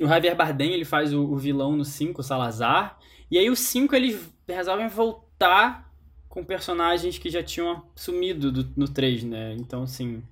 o 0.00 0.06
Javier 0.08 0.34
Bardem, 0.36 0.72
ele 0.72 0.84
faz 0.84 1.14
o, 1.14 1.22
o 1.22 1.36
vilão 1.38 1.76
no 1.76 1.84
5, 1.84 2.20
o 2.20 2.24
Salazar. 2.24 2.98
E 3.30 3.38
aí 3.38 3.48
o 3.48 3.54
5 3.56 3.94
eles 3.94 4.30
resolvem 4.48 4.88
voltar 4.88 5.90
com 6.32 6.42
personagens 6.42 7.18
que 7.18 7.28
já 7.28 7.42
tinham 7.42 7.84
sumido 7.94 8.50
do- 8.50 8.72
no 8.74 8.88
3, 8.88 9.22
né? 9.22 9.54
Então, 9.58 9.82
assim. 9.82 10.22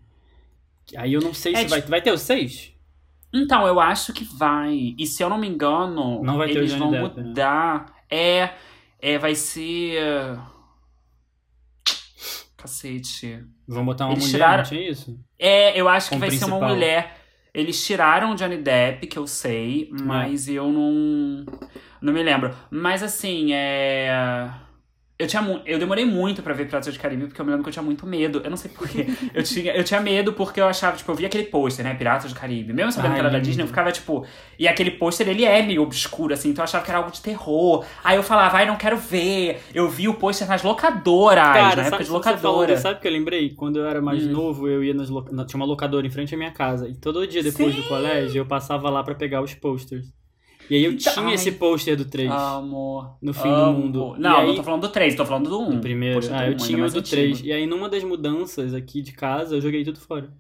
Aí 0.97 1.13
eu 1.13 1.21
não 1.21 1.35
sei 1.35 1.53
É, 1.55 1.59
se 1.59 1.67
vai. 1.67 1.83
Vai 1.83 2.01
ter 2.01 2.11
o 2.11 2.17
6? 2.17 2.73
Então, 3.31 3.67
eu 3.67 3.79
acho 3.79 4.15
que 4.15 4.25
vai. 4.25 4.95
E 4.99 5.07
se 5.07 5.23
eu 5.23 5.29
não 5.29 5.37
me 5.37 5.47
engano, 5.47 6.23
Não 6.23 6.43
eles 6.43 6.73
vão 6.73 6.91
Depp, 6.91 7.21
né? 7.21 7.23
mudar. 7.29 7.95
É. 8.11 8.55
É, 8.99 9.19
vai 9.19 9.35
ser. 9.35 10.01
Cacete. 12.57 13.45
Vão 13.69 13.85
botar 13.85 14.07
uma 14.07 14.15
Eles 14.15 14.25
mulher, 14.25 14.33
tiraram- 14.39 14.63
não 14.63 14.69
tinha 14.69 14.91
isso? 14.91 15.19
É, 15.39 15.79
eu 15.79 15.87
acho 15.87 16.07
que 16.09 16.15
Como 16.17 16.21
vai 16.21 16.31
ser 16.31 16.45
uma 16.47 16.57
principal. 16.59 16.75
mulher. 16.75 17.17
Eles 17.53 17.85
tiraram 17.85 18.33
o 18.33 18.35
Johnny 18.37 18.57
Depp, 18.59 19.07
que 19.07 19.19
eu 19.19 19.27
sei, 19.27 19.91
mas 19.93 20.49
eu 20.49 20.71
não. 20.73 21.45
Não 22.01 22.13
me 22.13 22.23
lembro. 22.23 22.55
Mas 22.71 23.03
assim, 23.03 23.53
é. 23.53 24.51
Eu, 25.21 25.27
tinha 25.27 25.63
eu 25.67 25.79
demorei 25.79 26.05
muito 26.07 26.43
pra 26.43 26.55
ver 26.55 26.65
Piratas 26.65 26.95
do 26.95 26.99
Caribe, 26.99 27.27
porque 27.27 27.41
eu 27.41 27.45
me 27.45 27.51
lembro 27.51 27.63
que 27.65 27.69
eu 27.69 27.73
tinha 27.75 27.83
muito 27.83 28.07
medo. 28.07 28.41
Eu 28.43 28.49
não 28.51 28.57
sei 28.57 28.71
porquê. 28.71 29.07
eu, 29.35 29.43
tinha, 29.43 29.73
eu 29.73 29.85
tinha 29.85 30.01
medo 30.01 30.33
porque 30.33 30.61
eu 30.61 30.67
achava, 30.67 30.97
tipo, 30.97 31.11
eu 31.11 31.15
via 31.15 31.27
aquele 31.27 31.45
pôster, 31.45 31.85
né? 31.85 31.95
Piratas 31.95 32.33
do 32.33 32.39
Caribe. 32.41 32.73
Mesmo 32.73 32.91
sabendo 32.91 33.13
Ai, 33.13 33.21
que 33.21 33.27
era 33.27 33.31
da. 33.31 33.39
Disney, 33.39 33.63
eu 33.63 33.67
ficava, 33.69 33.93
tipo. 33.93 34.25
E 34.59 34.67
aquele 34.67 34.93
pôster, 34.93 35.29
ele 35.29 35.45
é 35.45 35.63
meio 35.63 35.83
obscuro, 35.83 36.33
assim, 36.33 36.51
então 36.51 36.63
eu 36.63 36.65
achava 36.65 36.83
que 36.85 36.91
era 36.91 36.99
algo 36.99 37.11
de 37.11 37.21
terror. 37.21 37.85
Aí 38.03 38.17
eu 38.17 38.23
falava, 38.23 38.57
ai, 38.57 38.67
não 38.67 38.77
quero 38.77 38.97
ver. 38.97 39.61
Eu 39.75 39.89
vi 39.91 40.09
o 40.09 40.15
pôster 40.15 40.49
nas 40.49 40.63
locadoras, 40.63 41.45
na 41.45 41.59
época 41.71 41.83
sabe, 41.91 42.05
de 42.05 42.09
falou 42.09 42.19
locadora. 42.19 42.67
disso, 42.73 42.83
sabe 42.83 42.99
o 42.99 43.01
que 43.03 43.09
eu 43.09 43.13
lembrei? 43.13 43.51
Quando 43.51 43.79
eu 43.79 43.87
era 43.87 44.01
mais 44.01 44.27
Hum. 44.27 44.31
novo, 44.33 44.69
eu 44.69 44.83
ia 44.83 44.95
nas 44.95 45.09
tinha 45.09 45.57
uma 45.57 45.67
locadora 45.67 46.07
em 46.07 46.11
frente 46.11 46.35
à 46.35 46.39
minha 46.39 46.51
casa. 46.51 46.89
E 46.89 46.95
todo 46.95 47.27
dia 47.27 47.43
depois 47.43 47.75
Sim. 47.75 47.83
do 47.83 47.89
colégio, 47.89 48.39
eu 48.41 48.47
passava 48.47 48.89
lá 48.89 49.03
pra 49.03 49.15
pegar 49.15 49.43
os 49.43 49.55
posters. 49.55 50.07
E 50.71 50.77
aí 50.77 50.85
eu 50.85 50.93
Então, 50.93 51.13
tinha 51.13 51.27
ai. 51.27 51.35
esse 51.35 51.53
pôster 51.53 51.97
do 51.97 52.05
3. 52.05 52.31
Amor. 52.31 53.17
No 53.21 53.35
fim 53.35 53.49
amo. 53.49 53.73
do 53.75 53.79
mundo. 53.83 54.15
Não, 54.19 54.37
aí- 54.39 54.47
não 54.47 54.55
tô 54.55 54.63
falando 54.63 54.83
do 54.83 54.89
3, 54.89 55.15
tô 55.17 55.27
falando 55.27 55.51
do 55.51 55.61
1. 55.61 55.71
do 55.71 55.81
primeiro. 55.81 56.21
Poxa, 56.21 56.37
ah, 56.37 56.47
eu 56.49 56.57
tinha 56.57 56.79
o 56.85 56.91
do 56.91 56.99
antigo. 56.99 57.09
3. 57.09 57.41
E 57.45 57.53
aí 57.53 57.67
numa 57.67 57.89
das 57.89 58.05
mudanças 58.05 58.73
aqui 58.73 59.03
de 59.03 59.13
casa, 59.13 59.57
eu 59.57 59.61
joguei 59.61 59.83
tudo 59.85 59.99
fora. 60.01 60.33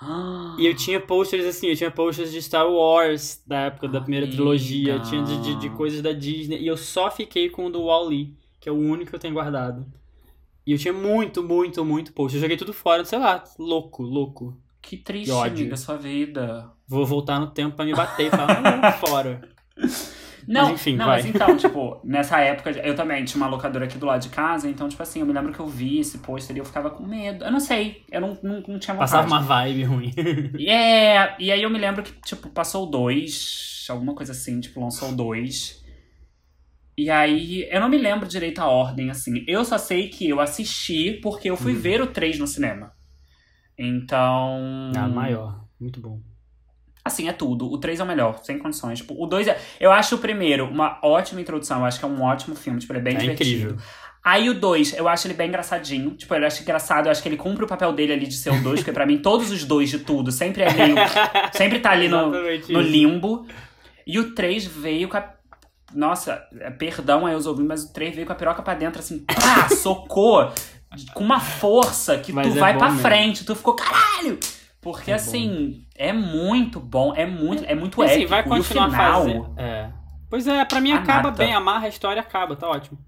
Ah, 0.00 0.54
E 0.58 0.66
eu 0.66 0.74
tinha 0.76 1.00
posters 1.00 1.44
assim, 1.46 1.68
eu 1.68 1.76
tinha 1.76 1.90
posters 1.90 2.30
de 2.30 2.40
Star 2.42 2.68
Wars 2.70 3.42
da 3.46 3.60
época 3.62 3.88
da 3.88 4.00
primeira 4.00 4.26
Amiga. 4.26 4.36
trilogia, 4.36 5.00
tinha 5.00 5.22
de, 5.22 5.40
de, 5.42 5.54
de 5.60 5.70
coisas 5.70 6.02
da 6.02 6.12
Disney, 6.12 6.58
e 6.60 6.66
eu 6.66 6.76
só 6.76 7.10
fiquei 7.10 7.48
com 7.48 7.66
o 7.66 7.70
do 7.70 7.82
Wall-E, 7.82 8.34
que 8.60 8.68
é 8.68 8.72
o 8.72 8.76
único 8.76 9.08
que 9.10 9.14
eu 9.16 9.20
tenho 9.20 9.32
guardado. 9.34 9.86
E 10.66 10.72
eu 10.72 10.78
tinha 10.78 10.92
muito, 10.92 11.42
muito, 11.42 11.82
muito 11.84 12.12
post. 12.12 12.36
Eu 12.36 12.42
joguei 12.42 12.56
tudo 12.58 12.72
fora, 12.74 13.04
sei 13.06 13.18
lá, 13.18 13.42
louco, 13.58 14.02
louco. 14.02 14.56
Que 14.82 14.96
triste, 14.98 15.26
Que 15.26 15.30
ódio. 15.32 15.60
amiga, 15.62 15.76
sua 15.76 15.96
vida. 15.96 16.70
Vou 16.86 17.06
voltar 17.06 17.40
no 17.40 17.46
tempo 17.48 17.74
pra 17.74 17.84
me 17.84 17.94
bater 17.94 18.26
e 18.26 18.30
falar, 18.30 18.60
"Ah, 18.84 18.92
fora. 18.92 19.48
Não, 20.48 20.74
enfim, 20.74 20.94
não, 20.94 21.06
vai. 21.06 21.16
mas 21.16 21.26
então, 21.26 21.56
tipo, 21.58 22.00
nessa 22.04 22.38
época 22.38 22.70
eu 22.70 22.94
também 22.94 23.24
tinha 23.24 23.42
uma 23.42 23.50
locadora 23.50 23.84
aqui 23.84 23.98
do 23.98 24.06
lado 24.06 24.22
de 24.22 24.28
casa, 24.28 24.68
então, 24.70 24.88
tipo 24.88 25.02
assim, 25.02 25.18
eu 25.18 25.26
me 25.26 25.32
lembro 25.32 25.52
que 25.52 25.58
eu 25.58 25.66
vi 25.66 25.98
esse 25.98 26.18
pôster 26.18 26.54
e 26.54 26.60
eu 26.60 26.64
ficava 26.64 26.88
com 26.88 27.04
medo. 27.04 27.44
Eu 27.44 27.50
não 27.50 27.58
sei, 27.58 28.04
eu 28.12 28.20
não, 28.20 28.38
não, 28.40 28.54
não 28.60 28.78
tinha 28.78 28.94
vontade. 28.94 28.98
Passava 28.98 29.26
uma 29.26 29.40
vibe 29.40 29.82
ruim. 29.82 30.12
E 30.56 30.68
É, 30.68 31.34
e 31.40 31.50
aí 31.50 31.60
eu 31.60 31.68
me 31.68 31.78
lembro 31.80 32.04
que, 32.04 32.12
tipo, 32.22 32.48
passou 32.48 32.86
dois, 32.86 33.84
alguma 33.90 34.14
coisa 34.14 34.30
assim, 34.30 34.60
tipo, 34.60 34.80
lançou 34.80 35.10
dois. 35.10 35.84
E 36.96 37.10
aí, 37.10 37.68
eu 37.68 37.80
não 37.80 37.88
me 37.88 37.98
lembro 37.98 38.28
direito 38.28 38.60
a 38.60 38.68
ordem, 38.68 39.10
assim. 39.10 39.44
Eu 39.48 39.64
só 39.64 39.76
sei 39.78 40.08
que 40.08 40.28
eu 40.28 40.38
assisti 40.40 41.18
porque 41.22 41.50
eu 41.50 41.56
fui 41.56 41.72
Hum. 41.72 41.80
ver 41.80 42.00
o 42.00 42.06
3 42.06 42.38
no 42.38 42.46
cinema. 42.46 42.92
Então. 43.76 44.92
Ah, 44.96 45.08
maior. 45.08 45.64
Muito 45.78 46.00
bom. 46.00 46.20
Assim, 47.06 47.28
é 47.28 47.32
tudo. 47.32 47.70
O 47.70 47.78
3 47.78 48.00
é 48.00 48.02
o 48.02 48.06
melhor, 48.06 48.40
sem 48.42 48.58
condições. 48.58 48.98
Tipo, 48.98 49.14
o 49.22 49.26
2 49.26 49.46
é. 49.48 49.58
Eu 49.78 49.92
acho 49.92 50.16
o 50.16 50.18
primeiro 50.18 50.66
uma 50.68 50.98
ótima 51.02 51.40
introdução. 51.40 51.78
Eu 51.78 51.84
acho 51.84 51.98
que 51.98 52.04
é 52.04 52.08
um 52.08 52.20
ótimo 52.22 52.56
filme. 52.56 52.80
Tipo, 52.80 52.92
ele 52.92 52.98
é 52.98 53.02
bem 53.02 53.14
é 53.14 53.18
divertido. 53.18 53.50
incrível. 53.50 53.76
Aí 54.24 54.50
o 54.50 54.54
2, 54.54 54.94
eu 54.94 55.06
acho 55.06 55.28
ele 55.28 55.34
bem 55.34 55.46
engraçadinho. 55.46 56.10
Tipo, 56.10 56.34
eu 56.34 56.44
acho 56.44 56.60
engraçado, 56.60 57.06
eu 57.06 57.12
acho 57.12 57.22
que 57.22 57.28
ele 57.28 57.36
cumpre 57.36 57.64
o 57.64 57.68
papel 57.68 57.92
dele 57.92 58.12
ali 58.12 58.26
de 58.26 58.34
ser 58.34 58.50
o 58.50 58.60
2, 58.60 58.80
porque 58.80 58.90
pra 58.90 59.06
mim 59.06 59.18
todos 59.18 59.52
os 59.52 59.62
dois 59.64 59.88
de 59.88 60.00
tudo 60.00 60.32
sempre 60.32 60.64
é 60.64 60.72
meio. 60.72 60.96
sempre 61.54 61.78
tá 61.78 61.92
ali 61.92 62.08
no, 62.08 62.32
no 62.32 62.80
limbo. 62.80 63.46
E 64.04 64.18
o 64.18 64.34
3 64.34 64.66
veio 64.66 65.08
com 65.08 65.16
a. 65.16 65.32
Nossa, 65.94 66.42
é, 66.58 66.68
perdão 66.72 67.24
aí 67.24 67.36
os 67.36 67.46
ouvintes, 67.46 67.68
mas 67.68 67.84
o 67.84 67.92
3 67.92 68.16
veio 68.16 68.26
com 68.26 68.32
a 68.32 68.36
piroca 68.36 68.60
pra 68.62 68.74
dentro, 68.74 68.98
assim, 68.98 69.20
pá, 69.20 69.68
socou 69.68 70.50
com 71.14 71.22
uma 71.22 71.38
força 71.38 72.18
que 72.18 72.32
Mas 72.32 72.48
tu 72.48 72.56
é 72.56 72.60
vai 72.60 72.76
pra 72.76 72.88
mesmo. 72.88 73.02
frente, 73.02 73.44
tu 73.44 73.54
ficou, 73.54 73.74
caralho! 73.74 74.38
Porque 74.92 75.10
É 75.10 75.14
assim, 75.14 75.84
é 75.94 76.12
muito 76.12 76.78
bom, 76.80 77.12
é 77.14 77.26
muito, 77.26 77.64
é 77.64 77.74
muito 77.74 78.00
E, 78.02 78.06
assim, 78.06 78.14
épico. 78.16 78.30
vai 78.30 78.40
e 78.40 78.46
o 78.46 78.48
continuar 78.48 78.90
final. 78.90 79.22
fazendo. 79.22 79.54
É. 79.56 79.90
Pois 80.30 80.46
é, 80.46 80.64
pra 80.64 80.80
mim 80.80 80.92
A 80.92 80.98
acaba 80.98 81.30
nata. 81.30 81.38
bem, 81.44 81.54
amarra 81.54 81.86
a 81.86 81.88
história 81.88 82.20
acaba, 82.20 82.54
tá 82.56 82.68
ótimo. 82.68 82.98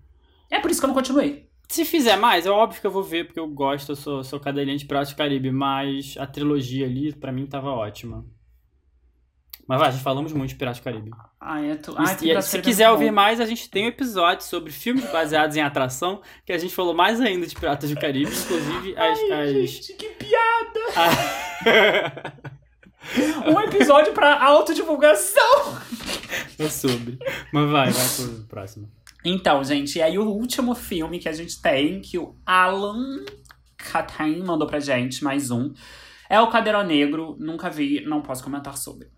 É 0.51 0.59
por 0.61 0.70
isso 0.70 0.81
que 0.81 0.85
eu 0.87 0.89
não 0.89 0.95
continuei. 0.95 1.49
Se 1.68 1.85
fizer 1.85 2.16
mais, 2.16 2.47
é 2.47 2.51
óbvio 2.51 2.81
que 2.81 2.87
eu 2.87 2.91
vou 2.91 3.03
ver, 3.03 3.26
porque 3.26 3.39
eu 3.39 3.47
gosto, 3.47 3.93
eu 3.93 3.97
sou, 3.97 4.24
sou 4.24 4.41
cadelinha 4.41 4.76
de 4.76 4.87
Piratas 4.87 5.11
do 5.11 5.16
Caribe, 5.16 5.51
mas 5.51 6.16
a 6.18 6.26
trilogia 6.26 6.87
ali, 6.87 7.12
pra 7.12 7.31
mim, 7.31 7.45
tava 7.47 7.70
ótima. 7.70 8.24
Mas 9.68 9.78
vai, 9.78 9.92
já 9.92 9.98
falamos 9.98 10.32
muito 10.32 10.48
de 10.48 10.56
Piratas 10.56 10.80
do 10.80 10.82
Caribe. 10.84 11.10
Ai, 11.38 11.72
é 11.72 11.76
tu... 11.76 11.92
E 11.92 12.32
Ai, 12.32 12.42
se- 12.42 12.62
quiser 12.62 12.88
ouvir 12.90 13.08
bom. 13.10 13.16
mais, 13.16 13.38
a 13.38 13.44
gente 13.44 13.68
tem 13.68 13.84
um 13.84 13.88
episódio 13.88 14.42
sobre 14.46 14.72
filmes 14.72 15.04
baseados 15.12 15.56
em 15.56 15.60
atração, 15.60 16.22
que 16.46 16.52
a 16.52 16.58
gente 16.58 16.74
falou 16.74 16.94
mais 16.94 17.20
ainda 17.20 17.46
de 17.46 17.54
Piratas 17.54 17.90
do 17.90 18.00
Caribe, 18.00 18.32
inclusive 18.32 18.96
as. 18.96 19.18
as... 19.30 19.50
Gente, 19.50 19.92
que 19.92 20.08
piada! 20.08 20.80
a- 20.96 22.32
Um 23.46 23.60
episódio 23.60 24.12
pra 24.12 24.42
autodivulgação! 24.44 25.78
é 26.58 26.68
sobre. 26.68 27.18
Mas 27.52 27.70
vai, 27.70 27.90
vai 27.90 28.08
pro 28.16 28.44
próximo. 28.48 28.90
Então, 29.24 29.62
gente, 29.64 29.98
e 29.98 30.02
aí 30.02 30.18
o 30.18 30.28
último 30.28 30.74
filme 30.74 31.18
que 31.18 31.28
a 31.28 31.32
gente 31.32 31.60
tem, 31.60 32.00
que 32.00 32.18
o 32.18 32.34
Alan 32.44 33.24
Catain 33.76 34.38
mandou 34.44 34.66
pra 34.66 34.80
gente, 34.80 35.22
mais 35.24 35.50
um, 35.50 35.72
é 36.28 36.40
o 36.40 36.48
Cadeirão 36.50 36.84
Negro. 36.84 37.36
Nunca 37.38 37.70
vi, 37.70 38.02
não 38.06 38.20
posso 38.20 38.42
comentar 38.44 38.76
sobre. 38.76 39.08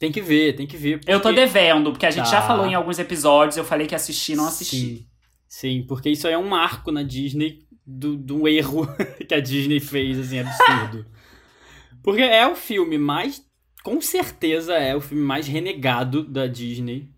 Tem 0.00 0.10
que 0.10 0.20
ver, 0.20 0.54
tem 0.56 0.66
que 0.66 0.76
ver. 0.76 0.98
Eu 1.06 1.20
tô 1.20 1.28
porque- 1.28 1.40
devendo, 1.40 1.92
porque 1.92 2.06
a 2.06 2.10
gente 2.10 2.28
já 2.28 2.40
Tá. 2.40 2.46
falou 2.48 2.66
em 2.66 2.74
alguns 2.74 2.98
episódios, 2.98 3.56
eu 3.56 3.64
falei 3.64 3.86
que 3.86 3.94
assisti, 3.94 4.34
não 4.34 4.46
assisti. 4.48 4.76
Sim, 4.76 5.06
sim, 5.46 5.84
porque 5.86 6.08
isso 6.10 6.26
aí 6.26 6.32
é 6.32 6.38
um 6.38 6.48
marco 6.48 6.90
na 6.90 7.02
Disney 7.04 7.58
do, 7.86 8.16
do 8.16 8.48
erro 8.48 8.86
que 9.28 9.34
a 9.34 9.40
Disney 9.40 9.78
fez, 9.78 10.18
assim, 10.18 10.38
absurdo. 10.40 11.06
Porque 12.02 12.22
é 12.22 12.46
o 12.46 12.56
filme 12.56 12.96
mais. 12.96 13.42
Com 13.84 14.00
certeza 14.00 14.72
é 14.74 14.96
o 14.96 15.00
filme 15.02 15.22
mais 15.22 15.46
renegado 15.46 16.24
da 16.24 16.46
Disney. 16.46 17.10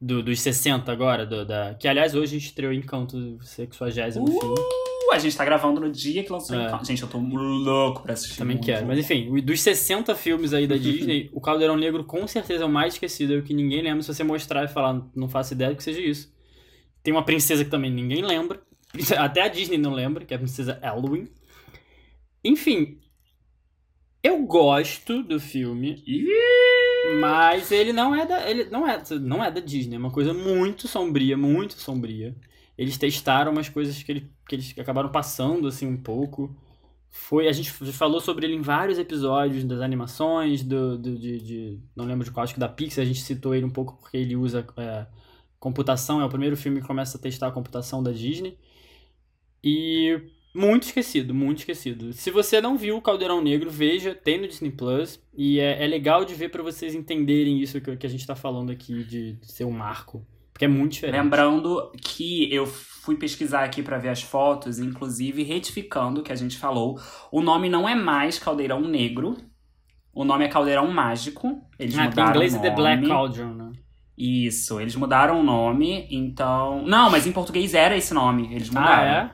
Do, 0.00 0.22
dos 0.22 0.40
60 0.40 0.90
agora, 0.90 1.26
do- 1.26 1.44
da, 1.44 1.74
que 1.74 1.86
aliás 1.86 2.14
hoje 2.14 2.38
estreou 2.38 2.72
Encanto 2.72 3.38
60 3.42 3.74
filme. 4.40 4.54
A 5.10 5.18
gente 5.18 5.36
tá 5.36 5.44
gravando 5.44 5.80
no 5.80 5.90
dia 5.90 6.22
que 6.22 6.32
lançou 6.32 6.56
É. 6.56 6.84
Gente, 6.84 7.02
eu 7.02 7.08
tô 7.08 7.18
louco 7.18 8.02
pra 8.02 8.14
assistir. 8.14 8.38
Também 8.38 8.56
muito. 8.56 8.66
quero. 8.66 8.86
Mas 8.86 8.98
enfim, 8.98 9.40
dos 9.40 9.60
60 9.60 10.14
filmes 10.14 10.52
aí 10.52 10.66
da 10.66 10.76
Disney, 10.76 11.28
o 11.32 11.40
Caldeirão 11.40 11.76
Negro 11.76 12.04
com 12.04 12.26
certeza 12.26 12.64
é 12.64 12.66
o 12.66 12.70
mais 12.70 12.94
esquecido, 12.94 13.34
é 13.34 13.38
o 13.38 13.42
que 13.42 13.54
ninguém 13.54 13.82
lembra. 13.82 14.02
Se 14.02 14.14
você 14.14 14.22
mostrar 14.22 14.64
e 14.64 14.68
falar, 14.68 15.02
não 15.14 15.28
faço 15.28 15.54
ideia 15.54 15.70
do 15.70 15.76
que 15.76 15.82
seja 15.82 16.00
isso. 16.00 16.32
Tem 17.02 17.12
uma 17.12 17.24
princesa 17.24 17.64
que 17.64 17.70
também 17.70 17.90
ninguém 17.90 18.22
lembra. 18.22 18.60
Até 19.18 19.42
a 19.42 19.48
Disney 19.48 19.78
não 19.78 19.92
lembra, 19.92 20.24
que 20.24 20.34
é 20.34 20.36
a 20.36 20.40
princesa 20.40 20.80
Elwin. 20.82 21.28
Enfim, 22.44 22.98
eu 24.22 24.42
gosto 24.44 25.22
do 25.22 25.40
filme, 25.40 26.02
mas 27.20 27.72
ele 27.72 27.92
não 27.92 28.14
é 28.14 28.26
da, 28.26 28.50
ele 28.50 28.64
não 28.64 28.86
é, 28.86 29.02
não 29.20 29.44
é 29.44 29.50
da 29.50 29.60
Disney. 29.60 29.96
É 29.96 29.98
uma 29.98 30.10
coisa 30.10 30.34
muito 30.34 30.86
sombria, 30.88 31.36
muito 31.36 31.74
sombria. 31.74 32.34
Eles 32.76 32.96
testaram 32.96 33.52
umas 33.52 33.68
coisas 33.68 34.02
que, 34.02 34.10
ele, 34.12 34.30
que 34.50 34.56
eles 34.56 34.74
acabaram 34.78 35.10
passando 35.10 35.68
assim 35.68 35.86
um 35.86 35.96
pouco. 35.96 36.54
Foi, 37.10 37.48
a 37.48 37.52
gente 37.52 37.70
falou 37.72 38.20
sobre 38.20 38.46
ele 38.46 38.54
em 38.56 38.60
vários 38.62 38.98
episódios 38.98 39.64
das 39.64 39.80
animações, 39.80 40.62
do, 40.62 40.98
do 40.98 41.16
de, 41.18 41.40
de- 41.40 41.78
não 41.96 42.04
lembro 42.04 42.24
de 42.24 42.30
qual, 42.32 42.44
acho 42.44 42.54
que 42.54 42.60
da 42.60 42.68
Pixar, 42.68 43.02
a 43.02 43.06
gente 43.06 43.20
citou 43.22 43.54
ele 43.54 43.64
um 43.66 43.70
pouco 43.70 43.96
porque 44.00 44.16
ele 44.16 44.36
usa 44.36 44.66
é, 44.76 45.06
computação, 45.58 46.20
é 46.20 46.24
o 46.24 46.28
primeiro 46.28 46.56
filme 46.56 46.80
que 46.80 46.86
começa 46.86 47.18
a 47.18 47.20
testar 47.20 47.48
a 47.48 47.52
computação 47.52 48.02
da 48.02 48.12
Disney. 48.12 48.58
E 49.62 50.20
muito 50.54 50.84
esquecido, 50.84 51.34
muito 51.34 51.58
esquecido. 51.58 52.12
Se 52.12 52.30
você 52.30 52.60
não 52.60 52.76
viu 52.76 52.96
o 52.96 53.02
Caldeirão 53.02 53.42
Negro, 53.42 53.70
veja, 53.70 54.14
tem 54.14 54.40
no 54.40 54.48
Disney 54.48 54.70
Plus. 54.70 55.20
E 55.34 55.60
é, 55.60 55.84
é 55.84 55.86
legal 55.86 56.24
de 56.24 56.34
ver 56.34 56.48
pra 56.50 56.62
vocês 56.62 56.94
entenderem 56.94 57.60
isso 57.60 57.80
que, 57.80 57.96
que 57.96 58.06
a 58.06 58.10
gente 58.10 58.26
tá 58.26 58.34
falando 58.36 58.70
aqui, 58.72 59.04
de, 59.04 59.34
de 59.34 59.52
ser 59.52 59.64
um 59.64 59.70
marco. 59.72 60.24
Porque 60.60 60.64
é 60.66 60.68
muito 60.68 60.92
diferente. 60.92 61.16
Lembrando 61.22 61.90
que 62.02 62.52
eu 62.54 62.66
fui 62.66 63.16
pesquisar 63.16 63.64
aqui 63.64 63.82
pra 63.82 63.96
ver 63.96 64.10
as 64.10 64.20
fotos, 64.22 64.78
inclusive 64.78 65.42
retificando 65.42 66.20
o 66.20 66.22
que 66.22 66.30
a 66.30 66.36
gente 66.36 66.58
falou. 66.58 67.00
O 67.32 67.40
nome 67.40 67.70
não 67.70 67.88
é 67.88 67.94
mais 67.94 68.38
Caldeirão 68.38 68.82
Negro. 68.82 69.38
O 70.12 70.22
nome 70.22 70.44
é 70.44 70.48
Caldeirão 70.48 70.90
Mágico. 70.92 71.62
Eles 71.78 71.96
Ah, 71.96 72.04
porque 72.04 72.20
em 72.20 72.24
mudaram 72.24 72.30
inglês 72.30 72.54
é. 72.54 72.58
The 72.58 72.70
Black 72.72 73.06
Cauldron, 73.08 73.54
né? 73.54 73.72
Isso, 74.18 74.78
eles 74.78 74.94
mudaram 74.96 75.40
o 75.40 75.42
nome, 75.42 76.06
então. 76.10 76.82
Não, 76.86 77.10
mas 77.10 77.26
em 77.26 77.32
português 77.32 77.72
era 77.72 77.96
esse 77.96 78.12
nome. 78.12 78.54
Eles 78.54 78.68
mudaram. 78.68 79.02
Ah, 79.02 79.06
é? 79.06 79.30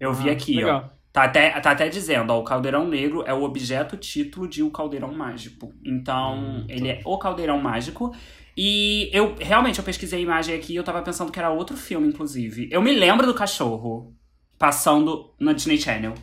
Eu 0.00 0.14
vi 0.14 0.30
Ah, 0.30 0.32
aqui, 0.32 0.54
ó. 0.54 0.60
legal. 0.60 0.90
Tá 1.12 1.24
até, 1.24 1.50
tá 1.60 1.70
até 1.72 1.88
dizendo, 1.90 2.32
ó, 2.32 2.40
o 2.40 2.42
caldeirão 2.42 2.88
negro 2.88 3.22
é 3.26 3.34
o 3.34 3.42
objeto 3.44 3.96
título 3.98 4.48
de 4.48 4.62
O 4.64 4.70
Caldeirão 4.70 5.12
Mágico. 5.14 5.72
Então, 5.84 6.36
Hum, 6.38 6.64
ele 6.68 6.88
tá. 6.92 7.00
é 7.00 7.02
o 7.04 7.18
Caldeirão 7.18 7.60
Mágico. 7.60 8.12
E 8.56 9.10
eu 9.12 9.34
realmente 9.36 9.78
eu 9.78 9.84
pesquisei 9.84 10.20
a 10.20 10.22
imagem 10.22 10.54
aqui 10.54 10.72
e 10.72 10.76
eu 10.76 10.84
tava 10.84 11.02
pensando 11.02 11.32
que 11.32 11.38
era 11.38 11.50
outro 11.50 11.76
filme, 11.76 12.08
inclusive. 12.08 12.68
Eu 12.70 12.82
me 12.82 12.92
lembro 12.92 13.26
do 13.26 13.34
cachorro 13.34 14.14
passando 14.58 15.34
na 15.40 15.52
Disney 15.52 15.78
Channel. 15.78 16.14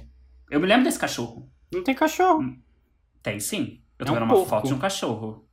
Eu 0.50 0.60
me 0.60 0.68
lembro 0.68 0.86
desse 0.86 1.00
cachorro. 1.00 1.50
Não 1.72 1.84
tem 1.84 1.96
cachorro. 1.96 2.56
Tem 3.22 3.40
sim. 3.40 3.82
Eu 4.00 4.06
tô 4.06 4.14
É 4.14 4.16
um 4.16 4.20
vendo 4.20 4.26
uma 4.26 4.34
porco. 4.36 4.50
foto 4.50 4.68
de 4.68 4.74
um 4.74 4.80
cachorro. 4.80 5.48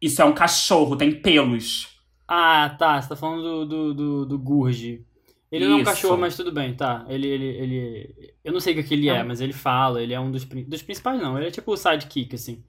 Isso 0.00 0.22
é 0.22 0.24
um 0.24 0.34
cachorro, 0.34 0.96
tem 0.96 1.20
pelos. 1.20 1.88
Ah, 2.26 2.74
tá. 2.78 3.00
Você 3.00 3.08
tá 3.08 3.16
falando 3.16 3.42
do, 3.42 3.66
do, 3.66 3.94
do, 3.94 4.26
do 4.26 4.38
Gurgi. 4.38 5.04
Ele 5.50 5.66
não 5.66 5.74
é 5.74 5.76
um 5.76 5.82
Isso. 5.82 5.90
cachorro, 5.90 6.18
mas 6.18 6.36
tudo 6.36 6.52
bem, 6.52 6.76
tá. 6.76 7.04
Ele, 7.08 7.26
ele, 7.26 7.46
ele. 7.46 8.34
Eu 8.44 8.52
não 8.52 8.60
sei 8.60 8.74
o 8.74 8.76
que, 8.76 8.82
que 8.82 8.94
ele 8.94 9.08
é, 9.08 9.18
É 9.18 9.22
mas 9.22 9.40
ele 9.40 9.52
fala, 9.54 10.02
ele 10.02 10.12
é 10.12 10.20
um 10.20 10.30
dos, 10.30 10.44
dos 10.44 10.82
principais, 10.82 11.20
não. 11.20 11.38
Ele 11.38 11.48
é 11.48 11.50
tipo 11.50 11.72
o 11.72 11.76
sidekick, 11.76 12.34
assim. 12.34 12.62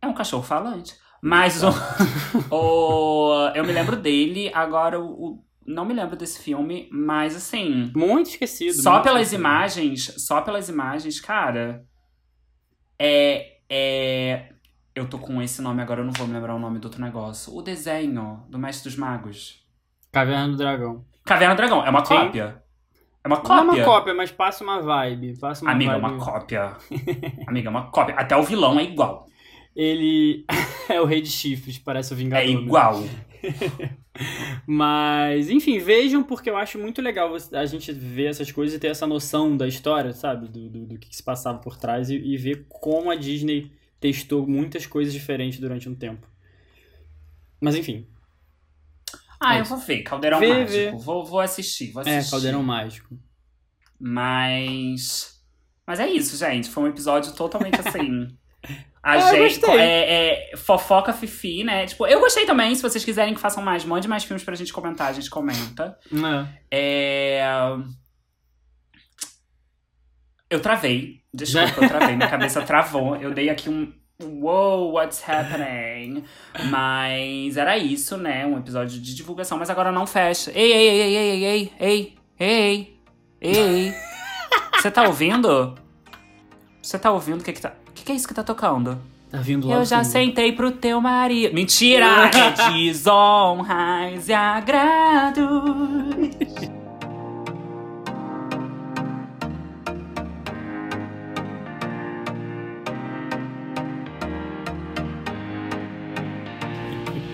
É 0.00 0.06
um 0.06 0.14
cachorro 0.14 0.42
falante. 0.44 0.94
Mas 1.26 1.62
o, 1.64 1.70
o- 2.54 3.48
eu 3.54 3.64
me 3.64 3.72
lembro 3.72 3.96
dele, 3.96 4.50
agora 4.54 5.00
o, 5.00 5.42
não 5.66 5.84
me 5.86 5.94
lembro 5.94 6.16
desse 6.16 6.38
filme, 6.40 6.88
mas 6.92 7.34
assim, 7.34 7.90
Muito 7.96 8.28
esquecido. 8.30 8.74
só 8.82 8.92
muito 8.92 9.04
pelas 9.04 9.22
esquecido. 9.22 9.40
imagens, 9.40 10.14
só 10.18 10.42
pelas 10.42 10.68
imagens, 10.68 11.20
cara, 11.20 11.84
é, 12.98 13.58
é, 13.68 14.52
eu 14.94 15.08
tô 15.08 15.18
com 15.18 15.40
esse 15.42 15.60
nome 15.62 15.82
agora, 15.82 16.00
eu 16.00 16.04
não 16.04 16.12
vou 16.12 16.26
me 16.26 16.32
lembrar 16.34 16.54
o 16.54 16.58
nome 16.58 16.78
do 16.78 16.84
outro 16.86 17.00
negócio. 17.00 17.54
O 17.56 17.62
desenho 17.62 18.44
do 18.48 18.58
Mestre 18.58 18.90
dos 18.90 18.98
Magos. 18.98 19.64
Caverna 20.12 20.48
do 20.48 20.56
Dragão. 20.56 21.04
Caverna 21.24 21.54
do 21.54 21.58
Dragão, 21.58 21.84
é 21.84 21.90
uma 21.90 22.04
Sim. 22.04 22.14
cópia. 22.16 22.62
É 23.24 23.28
uma 23.28 23.36
Não 23.36 23.42
é 23.42 23.46
cópia. 23.46 23.62
uma 23.62 23.84
cópia, 23.84 24.14
mas 24.14 24.30
passa 24.30 24.62
uma 24.62 24.82
vibe. 24.82 25.38
Passa 25.40 25.64
uma 25.64 25.72
Amiga, 25.72 25.92
é 25.92 25.98
vibe. 25.98 26.14
uma 26.14 26.24
cópia. 26.24 26.76
Amiga, 27.48 27.68
é 27.68 27.70
uma 27.70 27.90
cópia. 27.90 28.14
Até 28.16 28.36
o 28.36 28.42
vilão 28.42 28.78
é 28.78 28.84
igual. 28.84 29.26
Ele 29.74 30.44
é 30.88 31.00
o 31.00 31.04
rei 31.04 31.20
de 31.20 31.30
chifres, 31.30 31.78
parece 31.78 32.12
o 32.12 32.16
Vingador. 32.16 32.44
É 32.48 32.54
né? 32.54 32.60
igual. 32.60 33.02
Mas, 34.66 35.50
enfim, 35.50 35.78
vejam 35.78 36.22
porque 36.22 36.48
eu 36.48 36.56
acho 36.56 36.78
muito 36.78 37.02
legal 37.02 37.34
a 37.52 37.66
gente 37.66 37.92
ver 37.92 38.26
essas 38.26 38.50
coisas 38.52 38.76
e 38.76 38.78
ter 38.78 38.88
essa 38.88 39.06
noção 39.06 39.56
da 39.56 39.66
história, 39.66 40.12
sabe? 40.12 40.48
Do, 40.48 40.68
do, 40.68 40.86
do 40.86 40.98
que 40.98 41.14
se 41.14 41.22
passava 41.22 41.58
por 41.58 41.76
trás 41.76 42.10
e, 42.10 42.16
e 42.16 42.36
ver 42.36 42.66
como 42.68 43.10
a 43.10 43.16
Disney 43.16 43.72
testou 44.00 44.46
muitas 44.46 44.86
coisas 44.86 45.12
diferentes 45.12 45.58
durante 45.58 45.88
um 45.88 45.94
tempo. 45.94 46.26
Mas, 47.60 47.74
enfim, 47.76 48.06
Ah, 49.40 49.56
É 49.56 49.60
eu 49.60 49.64
vou 49.64 49.78
ver. 49.78 50.02
Caldeirão 50.02 50.38
Vê, 50.40 50.48
Mágico. 50.48 50.68
vê. 50.72 50.90
Vou, 50.92 51.24
vou 51.24 51.40
assistir, 51.40 51.90
vou 51.92 52.02
é, 52.04 52.18
assistir. 52.18 52.30
Caldeirão 52.30 52.62
Mágico. 52.62 53.18
Mas. 53.98 55.42
Mas 55.86 56.00
é 56.00 56.08
isso, 56.08 56.36
gente. 56.36 56.68
Foi 56.70 56.84
um 56.84 56.88
episódio 56.88 57.32
totalmente 57.34 57.80
assim. 57.86 58.28
A 59.04 59.12
Ah, 59.12 59.20
gente. 59.34 59.62
É, 59.66 60.52
é 60.52 60.56
fofoca 60.56 61.12
fifi, 61.12 61.62
né? 61.62 61.84
Tipo, 61.84 62.06
eu 62.06 62.20
gostei 62.20 62.46
também. 62.46 62.74
Se 62.74 62.80
vocês 62.80 63.04
quiserem 63.04 63.34
que 63.34 63.40
façam 63.40 63.62
mais, 63.62 63.84
mande 63.84 64.08
mais 64.08 64.24
filmes 64.24 64.42
pra 64.42 64.54
gente 64.54 64.72
comentar, 64.72 65.08
a 65.08 65.12
gente 65.12 65.28
comenta. 65.28 65.98
É. 66.72 67.38
É. 67.40 67.44
Eu 70.48 70.60
travei. 70.60 71.20
Desculpa, 71.34 71.84
eu 71.84 71.88
travei. 71.88 72.16
Minha 72.16 72.30
cabeça 72.30 72.62
travou. 72.62 73.16
Eu 73.16 73.32
dei 73.34 73.50
aqui 73.50 73.68
um. 73.68 73.92
Wow, 74.22 74.92
what's 74.92 75.22
happening? 75.28 76.24
Mas 76.70 77.56
era 77.56 77.76
isso, 77.76 78.16
né? 78.16 78.46
Um 78.46 78.56
episódio 78.58 79.00
de 79.00 79.14
divulgação. 79.14 79.58
Mas 79.58 79.68
agora 79.68 79.90
não 79.92 80.06
fecha. 80.06 80.50
Ei, 80.54 80.72
ei, 80.72 80.88
ei, 80.88 81.00
ei, 81.00 81.16
ei, 81.16 81.44
ei, 81.44 81.72
ei, 81.80 82.14
ei, 82.38 82.98
ei, 83.40 83.56
ei. 83.56 83.94
Você 84.80 84.90
tá 84.90 85.02
ouvindo? 85.02 85.74
Você 86.80 86.98
tá 86.98 87.10
ouvindo 87.10 87.40
o 87.40 87.44
que 87.44 87.52
que 87.52 87.60
tá. 87.60 87.74
O 87.94 87.96
que, 87.96 88.02
que 88.02 88.10
é 88.10 88.14
isso 88.16 88.26
que 88.26 88.34
tá 88.34 88.42
tocando? 88.42 88.98
Tá 89.30 89.38
vindo 89.38 89.68
lá 89.68 89.76
Eu 89.76 89.84
já 89.84 90.02
sentei 90.02 90.50
pro 90.50 90.72
teu 90.72 91.00
marido. 91.00 91.54
Mentira! 91.54 92.26
é 92.34 92.72
desonras 92.72 94.28
e 94.28 94.32
agrado. 94.32 95.48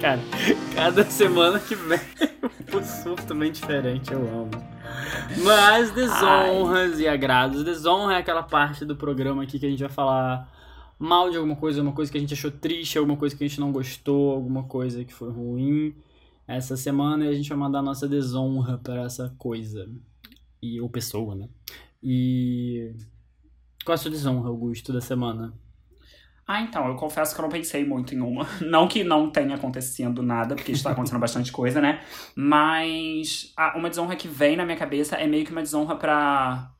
Cara, 0.02 0.20
cada 0.76 1.04
semana 1.10 1.58
que 1.58 1.74
vem 1.74 1.98
um 2.74 2.84
surto 2.84 3.24
também 3.26 3.50
diferente, 3.50 4.12
eu 4.12 4.20
amo. 4.20 4.79
Mas 5.42 5.90
desonras 5.92 6.98
e 6.98 7.06
agrados. 7.06 7.64
Desonra 7.64 8.14
é 8.14 8.18
aquela 8.18 8.42
parte 8.42 8.84
do 8.84 8.96
programa 8.96 9.42
aqui 9.42 9.58
que 9.58 9.66
a 9.66 9.70
gente 9.70 9.80
vai 9.80 9.88
falar 9.88 10.50
mal 10.98 11.30
de 11.30 11.36
alguma 11.36 11.56
coisa, 11.56 11.80
uma 11.80 11.92
coisa 11.92 12.12
que 12.12 12.18
a 12.18 12.20
gente 12.20 12.34
achou 12.34 12.50
triste, 12.50 12.98
alguma 12.98 13.16
coisa 13.16 13.34
que 13.34 13.42
a 13.42 13.48
gente 13.48 13.60
não 13.60 13.72
gostou, 13.72 14.32
alguma 14.32 14.64
coisa 14.64 15.04
que 15.04 15.14
foi 15.14 15.30
ruim 15.30 15.94
essa 16.46 16.76
semana 16.76 17.24
e 17.24 17.28
a 17.28 17.34
gente 17.34 17.48
vai 17.48 17.58
mandar 17.58 17.78
a 17.78 17.82
nossa 17.82 18.08
desonra 18.08 18.76
para 18.76 19.02
essa 19.02 19.34
coisa. 19.38 19.88
E, 20.60 20.80
ou 20.80 20.88
pessoa, 20.90 21.34
né? 21.34 21.48
E. 22.02 22.92
Qual 23.84 23.94
a 23.94 23.98
sua 23.98 24.10
desonra, 24.10 24.48
Augusto, 24.48 24.92
da 24.92 25.00
semana? 25.00 25.54
Ah, 26.52 26.62
então, 26.62 26.88
eu 26.88 26.96
confesso 26.96 27.32
que 27.32 27.40
eu 27.40 27.44
não 27.44 27.48
pensei 27.48 27.84
muito 27.84 28.12
em 28.12 28.20
uma. 28.20 28.44
Não 28.60 28.88
que 28.88 29.04
não 29.04 29.30
tenha 29.30 29.54
acontecendo 29.54 30.20
nada, 30.20 30.56
porque 30.56 30.72
está 30.72 30.90
acontecendo 30.90 31.20
bastante 31.20 31.52
coisa, 31.52 31.80
né? 31.80 32.02
Mas 32.34 33.52
ah, 33.56 33.78
uma 33.78 33.88
desonra 33.88 34.16
que 34.16 34.26
vem 34.26 34.56
na 34.56 34.64
minha 34.64 34.76
cabeça 34.76 35.14
é 35.14 35.28
meio 35.28 35.44
que 35.44 35.52
uma 35.52 35.62
desonra 35.62 35.94
pra 35.94 36.72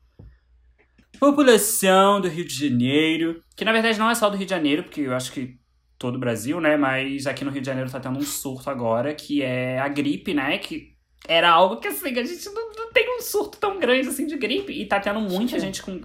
população 1.17 2.19
do 2.19 2.27
Rio 2.27 2.43
de 2.43 2.53
Janeiro. 2.53 3.41
Que 3.55 3.63
na 3.63 3.71
verdade 3.71 3.97
não 3.97 4.09
é 4.09 4.13
só 4.13 4.29
do 4.29 4.35
Rio 4.35 4.45
de 4.45 4.49
Janeiro, 4.49 4.83
porque 4.83 5.01
eu 5.01 5.15
acho 5.15 5.31
que 5.31 5.57
todo 5.97 6.15
o 6.15 6.19
Brasil, 6.19 6.59
né? 6.59 6.75
Mas 6.75 7.25
aqui 7.25 7.45
no 7.45 7.51
Rio 7.51 7.61
de 7.61 7.67
Janeiro 7.67 7.89
tá 7.89 8.01
tendo 8.01 8.19
um 8.19 8.23
surto 8.23 8.69
agora, 8.69 9.13
que 9.13 9.41
é 9.41 9.79
a 9.79 9.87
gripe, 9.87 10.33
né? 10.33 10.57
Que 10.57 10.97
era 11.25 11.49
algo 11.49 11.77
que 11.77 11.87
assim, 11.87 12.09
a 12.09 12.23
gente 12.25 12.45
não, 12.49 12.71
não 12.73 12.91
tem 12.91 13.17
um 13.17 13.21
surto 13.21 13.57
tão 13.57 13.79
grande 13.79 14.09
assim 14.09 14.27
de 14.27 14.35
gripe. 14.35 14.73
E 14.73 14.85
tá 14.85 14.99
tendo 14.99 15.21
muita 15.21 15.57
gente 15.57 15.81
com. 15.81 16.01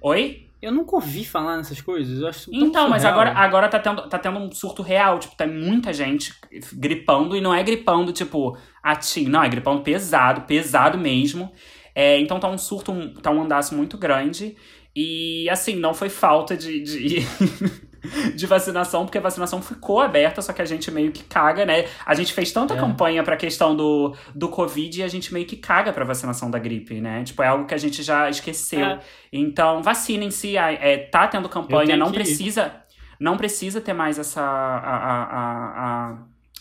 Oi? 0.00 0.51
Eu 0.62 0.70
nunca 0.70 0.94
ouvi 0.94 1.24
falar 1.24 1.56
nessas 1.56 1.80
coisas. 1.80 2.20
Eu 2.20 2.28
acho 2.28 2.48
tão 2.50 2.60
Então, 2.60 2.88
mas 2.88 3.02
surreal. 3.02 3.20
agora, 3.20 3.38
agora 3.38 3.68
tá, 3.68 3.80
tendo, 3.80 4.08
tá 4.08 4.16
tendo 4.16 4.38
um 4.38 4.52
surto 4.52 4.80
real. 4.80 5.18
Tipo, 5.18 5.34
tem 5.36 5.48
muita 5.48 5.92
gente 5.92 6.32
gripando 6.72 7.36
e 7.36 7.40
não 7.40 7.52
é 7.52 7.62
gripando, 7.64 8.12
tipo, 8.12 8.56
a 8.80 8.94
ti. 8.94 9.28
Não, 9.28 9.42
é 9.42 9.48
gripando 9.48 9.82
pesado, 9.82 10.42
pesado 10.42 10.96
mesmo. 10.96 11.50
É, 11.94 12.18
então 12.20 12.38
tá 12.38 12.48
um 12.48 12.56
surto, 12.56 12.94
tá 13.20 13.30
um 13.32 13.42
andaço 13.42 13.74
muito 13.74 13.98
grande. 13.98 14.56
E 14.94 15.48
assim, 15.50 15.74
não 15.74 15.92
foi 15.92 16.08
falta 16.08 16.56
de, 16.56 16.80
de, 16.80 17.26
de 18.34 18.46
vacinação, 18.46 19.04
porque 19.04 19.18
a 19.18 19.20
vacinação 19.20 19.62
ficou 19.62 20.00
aberta, 20.00 20.42
só 20.42 20.52
que 20.52 20.60
a 20.60 20.64
gente 20.64 20.90
meio 20.90 21.12
que 21.12 21.22
caga, 21.24 21.64
né? 21.64 21.86
A 22.04 22.14
gente 22.14 22.32
fez 22.32 22.50
tanta 22.52 22.74
É. 22.74 22.76
campanha 22.76 23.22
pra 23.22 23.36
questão 23.36 23.76
do, 23.76 24.14
do 24.34 24.48
Covid 24.48 25.00
e 25.00 25.02
a 25.02 25.08
gente 25.08 25.32
meio 25.32 25.46
que 25.46 25.56
caga 25.56 25.92
pra 25.92 26.04
vacinação 26.04 26.50
da 26.50 26.58
gripe, 26.58 27.00
né? 27.00 27.22
Tipo, 27.24 27.42
é 27.42 27.46
algo 27.48 27.64
que 27.66 27.74
a 27.74 27.78
gente 27.78 28.02
já 28.02 28.28
esqueceu. 28.28 28.84
É. 28.84 29.00
Então, 29.32 29.82
vacinem-se, 29.82 30.56
é, 30.56 30.96
tá 30.98 31.26
tendo 31.28 31.48
campanha, 31.48 31.96
não 31.96 32.10
precisa. 32.10 32.72
Não 33.20 33.36
precisa 33.36 33.80
ter 33.80 33.92
mais 33.92 34.18
essa. 34.18 34.40
A, 34.42 34.78
a, 34.78 35.22
a, 35.22 36.10
a, 36.10 36.16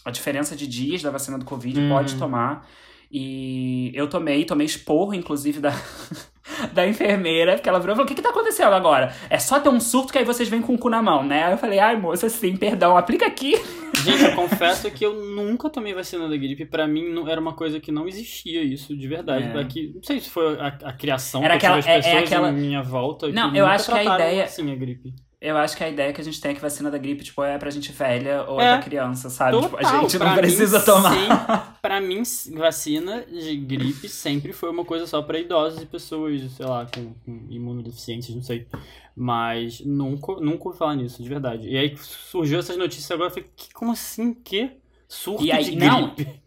a 0.06 0.12
diferença 0.12 0.56
de 0.56 0.68
dias 0.68 1.02
da 1.02 1.10
vacina 1.10 1.38
do 1.40 1.46
Covid, 1.46 1.80
Hum. 1.80 1.90
pode 1.90 2.16
tomar. 2.18 2.68
E 3.12 3.92
eu 3.94 4.08
tomei, 4.08 4.46
tomei 4.46 4.66
esporro, 4.66 5.14
inclusive, 5.14 5.60
da, 5.60 5.72
da 6.74 6.88
enfermeira, 6.88 7.56
porque 7.56 7.68
ela 7.68 7.80
virou 7.80 7.94
e 7.94 7.96
falou: 7.98 8.06
o 8.06 8.08
que, 8.08 8.16
que 8.16 8.22
tá 8.22 8.30
acontecendo 8.30 8.74
agora? 8.74 9.14
É 9.30 9.38
só 9.38 9.60
ter 9.60 9.70
um 9.70 9.80
surto 9.80 10.14
que 10.14 10.18
aí 10.20 10.24
vocês 10.26 10.48
vêm 10.48 10.62
com 10.62 10.74
o 10.74 10.78
cu 10.78 10.90
na 10.90 11.02
mão, 11.02 11.24
né? 11.24 11.44
Aí 11.44 11.52
eu 11.52 11.58
falei, 11.58 11.80
ai, 11.80 11.98
moça, 11.98 12.30
sim, 12.30 12.56
perdão, 12.56 12.96
aplica 12.96 13.26
aqui. 13.28 13.54
Gente, 14.02 14.24
eu 14.24 14.36
confesso 14.36 14.90
que 14.90 15.06
eu 15.06 15.14
nunca 15.14 15.70
tomei 15.70 15.94
vacina 15.94 16.28
da 16.28 16.36
gripe. 16.36 16.66
Pra 16.66 16.88
mim, 16.88 17.10
não, 17.14 17.28
era 17.28 17.40
uma 17.40 17.54
coisa 17.54 17.80
que 17.80 17.92
não 17.92 18.08
existia 18.08 18.64
isso, 18.64 18.98
de 18.98 19.08
verdade. 19.08 19.44
É. 19.46 19.62
É. 19.62 19.94
Não 19.94 20.02
sei 20.04 20.20
se 20.20 20.30
foi 20.30 20.58
a, 20.60 20.68
a 20.68 20.94
criação 20.94 21.44
Era 21.44 21.56
aquela- 21.56 21.78
as 21.78 21.86
é- 21.86 21.98
é 21.98 22.02
pessoas 22.02 22.24
aquela- 22.24 22.52
minha 22.52 22.82
volta. 22.82 23.28
Não, 23.28 23.54
eu 23.56 23.66
acho 23.66 23.92
que 23.92 23.98
a 23.98 24.04
ideia- 24.16 24.46
assim 24.46 24.72
a 24.72 24.76
gripe. 24.76 25.14
Eu 25.42 25.58
acho 25.58 25.76
que 25.76 25.84
a 25.84 25.90
ideia 25.90 26.14
que 26.14 26.22
a 26.22 26.24
gente 26.24 26.40
tem 26.40 26.52
é 26.52 26.54
que 26.54 26.62
vacina 26.62 26.92
da 26.92 27.00
gripe, 27.00 27.24
tipo, 27.24 27.44
é 27.44 27.58
pra 27.58 27.72
gente 27.72 27.92
velha 27.92 28.44
ou 28.44 28.62
é, 28.62 28.66
É. 28.66 28.74
pra 28.78 28.84
criança, 28.84 29.28
sabe? 29.28 29.60
Tipo, 29.60 29.76
a 29.76 29.80
Total, 29.80 30.02
gente 30.02 30.20
não 30.20 30.36
precisa 30.36 30.78
mim, 30.80 30.86
tomar. 30.86 31.14
Sempre, 31.16 31.80
pra 31.82 32.00
mim, 32.00 32.22
vacina 32.60 33.26
de 33.26 33.56
gripe 33.58 34.08
sempre 34.08 34.54
foi 34.54 34.70
uma 34.70 34.86
coisa 34.86 35.08
só 35.08 35.20
pra 35.24 35.40
idosos 35.40 35.82
e 35.82 35.86
pessoas, 35.88 36.40
sei 36.52 36.66
lá, 36.66 36.86
com, 36.86 37.14
com 37.26 37.48
imunodeficiências, 37.50 38.36
não 38.36 38.44
sei. 38.44 38.68
Mas 39.16 39.82
nunca, 39.82 40.34
nunca 40.36 40.68
ouvi 40.68 40.78
falar 40.78 40.96
nisso, 40.96 41.24
de 41.24 41.28
verdade. 41.28 41.68
E 41.68 41.76
aí 41.76 41.98
surgiu 41.98 42.60
essas 42.60 42.78
notícias 42.78 43.10
agora, 43.10 43.30
eu 43.30 43.34
falei, 43.34 43.50
que, 43.56 43.74
como 43.74 43.92
assim? 43.92 44.36
Que? 44.36 44.72
Surto 45.08 45.44
E 45.44 45.52
aí- 45.52 45.64
de 45.64 45.76
não, 45.76 46.14
gripe? 46.14 46.40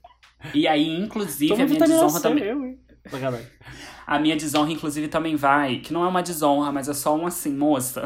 E 0.55 0.69
aí, 0.69 1.01
inclusive, 1.01 1.49
Toma 1.53 1.65
a 1.65 1.67
minha 1.67 1.81
desonra 1.81 2.21
também. 2.21 2.45
eu, 2.45 2.65
hein? 2.65 2.79
A 4.07 4.19
minha 4.21 4.37
desonra, 4.37 4.71
inclusive, 4.71 5.09
também 5.09 5.35
vai. 5.35 5.79
Que 5.79 5.93
não 5.93 6.05
é 6.05 6.09
uma 6.09 6.23
desonra, 6.23 6.71
mas 6.71 6.89
é 6.89 6.95
só 6.95 7.17
um 7.17 7.27
assim, 7.27 7.53
moça. 7.53 8.05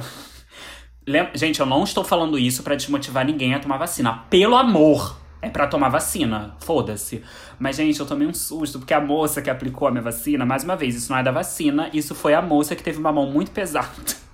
Gente, 1.35 1.61
eu 1.61 1.67
não 1.67 1.85
estou 1.85 2.05
falando 2.05 2.39
isso 2.39 2.63
pra 2.63 2.75
desmotivar 2.75 3.25
ninguém 3.25 3.55
a 3.55 3.61
tomar 3.61 3.79
vacina. 3.79 4.25
Pelo 4.31 4.57
amor! 4.57 5.17
É 5.41 5.49
pra 5.49 5.69
tomar 5.69 5.89
vacina. 5.89 6.57
Foda-se. 6.59 7.23
Mas, 7.59 7.77
gente, 7.77 7.99
eu 8.01 8.07
tomei 8.07 8.27
um 8.27 8.35
susto, 8.35 8.79
porque 8.81 8.93
a 8.93 9.01
moça 9.01 9.41
que 9.41 9.49
aplicou 9.49 9.87
a 9.87 9.91
minha 9.91 10.03
vacina, 10.03 10.45
mais 10.45 10.65
uma 10.65 10.75
vez, 10.75 10.97
isso 10.97 11.13
não 11.13 11.19
é 11.19 11.23
da 11.23 11.31
vacina, 11.31 11.89
isso 11.93 12.15
foi 12.15 12.35
a 12.35 12.43
moça 12.43 12.75
que 12.75 12.83
teve 12.83 12.99
uma 12.99 13.13
mão 13.13 13.31
muito 13.31 13.53
pesada. 13.53 13.89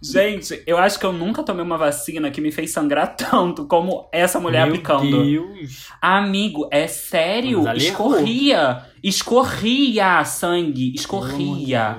Gente, 0.00 0.62
eu 0.66 0.78
acho 0.78 0.98
que 0.98 1.04
eu 1.04 1.12
nunca 1.12 1.42
tomei 1.42 1.62
uma 1.62 1.76
vacina 1.76 2.30
que 2.30 2.40
me 2.40 2.50
fez 2.50 2.70
sangrar 2.70 3.14
tanto 3.14 3.66
como 3.66 4.08
essa 4.10 4.40
mulher 4.40 4.64
Meu 4.64 4.74
aplicando. 4.74 5.22
Deus. 5.24 5.88
Amigo, 6.00 6.66
é 6.70 6.86
sério? 6.86 7.60
Errou. 7.60 7.76
Escorria. 7.76 8.82
Escorria 9.02 10.24
sangue. 10.24 10.94
Escorria. 10.94 11.98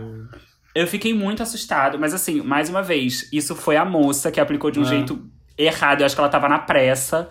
Eu 0.76 0.88
fiquei 0.88 1.14
muito 1.14 1.42
assustado. 1.44 1.98
Mas 2.00 2.14
assim, 2.14 2.42
mais 2.42 2.70
uma 2.70 2.82
vez, 2.82 3.28
isso 3.34 3.56
foi 3.56 3.76
a 3.78 3.86
moça 3.86 4.32
que 4.32 4.40
aplicou 4.40 4.70
de 4.72 4.80
um 4.80 4.84
É. 4.84 4.86
jeito 4.86 5.20
errado. 5.58 6.02
Eu 6.02 6.06
acho 6.06 6.16
que 6.16 6.22
ela 6.22 6.30
tava 6.30 6.48
na 6.48 6.60
pressa. 6.60 7.30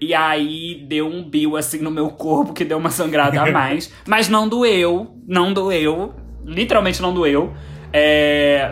E 0.00 0.14
aí 0.14 0.84
deu 0.88 1.06
um 1.06 1.22
bio 1.28 1.56
assim 1.56 1.78
no 1.80 1.90
meu 1.90 2.08
corpo 2.10 2.52
que 2.54 2.64
deu 2.64 2.78
uma 2.78 2.90
sangrada 2.90 3.40
a 3.42 3.50
mais. 3.52 3.92
mas 4.08 4.28
não 4.28 4.48
doeu. 4.48 5.16
Não 5.26 5.52
doeu. 5.52 6.14
Literalmente 6.44 7.00
não 7.02 7.12
doeu. 7.12 7.52
É, 7.92 8.70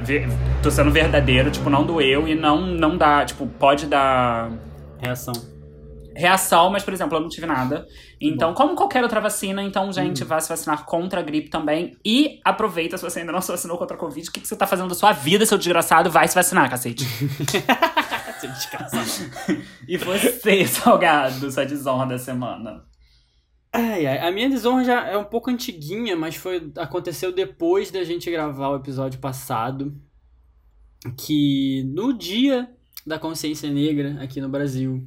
tô 0.62 0.70
sendo 0.70 0.90
verdadeiro, 0.92 1.50
tipo, 1.50 1.68
não 1.68 1.84
doeu 1.84 2.28
e 2.28 2.36
não, 2.36 2.60
não 2.60 2.96
dá, 2.96 3.24
tipo, 3.24 3.46
pode 3.48 3.86
dar 3.86 4.48
Reação. 5.00 5.32
Reação, 6.18 6.68
mas, 6.70 6.82
por 6.82 6.92
exemplo, 6.92 7.16
eu 7.16 7.20
não 7.20 7.28
tive 7.28 7.46
nada. 7.46 7.86
Então, 8.20 8.52
como 8.52 8.74
qualquer 8.74 9.02
outra 9.02 9.20
vacina, 9.20 9.62
então, 9.62 9.92
gente, 9.92 10.24
Hum. 10.24 10.26
vá 10.26 10.40
se 10.40 10.48
vacinar 10.48 10.84
contra 10.84 11.20
a 11.20 11.22
gripe 11.22 11.48
também. 11.48 11.96
E 12.04 12.40
aproveita, 12.44 12.96
se 12.98 13.02
você 13.04 13.20
ainda 13.20 13.32
não 13.32 13.40
se 13.40 13.50
vacinou 13.52 13.78
contra 13.78 13.96
a 13.96 14.00
Covid, 14.00 14.28
o 14.28 14.32
que, 14.32 14.40
que 14.40 14.48
você 14.48 14.56
tá 14.56 14.66
fazendo 14.66 14.88
da 14.88 14.94
sua 14.94 15.12
vida, 15.12 15.46
seu 15.46 15.56
desgraçado? 15.56 16.10
Vai 16.10 16.26
se 16.28 16.34
vacinar, 16.34 16.68
cacete. 16.68 17.04
Seu 18.40 18.50
desgraçado. 18.52 19.62
e 19.88 19.96
você, 19.96 20.64
salgado, 20.68 21.50
sua 21.50 21.64
desonra 21.66 22.06
da 22.06 22.18
semana. 22.18 22.84
Ai, 23.72 24.06
ai, 24.06 24.18
a 24.28 24.30
minha 24.30 24.48
desonra 24.48 24.84
já 24.84 25.06
é 25.08 25.16
um 25.18 25.24
pouco 25.24 25.50
antiguinha, 25.50 26.14
mas 26.16 26.36
foi 26.36 26.72
aconteceu 26.78 27.32
depois 27.32 27.90
da 27.90 28.04
gente 28.04 28.30
gravar 28.30 28.68
o 28.68 28.76
episódio 28.76 29.18
passado, 29.18 29.92
que 31.16 31.82
no 31.92 32.12
dia 32.12 32.68
da 33.06 33.18
consciência 33.18 33.68
negra 33.70 34.16
aqui 34.22 34.40
no 34.40 34.48
Brasil, 34.48 35.06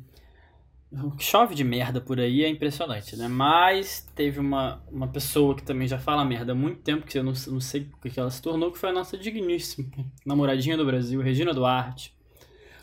o 0.91 1.11
que 1.11 1.23
chove 1.23 1.55
de 1.55 1.63
merda 1.63 2.01
por 2.01 2.19
aí 2.19 2.43
é 2.43 2.49
impressionante, 2.49 3.15
né? 3.15 3.27
Mas 3.27 4.05
teve 4.13 4.39
uma, 4.39 4.81
uma 4.91 5.07
pessoa 5.07 5.55
que 5.55 5.63
também 5.63 5.87
já 5.87 5.97
fala 5.97 6.25
merda 6.25 6.51
há 6.51 6.55
muito 6.55 6.81
tempo, 6.81 7.07
que 7.07 7.17
eu 7.17 7.23
não, 7.23 7.33
não 7.47 7.61
sei 7.61 7.87
o 8.03 8.09
que 8.09 8.19
ela 8.19 8.29
se 8.29 8.41
tornou, 8.41 8.71
que 8.71 8.77
foi 8.77 8.89
a 8.89 8.93
nossa 8.93 9.17
digníssima 9.17 9.87
namoradinha 10.25 10.75
do 10.75 10.85
Brasil, 10.85 11.21
Regina 11.21 11.53
Duarte. 11.53 12.13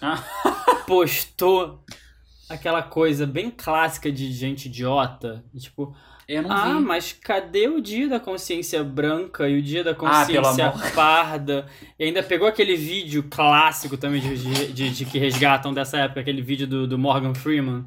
Ah. 0.01 0.22
Postou 0.86 1.82
aquela 2.48 2.82
coisa 2.82 3.26
bem 3.26 3.51
clássica 3.51 4.10
de 4.10 4.32
gente 4.32 4.66
idiota, 4.66 5.44
tipo, 5.56 5.94
ah, 6.48 6.74
vi. 6.78 6.85
mas 6.85 7.12
cadê 7.12 7.68
o 7.68 7.80
dia 7.80 8.09
da 8.09 8.18
consciência 8.20 8.82
branca 8.82 9.48
e 9.48 9.59
o 9.59 9.62
dia 9.62 9.85
da 9.85 9.90
Ah, 9.90 9.94
consciência 9.94 10.68
amor. 10.68 10.93
parda? 10.94 11.66
E 11.98 12.05
ainda 12.05 12.22
pegou 12.22 12.48
aquele 12.48 12.76
vídeo 12.76 13.24
clássico 13.30 13.97
também 13.98 14.20
de, 14.20 14.36
de, 14.39 14.72
de- 14.72 14.90
de 14.90 15.05
que 15.05 15.18
resgatam 15.18 15.74
dessa 15.74 15.98
época, 15.98 16.20
aquele 16.20 16.40
vídeo 16.40 16.66
do, 16.66 16.86
do 16.86 16.98
Morgan 16.98 17.35
Freeman, 17.35 17.85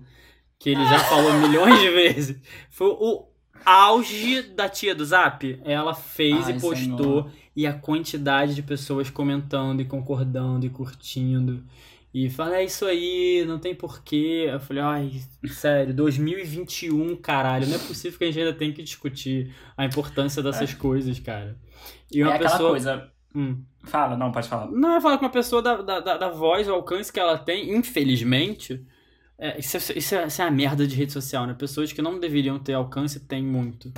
que 0.62 0.70
ele 0.70 0.86
já 0.86 1.00
falou 1.00 1.34
milhões 1.34 1.80
de 1.80 1.90
vezes. 1.90 2.42
Foi 2.70 2.88
o 2.88 3.26
auge 3.66 4.44
da 4.44 4.70
tia 4.70 4.94
do 4.94 5.04
Zap. 5.04 5.60
Ela 5.66 5.94
fez 5.96 6.46
Ai, 6.46 6.52
e 6.56 6.60
postou, 6.60 7.24
Senhor. 7.24 7.32
e 7.56 7.66
a 7.66 7.74
quantidade 7.74 8.54
de 8.54 8.62
pessoas 8.62 9.10
comentando 9.10 9.82
e 9.82 9.86
concordando 9.86 10.66
e 10.66 10.70
curtindo. 10.70 11.64
E 12.14 12.30
fala, 12.30 12.58
é 12.58 12.66
isso 12.66 12.86
aí, 12.86 13.44
não 13.48 13.58
tem 13.58 13.74
porquê. 13.74 14.50
Eu 14.52 14.60
falei, 14.60 14.84
ai, 14.84 15.12
sério, 15.48 15.94
2021, 15.96 17.16
caralho, 17.16 17.68
não 17.68 17.76
é 17.76 17.80
possível 17.80 18.20
que 18.20 18.26
a 18.26 18.28
gente 18.28 18.40
ainda 18.40 18.54
tenha 18.54 18.74
que 18.74 18.84
discutir 18.84 19.52
a 19.76 19.86
importância 19.86 20.44
dessas 20.44 20.74
coisas, 20.76 21.20
cara. 21.20 21.58
E 22.12 22.22
uma 22.22 22.36
é 22.36 22.38
pessoa. 22.38 22.70
coisa. 22.70 23.10
Hum. 23.34 23.64
Fala, 23.84 24.16
não, 24.16 24.32
pode 24.32 24.48
falar. 24.48 24.70
Não, 24.70 24.94
eu 24.94 25.02
falo 25.02 25.18
que 25.18 25.24
uma 25.24 25.32
pessoa 25.32 25.62
da, 25.62 25.82
da, 25.82 26.00
da, 26.02 26.18
da 26.18 26.30
voz, 26.30 26.68
o 26.68 26.74
alcance 26.74 27.12
que 27.12 27.20
ela 27.20 27.38
tem, 27.38 27.76
infelizmente. 27.76 28.86
É, 29.42 29.60
isso, 29.60 29.76
é, 29.76 29.80
isso, 29.98 30.16
é, 30.16 30.28
isso 30.28 30.42
é 30.42 30.46
a 30.46 30.52
merda 30.52 30.86
de 30.86 30.96
rede 30.96 31.12
social, 31.12 31.48
né? 31.48 31.56
Pessoas 31.56 31.92
que 31.92 32.02
não 32.02 32.20
deveriam 32.20 32.60
ter 32.60 32.74
alcance 32.74 33.20
têm 33.20 33.44
muito. 33.44 33.92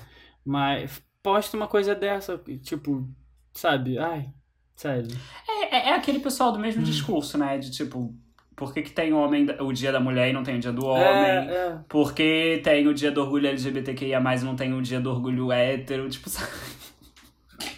Mas 0.45 1.03
posta 1.21 1.57
uma 1.57 1.67
coisa 1.67 1.93
dessa, 1.93 2.41
tipo, 2.61 3.05
sabe? 3.53 3.97
Ai, 3.97 4.29
sério. 4.73 5.09
É, 5.47 5.75
é- 5.75 5.89
é 5.89 5.93
aquele 5.95 6.19
pessoal 6.19 6.53
do 6.53 6.59
mesmo 6.59 6.81
discurso, 6.81 7.37
né? 7.37 7.57
De 7.57 7.69
tipo, 7.71 8.15
por 8.55 8.73
que, 8.73 8.83
que 8.83 8.91
tem 8.91 9.11
homem, 9.11 9.45
o 9.59 9.73
dia 9.73 9.91
da 9.91 9.99
mulher 9.99 10.29
e 10.29 10.33
não 10.33 10.43
tem 10.43 10.55
o 10.55 10.59
dia 10.59 10.71
do 10.71 10.85
homem? 10.85 11.03
É, 11.03 11.51
é. 11.51 11.79
Por 11.89 12.13
que 12.13 12.61
tem 12.63 12.87
o 12.87 12.93
dia 12.93 13.11
do 13.11 13.21
orgulho 13.21 13.47
LGBTQIA, 13.47 14.19
e 14.19 14.43
não 14.45 14.55
tem 14.55 14.73
o 14.73 14.81
dia 14.81 15.01
do 15.01 15.11
orgulho 15.11 15.51
hétero? 15.51 16.09
Tipo, 16.09 16.29
sabe? 16.31 16.51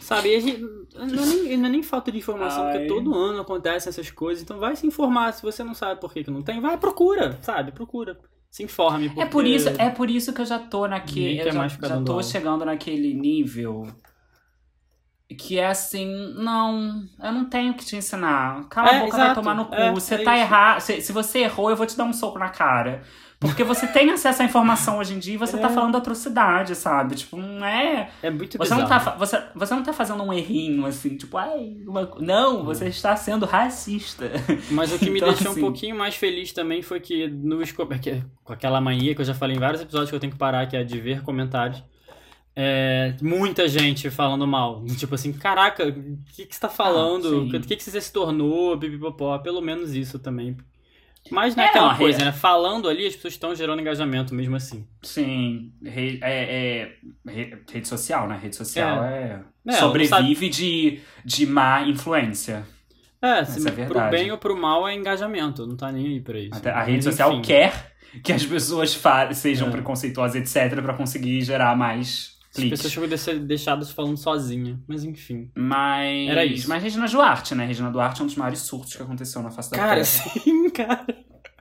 Sabe, 0.05 0.29
e 0.31 0.35
a 0.35 0.39
gente, 0.39 0.61
não, 0.61 1.23
é 1.23 1.25
nem, 1.25 1.57
não 1.57 1.65
é 1.65 1.69
nem 1.71 1.83
falta 1.83 2.11
de 2.11 2.17
informação, 2.19 2.65
Ai. 2.65 2.73
porque 2.73 2.87
todo 2.87 3.13
ano 3.15 3.41
acontecem 3.41 3.89
essas 3.89 4.11
coisas. 4.11 4.43
Então 4.43 4.59
vai 4.59 4.75
se 4.75 4.85
informar. 4.85 5.31
Se 5.33 5.41
você 5.41 5.63
não 5.63 5.73
sabe 5.73 5.99
por 5.99 6.13
que, 6.13 6.23
que 6.23 6.31
não 6.31 6.41
tem, 6.43 6.61
vai, 6.61 6.77
procura, 6.77 7.37
sabe? 7.41 7.71
Procura. 7.71 8.17
Se 8.51 8.63
informe. 8.63 9.07
É 9.07 9.09
porque- 9.09 9.25
por 9.25 9.45
isso, 9.45 9.69
é 9.69 9.89
por 9.89 10.09
isso 10.09 10.31
que 10.31 10.41
eu 10.41 10.45
já 10.45 10.59
tô 10.59 10.87
naquele. 10.87 11.41
Eu 11.41 11.51
já, 11.51 11.67
já 11.67 12.01
tô 12.01 12.11
aula. 12.13 12.23
chegando 12.23 12.63
naquele 12.63 13.13
nível 13.13 13.85
que 15.39 15.57
é 15.57 15.67
assim, 15.67 16.05
não, 16.35 17.03
eu 17.21 17.31
não 17.31 17.45
tenho 17.49 17.73
que 17.73 17.83
te 17.83 17.95
ensinar. 17.95 18.67
Cala 18.69 18.89
É, 18.89 18.97
a 18.97 18.99
boca, 18.99 19.15
exato. 19.17 19.25
vai 19.25 19.35
tomar 19.35 19.55
no 19.55 19.65
cu. 19.65 19.73
É, 19.75 19.91
você 19.91 20.15
é 20.15 20.23
tá 20.23 20.37
errado. 20.37 20.79
Se, 20.81 21.01
se 21.01 21.11
você 21.11 21.39
errou, 21.39 21.69
eu 21.69 21.75
vou 21.75 21.85
te 21.87 21.97
dar 21.97 22.03
um 22.03 22.13
soco 22.13 22.37
na 22.37 22.49
cara. 22.49 23.01
Porque 23.45 23.63
você 23.63 23.87
tem 23.87 24.09
acesso 24.11 24.41
à 24.41 24.45
informação 24.45 24.97
hoje 24.99 25.13
em 25.13 25.19
dia 25.19 25.35
e 25.35 25.37
você 25.37 25.57
tá 25.57 25.67
É. 25.69 25.73
falando 25.73 25.95
atrocidade, 25.97 26.75
sabe? 26.75 27.15
Tipo, 27.15 27.37
não 27.37 27.65
é. 27.65 28.09
É 28.21 28.29
muito 28.29 28.57
Você 28.57 28.73
não, 28.75 28.87
tá, 28.87 28.99
você, 29.17 29.41
você 29.55 29.73
não 29.75 29.83
tá 29.83 29.93
fazendo 29.93 30.21
um 30.23 30.33
errinho 30.33 30.85
assim, 30.85 31.15
tipo, 31.17 31.37
ai, 31.37 31.77
uma... 31.87 32.09
não, 32.19 32.63
você 32.63 32.87
está 32.87 33.15
sendo 33.15 33.45
racista. 33.45 34.29
Mas 34.71 34.91
o 34.93 34.99
que 34.99 35.09
me 35.09 35.17
Então, 35.19 35.29
deixou 35.29 35.51
assim- 35.51 35.59
um 35.59 35.63
pouquinho 35.63 35.95
mais 35.97 36.15
feliz 36.15 36.51
também 36.51 36.81
foi 36.81 36.99
que 36.99 37.27
no 37.27 37.61
esco- 37.61 37.87
é 37.91 37.97
que- 37.97 38.23
com 38.43 38.53
aquela 38.53 38.79
mania 38.81 39.15
que 39.15 39.21
eu 39.21 39.25
já 39.25 39.33
falei 39.33 39.55
em 39.55 39.59
vários 39.59 39.81
episódios 39.81 40.09
que 40.09 40.15
eu 40.15 40.19
tenho 40.19 40.33
que 40.33 40.39
parar, 40.39 40.65
que 40.67 40.75
é 40.77 40.83
de 40.83 40.99
ver 40.99 41.21
comentários. 41.21 41.83
é, 42.57 43.13
muita 43.21 43.67
gente 43.67 44.09
falando 44.09 44.47
mal. 44.47 44.81
Tipo 44.97 45.15
assim, 45.15 45.33
caraca, 45.33 45.87
o 45.89 45.93
que, 46.33 46.45
que 46.45 46.55
você 46.55 46.61
tá 46.61 46.69
falando? 46.69 47.27
Ah, 47.27 47.37
O 47.41 47.51
sim. 47.51 47.59
que, 47.61 47.75
que 47.75 47.83
você 47.83 47.99
se 47.99 48.13
tornou? 48.13 48.77
Pipipopó. 48.77 49.37
Pelo 49.39 49.59
menos 49.61 49.93
isso 49.93 50.17
também. 50.19 50.55
Mas 51.31 51.55
não 51.55 51.63
é, 51.63 51.67
É, 51.67 51.69
aquela 51.69 51.91
não, 51.91 51.97
coisa, 51.97 52.21
é- 52.21 52.25
né? 52.25 52.31
Falando 52.31 52.87
ali, 52.87 53.07
as 53.07 53.15
pessoas 53.15 53.33
estão 53.33 53.55
gerando 53.55 53.79
engajamento 53.81 54.33
mesmo 54.33 54.55
assim. 54.55 54.85
Sim, 55.01 55.71
re- 55.83 56.19
é, 56.21 56.43
é- 56.81 56.91
re- 57.31 57.57
rede 57.71 57.87
social, 57.87 58.27
né? 58.27 58.39
Rede 58.41 58.55
social 58.55 59.03
é. 59.03 59.41
É, 59.67 59.71
sobrevive 59.73 60.49
de, 60.49 60.99
de 61.23 61.45
má 61.47 61.81
influência. 61.81 62.63
É, 63.21 63.39
Essa 63.39 63.59
se 63.59 63.67
é 63.67 63.85
pro 63.85 63.99
bem 64.11 64.31
ou 64.31 64.37
pro 64.37 64.55
mal 64.55 64.87
é 64.87 64.93
engajamento. 64.93 65.65
Não 65.65 65.75
tá 65.75 65.91
nem 65.91 66.05
aí 66.05 66.19
pra 66.21 66.37
isso. 66.39 66.53
Até 66.53 66.69
a 66.71 66.75
Mas, 66.75 66.87
rede 66.87 67.03
social 67.03 67.31
enfim. 67.33 67.41
quer 67.41 67.95
que 68.23 68.31
as 68.31 68.45
pessoas 68.45 69.01
sejam 69.33 69.69
É. 69.69 69.71
preconceituosas, 69.71 70.35
etc., 70.35 70.79
pra 70.81 70.93
conseguir 70.93 71.41
gerar 71.41 71.75
mais 71.75 72.34
As 72.57 72.81
pessoas 72.81 73.09
desse- 73.09 73.39
deixadas 73.39 73.91
falando 73.91 74.17
sozinha. 74.17 74.79
Mas 74.87 75.03
enfim. 75.03 75.49
Mas. 75.55 76.29
Era 76.29 76.45
isso. 76.45 76.69
Mas 76.69 76.81
Regina 76.81 77.07
Duarte, 77.07 77.53
né? 77.55 77.65
Regina 77.65 77.91
Duarte 77.91 78.21
é 78.21 78.23
um 78.23 78.27
dos 78.27 78.35
maiores 78.35 78.59
surtos 78.59 78.95
que 78.95 79.01
aconteceu 79.03 79.41
na 79.41 79.51
face 79.51 79.71
da 79.71 79.77
Cara, 79.77 79.89
Terra. 79.95 80.05
sim, 80.05 80.69
cara. 80.71 81.05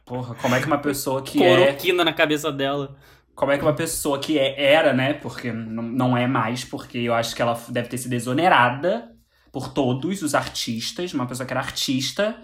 Porra, 0.07 0.35
como 0.35 0.55
é 0.55 0.61
que 0.61 0.67
uma 0.67 0.79
pessoa 0.79 1.23
que 1.23 1.43
é. 1.43 1.57
Coroquina 1.57 2.05
na 2.05 2.13
cabeça 2.13 2.53
dela. 2.53 2.97
Como 3.35 3.51
é 3.51 3.59
que 3.59 3.65
uma 3.65 3.75
pessoa 3.75 4.19
que 4.21 4.39
é, 4.39 4.63
era, 4.73 4.93
né? 4.93 5.15
Porque 5.15 5.51
não, 5.53 5.83
não 5.83 6.17
é 6.17 6.27
mais, 6.27 6.65
porque 6.65 6.99
eu 6.99 7.13
acho 7.15 7.35
que 7.35 7.43
ela 7.43 7.59
deve 7.69 7.89
ter 7.89 7.99
sido 7.99 8.13
exonerada 8.13 9.11
por 9.51 9.73
todos 9.73 10.23
os 10.23 10.35
artistas, 10.35 11.13
uma 11.15 11.27
pessoa 11.27 11.47
que 11.47 11.53
era 11.53 11.61
artista. 11.61 12.37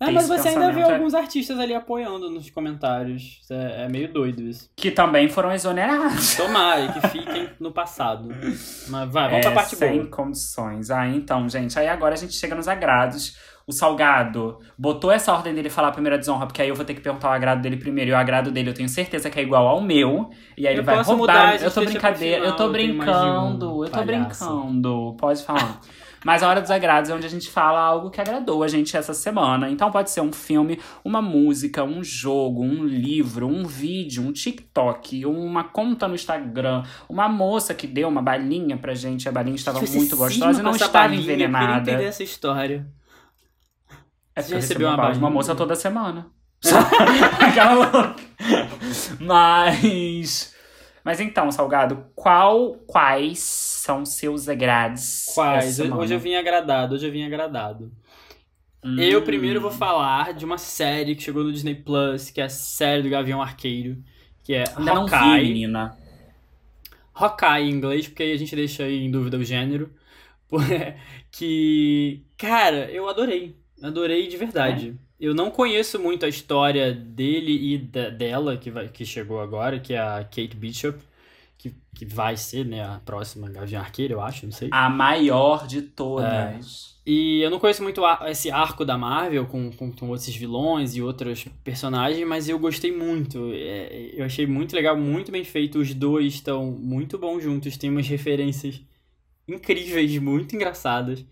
Ah, 0.00 0.06
Tem 0.06 0.14
mas 0.14 0.26
você 0.28 0.48
ainda 0.48 0.72
vê 0.72 0.80
é. 0.80 0.92
alguns 0.92 1.14
artistas 1.14 1.58
ali 1.58 1.72
apoiando 1.72 2.28
nos 2.28 2.50
comentários. 2.50 3.40
É, 3.50 3.84
é 3.84 3.88
meio 3.88 4.12
doido 4.12 4.42
isso. 4.42 4.68
Que 4.76 4.90
também 4.90 5.28
foram 5.28 5.52
exonerados. 5.52 6.34
Tomara 6.36 6.92
que 6.92 7.08
fiquem 7.08 7.48
no 7.60 7.70
passado. 7.70 8.28
Mas 8.88 9.10
vai, 9.12 9.28
vamos 9.30 9.32
É, 9.38 9.40
pra 9.40 9.52
parte 9.52 9.76
sem 9.76 9.98
boa. 9.98 10.10
condições. 10.10 10.90
Ah, 10.90 11.06
então, 11.06 11.48
gente. 11.48 11.78
Aí 11.78 11.88
agora 11.88 12.14
a 12.14 12.18
gente 12.18 12.34
chega 12.34 12.54
nos 12.56 12.66
agrados. 12.68 13.36
O 13.66 13.72
Salgado 13.72 14.58
botou 14.76 15.10
essa 15.10 15.32
ordem 15.32 15.54
dele 15.54 15.70
falar 15.70 15.88
a 15.88 15.92
primeira 15.92 16.18
desonra, 16.18 16.44
porque 16.44 16.60
aí 16.60 16.68
eu 16.68 16.74
vou 16.74 16.84
ter 16.84 16.92
que 16.92 17.00
perguntar 17.00 17.30
o 17.30 17.32
agrado 17.32 17.62
dele 17.62 17.78
primeiro. 17.78 18.10
E 18.10 18.12
o 18.12 18.16
agrado 18.16 18.50
dele 18.50 18.68
eu 18.68 18.74
tenho 18.74 18.88
certeza 18.90 19.30
que 19.30 19.40
é 19.40 19.42
igual 19.42 19.66
ao 19.66 19.80
meu. 19.80 20.28
E 20.58 20.66
aí 20.68 20.74
Eu 20.74 20.80
ele 20.80 20.82
vai 20.86 20.96
roubar. 21.02 21.16
mudar, 21.16 21.62
eu 21.62 21.70
tô 21.70 21.80
brincadeira, 21.82 22.36
final, 22.42 22.50
eu 22.50 22.56
tô 22.56 22.68
brincando, 22.68 23.84
eu 23.86 23.90
tô 23.90 24.02
brincando. 24.02 25.16
Pode 25.18 25.42
falar. 25.42 25.80
Mas 26.24 26.42
a 26.42 26.48
hora 26.48 26.60
dos 26.60 26.70
agrados 26.70 27.10
é 27.10 27.14
onde 27.14 27.26
a 27.26 27.30
gente 27.30 27.50
fala 27.50 27.78
algo 27.80 28.10
que 28.10 28.20
agradou 28.20 28.62
a 28.62 28.68
gente 28.68 28.96
essa 28.96 29.12
semana. 29.12 29.68
Então 29.70 29.90
pode 29.90 30.10
ser 30.10 30.22
um 30.22 30.32
filme, 30.32 30.80
uma 31.04 31.20
música, 31.20 31.84
um 31.84 32.02
jogo, 32.02 32.62
um 32.62 32.82
livro, 32.84 33.46
um 33.46 33.66
vídeo, 33.66 34.22
um 34.26 34.32
TikTok, 34.32 35.26
uma 35.26 35.64
conta 35.64 36.08
no 36.08 36.14
Instagram, 36.14 36.82
uma 37.08 37.28
moça 37.28 37.74
que 37.74 37.86
deu 37.86 38.08
uma 38.08 38.22
balinha 38.22 38.76
pra 38.78 38.94
gente. 38.94 39.28
A 39.28 39.32
balinha 39.32 39.54
estava 39.56 39.78
Você 39.80 39.96
muito 39.96 40.10
cisma 40.10 40.24
gostosa 40.26 40.60
e 40.60 40.62
não 40.62 40.72
estava 40.72 40.92
balinha, 40.92 41.20
Eu 41.20 41.24
envenenada. 41.24 41.90
entender 41.90 42.04
essa 42.08 42.22
história. 42.22 42.86
É 44.34 44.42
Você 44.42 44.54
eu 44.54 44.56
recebeu 44.56 44.88
uma 44.88 44.94
de 44.96 45.00
uma 45.00 45.08
balinha? 45.10 45.30
moça 45.30 45.54
toda 45.54 45.76
semana. 45.76 46.26
Aquela 47.38 47.74
louca. 47.74 48.14
Mas. 49.20 50.54
Mas 51.04 51.20
então, 51.20 51.50
Salgado, 51.52 52.06
qual, 52.14 52.76
quais 52.86 53.40
são 53.84 54.02
seus 54.06 54.48
agrados? 54.48 55.26
Quais? 55.34 55.78
Hoje 55.78 56.14
eu 56.14 56.18
vim 56.18 56.34
agradado, 56.36 56.94
hoje 56.94 57.06
eu 57.06 57.12
vim 57.12 57.22
agradado. 57.22 57.92
Hum. 58.82 58.98
Eu 58.98 59.20
primeiro 59.22 59.60
vou 59.60 59.70
falar 59.70 60.32
de 60.32 60.42
uma 60.42 60.56
série 60.56 61.14
que 61.14 61.22
chegou 61.22 61.44
no 61.44 61.52
Disney 61.52 61.74
Plus, 61.74 62.30
que 62.30 62.40
é 62.40 62.44
a 62.44 62.48
série 62.48 63.02
do 63.02 63.10
Gavião 63.10 63.42
Arqueiro, 63.42 64.02
que 64.42 64.54
é 64.54 64.64
Ainda 64.74 64.94
não 64.94 65.06
vi, 65.06 65.14
Hawkeye. 65.14 65.48
menina. 65.48 65.98
Hawkeye 67.14 67.64
em 67.68 67.70
inglês, 67.70 68.08
porque 68.08 68.22
aí 68.22 68.32
a 68.32 68.38
gente 68.38 68.56
deixa 68.56 68.84
aí 68.84 69.04
em 69.04 69.10
dúvida 69.10 69.36
o 69.36 69.44
gênero. 69.44 69.92
que, 71.30 72.22
cara, 72.38 72.90
eu 72.90 73.06
adorei. 73.06 73.54
Adorei 73.82 74.28
de 74.28 74.36
verdade. 74.38 74.98
Eu 75.20 75.34
não 75.34 75.50
conheço 75.50 75.98
muito 75.98 76.24
a 76.24 76.28
história 76.28 76.90
dele 76.92 77.74
e 77.74 77.78
da- 77.78 78.08
dela, 78.08 78.56
que, 78.56 78.70
vai, 78.70 78.88
que 78.88 79.04
chegou 79.04 79.40
agora, 79.40 79.78
que 79.78 79.92
é 79.92 79.98
a 79.98 80.24
Kate 80.24 80.56
Bishop, 80.56 80.98
que, 81.70 81.74
que 81.94 82.04
vai 82.04 82.36
ser, 82.36 82.64
né, 82.66 82.82
a 82.84 83.00
próxima 83.04 83.48
Gavião 83.48 83.80
Arqueiro, 83.80 84.14
eu 84.14 84.20
acho, 84.20 84.44
não 84.44 84.52
sei. 84.52 84.68
A 84.70 84.88
maior 84.90 85.66
de 85.66 85.80
todas. 85.82 86.94
E 87.06 87.40
eu 87.42 87.50
não 87.50 87.58
conheço 87.58 87.82
muito 87.82 88.04
a- 88.04 88.30
esse 88.30 88.50
arco 88.50 88.84
da 88.84 88.96
Marvel 88.98 89.46
com, 89.46 89.70
com, 89.72 89.90
com 89.92 90.14
esses 90.14 90.34
vilões 90.34 90.94
e 90.96 91.02
outros 91.02 91.46
personagens, 91.62 92.26
mas 92.26 92.48
eu 92.48 92.58
gostei 92.58 92.92
muito. 92.96 93.50
É, 93.52 94.10
eu 94.14 94.24
achei 94.24 94.46
muito 94.46 94.74
legal, 94.74 94.96
muito 94.96 95.30
bem 95.32 95.44
feito. 95.44 95.78
Os 95.78 95.92
dois 95.94 96.34
estão 96.34 96.70
muito 96.70 97.18
bons 97.18 97.42
juntos, 97.42 97.76
tem 97.76 97.90
umas 97.90 98.06
referências 98.08 98.80
incríveis, 99.48 100.16
muito 100.18 100.54
engraçadas. 100.54 101.24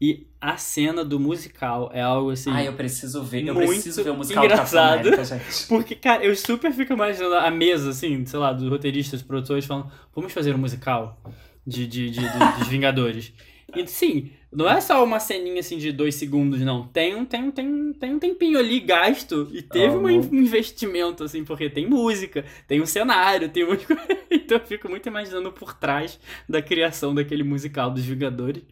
E 0.00 0.26
a 0.40 0.56
cena 0.56 1.04
do 1.04 1.20
musical 1.20 1.90
é 1.92 2.00
algo 2.00 2.30
assim. 2.30 2.50
Ai, 2.50 2.66
eu 2.68 2.72
preciso 2.72 3.22
ver. 3.22 3.46
Eu 3.46 3.54
preciso 3.54 4.02
ver 4.02 4.10
o 4.10 4.14
musical 4.16 4.42
do 4.44 4.48
Capitão 4.48 4.66
engraçado. 4.80 5.00
América, 5.08 5.24
gente. 5.24 5.66
Porque, 5.68 5.94
cara, 5.94 6.24
eu 6.24 6.34
super 6.34 6.72
fico 6.72 6.92
imaginando 6.94 7.34
a 7.34 7.50
mesa, 7.50 7.90
assim, 7.90 8.24
sei 8.24 8.38
lá, 8.38 8.52
dos 8.52 8.66
roteiristas, 8.68 9.20
dos 9.20 9.26
produtores, 9.28 9.66
falando: 9.66 9.90
vamos 10.14 10.32
fazer 10.32 10.54
um 10.54 10.58
musical 10.58 11.20
de, 11.66 11.86
de, 11.86 12.10
de- 12.10 12.20
de- 12.20 12.58
dos 12.58 12.68
Vingadores. 12.68 13.32
E 13.76 13.86
sim, 13.86 14.30
não 14.52 14.68
é 14.68 14.80
só 14.80 15.02
uma 15.04 15.20
ceninha 15.20 15.60
assim 15.60 15.78
de 15.78 15.92
dois 15.92 16.14
segundos, 16.16 16.60
não. 16.60 16.86
Tem 16.88 17.14
um, 17.14 17.24
tem, 17.24 17.44
um- 17.44 17.50
tem, 17.52 17.66
um- 17.68 17.92
tem 17.92 18.14
um 18.14 18.18
tempinho 18.18 18.58
ali 18.58 18.80
gasto 18.80 19.48
e 19.52 19.62
teve 19.62 19.94
um 19.94 19.98
Amo. 20.06 20.10
in- 20.10 20.28
investimento, 20.38 21.22
assim, 21.24 21.44
porque 21.44 21.70
tem 21.70 21.86
música, 21.88 22.44
tem 22.66 22.80
um 22.80 22.86
cenário, 22.86 23.48
tem 23.48 23.64
um. 23.64 23.76
então 24.30 24.58
eu 24.58 24.66
fico 24.66 24.88
muito 24.88 25.08
imaginando 25.08 25.52
por 25.52 25.74
trás 25.74 26.18
da 26.48 26.60
criação 26.60 27.14
daquele 27.14 27.42
musical 27.44 27.90
dos 27.90 28.04
Vingadores. 28.04 28.62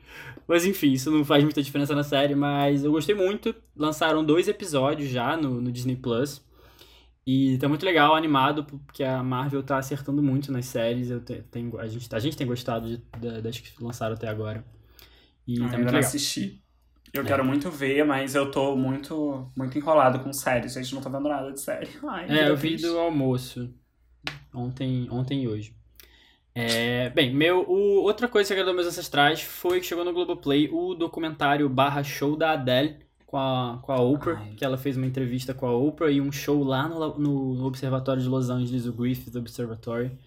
Mas 0.49 0.65
enfim, 0.65 0.93
isso 0.93 1.11
não 1.11 1.25
faz 1.25 1.45
muita 1.45 1.63
diferença 1.63 1.95
na 1.95 2.03
série, 2.03 2.35
mas 2.35 2.83
eu 2.83 2.91
gostei 2.91 3.15
muito. 3.15 3.55
Lançaram 3.77 4.25
dois 4.25 4.49
episódios 4.49 5.09
já 5.11 5.37
no, 5.37 5.61
no 5.61 5.71
Disney 5.71 5.95
Plus. 5.97 6.43
E 7.27 7.59
tá 7.59 7.69
muito 7.69 7.85
legal, 7.85 8.15
animado, 8.17 8.65
porque 8.65 9.05
a 9.05 9.23
Marvel 9.23 9.63
tá 9.63 9.77
acertando 9.77 10.23
muito 10.23 10.51
nas 10.51 10.65
séries. 10.65 11.11
Eu 11.11 11.21
te- 11.21 11.43
tenho, 11.51 11.79
a, 11.79 11.87
gente, 11.87 12.09
a 12.15 12.19
gente 12.19 12.37
tem 12.37 12.47
gostado 12.47 12.89
de- 12.89 13.03
da- 13.21 13.41
das 13.41 13.59
que 13.61 13.71
lançaram 13.85 14.15
até 14.15 14.27
agora. 14.27 14.65
E 15.49 15.59
Eu 15.59 15.69
tá 15.69 15.77
ainda 15.79 15.93
não 15.93 15.99
assisti. 15.99 16.62
Eu 17.12 17.23
É. 17.23 17.27
quero 17.27 17.45
muito 17.45 17.70
ver, 17.70 18.05
mas 18.05 18.35
eu 18.35 18.51
tô 18.51 18.77
muito, 18.77 19.51
muito 19.57 19.79
enrolado 19.79 20.20
com 20.20 20.33
séries. 20.33 20.75
Gente, 20.75 20.95
não 20.95 21.03
tô 21.03 21.11
vendo 21.11 21.29
nada 21.29 21.53
de 21.53 21.61
série. 21.61 21.89
Ai, 22.07 22.29
É, 22.31 22.49
eu 22.51 22.57
vi 22.57 22.77
do 22.77 22.99
almoço. 22.99 23.75
Ontem, 24.55 25.09
ontem 25.11 25.45
e 25.45 25.49
hoje. 25.49 25.75
É, 26.55 27.11
bem, 27.11 27.35
meu, 27.35 27.61
o, 27.69 28.03
outra 28.03 28.29
coisa 28.29 28.49
que 28.49 28.53
agradou 28.55 28.75
meus 28.75 28.87
ancestrais 28.87 29.41
foi 29.41 29.81
que 29.81 29.87
chegou 29.87 30.05
no 30.05 30.12
Globoplay 30.12 30.69
o 30.73 30.95
documentário 30.95 31.69
barra 31.69 32.03
show 32.03 32.37
da 32.37 32.53
Adele 32.53 32.99
com 33.27 33.37
a, 33.37 33.79
com 33.83 33.93
a 33.93 34.01
Oprah, 34.01 34.39
Ai. 34.41 34.55
que 34.57 34.65
ela 34.65 34.77
fez 34.77 34.97
uma 34.97 35.07
entrevista 35.07 35.55
com 35.55 35.66
a 35.66 35.77
Oprah 35.77 36.11
e 36.11 36.20
um 36.20 36.33
show 36.33 36.65
lá 36.65 36.89
no, 36.89 37.19
no, 37.19 37.55
no 37.55 37.65
Observatório 37.66 38.23
de 38.23 38.29
Los 38.29 38.51
Angeles, 38.51 38.87
o 38.87 38.93
Griffith 38.93 39.37
Observatory. 39.37 40.19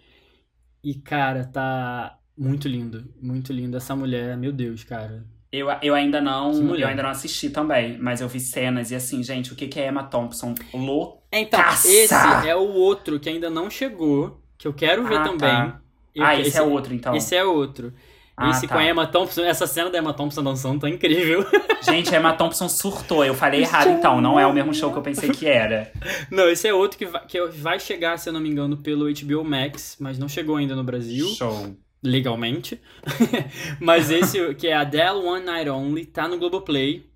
E, 0.84 0.96
cara, 0.96 1.46
tá 1.46 2.21
muito 2.42 2.68
lindo, 2.68 3.06
muito 3.22 3.54
lindo. 3.54 3.78
Essa 3.78 3.96
mulher, 3.96 4.36
meu 4.36 4.52
Deus, 4.52 4.84
cara. 4.84 5.24
Eu, 5.52 5.68
eu 5.82 5.94
ainda 5.94 6.20
não. 6.20 6.76
Eu 6.76 6.88
ainda 6.88 7.04
não 7.04 7.10
assisti 7.10 7.50
também, 7.50 7.98
mas 8.00 8.22
eu 8.22 8.28
vi 8.28 8.40
cenas 8.40 8.90
e 8.90 8.96
assim, 8.96 9.22
gente, 9.22 9.52
o 9.54 9.56
que, 9.56 9.68
que 9.68 9.80
é 9.80 9.90
Emma 9.90 10.04
Thompson? 10.04 10.56
Louca. 10.74 11.20
Então, 11.32 11.60
Caça! 11.62 11.88
esse 11.88 12.14
é 12.48 12.56
o 12.56 12.70
outro 12.74 13.20
que 13.20 13.30
ainda 13.30 13.50
não 13.50 13.70
chegou, 13.70 14.42
que 14.58 14.68
eu 14.68 14.74
quero 14.74 15.06
ver 15.08 15.18
Ah, 15.18 15.24
também. 15.24 15.38
tá. 15.40 15.82
Eu- 16.16 16.24
ah, 16.26 16.40
esse, 16.40 16.58
é 16.58 16.62
outro, 16.62 16.94
então. 16.94 17.16
Esse 17.16 17.36
é 17.36 17.44
outro. 17.44 17.94
Ah, 18.36 18.50
esse 18.50 18.66
tá. 18.66 18.74
com 18.74 18.80
a 18.80 18.86
Emma 18.86 19.06
Thompson, 19.06 19.42
essa 19.44 19.68
cena 19.68 19.90
da 19.90 20.00
Emma 20.00 20.14
Thompson 20.14 20.42
dançando 20.42 20.80
tá 20.80 20.90
incrível. 20.90 21.46
Gente, 21.84 22.14
a 22.16 22.20
Emma 22.20 22.34
Thompson 22.34 22.68
surtou. 22.68 23.24
Eu 23.24 23.34
falei 23.36 23.62
errado, 23.62 23.90
então. 23.90 24.20
Não 24.20 24.40
é 24.40 24.48
o 24.48 24.54
mesmo 24.54 24.74
show 24.74 24.92
que 24.92 24.98
eu 24.98 25.02
pensei 25.04 25.30
que 25.30 25.46
era. 25.46 25.92
não, 26.32 26.50
esse 26.50 26.68
é 26.68 26.74
outro 26.74 26.98
que 26.98 27.06
vai, 27.06 27.26
que 27.26 27.40
vai 27.48 27.80
chegar, 27.80 28.18
se 28.18 28.30
eu 28.30 28.34
não 28.34 28.40
me 28.40 28.50
engano, 28.50 28.78
pelo 28.78 29.06
HBO 29.14 29.44
Max, 29.44 29.98
mas 30.00 30.18
não 30.18 30.28
chegou 30.28 30.56
ainda 30.56 30.76
no 30.76 30.84
Brasil, 30.84 31.28
Show. 31.28 31.76
Legalmente. 32.04 32.80
mas 33.80 34.10
esse, 34.10 34.54
que 34.56 34.68
é 34.68 34.74
Adele 34.76 35.20
One 35.26 35.46
Night 35.46 35.70
Only, 35.70 36.06
tá 36.06 36.28
no 36.28 36.38
Globoplay. 36.38 37.10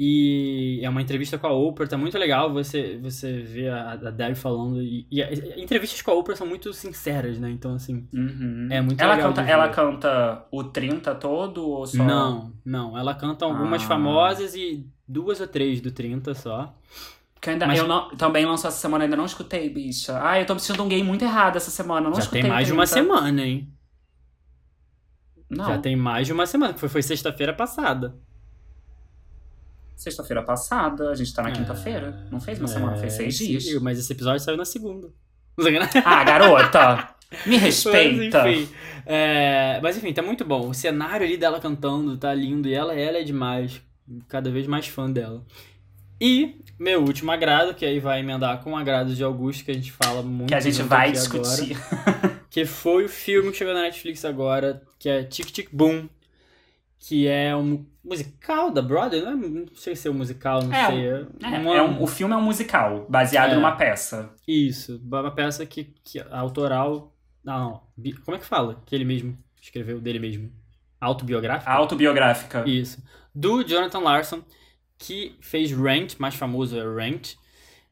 E 0.00 0.78
é 0.84 0.88
uma 0.88 1.02
entrevista 1.02 1.36
com 1.38 1.48
a 1.48 1.52
Oprah, 1.52 1.88
tá 1.88 1.98
muito 1.98 2.16
legal 2.16 2.52
você, 2.52 2.96
você 3.02 3.38
ver 3.40 3.70
a, 3.72 3.90
a 3.94 4.10
Debbie 4.12 4.36
falando. 4.36 4.80
E, 4.80 5.08
e, 5.10 5.20
e, 5.20 5.60
entrevistas 5.60 6.00
com 6.02 6.12
a 6.12 6.14
Oprah 6.14 6.36
são 6.36 6.46
muito 6.46 6.72
sinceras, 6.72 7.36
né? 7.40 7.50
Então, 7.50 7.74
assim, 7.74 8.06
Uhum. 8.12 8.68
é 8.70 8.80
muito 8.80 9.00
Ela 9.00 9.16
legal. 9.16 9.32
canta, 9.34 9.50
ela 9.50 9.68
canta 9.70 10.46
o 10.52 10.62
30 10.62 11.16
todo 11.16 11.66
ou 11.68 11.84
só? 11.84 12.04
Não, 12.04 12.52
não. 12.64 12.96
Ela 12.96 13.12
canta 13.12 13.44
algumas 13.44 13.82
Ah. 13.82 13.86
famosas 13.86 14.54
e 14.54 14.86
duas 15.06 15.40
ou 15.40 15.48
três 15.48 15.80
do 15.80 15.90
30 15.90 16.32
só. 16.32 16.72
Que 17.40 17.50
ainda, 17.50 17.66
Mas- 17.66 17.80
eu 17.80 17.88
não, 17.88 18.08
também 18.10 18.46
lançou 18.46 18.68
essa 18.68 18.78
semana, 18.78 19.02
ainda 19.02 19.16
não 19.16 19.26
escutei, 19.26 19.68
bicha. 19.68 20.16
Ai, 20.20 20.42
eu 20.42 20.46
tô 20.46 20.54
me 20.54 20.60
sentindo 20.60 20.84
um 20.84 20.88
gay 20.88 21.02
muito 21.02 21.24
errado 21.24 21.56
essa 21.56 21.72
semana. 21.72 22.06
Eu 22.06 22.10
não 22.10 22.14
Já 22.16 22.20
escutei 22.22 22.42
tem 22.42 22.50
mais 22.52 22.68
de 22.68 22.72
uma 22.72 22.84
30. 22.86 23.00
semana, 23.02 23.42
hein? 23.44 23.68
Não, 25.50 25.64
Já 25.66 25.78
tem 25.78 25.96
mais 25.96 26.26
de 26.26 26.32
uma 26.32 26.46
semana, 26.46 26.74
que 26.74 26.80
foi, 26.80 26.88
foi 26.88 27.02
sexta-feira 27.02 27.52
passada. 27.54 28.14
sexta-feira 29.96 30.42
passada, 30.42 31.10
a 31.10 31.14
gente 31.14 31.34
tá 31.34 31.42
na 31.42 31.48
É, 31.48 31.52
quinta-feira. 31.52 32.26
Não 32.30 32.40
fez 32.40 32.58
uma 32.58 32.68
é, 32.68 32.72
semana, 32.72 32.96
fez 32.96 33.12
seis 33.14 33.36
dias. 33.36 33.64
sim, 33.64 33.78
Mas 33.80 33.98
esse 33.98 34.12
episódio 34.12 34.40
saiu 34.40 34.56
na 34.56 34.64
segunda. 34.64 35.08
Ah, 36.04 36.22
garota! 36.22 37.14
Me 37.46 37.56
respeita! 37.58 38.44
Mas 38.44 38.58
enfim, 38.58 38.74
é, 39.04 39.80
mas 39.82 39.96
enfim, 39.96 40.12
tá 40.12 40.22
muito 40.22 40.44
bom. 40.44 40.68
O 40.68 40.74
cenário 40.74 41.26
ali 41.26 41.36
dela 41.36 41.60
cantando 41.60 42.16
tá 42.16 42.32
lindo 42.32 42.68
e 42.68 42.74
ela, 42.74 42.94
ela 42.94 43.18
é 43.18 43.22
demais. 43.24 43.82
Cada 44.28 44.50
vez 44.50 44.66
mais 44.66 44.86
fã 44.86 45.10
dela. 45.10 45.44
E 46.20 46.60
meu 46.78 47.02
último 47.02 47.30
agrado, 47.32 47.74
que 47.74 47.84
aí 47.84 47.98
vai 48.00 48.20
emendar 48.20 48.62
com 48.62 48.72
o 48.72 48.76
agrado 48.76 49.14
de 49.14 49.22
Augusto, 49.24 49.64
que 49.64 49.70
a 49.70 49.74
gente 49.74 49.92
fala 49.92 50.22
muito. 50.22 50.48
que 50.48 50.54
a 50.54 50.60
gente 50.60 50.82
vai 50.82 51.10
aqui 51.10 51.18
agora, 51.18 51.42
discutir. 51.42 51.76
que 52.50 52.64
foi 52.64 53.04
o 53.04 53.08
filme 53.08 53.50
que 53.50 53.56
chegou 53.58 53.74
na 53.74 53.82
Netflix 53.82 54.24
agora, 54.24 54.82
que 54.98 55.08
é 55.08 55.22
Tic 55.24 55.46
Tic 55.50 55.68
Boom. 55.72 56.08
Que 57.00 57.28
é 57.28 57.54
um 57.54 57.86
musical 58.04 58.72
da 58.72 58.82
Broadway, 58.82 59.22
não, 59.22 59.30
é, 59.32 59.36
não 59.36 59.66
sei 59.76 59.94
se 59.94 60.08
é 60.08 60.10
um 60.10 60.14
musical, 60.14 60.64
não 60.64 60.74
É, 60.74 60.86
sei. 60.86 61.06
É, 61.08 61.58
uma- 61.60 61.76
é 61.76 61.82
um- 61.82 62.02
o 62.02 62.06
filme 62.08 62.34
é 62.34 62.36
um 62.36 62.42
musical, 62.42 63.06
baseado 63.08 63.52
É. 63.52 63.54
numa 63.54 63.76
peça. 63.76 64.30
Isso, 64.48 65.00
uma 65.04 65.30
peça 65.30 65.64
que, 65.64 65.94
que 66.02 66.18
a 66.18 66.38
autoral. 66.40 67.14
Não, 67.44 67.58
não. 67.60 67.82
bi- 67.96 68.14
Como 68.14 68.36
é 68.36 68.40
que 68.40 68.44
fala? 68.44 68.82
Que 68.84 68.96
ele 68.96 69.04
mesmo 69.04 69.38
escreveu 69.62 70.00
dele 70.00 70.18
mesmo. 70.18 70.50
Autobiográfica? 71.00 71.70
Autobiográfica. 71.70 72.64
Isso. 72.68 73.00
Do 73.32 73.62
Jonathan 73.62 74.00
Larson, 74.00 74.42
que 74.98 75.36
fez 75.40 75.70
Rent, 75.72 76.16
mais 76.18 76.34
famoso 76.34 76.76
é 76.78 76.82
Rent, 76.94 77.34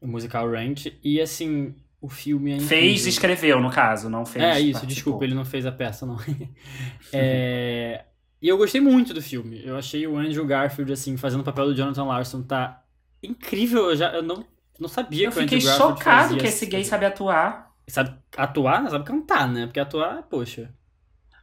o 0.01 0.07
musical 0.07 0.49
Rent. 0.49 0.87
E 1.03 1.21
assim, 1.21 1.75
o 2.01 2.09
filme 2.09 2.51
é. 2.53 2.59
Fez 2.59 3.05
e 3.05 3.09
escreveu, 3.09 3.59
no 3.61 3.71
caso, 3.71 4.09
não 4.09 4.25
fez. 4.25 4.43
É 4.43 4.59
isso, 4.59 4.81
participou. 4.81 4.87
desculpa, 4.87 5.23
ele 5.25 5.33
não 5.35 5.45
fez 5.45 5.65
a 5.65 5.71
peça, 5.71 6.05
não. 6.05 6.17
É, 7.11 8.05
E 8.41 8.47
eu 8.47 8.57
gostei 8.57 8.81
muito 8.81 9.13
do 9.13 9.21
filme. 9.21 9.63
Eu 9.65 9.77
achei 9.77 10.05
o 10.07 10.17
Andrew 10.17 10.45
Garfield, 10.45 10.91
assim, 10.93 11.17
fazendo 11.17 11.41
o 11.41 11.43
papel 11.43 11.65
do 11.67 11.75
Jonathan 11.75 12.03
Larson, 12.05 12.43
tá 12.43 12.83
incrível. 13.23 13.89
Eu, 13.89 13.95
já, 13.95 14.13
eu 14.13 14.21
não, 14.23 14.45
não 14.79 14.87
sabia 14.89 15.27
Eu 15.27 15.31
que 15.31 15.37
o 15.39 15.41
fiquei 15.41 15.57
Andrew 15.59 15.71
Garfield 15.71 15.99
chocado 15.99 16.21
fazia 16.29 16.37
que 16.37 16.47
esse 16.47 16.65
gay 16.65 16.83
sabe 16.83 17.05
atuar. 17.05 17.73
Sabe 17.87 18.15
atuar, 18.35 18.83
não 18.83 18.89
sabe 18.91 19.05
cantar, 19.05 19.47
né? 19.47 19.65
Porque 19.65 19.79
atuar, 19.79 20.23
poxa. 20.23 20.73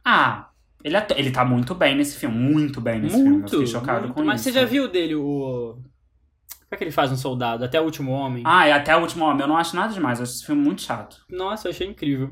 Ah, 0.03 0.51
ele, 0.85 0.95
ele 1.15 1.31
tá 1.31 1.43
muito 1.43 1.73
bem 1.73 1.95
nesse 1.95 2.15
filme, 2.17 2.37
muito 2.37 2.79
bem 2.79 2.99
nesse 2.99 3.15
filme. 3.15 3.29
Eu 3.29 3.33
Muito. 3.37 3.49
fiquei 3.49 3.65
chocado 3.67 4.01
muito. 4.01 4.13
com 4.13 4.23
Mas 4.23 4.41
isso. 4.41 4.51
você 4.51 4.59
já 4.59 4.65
viu 4.65 4.87
dele 4.87 5.15
o. 5.15 5.77
Como 5.77 6.69
é 6.71 6.77
que 6.77 6.83
ele 6.83 6.91
faz 6.91 7.11
um 7.11 7.15
soldado? 7.17 7.65
Até 7.65 7.81
o 7.81 7.83
último 7.85 8.11
homem? 8.11 8.43
Ah, 8.45 8.67
e 8.67 8.71
até 8.71 8.95
o 8.95 8.99
último 9.01 9.25
homem. 9.25 9.41
Eu 9.41 9.47
não 9.47 9.57
acho 9.57 9.75
nada 9.75 9.91
demais. 9.91 10.19
Eu 10.19 10.23
acho 10.23 10.33
esse 10.33 10.45
filme 10.45 10.61
muito 10.61 10.83
chato. 10.83 11.17
Nossa, 11.29 11.67
eu 11.67 11.71
achei 11.71 11.87
incrível. 11.87 12.31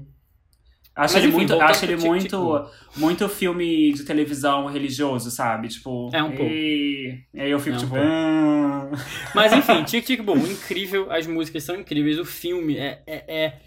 Acho 0.96 1.16
Mas, 1.16 1.24
ele 1.24 1.28
enfim, 1.30 1.38
muito, 1.38 1.60
acho 1.60 1.86
ele 1.86 1.96
muito, 1.96 2.70
muito 2.96 3.28
filme 3.28 3.92
de 3.94 4.04
televisão 4.04 4.68
religioso, 4.68 5.32
sabe? 5.32 5.68
Tipo. 5.68 6.12
É 6.14 6.22
um 6.22 6.30
pouco. 6.30 6.44
E, 6.52 7.24
e 7.34 7.42
aí 7.42 7.50
eu 7.50 7.60
fico 7.60 7.76
É 7.76 7.80
um 7.80 7.82
tipo. 7.82 7.96
"Ah". 7.98 8.90
Mas 9.34 9.52
enfim, 9.54 9.82
Tic 9.86 10.06
Tic 10.06 10.22
Boom, 10.22 10.38
incrível. 10.46 11.12
As 11.12 11.26
músicas 11.26 11.64
são 11.64 11.76
incríveis. 11.76 12.20
O 12.20 12.26
filme 12.26 12.78
é. 12.78 13.02
é, 13.08 13.36
é- 13.46 13.60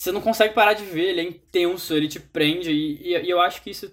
Você 0.00 0.10
não 0.12 0.22
consegue 0.22 0.54
parar 0.54 0.72
de 0.72 0.82
ver, 0.82 1.10
ele 1.10 1.20
é 1.20 1.24
intenso, 1.24 1.92
ele 1.92 2.08
te 2.08 2.18
prende. 2.18 2.70
E, 2.70 3.02
e- 3.12 3.22
e 3.26 3.28
eu 3.28 3.38
acho 3.38 3.60
que 3.62 3.68
isso 3.68 3.92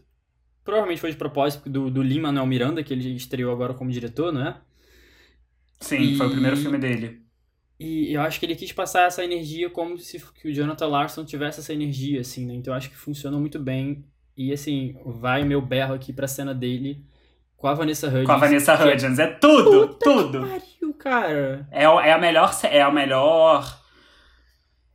provavelmente 0.63 1.01
foi 1.01 1.11
de 1.11 1.17
propósito 1.17 1.69
do, 1.69 1.89
do 1.91 2.01
Lin 2.01 2.21
Manuel 2.21 2.45
Miranda, 2.45 2.81
que 2.81 2.93
ele 2.93 3.13
estreou 3.13 3.51
agora 3.51 3.73
como 3.73 3.91
diretor, 3.91 4.31
não 4.31 4.47
é? 4.47 4.55
Sim, 5.81 6.15
foi 6.15 6.27
o 6.27 6.29
E- 6.29 6.31
primeiro 6.31 6.55
filme 6.55 6.77
dele. 6.77 7.21
E 7.77 8.13
eu 8.13 8.21
acho 8.21 8.39
que 8.39 8.45
ele 8.45 8.55
quis 8.55 8.71
passar 8.71 9.03
essa 9.05 9.21
energia 9.21 9.69
como 9.69 9.97
se 9.97 10.17
que 10.41 10.47
o 10.47 10.53
Jonathan 10.53 10.87
Larson 10.87 11.25
tivesse 11.25 11.59
essa 11.59 11.73
energia, 11.73 12.21
assim, 12.21 12.45
né? 12.45 12.53
Então 12.55 12.73
eu 12.73 12.77
acho 12.77 12.89
que 12.89 12.95
funcionou 12.95 13.39
muito 13.41 13.59
bem. 13.59 14.05
E 14.35 14.53
assim, 14.53 14.95
vai 15.05 15.43
meu 15.43 15.61
berro 15.61 15.93
aqui 15.93 16.13
pra 16.13 16.25
cena 16.27 16.53
dele 16.55 17.03
com 17.57 17.67
a 17.67 17.73
Vanessa 17.73 18.07
Hudgens. 18.07 18.25
Com 18.27 18.31
a 18.31 18.37
Vanessa 18.37 18.71
é- 18.73 18.93
Hudgens. 18.93 19.19
É 19.19 19.27
tudo, 19.27 19.89
Puta 19.89 19.99
tudo. 20.05 20.41
Que 20.43 20.47
pariu, 20.79 20.93
cara. 20.93 21.67
É, 21.69 21.83
é 21.83 22.11
a 22.13 22.17
melhor. 22.17 22.51
É 22.63 22.81
a 22.81 22.89
melhor. 22.91 23.83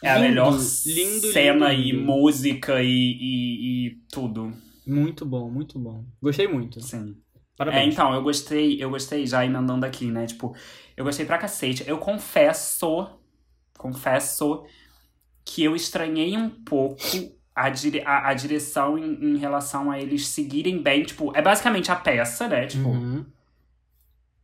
É 0.03 0.11
a 0.11 0.19
Lindo, 0.19 0.29
melhor 0.29 0.59
lindo, 0.85 1.33
cena 1.33 1.73
lindo, 1.73 1.73
e 1.73 1.93
música 1.93 2.83
e, 2.83 2.89
e, 2.89 3.87
e 3.89 3.91
tudo. 4.11 4.53
Muito 4.87 5.25
bom, 5.25 5.51
muito 5.51 5.79
bom. 5.79 6.05
Gostei 6.21 6.49
muito. 6.49 6.81
Sim. 6.81 7.17
É, 7.35 7.37
Parabéns. 7.57 7.93
então, 7.93 8.13
eu 8.15 8.23
gostei, 8.23 8.83
eu 8.83 8.91
gostei 8.91 9.27
já 9.27 9.45
emendando 9.45 9.87
aqui, 9.87 10.11
né? 10.11 10.27
Tipo, 10.27 10.55
eu 10.97 11.05
gostei 11.05 11.25
pra 11.25 11.39
cacete. 11.39 11.85
Eu 11.89 11.99
confesso, 11.99 13.09
confesso 13.79 14.65
que 15.45 15.65
eu 15.65 15.77
estranhei 15.77 16.37
um 16.37 16.51
pouco 16.51 17.01
a, 17.55 17.71
dire 17.71 18.03
a, 18.07 18.29
a 18.31 18.35
direção 18.35 18.99
em, 18.99 19.35
em 19.35 19.39
relação 19.39 19.91
a 19.91 20.01
eles 20.01 20.29
seguirem 20.29 20.83
bem. 20.83 21.05
Tipo, 21.05 21.37
é 21.37 21.43
basicamente 21.43 21.91
a 21.93 21.97
peça, 21.97 22.49
né? 22.49 22.67
Tipo, 22.67 22.91
Uhum. 22.91 23.27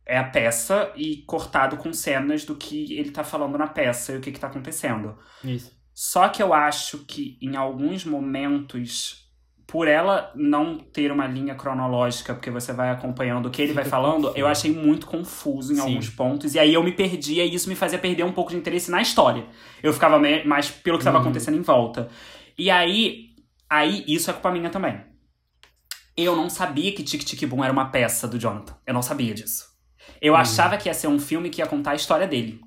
É 0.09 0.17
a 0.17 0.23
peça 0.23 0.91
e 0.95 1.17
cortado 1.27 1.77
com 1.77 1.93
cenas 1.93 2.43
do 2.43 2.55
que 2.55 2.97
ele 2.97 3.11
tá 3.11 3.23
falando 3.23 3.57
na 3.57 3.67
peça 3.67 4.11
e 4.13 4.17
o 4.17 4.21
que 4.21 4.31
que 4.31 4.39
tá 4.39 4.47
acontecendo. 4.47 5.15
Isso. 5.43 5.71
Só 5.93 6.27
que 6.29 6.41
eu 6.41 6.53
acho 6.53 6.99
que 7.05 7.37
em 7.41 7.55
alguns 7.55 8.03
momentos, 8.05 9.29
por 9.67 9.87
ela 9.87 10.31
não 10.35 10.77
ter 10.79 11.11
uma 11.11 11.27
linha 11.27 11.53
cronológica, 11.53 12.33
porque 12.33 12.49
você 12.49 12.73
vai 12.73 12.89
acompanhando 12.89 13.45
o 13.45 13.51
que 13.51 13.61
ele 13.61 13.73
vai 13.73 13.85
falando, 13.85 14.23
confuso. 14.23 14.37
eu 14.37 14.47
achei 14.47 14.71
muito 14.73 15.05
confuso 15.05 15.73
em 15.73 15.75
Sim. 15.75 15.81
alguns 15.81 16.09
pontos. 16.09 16.55
E 16.55 16.59
aí 16.59 16.73
eu 16.73 16.83
me 16.83 16.91
perdia 16.91 17.45
e 17.45 17.53
isso 17.53 17.69
me 17.69 17.75
fazia 17.75 17.99
perder 17.99 18.23
um 18.23 18.31
pouco 18.33 18.49
de 18.51 18.57
interesse 18.57 18.89
na 18.89 19.01
história. 19.01 19.45
Eu 19.83 19.93
ficava 19.93 20.19
mais 20.45 20.71
pelo 20.71 20.97
que 20.97 21.01
estava 21.03 21.17
Uhum. 21.17 21.23
acontecendo 21.25 21.57
em 21.57 21.61
volta. 21.61 22.09
E 22.57 22.71
aí, 22.71 23.35
aí 23.69 24.03
isso 24.07 24.29
é 24.29 24.33
culpa 24.33 24.51
minha 24.51 24.69
também. 24.71 24.99
Eu 26.17 26.35
não 26.35 26.49
sabia 26.49 26.91
que 26.93 27.03
Tic 27.03 27.23
Tic 27.23 27.45
Boom 27.47 27.63
era 27.63 27.71
uma 27.71 27.89
peça 27.91 28.27
do 28.27 28.37
Jonathan. 28.39 28.75
Eu 28.87 28.93
não 28.93 29.01
sabia 29.01 29.33
disso. 29.33 29.68
Eu 30.21 30.33
Uhum. 30.33 30.39
achava 30.39 30.77
que 30.77 30.87
ia 30.89 30.93
ser 30.93 31.07
um 31.07 31.19
filme 31.19 31.49
que 31.49 31.61
ia 31.61 31.67
contar 31.67 31.91
a 31.91 31.95
história 31.95 32.27
dele. 32.27 32.59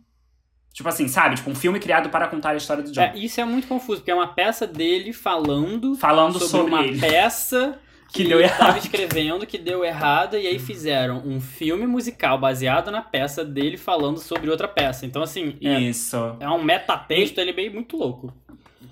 Tipo 0.73 0.89
assim, 0.89 1.07
sabe? 1.07 1.37
Tipo, 1.37 1.51
um 1.51 1.55
filme 1.55 1.79
criado 1.79 2.09
para 2.09 2.27
contar 2.29 2.51
a 2.51 2.57
história 2.57 2.83
do 2.83 2.93
Jonathan. 2.93 3.19
É, 3.19 3.23
isso 3.23 3.41
é 3.41 3.45
muito 3.45 3.69
confuso, 3.69 4.01
porque 4.01 4.11
é 4.11 4.15
uma 4.15 4.29
peça 4.29 4.67
dele 4.67 5.13
falando, 5.13 5.95
Falando 5.97 6.33
sobre, 6.39 6.49
sobre, 6.49 6.73
uma 6.75 6.83
ele. 6.85 6.99
peça 6.99 7.79
Que 8.13 8.23
que, 8.25 8.29
deu 8.29 8.41
errado. 8.41 8.61
estava 8.61 8.79
escrevendo 8.79 9.47
que 9.47 9.57
deu 9.59 9.83
errado, 9.85 10.37
e 10.37 10.47
aí 10.47 10.59
fizeram 10.59 11.23
um 11.27 11.41
filme 11.41 11.87
musical 11.87 12.39
baseado 12.39 12.91
na 12.91 13.01
peça 13.01 13.43
dele 13.45 13.79
falando 13.79 14.19
sobre 14.19 14.51
outra 14.51 14.69
peça. 14.69 15.07
Então, 15.07 15.23
assim, 15.23 15.57
é, 15.63 15.81
Isso. 15.81 16.17
é 16.39 16.49
um 16.49 16.63
metatexto, 16.63 17.41
ele 17.41 17.51
é 17.51 17.55
meio 17.55 17.73
muito 17.73 17.97
louco. 17.97 18.33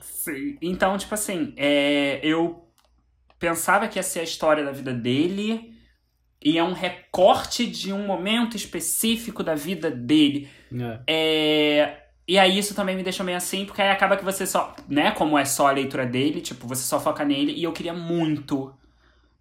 Sim. 0.00 0.56
Então, 0.62 0.96
tipo 0.96 1.12
assim, 1.14 1.52
é, 1.56 2.18
eu 2.22 2.64
pensava 3.38 3.88
que 3.88 3.98
ia 3.98 4.02
ser 4.02 4.20
a 4.20 4.24
história 4.24 4.64
da 4.64 4.72
vida 4.72 4.92
dele 4.92 5.74
e 6.42 6.56
é 6.58 6.64
um 6.64 6.72
recorte 6.72 7.66
de 7.66 7.92
um 7.92 8.06
momento 8.06 8.56
específico 8.56 9.42
da 9.42 9.54
vida 9.54 9.90
dele. 9.90 10.48
É. 10.72 11.00
É, 11.06 11.96
E 12.28 12.38
aí 12.38 12.56
isso 12.58 12.74
também 12.74 12.94
me 12.96 13.02
deixa 13.02 13.24
meio 13.24 13.36
assim, 13.36 13.64
porque 13.64 13.82
aí 13.82 13.90
acaba 13.90 14.16
que 14.16 14.24
você 14.24 14.46
só, 14.46 14.74
né, 14.88 15.10
como 15.10 15.36
é 15.36 15.44
só 15.44 15.66
a 15.66 15.72
leitura 15.72 16.06
dele, 16.06 16.40
tipo, 16.40 16.66
você 16.66 16.82
só 16.84 17.00
foca 17.00 17.24
nele, 17.24 17.52
e 17.52 17.64
eu 17.64 17.72
queria 17.72 17.92
muito 17.92 18.72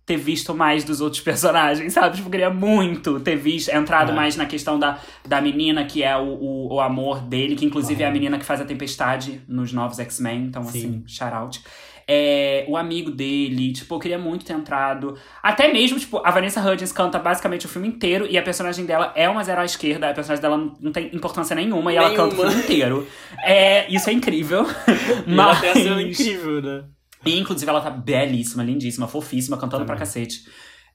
ter 0.08 0.18
visto 0.18 0.56
mais 0.56 0.84
dos 0.84 1.00
outros 1.02 1.22
personagens, 1.30 1.94
sabe? 1.94 2.16
Tipo, 2.16 2.28
eu 2.28 2.32
queria 2.32 2.50
muito 2.50 3.20
ter 3.20 3.36
visto, 3.36 3.70
entrado 3.70 4.12
É. 4.12 4.16
mais 4.16 4.36
na 4.36 4.48
questão 4.48 4.80
da, 4.80 4.98
da 5.24 5.40
menina, 5.40 5.86
que 5.86 6.02
é 6.02 6.18
o, 6.18 6.24
o, 6.30 6.74
o 6.74 6.82
amor 6.82 7.22
dele, 7.22 7.56
que 7.56 7.64
inclusive 7.64 8.02
é 8.02 8.08
a 8.08 8.10
Ah. 8.10 8.12
menina 8.12 8.40
que 8.40 8.44
faz 8.46 8.60
a 8.60 8.66
tempestade 8.66 9.40
nos 9.48 9.72
novos 9.72 10.00
X-Men, 10.00 10.46
então 10.46 10.64
Sim. 10.64 10.70
assim, 10.80 11.04
shout 11.06 11.34
out. 11.36 11.62
É, 12.12 12.66
o 12.68 12.76
amigo 12.76 13.12
dele, 13.12 13.72
tipo, 13.72 13.94
eu 13.94 14.00
queria 14.00 14.18
muito 14.18 14.44
ter 14.44 14.54
entrado. 14.54 15.16
Até 15.44 15.72
mesmo, 15.72 16.00
tipo, 16.00 16.18
a 16.26 16.32
Vanessa 16.32 16.60
Hudgens 16.60 16.92
canta 16.92 17.20
basicamente 17.20 17.68
o 17.68 17.70
filme 17.70 17.88
inteiro 17.88 18.26
e 18.28 18.36
a 18.36 18.42
personagem 18.42 18.84
dela 18.84 19.14
é 19.16 19.30
uma 19.30 19.44
zero 19.44 19.62
à 19.62 19.66
esquerda, 19.66 20.10
a 20.10 20.14
personagem 20.16 20.42
dela 20.42 20.58
não, 20.58 20.92
tem 20.92 21.16
importância 21.16 21.56
nenhuma, 21.56 21.94
e 21.94 21.98
ela 21.98 22.10
canta 22.16 22.34
o 22.34 22.38
Nenhuma. 22.38 22.50
filme 22.50 22.64
inteiro. 22.64 23.08
É, 23.44 23.88
isso 23.94 24.10
é 24.10 24.14
incrível. 24.14 24.66
E 25.28 25.32
Mas. 25.36 25.62
ela 25.64 25.74
tá 25.74 25.80
sendo 25.80 26.02
incrível, 26.02 26.62
né? 26.64 26.84
E, 27.24 27.38
inclusive, 27.38 27.70
ela 27.70 27.82
tá 27.82 27.92
belíssima, 27.92 28.64
lindíssima, 28.64 29.08
fofíssima, 29.08 29.58
cantando 29.58 29.86
pra 29.86 29.96
Também. 29.96 30.00
cacete. 30.00 30.46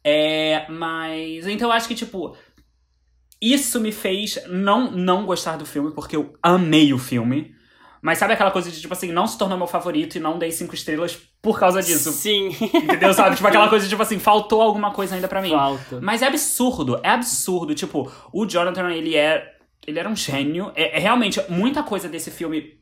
É, 0.03 0.67
mas. 0.69 1.47
Então 1.47 1.69
eu 1.69 1.73
acho 1.73 1.87
que, 1.87 1.95
tipo. 1.95 2.37
Isso 3.41 3.79
me 3.81 3.93
fez 3.93 4.41
não, 4.49 4.91
não 4.91 5.27
gostar 5.27 5.57
do 5.57 5.67
filme, 5.67 5.93
porque 5.93 6.17
eu 6.17 6.35
amei 6.43 6.93
o 6.93 6.99
filme. 6.99 7.54
Mas 8.05 8.19
sabe 8.19 8.35
aquela 8.35 8.51
coisa 8.51 8.71
de, 8.71 8.79
tipo 8.79 8.93
assim, 8.93 9.11
não 9.11 9.27
se 9.27 9.39
tornou 9.39 9.57
meu 9.57 9.67
favorito 9.67 10.17
e 10.17 10.21
não 10.21 10.39
dei 10.39 10.53
cinco 10.53 10.75
estrelas 10.75 11.17
por 11.41 11.59
causa 11.59 11.81
disso. 11.83 12.13
Sim. 12.13 12.49
Entendeu? 12.49 13.15
Sabe? 13.15 13.35
Tipo 13.35 13.49
aquela 13.49 13.67
coisa 13.67 13.87
de, 13.87 13.89
tipo 13.89 14.03
assim, 14.03 14.19
faltou 14.19 14.61
alguma 14.61 14.91
coisa 14.91 15.15
ainda 15.15 15.27
pra 15.27 15.41
mim. 15.41 15.49
Falta. 15.49 16.03
Mas 16.03 16.21
é 16.21 16.27
absurdo, 16.27 17.01
é 17.03 17.09
absurdo. 17.09 17.75
Tipo, 17.75 18.13
o 18.31 18.45
Jonathan, 18.45 18.91
ele 18.91 19.17
é. 19.17 19.55
Ele 19.87 19.99
era 19.99 20.07
um 20.07 20.15
gênio. 20.15 20.71
É, 20.75 20.99
é 20.99 21.01
realmente, 21.01 21.41
muita 21.49 21.83
coisa 21.83 22.07
desse 22.07 22.31
filme 22.31 22.79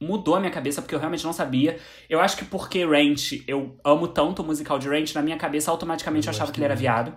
mudou 0.00 0.34
a 0.34 0.40
minha 0.40 0.50
cabeça, 0.50 0.82
porque 0.82 0.96
eu 0.96 0.98
realmente 0.98 1.24
não 1.24 1.32
sabia. 1.32 1.78
Eu 2.10 2.20
acho 2.20 2.36
que 2.36 2.44
porque 2.44 2.84
Ranch, 2.84 3.44
eu 3.46 3.78
amo 3.84 4.08
tanto 4.08 4.42
o 4.42 4.44
musical 4.44 4.80
de 4.80 4.88
Ranch, 4.88 5.14
na 5.14 5.22
minha 5.22 5.36
cabeça 5.36 5.70
automaticamente 5.70 6.26
eu, 6.26 6.32
Eu 6.32 6.34
achava 6.34 6.50
que 6.50 6.58
ele 6.58 6.64
era 6.64 6.74
muito. 6.74 6.82
viado. 6.82 7.16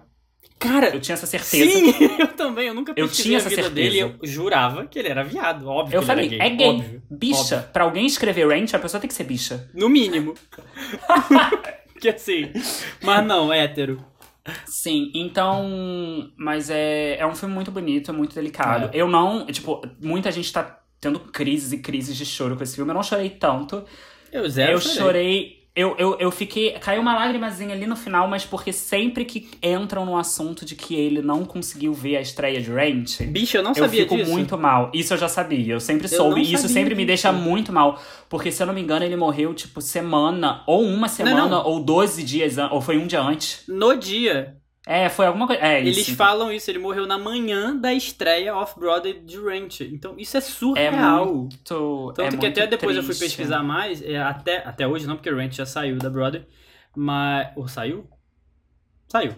Cara, 0.60 0.90
Eu 0.94 0.99
tinha 0.99 1.14
essa 1.14 1.26
certeza. 1.26 1.72
sim, 1.72 1.94
eu 2.19 2.27
também. 2.30 2.68
Eu 2.68 2.73
nunca 2.73 2.94
Eu 2.98 3.07
tinha 3.07 3.38
essa 3.38 3.48
certeza. 3.49 3.69
dele. 3.69 3.99
Eu 3.99 4.15
jurava 4.23 4.86
que 4.86 4.99
ele 4.99 5.07
era 5.07 5.23
viado. 5.23 5.65
Óbvio 5.68 5.98
Eu 5.98 6.02
falei, 6.02 6.36
era 6.36 6.45
é 6.45 6.49
gay. 6.49 6.57
gay. 6.57 6.68
Óbvio. 6.68 7.03
Bicha, 7.10 7.56
óbvio. 7.56 7.69
pra 7.72 7.84
alguém 7.86 8.06
escrever 8.06 8.45
Ranch, 8.48 8.76
a 8.76 8.80
pessoa 8.80 8.99
tem 8.99 9.07
que 9.07 9.14
ser 9.14 9.23
bicha. 9.23 9.69
No 9.73 9.88
mínimo. 9.90 10.34
que 11.99 12.10
assim. 12.10 12.52
Mas 13.02 13.26
não, 13.26 13.52
hétero. 13.53 14.03
Sim, 14.65 15.11
então. 15.15 16.30
Mas 16.38 16.69
é, 16.69 17.18
é 17.19 17.26
um 17.26 17.36
filme 17.36 17.53
muito 17.53 17.72
bonito, 17.72 18.11
é 18.11 18.14
muito 18.14 18.36
delicado. 18.36 18.90
É. 18.94 19.02
Eu 19.02 19.07
não. 19.07 19.45
Tipo, 19.48 19.81
muita 20.02 20.31
gente 20.31 20.52
tá 20.52 20.80
tendo 20.99 21.19
crises 21.19 21.72
e 21.72 21.77
crises 21.77 22.15
de 22.18 22.26
choro 22.26 22.56
com 22.57 22.64
esse 22.64 22.76
filme. 22.76 22.91
Eu 22.91 22.95
não 22.95 23.03
chorei 23.03 23.30
tanto. 23.30 23.84
Eu 24.31 24.48
zero 24.49 24.73
eu 24.73 24.81
chorei. 24.81 25.59
Eu, 25.80 25.96
eu, 25.98 26.18
eu 26.20 26.30
fiquei. 26.30 26.72
Caiu 26.74 27.02
uma 27.02 27.16
lágrimazinha 27.16 27.74
ali 27.74 27.88
no 27.88 27.96
final, 27.96 28.28
mas 28.28 28.44
porque 28.44 28.74
sempre 28.74 29.24
que 29.24 29.50
entram 29.64 30.06
no 30.06 30.18
assunto 30.18 30.66
de 30.66 30.76
que 30.76 30.94
ele 30.94 31.22
não 31.22 31.46
conseguiu 31.46 31.94
ver 31.94 32.18
a 32.18 32.22
estreia 32.22 32.60
de 32.62 32.70
Ranch. 32.70 33.22
Bicho, 33.24 33.56
eu 33.56 33.64
não 33.64 33.70
Eu 33.72 33.76
sabia 33.86 34.02
fico 34.04 34.18
disso. 34.18 34.30
muito 34.30 34.58
mal. 34.58 34.92
Isso 34.94 35.14
eu 35.14 35.18
já 35.18 35.30
sabia. 35.30 35.76
Eu 35.76 35.80
sempre 35.80 36.06
Eu 36.08 36.10
soube. 36.18 36.32
não 36.32 36.38
E 36.40 36.54
isso 36.54 36.68
sempre 36.68 36.90
me 36.96 37.04
disso. 37.04 37.08
deixa 37.08 37.32
muito 37.32 37.72
mal. 37.72 37.98
Porque, 38.28 38.52
se 38.52 38.62
eu 38.62 38.68
não 38.68 38.74
me 38.74 38.82
engano, 38.82 39.06
ele 39.06 39.16
morreu, 39.16 39.54
tipo, 39.54 39.80
semana. 39.80 40.64
Ou 40.68 40.84
uma 40.84 41.08
semana, 41.08 41.48
não. 41.48 41.66
ou 41.66 41.80
12 41.80 42.24
dias 42.24 42.58
Ou 42.58 42.82
foi 42.82 42.98
um 42.98 43.08
dia 43.08 43.22
antes. 43.22 43.64
No 43.66 43.96
dia, 43.96 44.58
É, 44.91 45.07
foi 45.07 45.28
alguma 45.28 45.45
coisa. 45.45 45.61
É, 45.61 45.80
eles 45.80 45.98
isso. 45.99 46.16
falam 46.16 46.52
isso. 46.52 46.70
Ele 46.72 46.80
morreu 46.80 47.06
na 47.06 47.18
manhã 47.18 47.76
da 47.76 47.94
estreia 47.94 48.56
Off-Broadway 48.56 49.20
de 49.20 49.38
Ranch. 49.38 49.82
Então, 49.82 50.16
isso 50.18 50.36
é 50.36 50.40
É 50.40 50.41
surreal. 50.41 51.26
muito. 51.36 52.11
Tanto 52.16 52.36
é 52.36 52.38
que 52.40 52.45
até 52.48 52.66
depois 52.66 52.95
eu 52.98 53.03
fui 53.03 53.14
triste. 53.14 53.36
pesquisar 53.38 53.61
mais, 53.61 54.02
é, 54.02 54.18
até, 54.18 54.57
até 54.68 54.88
hoje 54.88 55.06
não, 55.06 55.16
porque 55.16 55.30
o 55.30 55.36
Ranch 55.38 55.56
já 55.56 55.66
saiu 55.66 55.98
da 55.99 56.10
Broadway, 56.10 56.44
mas... 56.95 57.49
Ou 57.56 57.68
saiu? 57.68 58.10
Saiu. 59.07 59.36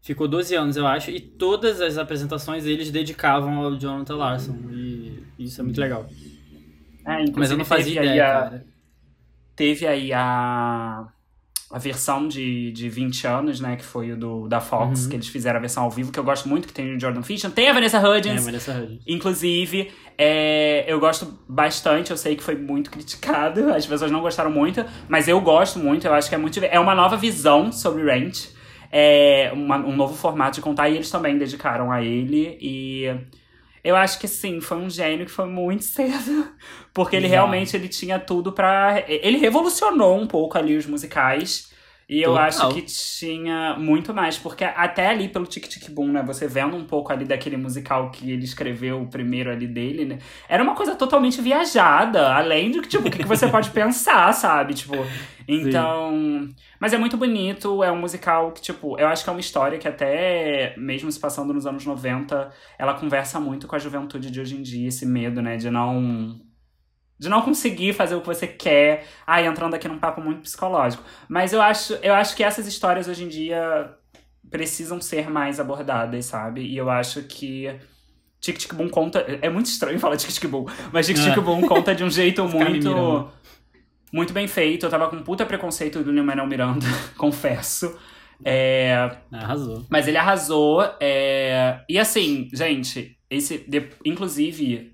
Ficou 0.00 0.26
12 0.28 0.54
anos, 0.54 0.76
eu 0.76 0.86
acho, 0.86 1.10
e 1.10 1.20
todas 1.20 1.80
as 1.80 1.98
apresentações 1.98 2.64
eles 2.64 2.90
dedicavam 2.90 3.58
ao 3.62 3.76
Jonathan 3.76 4.16
Larson, 4.16 4.56
e 4.70 5.22
isso 5.38 5.60
é 5.60 5.64
muito 5.64 5.80
legal. 5.80 6.06
É, 7.04 7.22
inclusive, 7.22 7.38
Mas 7.38 7.50
eu 7.50 7.56
não 7.58 7.64
fazia 7.64 7.94
teve 7.94 7.98
aí 7.98 8.06
ideia, 8.16 8.26
a- 8.28 8.42
cara. 8.42 8.66
Teve 9.56 9.86
aí 9.86 10.12
a. 10.12 11.08
A 11.72 11.78
versão 11.78 12.28
de, 12.28 12.70
de 12.70 12.88
20 12.88 13.26
anos, 13.26 13.60
né? 13.60 13.74
Que 13.74 13.84
foi 13.84 14.12
o 14.12 14.16
do, 14.16 14.46
da 14.48 14.60
Fox, 14.60 15.02
Uhum. 15.04 15.08
que 15.10 15.16
eles 15.16 15.26
fizeram 15.26 15.56
a 15.58 15.60
versão 15.60 15.82
ao 15.82 15.90
vivo, 15.90 16.12
que 16.12 16.18
eu 16.18 16.22
gosto 16.22 16.48
muito, 16.48 16.68
que 16.68 16.72
tem 16.72 16.94
o 16.94 17.00
Jordan 17.00 17.22
Fisher. 17.22 17.50
Tem 17.50 17.68
a 17.68 17.72
Vanessa 17.72 17.96
É, 17.98 18.08
Hudgens. 18.08 18.44
Vanessa 18.44 18.72
Hudgens. 18.72 19.02
Inclusive, 19.06 19.90
é, 20.16 20.84
eu 20.86 21.00
gosto 21.00 21.36
bastante, 21.48 22.12
eu 22.12 22.16
sei 22.16 22.36
que 22.36 22.42
foi 22.42 22.54
muito 22.54 22.88
criticado, 22.90 23.68
as 23.74 23.84
pessoas 23.84 24.10
não 24.12 24.20
gostaram 24.20 24.50
muito, 24.50 24.84
mas 25.08 25.26
eu 25.26 25.40
gosto 25.40 25.78
muito, 25.80 26.06
eu 26.06 26.14
acho 26.14 26.28
que 26.28 26.34
é 26.36 26.38
muito. 26.38 26.60
É 26.64 26.78
uma 26.78 26.94
nova 26.94 27.16
visão 27.16 27.72
sobre 27.72 28.04
Ranch, 28.04 28.48
é 28.92 29.50
uma- 29.52 29.78
um 29.78 29.96
novo 29.96 30.14
formato 30.14 30.54
de 30.56 30.60
contar, 30.60 30.88
e 30.88 30.94
eles 30.94 31.10
também 31.10 31.36
dedicaram 31.36 31.90
a 31.90 32.00
ele. 32.00 32.56
E 32.60 33.12
eu 33.86 33.96
acho 33.96 34.18
que 34.18 34.26
sim, 34.26 34.60
foi 34.60 34.78
um 34.78 34.90
gênio 34.90 35.24
que 35.24 35.32
foi 35.32 35.46
muito 35.46 35.84
cedo, 35.86 36.48
porque 36.92 37.16
ele 37.16 37.28
realmente 37.28 37.76
ele 37.76 37.88
tinha 37.88 38.18
tudo 38.18 38.52
pra. 38.52 39.04
Ele 39.06 39.38
revolucionou 39.38 40.18
um 40.18 40.26
pouco 40.26 40.58
ali 40.58 40.76
os 40.76 40.86
musicais. 40.86 41.70
E 42.08 42.22
eu 42.22 42.30
Total. 42.30 42.46
acho 42.46 42.68
que 42.68 42.82
tinha 42.82 43.76
muito 43.76 44.14
mais, 44.14 44.38
porque 44.38 44.62
até 44.62 45.08
ali 45.08 45.28
pelo 45.28 45.44
Tic 45.44 45.66
Tic 45.66 45.90
Boom, 45.90 46.12
né? 46.12 46.22
Você 46.22 46.46
vendo 46.46 46.76
um 46.76 46.84
pouco 46.84 47.12
ali 47.12 47.24
daquele 47.24 47.56
musical 47.56 48.12
que 48.12 48.30
ele 48.30 48.44
escreveu 48.44 49.02
o 49.02 49.08
primeiro 49.08 49.50
ali 49.50 49.66
dele, 49.66 50.04
né? 50.04 50.18
Era 50.48 50.62
uma 50.62 50.76
coisa 50.76 50.94
totalmente 50.94 51.42
viajada, 51.42 52.32
além 52.32 52.70
do 52.70 52.80
que, 52.80 52.88
tipo, 52.88 53.08
o 53.08 53.10
que, 53.10 53.18
que 53.18 53.26
você 53.26 53.48
pode 53.48 53.70
pensar, 53.74 54.32
sabe? 54.32 54.74
Tipo, 54.74 54.94
então. 55.48 56.48
Mas 56.78 56.92
é 56.92 56.98
muito 56.98 57.16
bonito, 57.16 57.82
é 57.82 57.90
um 57.90 57.98
musical 57.98 58.52
que, 58.52 58.62
tipo, 58.62 58.96
eu 58.98 59.08
acho 59.08 59.24
que 59.24 59.30
é 59.30 59.32
uma 59.32 59.40
história 59.40 59.76
que 59.76 59.88
até, 59.88 60.74
mesmo 60.76 61.10
se 61.10 61.18
passando 61.18 61.52
nos 61.52 61.66
anos 61.66 61.84
90, 61.84 62.52
ela 62.78 62.94
conversa 62.94 63.40
muito 63.40 63.66
com 63.66 63.74
a 63.74 63.80
juventude 63.80 64.30
de 64.30 64.40
hoje 64.40 64.56
em 64.56 64.62
dia, 64.62 64.86
esse 64.88 65.04
medo, 65.04 65.42
né? 65.42 65.56
De 65.56 65.70
não. 65.70 66.40
De 67.18 67.28
não 67.28 67.40
conseguir 67.42 67.92
fazer 67.94 68.14
o 68.14 68.20
que 68.20 68.26
você 68.26 68.46
quer. 68.46 69.06
Ai, 69.26 69.46
entrando 69.46 69.74
aqui 69.74 69.88
num 69.88 69.98
papo 69.98 70.20
muito 70.20 70.42
psicológico. 70.42 71.02
Mas 71.28 71.52
eu 71.52 71.62
acho, 71.62 71.94
eu 72.02 72.12
acho 72.14 72.36
que 72.36 72.44
essas 72.44 72.66
histórias 72.66 73.08
hoje 73.08 73.24
em 73.24 73.28
dia 73.28 73.90
precisam 74.50 75.00
ser 75.00 75.30
mais 75.30 75.58
abordadas, 75.58 76.26
sabe? 76.26 76.60
E 76.62 76.76
eu 76.76 76.88
acho 76.90 77.22
que 77.22 77.74
Tic 78.40 78.58
Tic 78.58 78.74
Boom 78.74 78.88
conta. 78.88 79.20
É 79.40 79.48
muito 79.48 79.66
estranho 79.66 79.98
falar 79.98 80.16
Tic 80.16 80.30
Tic 80.30 80.46
Boom, 80.46 80.66
mas 80.92 81.06
Tic 81.06 81.16
Tic 81.16 81.36
É. 81.36 81.40
Boom 81.40 81.62
conta 81.62 81.94
de 81.94 82.04
um 82.04 82.10
jeito 82.10 82.46
muito. 82.46 83.30
Muito 84.12 84.32
bem 84.32 84.46
feito. 84.46 84.86
Eu 84.86 84.90
tava 84.90 85.08
com 85.08 85.20
puta 85.22 85.44
preconceito 85.44 86.02
do 86.04 86.12
Lin-Manuel 86.12 86.46
Miranda, 86.46 86.86
confesso. 87.18 87.98
É, 88.44 89.16
Arrasou. 89.32 89.84
mas 89.90 90.06
ele 90.06 90.18
arrasou. 90.18 90.82
é, 91.00 91.80
E 91.88 91.98
assim, 91.98 92.48
gente, 92.52 93.18
esse. 93.30 93.66
Inclusive, 94.04 94.92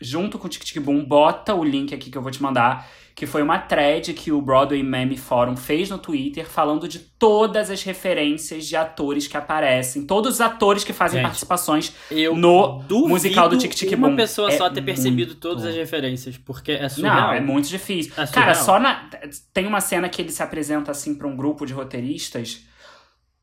junto 0.00 0.38
com 0.38 0.46
o 0.46 0.50
Tic 0.50 0.64
Tic 0.64 0.82
Boom, 0.82 1.04
bota 1.04 1.54
o 1.54 1.62
link 1.64 1.94
aqui 1.94 2.10
que 2.10 2.18
eu 2.18 2.22
vou 2.22 2.30
te 2.30 2.42
mandar. 2.42 2.88
Que 3.16 3.26
foi 3.26 3.42
uma 3.42 3.60
thread 3.60 4.12
que 4.12 4.32
o 4.32 4.42
Broadway 4.42 4.82
Meme 4.82 5.16
Forum 5.16 5.56
fez 5.56 5.88
no 5.88 5.98
Twitter, 5.98 6.44
falando 6.44 6.88
de 6.88 6.98
todas 6.98 7.70
as 7.70 7.80
referências 7.84 8.66
de 8.66 8.74
atores 8.74 9.28
que 9.28 9.36
aparecem. 9.36 10.04
Todos 10.04 10.34
os 10.34 10.40
atores 10.40 10.82
que 10.82 10.92
fazem 10.92 11.18
Gente, 11.18 11.26
participações. 11.26 11.92
Eu 12.10 12.34
No 12.34 12.82
musical 13.06 13.48
do 13.48 13.56
Tic 13.56 13.72
Tic 13.72 13.92
uma 13.96 14.08
Boom. 14.08 14.16
pessoa 14.16 14.50
É 14.52 14.56
só 14.56 14.68
ter 14.68 14.82
percebido 14.82 15.28
muito. 15.28 15.40
todas 15.40 15.64
as 15.64 15.76
referências, 15.76 16.36
porque 16.36 16.72
é 16.72 16.88
surreal. 16.88 17.14
Não, 17.28 17.32
é 17.34 17.40
muito 17.40 17.68
difícil. 17.68 18.12
É 18.16 18.26
Cara, 18.26 18.52
só 18.52 18.80
na. 18.80 19.08
Tem 19.52 19.64
uma 19.64 19.80
cena 19.80 20.08
que 20.08 20.20
ele 20.20 20.32
se 20.32 20.42
apresenta 20.42 20.90
assim 20.90 21.14
pra 21.14 21.28
um 21.28 21.36
grupo 21.36 21.64
de 21.64 21.72
roteiristas. 21.72 22.62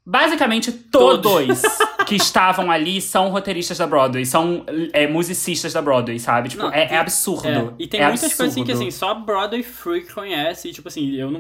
Basicamente, 0.06 0.72
todos 0.72 1.62
que 2.18 2.24
estavam 2.24 2.70
ali 2.72 3.02
são 3.02 3.30
roteiristas 3.30 3.78
da 3.78 3.88
Broadway, 3.88 4.26
são 4.26 4.66
é, 4.94 5.08
musicistas 5.08 5.74
da 5.74 5.82
Broadway, 5.82 6.20
sabe? 6.20 6.50
Tipo, 6.50 6.64
Não, 6.64 6.70
é, 6.74 6.86
tem- 6.86 6.98
é 6.98 7.00
absurdo. 7.00 7.48
É, 7.48 7.84
E 7.84 7.88
tem 7.88 8.00
É 8.02 8.08
muitas 8.08 8.34
coisas 8.34 8.54
assim 8.54 8.64
que 8.64 8.72
absurdo. 8.72 8.88
assim, 8.90 8.98
só 8.98 9.14
Broadway 9.14 9.64
Freak 9.64 10.14
conhece, 10.14 10.70
e 10.70 10.74
tipo 10.74 10.88
assim, 10.88 11.14
eu 11.16 11.32
não. 11.32 11.40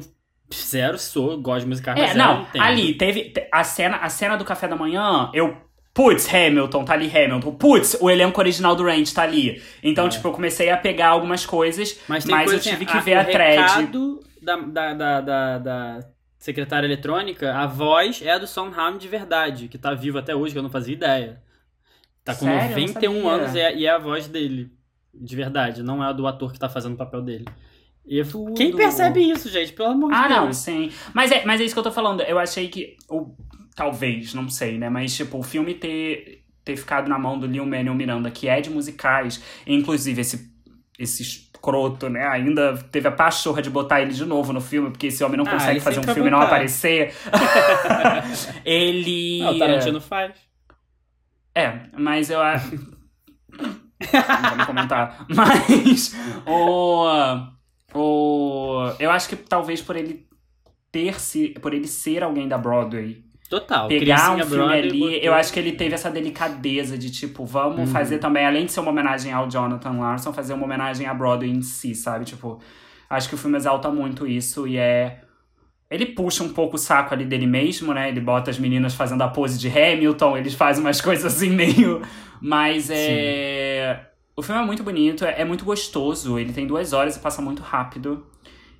Zero 0.53 0.97
sou, 0.97 1.37
gosto 1.41 1.61
de 1.63 1.67
musical, 1.69 1.95
É, 1.97 2.07
zero 2.07 2.17
não, 2.19 2.41
entendo. 2.41 2.61
ali, 2.61 2.93
teve 2.95 3.29
te- 3.29 3.47
a 3.51 3.63
cena, 3.63 3.97
a 3.97 4.09
cena 4.09 4.35
do 4.35 4.43
café 4.43 4.67
da 4.67 4.75
manhã, 4.75 5.29
eu. 5.33 5.55
Putz, 5.93 6.33
Hamilton, 6.33 6.85
tá 6.85 6.93
ali 6.93 7.07
Hamilton. 7.13 7.51
Putz, 7.55 7.97
o 7.99 8.09
elenco 8.09 8.39
original 8.39 8.73
do 8.77 8.83
Range 8.85 9.13
tá 9.13 9.23
ali. 9.23 9.61
Então, 9.83 10.05
É. 10.05 10.09
tipo, 10.09 10.25
eu 10.25 10.31
comecei 10.31 10.69
a 10.69 10.77
pegar 10.77 11.09
algumas 11.09 11.45
coisas, 11.45 11.99
Mas 12.07 12.23
mas, 12.23 12.25
tem 12.25 12.35
coisa 12.45 12.55
eu 12.55 12.59
tive 12.61 12.85
assim, 12.85 12.97
que 12.97 13.03
ver 13.03 13.15
a 13.15 13.25
thread. 13.25 13.89
da, 14.41 14.55
da, 14.55 14.93
da, 15.21 15.57
da 15.59 15.99
secretária 16.41 16.87
eletrônica, 16.87 17.53
a 17.55 17.67
voz 17.67 18.19
é 18.23 18.31
a 18.31 18.37
do 18.39 18.47
Sondheim 18.47 18.97
de 18.97 19.07
verdade, 19.07 19.67
que 19.67 19.77
tá 19.77 19.93
vivo 19.93 20.17
até 20.17 20.35
hoje, 20.35 20.53
que 20.53 20.57
eu 20.57 20.63
não 20.63 20.71
fazia 20.71 20.93
ideia. 20.95 21.41
Tá 22.25 22.33
com 22.35 22.45
Sério? 22.45 22.71
Eu 22.73 22.79
não 22.81 22.87
91 22.87 23.13
sabia. 23.13 23.31
anos 23.31 23.55
e 23.55 23.59
é, 23.59 23.77
e 23.77 23.85
é 23.85 23.89
a 23.91 23.97
voz 23.99 24.27
dele, 24.27 24.71
de 25.13 25.35
verdade, 25.35 25.83
não 25.83 26.03
é 26.03 26.07
a 26.07 26.11
do 26.11 26.25
ator 26.25 26.51
que 26.51 26.57
tá 26.59 26.67
fazendo 26.67 26.93
o 26.95 26.97
papel 26.97 27.21
dele. 27.21 27.45
E 28.05 28.23
Tudo. 28.23 28.55
quem 28.55 28.75
percebe 28.75 29.21
isso, 29.21 29.47
gente? 29.49 29.71
Pelo 29.73 29.89
amor 29.89 30.09
de 30.09 30.15
Ah, 30.15 30.27
Deus. 30.27 30.39
não, 30.39 30.53
sim. 30.53 30.91
Mas 31.13 31.31
é, 31.31 31.45
mas 31.45 31.61
é 31.61 31.63
isso 31.63 31.75
que 31.75 31.79
eu 31.79 31.83
tô 31.83 31.91
falando. 31.91 32.21
Eu 32.21 32.39
achei 32.39 32.67
que. 32.67 32.97
Ou, 33.07 33.37
talvez, 33.75 34.33
não 34.33 34.49
sei, 34.49 34.79
né? 34.79 34.89
Mas, 34.89 35.15
tipo, 35.15 35.37
o 35.37 35.43
filme 35.43 35.75
ter, 35.75 36.43
ter 36.65 36.75
ficado 36.75 37.07
na 37.07 37.19
mão 37.19 37.37
do 37.37 37.45
Lil 37.45 37.63
Manuel 37.67 37.93
Miranda, 37.93 38.31
que 38.31 38.47
é 38.47 38.59
de 38.59 38.71
musicais, 38.71 39.39
inclusive 39.67 40.19
esse, 40.19 40.51
esse 40.97 41.50
escroto, 41.61 42.09
né? 42.09 42.27
Ainda 42.27 42.75
teve 42.91 43.07
a 43.07 43.11
pachorra 43.11 43.61
de 43.61 43.69
botar 43.69 44.01
ele 44.01 44.13
de 44.13 44.25
novo 44.25 44.51
no 44.51 44.59
filme, 44.59 44.89
porque 44.89 45.07
esse 45.07 45.23
homem 45.23 45.37
não 45.37 45.45
Ah, 45.45 45.51
consegue 45.51 45.79
fazer 45.79 45.99
um 45.99 46.03
filme 46.03 46.27
e 46.27 46.31
não 46.31 46.41
aparecer. 46.41 47.13
ele. 48.65 49.43
Ah, 49.43 49.51
o 49.51 49.59
Tarantino 49.59 50.01
faz. 50.01 50.33
É, 51.53 51.81
mas 51.97 52.29
eu 52.31 52.41
acho. 52.41 52.75
não 53.51 54.57
vou 54.57 54.65
comentar. 54.65 55.25
Mas 55.29 56.15
o, 56.47 57.05
o. 57.93 58.93
Eu 58.99 59.11
acho 59.11 59.29
que 59.29 59.35
talvez 59.35 59.81
por 59.81 59.95
ele 59.95 60.25
ter 60.91 61.19
se. 61.19 61.49
Por 61.61 61.73
ele 61.73 61.87
ser 61.87 62.23
alguém 62.23 62.47
da 62.47 62.57
Broadway, 62.57 63.23
Total. 63.51 63.87
pegar 63.87 64.31
um 64.31 64.35
Cricinha 64.37 64.45
filme 64.57 64.73
ali, 64.73 64.99
botou- 64.99 65.09
eu 65.17 65.33
acho 65.35 65.51
que 65.53 65.59
ele 65.59 65.73
teve 65.73 65.93
essa 65.93 66.09
delicadeza 66.09 66.97
de 66.97 67.11
tipo, 67.11 67.45
vamos 67.45 67.81
Uhum. 67.81 67.87
fazer 67.87 68.17
também, 68.17 68.45
além 68.45 68.65
de 68.65 68.71
ser 68.71 68.79
uma 68.79 68.89
homenagem 68.91 69.31
ao 69.31 69.47
Jonathan 69.49 69.91
Larson, 69.99 70.31
fazer 70.33 70.53
uma 70.53 70.63
homenagem 70.63 71.05
à 71.05 71.13
Broadway 71.13 71.51
em 71.51 71.61
si, 71.61 71.93
sabe? 71.93 72.25
Tipo, 72.25 72.59
acho 73.09 73.27
que 73.29 73.35
o 73.35 73.37
filme 73.37 73.57
exalta 73.57 73.89
muito 73.91 74.25
isso 74.25 74.65
e 74.67 74.77
é. 74.77 75.21
Ele 75.89 76.05
puxa 76.05 76.41
um 76.43 76.49
pouco 76.53 76.77
o 76.77 76.79
saco 76.79 77.13
ali 77.13 77.25
dele 77.25 77.45
mesmo, 77.45 77.93
né? 77.93 78.07
Ele 78.07 78.21
bota 78.21 78.49
as 78.49 78.57
meninas 78.57 78.93
fazendo 78.95 79.21
a 79.23 79.27
pose 79.27 79.59
de 79.59 79.67
Hamilton, 79.67 80.37
eles 80.37 80.53
fazem 80.53 80.81
umas 80.81 81.01
coisas 81.01 81.25
assim 81.35 81.49
meio. 81.49 82.01
Mas 82.41 82.89
é. 82.89 84.07
O 84.35 84.41
filme 84.41 84.61
é 84.61 84.65
muito 84.65 84.81
bonito, 84.83 85.25
é, 85.25 85.41
é 85.41 85.45
muito 85.45 85.65
gostoso. 85.65 86.39
Ele 86.39 86.53
tem 86.53 86.65
duas 86.65 86.93
horas 86.93 87.17
e 87.17 87.19
passa 87.19 87.41
muito 87.41 87.61
rápido. 87.61 88.25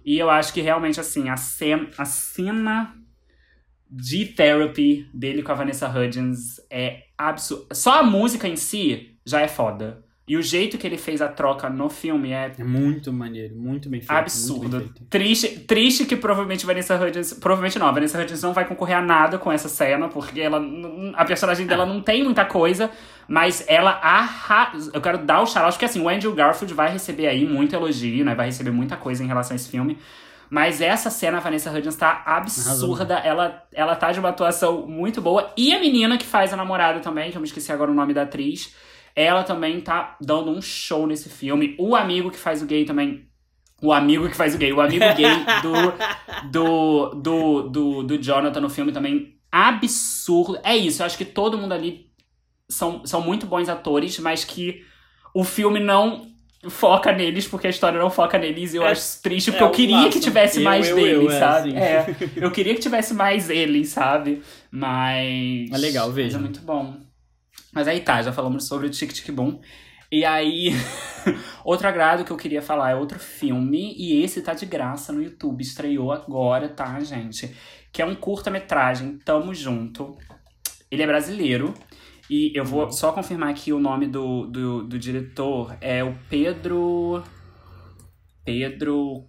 E 0.05 0.17
eu 0.17 0.29
acho 0.29 0.53
que 0.53 0.61
realmente, 0.61 0.99
assim, 0.99 1.27
a 1.29 1.35
cena, 1.35 1.89
a 1.97 2.05
cena 2.05 2.95
de 3.91 4.25
therapy 4.25 5.07
dele 5.13 5.43
com 5.43 5.51
a 5.51 5.55
Vanessa 5.55 5.89
Hudgens 5.89 6.61
é 6.69 7.03
absurdo. 7.17 7.67
Só 7.73 7.99
a 7.99 8.03
música 8.03 8.47
em 8.47 8.55
si 8.55 9.17
já 9.25 9.41
é 9.41 9.47
foda. 9.47 10.03
E 10.27 10.37
o 10.37 10.41
jeito 10.41 10.77
que 10.77 10.87
ele 10.87 10.97
fez 10.97 11.21
a 11.21 11.27
troca 11.27 11.69
no 11.69 11.89
filme 11.89 12.31
é 12.31 12.53
É 12.57 12.63
muito 12.63 13.11
maneiro, 13.11 13.53
muito 13.53 13.89
bem 13.89 13.99
feito. 13.99 14.11
absurdo. 14.17 14.77
bem 14.77 14.87
feito. 14.87 15.03
Triste, 15.09 15.47
triste 15.61 16.05
que 16.05 16.15
provavelmente 16.15 16.65
Vanessa 16.65 16.95
Hudgens. 16.95 17.33
Provavelmente 17.33 17.77
não, 17.77 17.87
a 17.87 17.91
Vanessa 17.91 18.17
Hudgens 18.21 18.41
não 18.41 18.53
vai 18.53 18.65
concorrer 18.65 18.95
a 18.97 19.01
nada 19.01 19.37
com 19.37 19.51
essa 19.51 19.67
cena, 19.67 20.07
porque 20.07 20.39
ela, 20.39 20.63
a 21.15 21.25
personagem 21.25 21.67
dela 21.67 21.85
não 21.85 21.99
tem 22.01 22.23
muita 22.23 22.45
coisa, 22.45 22.89
mas 23.27 23.65
ela 23.67 23.91
arrasa. 23.91 24.89
Eu 24.93 25.01
quero 25.01 25.17
dar 25.17 25.41
o 25.41 25.45
shout 25.45 25.73
porque 25.73 25.85
assim, 25.85 25.99
o 26.01 26.07
Andrew 26.07 26.33
Garfield 26.33 26.73
vai 26.73 26.93
receber 26.93 27.27
aí 27.27 27.43
muito 27.45 27.75
elogio, 27.75 28.23
né? 28.23 28.33
Vai 28.33 28.45
receber 28.45 28.71
muita 28.71 28.95
coisa 28.95 29.21
em 29.21 29.27
relação 29.27 29.53
a 29.53 29.57
esse 29.57 29.67
filme. 29.67 29.97
Mas 30.51 30.81
essa 30.81 31.09
cena, 31.09 31.37
a 31.37 31.39
Vanessa 31.39 31.71
Hudgens 31.71 31.95
tá 31.95 32.23
absurda. 32.25 33.13
Ela, 33.19 33.63
ela 33.71 33.95
tá 33.95 34.11
de 34.11 34.19
uma 34.19 34.27
atuação 34.27 34.85
muito 34.85 35.21
boa. 35.21 35.49
E 35.55 35.73
a 35.73 35.79
menina 35.79 36.17
que 36.17 36.25
faz 36.25 36.51
a 36.51 36.57
namorada 36.57 36.99
também, 36.99 37.31
que 37.31 37.37
eu 37.37 37.41
me 37.41 37.47
esqueci 37.47 37.71
agora 37.71 37.89
o 37.89 37.93
nome 37.93 38.13
da 38.13 38.23
atriz, 38.23 38.75
ela 39.15 39.45
também 39.45 39.79
tá 39.79 40.17
dando 40.19 40.51
um 40.51 40.61
show 40.61 41.07
nesse 41.07 41.29
filme. 41.29 41.73
O 41.79 41.95
amigo 41.95 42.29
que 42.29 42.37
faz 42.37 42.61
o 42.61 42.65
gay 42.65 42.83
também. 42.83 43.29
O 43.81 43.93
amigo 43.93 44.27
que 44.27 44.35
faz 44.35 44.53
o 44.53 44.57
gay. 44.57 44.73
O 44.73 44.81
amigo 44.81 45.05
gay 45.15 45.45
do, 45.61 46.49
do, 46.51 47.09
do, 47.15 47.69
do, 47.69 48.03
do 48.03 48.17
Jonathan 48.21 48.59
no 48.59 48.69
filme 48.69 48.91
também. 48.91 49.37
Absurdo. 49.49 50.59
É 50.65 50.75
isso, 50.75 51.01
eu 51.01 51.05
acho 51.05 51.17
que 51.17 51.23
todo 51.23 51.57
mundo 51.57 51.71
ali 51.71 52.11
são, 52.69 53.05
são 53.05 53.21
muito 53.21 53.45
bons 53.45 53.69
atores, 53.69 54.19
mas 54.19 54.43
que 54.43 54.83
o 55.33 55.45
filme 55.45 55.79
não 55.79 56.29
foca 56.69 57.11
neles, 57.11 57.47
porque 57.47 57.67
a 57.67 57.69
história 57.69 57.99
não 57.99 58.09
foca 58.09 58.37
neles. 58.37 58.73
E 58.73 58.77
eu 58.77 58.83
É- 58.85 58.91
acho 58.91 59.21
triste, 59.21 59.49
é 59.49 59.53
porque 59.53 59.63
eu 59.63 59.67
o 59.67 59.71
queria 59.71 59.97
laço. 59.97 60.09
que 60.11 60.19
tivesse 60.19 60.57
Eu, 60.59 60.63
mais 60.63 60.89
eu, 60.89 60.95
deles, 60.95 61.13
eu, 61.13 61.31
é, 61.31 61.39
sabe? 61.39 61.69
assim. 61.69 61.77
É, 61.77 62.15
eu 62.45 62.51
queria 62.51 62.75
que 62.75 62.81
tivesse 62.81 63.13
mais 63.13 63.49
eles, 63.49 63.89
sabe? 63.89 64.41
Mas. 64.71 65.71
É 65.71 65.77
legal, 65.77 66.07
mas 66.07 66.15
veja. 66.15 66.37
É 66.37 66.39
muito 66.39 66.61
bom. 66.61 66.95
Mas 67.73 67.87
aí 67.87 67.99
tá, 68.01 68.21
já 68.21 68.31
falamos 68.33 68.67
sobre 68.67 68.87
o 68.87 68.89
Tic 68.89 69.11
Tic 69.13 69.31
Boom. 69.31 69.59
E 70.11 70.25
aí, 70.25 70.73
outro 71.63 71.87
agrado 71.87 72.25
que 72.25 72.31
eu 72.31 72.37
queria 72.37 72.61
falar 72.61 72.91
é 72.91 72.95
outro 72.95 73.17
filme, 73.17 73.95
e 73.97 74.21
esse 74.21 74.41
tá 74.41 74.53
de 74.53 74.65
graça 74.65 75.13
no 75.13 75.23
YouTube, 75.23 75.61
estreou 75.61 76.11
agora, 76.11 76.67
tá, 76.67 76.99
gente? 76.99 77.49
Que 77.93 78.01
é 78.01 78.05
um 78.05 78.13
curta-metragem, 78.15 79.17
Tamo 79.23 79.53
Junto. 79.53 80.17
Ele 80.91 81.01
é 81.03 81.07
brasileiro, 81.07 81.73
e 82.31 82.53
eu 82.55 82.63
vou 82.63 82.89
só 82.93 83.11
confirmar 83.11 83.49
aqui 83.49 83.73
o 83.73 83.79
nome 83.79 84.07
do, 84.07 84.45
do, 84.47 84.83
do 84.83 84.97
diretor, 84.97 85.77
é 85.81 86.01
o 86.01 86.17
Pedro... 86.29 87.21
Pedro... 88.45 89.27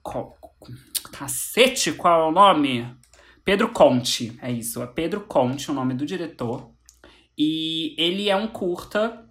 Cacete, 1.11 1.95
qual 1.95 2.21
é 2.21 2.29
o 2.29 2.31
nome? 2.31 2.97
Pedro 3.45 3.73
Conte, 3.73 4.39
é 4.41 4.53
isso, 4.53 4.81
é 4.81 4.87
Pedro 4.87 5.23
Conte 5.23 5.69
o 5.69 5.75
nome 5.75 5.95
do 5.95 6.07
diretor. 6.07 6.73
E 7.37 7.97
ele 7.99 8.31
é 8.31 8.37
um 8.37 8.47
curta 8.47 9.29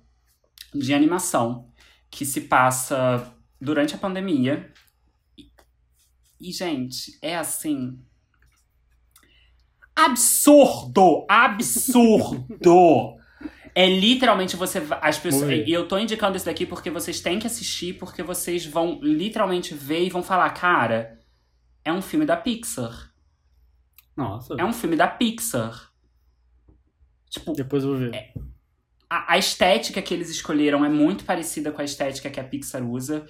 de 0.75 0.93
animação 0.93 1.71
que 2.09 2.25
se 2.25 2.41
passa 2.41 3.33
durante 3.59 3.95
a 3.95 3.97
pandemia. 3.97 4.69
E, 6.37 6.51
gente, 6.51 7.17
é 7.21 7.37
assim. 7.37 7.97
Absurdo! 9.95 11.25
Absurdo! 11.29 13.20
É 13.73 13.87
literalmente 13.87 14.55
você. 14.55 14.81
As 15.01 15.17
pessoas. 15.17 15.67
E 15.67 15.71
eu 15.71 15.87
tô 15.87 15.97
indicando 15.97 16.35
isso 16.35 16.45
daqui 16.45 16.65
porque 16.65 16.89
vocês 16.89 17.19
têm 17.19 17.39
que 17.39 17.47
assistir, 17.47 17.93
porque 17.93 18.21
vocês 18.21 18.65
vão 18.65 18.99
literalmente 19.01 19.73
ver 19.73 20.03
e 20.03 20.09
vão 20.09 20.21
falar, 20.23 20.49
cara, 20.51 21.19
é 21.83 21.91
um 21.91 22.01
filme 22.01 22.25
da 22.25 22.35
Pixar. 22.35 23.11
Nossa, 24.15 24.55
É 24.57 24.65
um 24.65 24.73
filme 24.73 24.95
da 24.95 25.07
Pixar. 25.07 25.91
Tipo, 27.29 27.53
depois 27.53 27.83
eu 27.83 27.89
vou 27.91 27.99
ver. 27.99 28.11
a, 29.09 29.33
a 29.33 29.37
estética 29.37 30.01
que 30.01 30.13
eles 30.13 30.29
escolheram 30.29 30.83
é 30.83 30.89
muito 30.89 31.23
parecida 31.23 31.71
com 31.71 31.81
a 31.81 31.85
estética 31.85 32.29
que 32.29 32.39
a 32.39 32.43
Pixar 32.43 32.83
usa. 32.83 33.25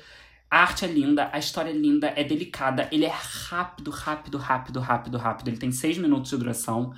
A 0.50 0.64
arte 0.64 0.84
é 0.84 0.88
linda, 0.88 1.30
a 1.32 1.40
história 1.40 1.70
é 1.70 1.74
linda, 1.74 2.08
é 2.16 2.24
delicada. 2.24 2.90
Ele 2.92 3.06
é 3.06 3.14
rápido, 3.14 3.90
rápido, 3.90 4.38
rápido, 4.38 4.80
rápido, 4.80 5.18
rápido. 5.18 5.48
Ele 5.48 5.58
tem 5.58 5.72
seis 5.72 5.98
minutos 5.98 6.32
de 6.32 6.38
duração. 6.38 6.94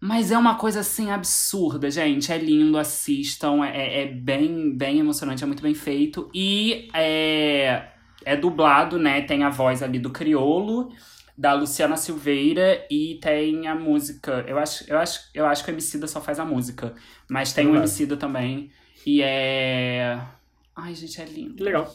Mas 0.00 0.30
é 0.30 0.38
uma 0.38 0.54
coisa 0.54 0.80
assim 0.80 1.10
absurda, 1.10 1.90
gente. 1.90 2.32
É 2.32 2.38
lindo, 2.38 2.78
assistam. 2.78 3.62
É, 3.64 4.02
é 4.02 4.06
bem, 4.06 4.74
bem 4.74 4.98
emocionante, 4.98 5.44
é 5.44 5.46
muito 5.46 5.62
bem 5.62 5.74
feito. 5.74 6.30
E 6.34 6.88
é, 6.94 7.90
é 8.24 8.34
dublado, 8.34 8.98
né? 8.98 9.20
Tem 9.20 9.44
a 9.44 9.50
voz 9.50 9.82
ali 9.82 9.98
do 9.98 10.10
Criolo, 10.10 10.90
da 11.36 11.52
Luciana 11.52 11.98
Silveira, 11.98 12.86
e 12.90 13.18
tem 13.20 13.68
a 13.68 13.74
música. 13.74 14.42
Eu 14.48 14.58
acho, 14.58 14.90
eu 14.90 14.98
acho, 14.98 15.20
eu 15.34 15.46
acho 15.46 15.62
que 15.62 15.70
o 15.70 15.74
Emicida 15.74 16.06
só 16.06 16.20
faz 16.20 16.40
a 16.40 16.46
música. 16.46 16.94
Mas 17.28 17.52
tem 17.52 17.66
o 17.66 17.72
Verdade. 17.72 17.90
Emicida 17.90 18.16
também. 18.16 18.70
E 19.06 19.20
é. 19.22 20.18
Ai, 20.74 20.94
gente, 20.94 21.20
é 21.20 21.24
lindo. 21.26 21.56
Que 21.56 21.62
legal. 21.62 21.94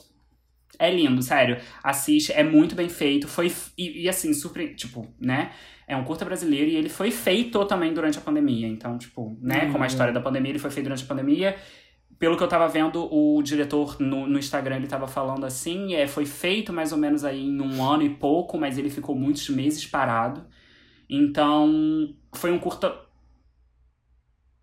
É 0.77 0.91
lindo, 0.91 1.23
sério. 1.23 1.59
Assiste, 1.83 2.31
é 2.33 2.43
muito 2.43 2.75
bem 2.75 2.89
feito. 2.89 3.27
Foi. 3.27 3.51
E, 3.77 4.03
e 4.03 4.09
assim, 4.09 4.31
surpre... 4.33 4.75
Tipo, 4.75 5.11
né? 5.19 5.51
É 5.87 5.95
um 5.95 6.03
curta 6.03 6.25
brasileiro 6.25 6.69
e 6.71 6.75
ele 6.75 6.89
foi 6.89 7.11
feito 7.11 7.63
também 7.65 7.93
durante 7.93 8.17
a 8.17 8.21
pandemia. 8.21 8.67
Então, 8.67 8.97
tipo, 8.97 9.37
né? 9.41 9.65
Hum. 9.65 9.73
Como 9.73 9.83
a 9.83 9.87
história 9.87 10.13
da 10.13 10.19
pandemia, 10.19 10.51
ele 10.51 10.59
foi 10.59 10.71
feito 10.71 10.85
durante 10.85 11.03
a 11.03 11.07
pandemia. 11.07 11.55
Pelo 12.17 12.37
que 12.37 12.43
eu 12.43 12.47
tava 12.47 12.67
vendo, 12.67 13.07
o 13.13 13.41
diretor 13.43 13.99
no, 13.99 14.25
no 14.25 14.39
Instagram 14.39 14.77
ele 14.77 14.87
tava 14.87 15.07
falando 15.07 15.45
assim: 15.45 15.93
é, 15.93 16.07
foi 16.07 16.25
feito 16.25 16.73
mais 16.73 16.91
ou 16.91 16.97
menos 16.97 17.23
aí 17.23 17.45
em 17.45 17.61
um 17.61 17.83
ano 17.83 18.03
e 18.03 18.09
pouco, 18.09 18.57
mas 18.57 18.77
ele 18.77 18.89
ficou 18.89 19.15
muitos 19.15 19.47
meses 19.49 19.85
parado. 19.85 20.45
Então, 21.09 22.15
foi 22.33 22.51
um 22.51 22.57
curta 22.57 22.95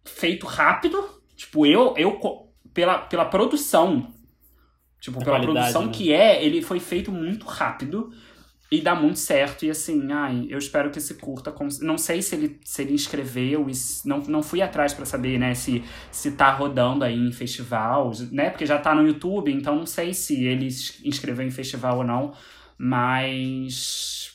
feito 0.04 0.46
rápido. 0.46 1.04
Tipo, 1.36 1.66
eu, 1.66 1.94
eu 1.96 2.18
pela, 2.74 2.98
pela 2.98 3.24
produção, 3.24 4.12
tipo, 5.00 5.20
A 5.20 5.24
pela 5.24 5.40
produção 5.40 5.86
né? 5.86 5.92
que 5.92 6.12
é, 6.12 6.44
ele 6.44 6.62
foi 6.62 6.80
feito 6.80 7.12
muito 7.12 7.46
rápido 7.46 8.12
e 8.72 8.80
dá 8.80 8.94
muito 8.94 9.18
certo. 9.18 9.64
E 9.66 9.70
assim, 9.70 10.10
ai, 10.10 10.46
eu 10.48 10.58
espero 10.58 10.90
que 10.90 10.98
esse 10.98 11.14
curta. 11.14 11.52
cons- 11.52 11.80
Não 11.80 11.98
sei 11.98 12.22
se 12.22 12.34
ele, 12.34 12.58
se 12.64 12.82
ele 12.82 12.94
inscreveu, 12.94 13.68
e 13.68 13.74
se- 13.74 14.08
não, 14.08 14.18
não 14.20 14.42
fui 14.42 14.62
atrás 14.62 14.94
pra 14.94 15.04
saber, 15.04 15.38
né, 15.38 15.54
se, 15.54 15.84
se 16.10 16.32
tá 16.32 16.50
rodando 16.50 17.04
aí 17.04 17.18
em 17.18 17.30
festival, 17.32 18.10
né, 18.30 18.48
porque 18.50 18.64
já 18.66 18.78
tá 18.78 18.94
no 18.94 19.06
YouTube, 19.06 19.52
então 19.52 19.76
não 19.76 19.86
sei 19.86 20.14
se 20.14 20.42
ele 20.44 20.70
se 20.70 21.06
inscreveu 21.06 21.46
em 21.46 21.50
festival 21.50 21.98
ou 21.98 22.04
não, 22.04 22.32
mas. 22.78 24.30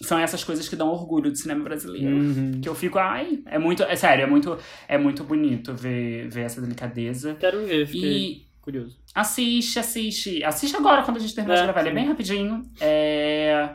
São 0.00 0.16
essas 0.18 0.44
coisas 0.44 0.68
que 0.68 0.76
dão 0.76 0.88
orgulho 0.90 1.30
do 1.30 1.36
cinema 1.36 1.64
brasileiro. 1.64 2.14
Uhum. 2.16 2.60
Que 2.62 2.68
eu 2.68 2.74
fico, 2.74 2.98
ai, 2.98 3.40
é 3.46 3.58
muito, 3.58 3.82
é 3.82 3.96
sério, 3.96 4.22
é 4.22 4.26
muito, 4.26 4.56
é 4.86 4.96
muito 4.96 5.24
bonito 5.24 5.74
ver, 5.74 6.28
ver 6.28 6.42
essa 6.42 6.60
delicadeza. 6.60 7.34
Quero 7.34 7.66
ver, 7.66 7.84
fiquei 7.86 8.10
E 8.26 8.47
curioso. 8.68 8.98
assiste, 9.14 9.78
assiste. 9.78 10.44
Assiste 10.44 10.76
agora 10.76 11.02
quando 11.02 11.16
a 11.16 11.20
gente 11.20 11.34
terminar 11.34 11.54
É, 11.54 11.60
de 11.60 11.64
gravar. 11.64 11.80
Ele 11.80 11.88
é 11.88 11.92
bem 11.92 12.06
rapidinho. 12.06 12.70
É... 12.78 13.70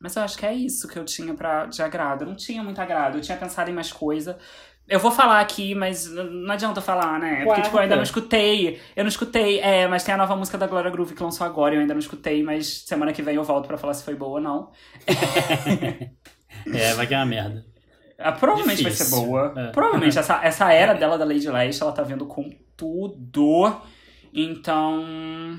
Mas 0.00 0.16
eu 0.16 0.22
acho 0.22 0.36
que 0.36 0.44
é 0.44 0.52
isso 0.52 0.88
que 0.88 0.98
eu 0.98 1.04
tinha 1.04 1.32
pra, 1.32 1.66
de 1.66 1.80
agrado. 1.80 2.22
Eu 2.22 2.28
não 2.28 2.34
tinha 2.34 2.62
muito 2.62 2.80
agrado. 2.80 3.18
Eu 3.18 3.20
tinha 3.20 3.38
pensado 3.38 3.70
em 3.70 3.72
mais 3.72 3.92
coisa. 3.92 4.36
Eu 4.88 4.98
vou 4.98 5.12
falar 5.12 5.40
aqui, 5.40 5.76
mas 5.76 6.10
não 6.10 6.52
adianta 6.52 6.80
falar, 6.80 7.20
né? 7.20 7.44
Porque, 7.44 7.62
tipo, 7.62 7.76
eu 7.76 7.82
ainda 7.82 7.94
não 7.94 8.02
escutei. 8.02 8.80
Eu 8.96 9.04
não 9.04 9.08
escutei. 9.08 9.60
É, 9.60 9.86
mas 9.86 10.02
tem 10.02 10.12
a 10.12 10.18
nova 10.18 10.34
música 10.34 10.58
da 10.58 10.66
Glória 10.66 10.90
Groove 10.90 11.14
que 11.14 11.22
lançou 11.22 11.46
agora. 11.46 11.76
Eu 11.76 11.80
ainda 11.80 11.94
não 11.94 12.00
escutei, 12.00 12.42
mas 12.42 12.82
semana 12.84 13.12
que 13.12 13.22
vem 13.22 13.36
eu 13.36 13.44
volto 13.44 13.68
pra 13.68 13.78
falar 13.78 13.94
se 13.94 14.04
foi 14.04 14.16
boa 14.16 14.38
ou 14.38 14.40
não. 14.40 14.72
É, 16.72 16.94
vai 16.94 17.08
que 17.08 17.14
é 17.14 17.16
uma 17.16 17.26
merda. 17.26 17.64
Ah, 18.22 18.32
provavelmente 18.32 18.82
vai 18.82 18.92
Difícil. 18.92 19.16
ser 19.18 19.26
boa. 19.26 19.52
É. 19.56 19.70
Provavelmente. 19.70 20.16
Essa, 20.18 20.40
essa 20.44 20.72
era 20.72 20.94
dela 20.94 21.16
da 21.18 21.24
Lady 21.24 21.48
Leste, 21.48 21.82
ela 21.82 21.92
tá 21.92 22.02
vindo 22.02 22.26
com 22.26 22.48
tudo. 22.76 23.80
Então. 24.32 25.58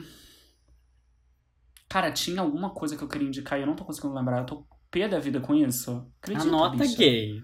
Cara, 1.89 2.11
tinha 2.11 2.41
alguma 2.41 2.71
coisa 2.71 2.95
que 2.97 3.03
eu 3.03 3.07
queria 3.07 3.27
indicar 3.27 3.59
e 3.59 3.61
eu 3.61 3.67
não 3.67 3.75
tô 3.75 3.85
conseguindo 3.85 4.13
lembrar. 4.15 4.39
Eu 4.39 4.45
tô 4.45 4.65
pé 4.89 5.07
da 5.07 5.19
vida 5.19 5.39
com 5.39 5.53
isso. 5.53 6.07
Acredita, 6.21 6.47
Anota 6.47 6.77
bicha? 6.77 6.97
gay. 6.97 7.41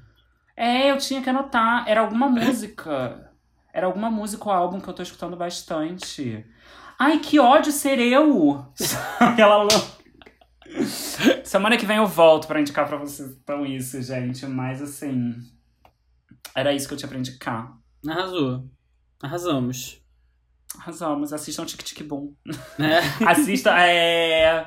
É, 0.58 0.92
eu 0.92 0.98
tinha 0.98 1.22
que 1.22 1.30
anotar. 1.30 1.88
Era 1.88 2.02
alguma 2.02 2.28
música. 2.28 3.32
Era 3.72 3.86
alguma 3.86 4.10
música 4.10 4.46
ou 4.46 4.52
álbum 4.52 4.80
que 4.80 4.88
eu 4.88 4.94
tô 4.94 5.04
escutando 5.04 5.38
bastante. 5.38 6.44
Ai, 6.98 7.20
que 7.20 7.40
ódio 7.40 7.72
ser 7.72 8.00
eu! 8.00 8.66
Aquela 9.20 9.58
lã- 9.64 9.68
Semana 11.44 11.78
que 11.78 11.86
vem 11.86 11.98
eu 11.98 12.08
volto 12.08 12.48
pra 12.48 12.60
indicar 12.62 12.88
pra 12.88 12.98
vocês 12.98 13.32
então 13.32 13.66
isso, 13.66 14.02
gente. 14.02 14.46
Mas 14.46 14.82
assim. 14.82 15.36
Era 16.56 16.74
isso 16.74 16.88
que 16.88 16.94
eu 16.94 16.98
tinha 16.98 17.10
pra 17.10 17.18
indicar. 17.18 17.78
Arrasou. 18.08 18.66
Arrasamos. 19.22 20.02
Arrasamos, 20.78 21.34
assistam 21.34 21.66
Tic 21.66 21.82
Tic 21.82 22.04
Boom. 22.04 22.34
É. 22.78 23.00
Assista, 23.26 23.72
é. 23.80 24.64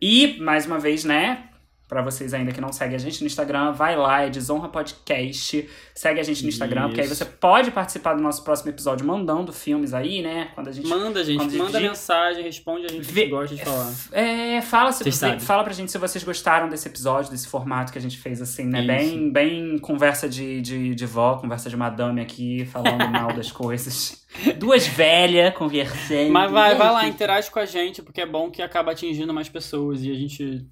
E, 0.00 0.38
mais 0.40 0.66
uma 0.66 0.78
vez, 0.78 1.04
né? 1.04 1.49
Pra 1.90 2.02
vocês 2.02 2.32
ainda 2.32 2.52
que 2.52 2.60
não 2.60 2.72
seguem 2.72 2.94
a 2.94 2.98
gente 3.00 3.20
no 3.20 3.26
Instagram, 3.26 3.72
vai 3.72 3.96
lá, 3.96 4.22
é 4.22 4.30
Desonra 4.30 4.68
Podcast. 4.68 5.68
Segue 5.92 6.20
a 6.20 6.22
gente 6.22 6.44
no 6.44 6.48
Instagram, 6.48 6.86
porque 6.86 7.00
aí 7.00 7.06
Isso. 7.08 7.16
você 7.16 7.24
pode 7.24 7.72
participar 7.72 8.14
do 8.14 8.22
nosso 8.22 8.44
próximo 8.44 8.70
episódio 8.70 9.04
mandando 9.04 9.52
filmes 9.52 9.92
aí, 9.92 10.22
né? 10.22 10.52
Quando 10.54 10.68
a 10.68 10.72
gente. 10.72 10.86
Manda, 10.86 11.24
gente. 11.24 11.40
a 11.40 11.58
Manda 11.58 11.80
gente- 11.80 11.88
mensagem, 11.88 12.44
responde 12.44 12.86
a 12.86 12.88
gente 12.88 13.04
que 13.08 13.12
Vê- 13.12 13.26
gosta 13.26 13.56
de 13.56 13.64
falar. 13.64 13.92
É, 14.12 14.60
fala, 14.62 14.92
se 14.92 15.02
você, 15.02 15.40
fala 15.40 15.64
pra 15.64 15.72
gente 15.72 15.90
se 15.90 15.98
vocês 15.98 16.22
gostaram 16.22 16.68
desse 16.68 16.86
episódio, 16.86 17.28
desse 17.32 17.48
formato 17.48 17.90
que 17.92 17.98
a 17.98 18.00
gente 18.00 18.18
fez, 18.18 18.40
assim, 18.40 18.66
né? 18.66 18.78
Isso. 18.78 18.86
Bem, 18.86 19.32
bem 19.32 19.78
conversa 19.80 20.28
de, 20.28 20.60
de, 20.60 20.94
de 20.94 21.06
vó, 21.06 21.38
conversa 21.38 21.68
de 21.68 21.76
madame 21.76 22.20
aqui, 22.20 22.64
falando 22.66 23.08
mal 23.10 23.32
das 23.32 23.50
coisas. 23.50 24.24
Duas 24.58 24.86
velhas 24.86 25.52
conversando. 25.54 26.30
Mas 26.30 26.52
vai, 26.52 26.76
vai 26.76 26.92
lá, 26.92 27.00
que- 27.00 27.08
interage 27.08 27.50
com 27.50 27.58
a 27.58 27.66
gente, 27.66 28.00
porque 28.00 28.20
é 28.20 28.26
bom 28.26 28.48
que 28.48 28.62
acaba 28.62 28.92
atingindo 28.92 29.34
mais 29.34 29.48
pessoas. 29.48 30.04
E 30.04 30.10
a 30.12 30.14
gente. 30.14 30.64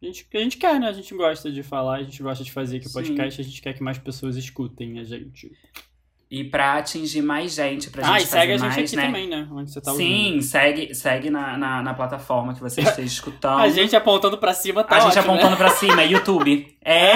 A 0.00 0.06
gente, 0.06 0.26
a 0.34 0.38
gente 0.38 0.56
quer, 0.58 0.78
né? 0.78 0.88
A 0.88 0.92
gente 0.92 1.14
gosta 1.14 1.50
de 1.50 1.62
falar, 1.62 1.96
a 1.96 2.02
gente 2.02 2.22
gosta 2.22 2.44
de 2.44 2.52
fazer 2.52 2.76
aqui 2.76 2.86
o 2.86 2.92
podcast, 2.92 3.40
a 3.40 3.44
gente 3.44 3.62
quer 3.62 3.72
que 3.72 3.82
mais 3.82 3.98
pessoas 3.98 4.36
escutem 4.36 4.98
a 4.98 5.04
gente. 5.04 5.50
E 6.28 6.42
pra 6.42 6.74
atingir 6.74 7.22
mais 7.22 7.54
gente, 7.54 7.88
pra 7.88 8.04
ah, 8.04 8.18
gente 8.18 8.26
e 8.26 8.30
segue 8.30 8.52
a 8.52 8.56
gente 8.56 8.68
mais, 8.68 8.78
aqui 8.78 8.96
né? 8.96 9.06
também, 9.06 9.28
né? 9.28 9.48
Onde 9.50 9.70
você 9.70 9.80
tá 9.80 9.92
Sim, 9.92 10.24
ouvindo. 10.26 10.42
segue, 10.42 10.94
segue 10.94 11.30
na, 11.30 11.56
na, 11.56 11.82
na 11.82 11.94
plataforma 11.94 12.52
que 12.52 12.60
você 12.60 12.80
esteja 12.80 13.02
escutando. 13.06 13.60
A 13.60 13.68
gente 13.68 13.94
apontando 13.94 14.36
pra 14.36 14.52
cima 14.52 14.82
tá 14.82 14.96
a 14.96 15.00
gente 15.00 15.18
ótimo, 15.18 15.34
né? 15.34 15.38
apontando 15.38 15.56
pra 15.56 15.70
cima, 15.70 16.02
é 16.02 16.06
YouTube. 16.06 16.76
É. 16.84 17.12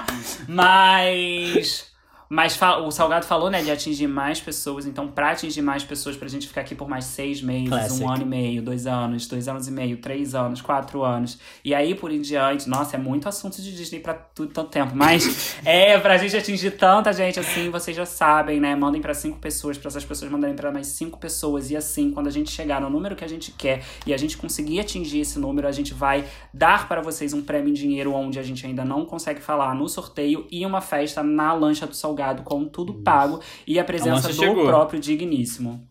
Mas. 0.48 1.95
Mas 2.28 2.58
o 2.84 2.90
Salgado 2.90 3.24
falou, 3.24 3.48
né, 3.48 3.62
de 3.62 3.70
atingir 3.70 4.08
mais 4.08 4.40
pessoas. 4.40 4.84
Então, 4.84 5.06
pra 5.06 5.30
atingir 5.30 5.62
mais 5.62 5.84
pessoas, 5.84 6.16
pra 6.16 6.28
gente 6.28 6.48
ficar 6.48 6.62
aqui 6.62 6.74
por 6.74 6.88
mais 6.88 7.04
seis 7.04 7.40
meses, 7.40 7.68
Classic. 7.68 8.02
um 8.02 8.10
ano 8.10 8.22
e 8.22 8.26
meio, 8.26 8.62
dois 8.62 8.86
anos, 8.86 9.26
dois 9.26 9.46
anos 9.46 9.68
e 9.68 9.70
meio, 9.70 9.98
três 9.98 10.34
anos, 10.34 10.60
quatro 10.60 11.04
anos. 11.04 11.38
E 11.64 11.72
aí, 11.72 11.94
por 11.94 12.10
em 12.10 12.20
diante, 12.20 12.68
nossa, 12.68 12.96
é 12.96 12.98
muito 12.98 13.28
assunto 13.28 13.62
de 13.62 13.74
Disney 13.74 14.00
pra 14.00 14.14
tudo 14.14 14.52
tanto 14.52 14.70
tempo. 14.70 14.92
Mas 14.94 15.56
é, 15.64 15.98
pra 15.98 16.16
gente 16.18 16.36
atingir 16.36 16.72
tanta 16.72 17.12
gente 17.12 17.38
assim, 17.38 17.70
vocês 17.70 17.96
já 17.96 18.06
sabem, 18.06 18.58
né? 18.58 18.74
Mandem 18.74 19.00
pra 19.00 19.14
cinco 19.14 19.38
pessoas, 19.38 19.78
pra 19.78 19.88
essas 19.88 20.04
pessoas 20.04 20.30
mandarem 20.30 20.56
pra 20.56 20.72
mais 20.72 20.88
cinco 20.88 21.18
pessoas. 21.18 21.70
E 21.70 21.76
assim, 21.76 22.10
quando 22.10 22.26
a 22.26 22.32
gente 22.32 22.50
chegar 22.50 22.80
no 22.80 22.90
número 22.90 23.14
que 23.14 23.24
a 23.24 23.28
gente 23.28 23.52
quer 23.52 23.84
e 24.04 24.12
a 24.12 24.16
gente 24.16 24.36
conseguir 24.36 24.80
atingir 24.80 25.20
esse 25.20 25.38
número, 25.38 25.68
a 25.68 25.72
gente 25.72 25.94
vai 25.94 26.24
dar 26.52 26.88
para 26.88 27.00
vocês 27.00 27.32
um 27.32 27.42
prêmio 27.42 27.70
em 27.70 27.72
dinheiro 27.72 28.12
onde 28.12 28.38
a 28.38 28.42
gente 28.42 28.66
ainda 28.66 28.84
não 28.84 29.04
consegue 29.04 29.40
falar 29.40 29.74
no 29.74 29.88
sorteio 29.88 30.46
e 30.50 30.66
uma 30.66 30.80
festa 30.80 31.22
na 31.22 31.52
lancha 31.52 31.86
do 31.86 31.94
Salgado 31.94 32.15
com 32.42 32.64
tudo 32.66 32.94
pago 32.94 33.40
e 33.66 33.78
a 33.78 33.84
presença 33.84 34.14
lancha 34.14 34.28
do 34.28 34.34
chegou. 34.34 34.66
próprio 34.66 35.00
Digníssimo. 35.00 35.86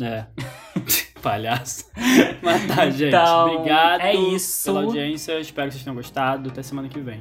É. 0.00 0.26
Palhaço. 1.20 1.84
Mas 2.42 2.66
tá, 2.66 2.88
gente. 2.88 3.08
Então, 3.08 3.54
Obrigado 3.54 4.00
é 4.00 4.14
isso. 4.14 4.64
pela 4.64 4.84
audiência. 4.84 5.38
Espero 5.38 5.68
que 5.68 5.74
vocês 5.74 5.84
tenham 5.84 5.94
gostado. 5.94 6.48
Até 6.48 6.62
semana 6.62 6.88
que 6.88 6.98
vem. 6.98 7.20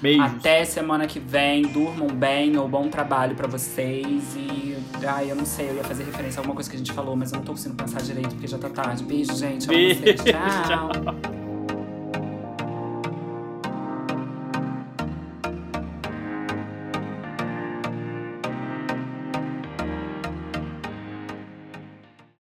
Beijos. 0.00 0.24
Até 0.24 0.64
semana 0.64 1.06
que 1.06 1.20
vem, 1.20 1.62
durmam 1.62 2.08
bem 2.08 2.56
ou 2.56 2.66
bom 2.66 2.88
trabalho 2.88 3.36
pra 3.36 3.46
vocês 3.46 4.34
e 4.34 4.74
ai, 5.06 5.30
eu 5.30 5.36
não 5.36 5.44
sei, 5.44 5.68
eu 5.68 5.74
ia 5.74 5.84
fazer 5.84 6.04
referência 6.04 6.38
a 6.38 6.40
alguma 6.40 6.54
coisa 6.54 6.70
que 6.70 6.76
a 6.76 6.78
gente 6.78 6.92
falou, 6.92 7.14
mas 7.14 7.32
eu 7.32 7.38
não 7.38 7.44
tô 7.44 7.52
conseguindo 7.52 7.82
pensar 7.82 8.00
direito 8.00 8.30
porque 8.30 8.46
já 8.46 8.56
tá 8.56 8.70
tarde. 8.70 9.04
Beijo, 9.04 9.36
gente. 9.36 9.66
Beijo. 9.68 10.02
Tchau. 10.02 10.90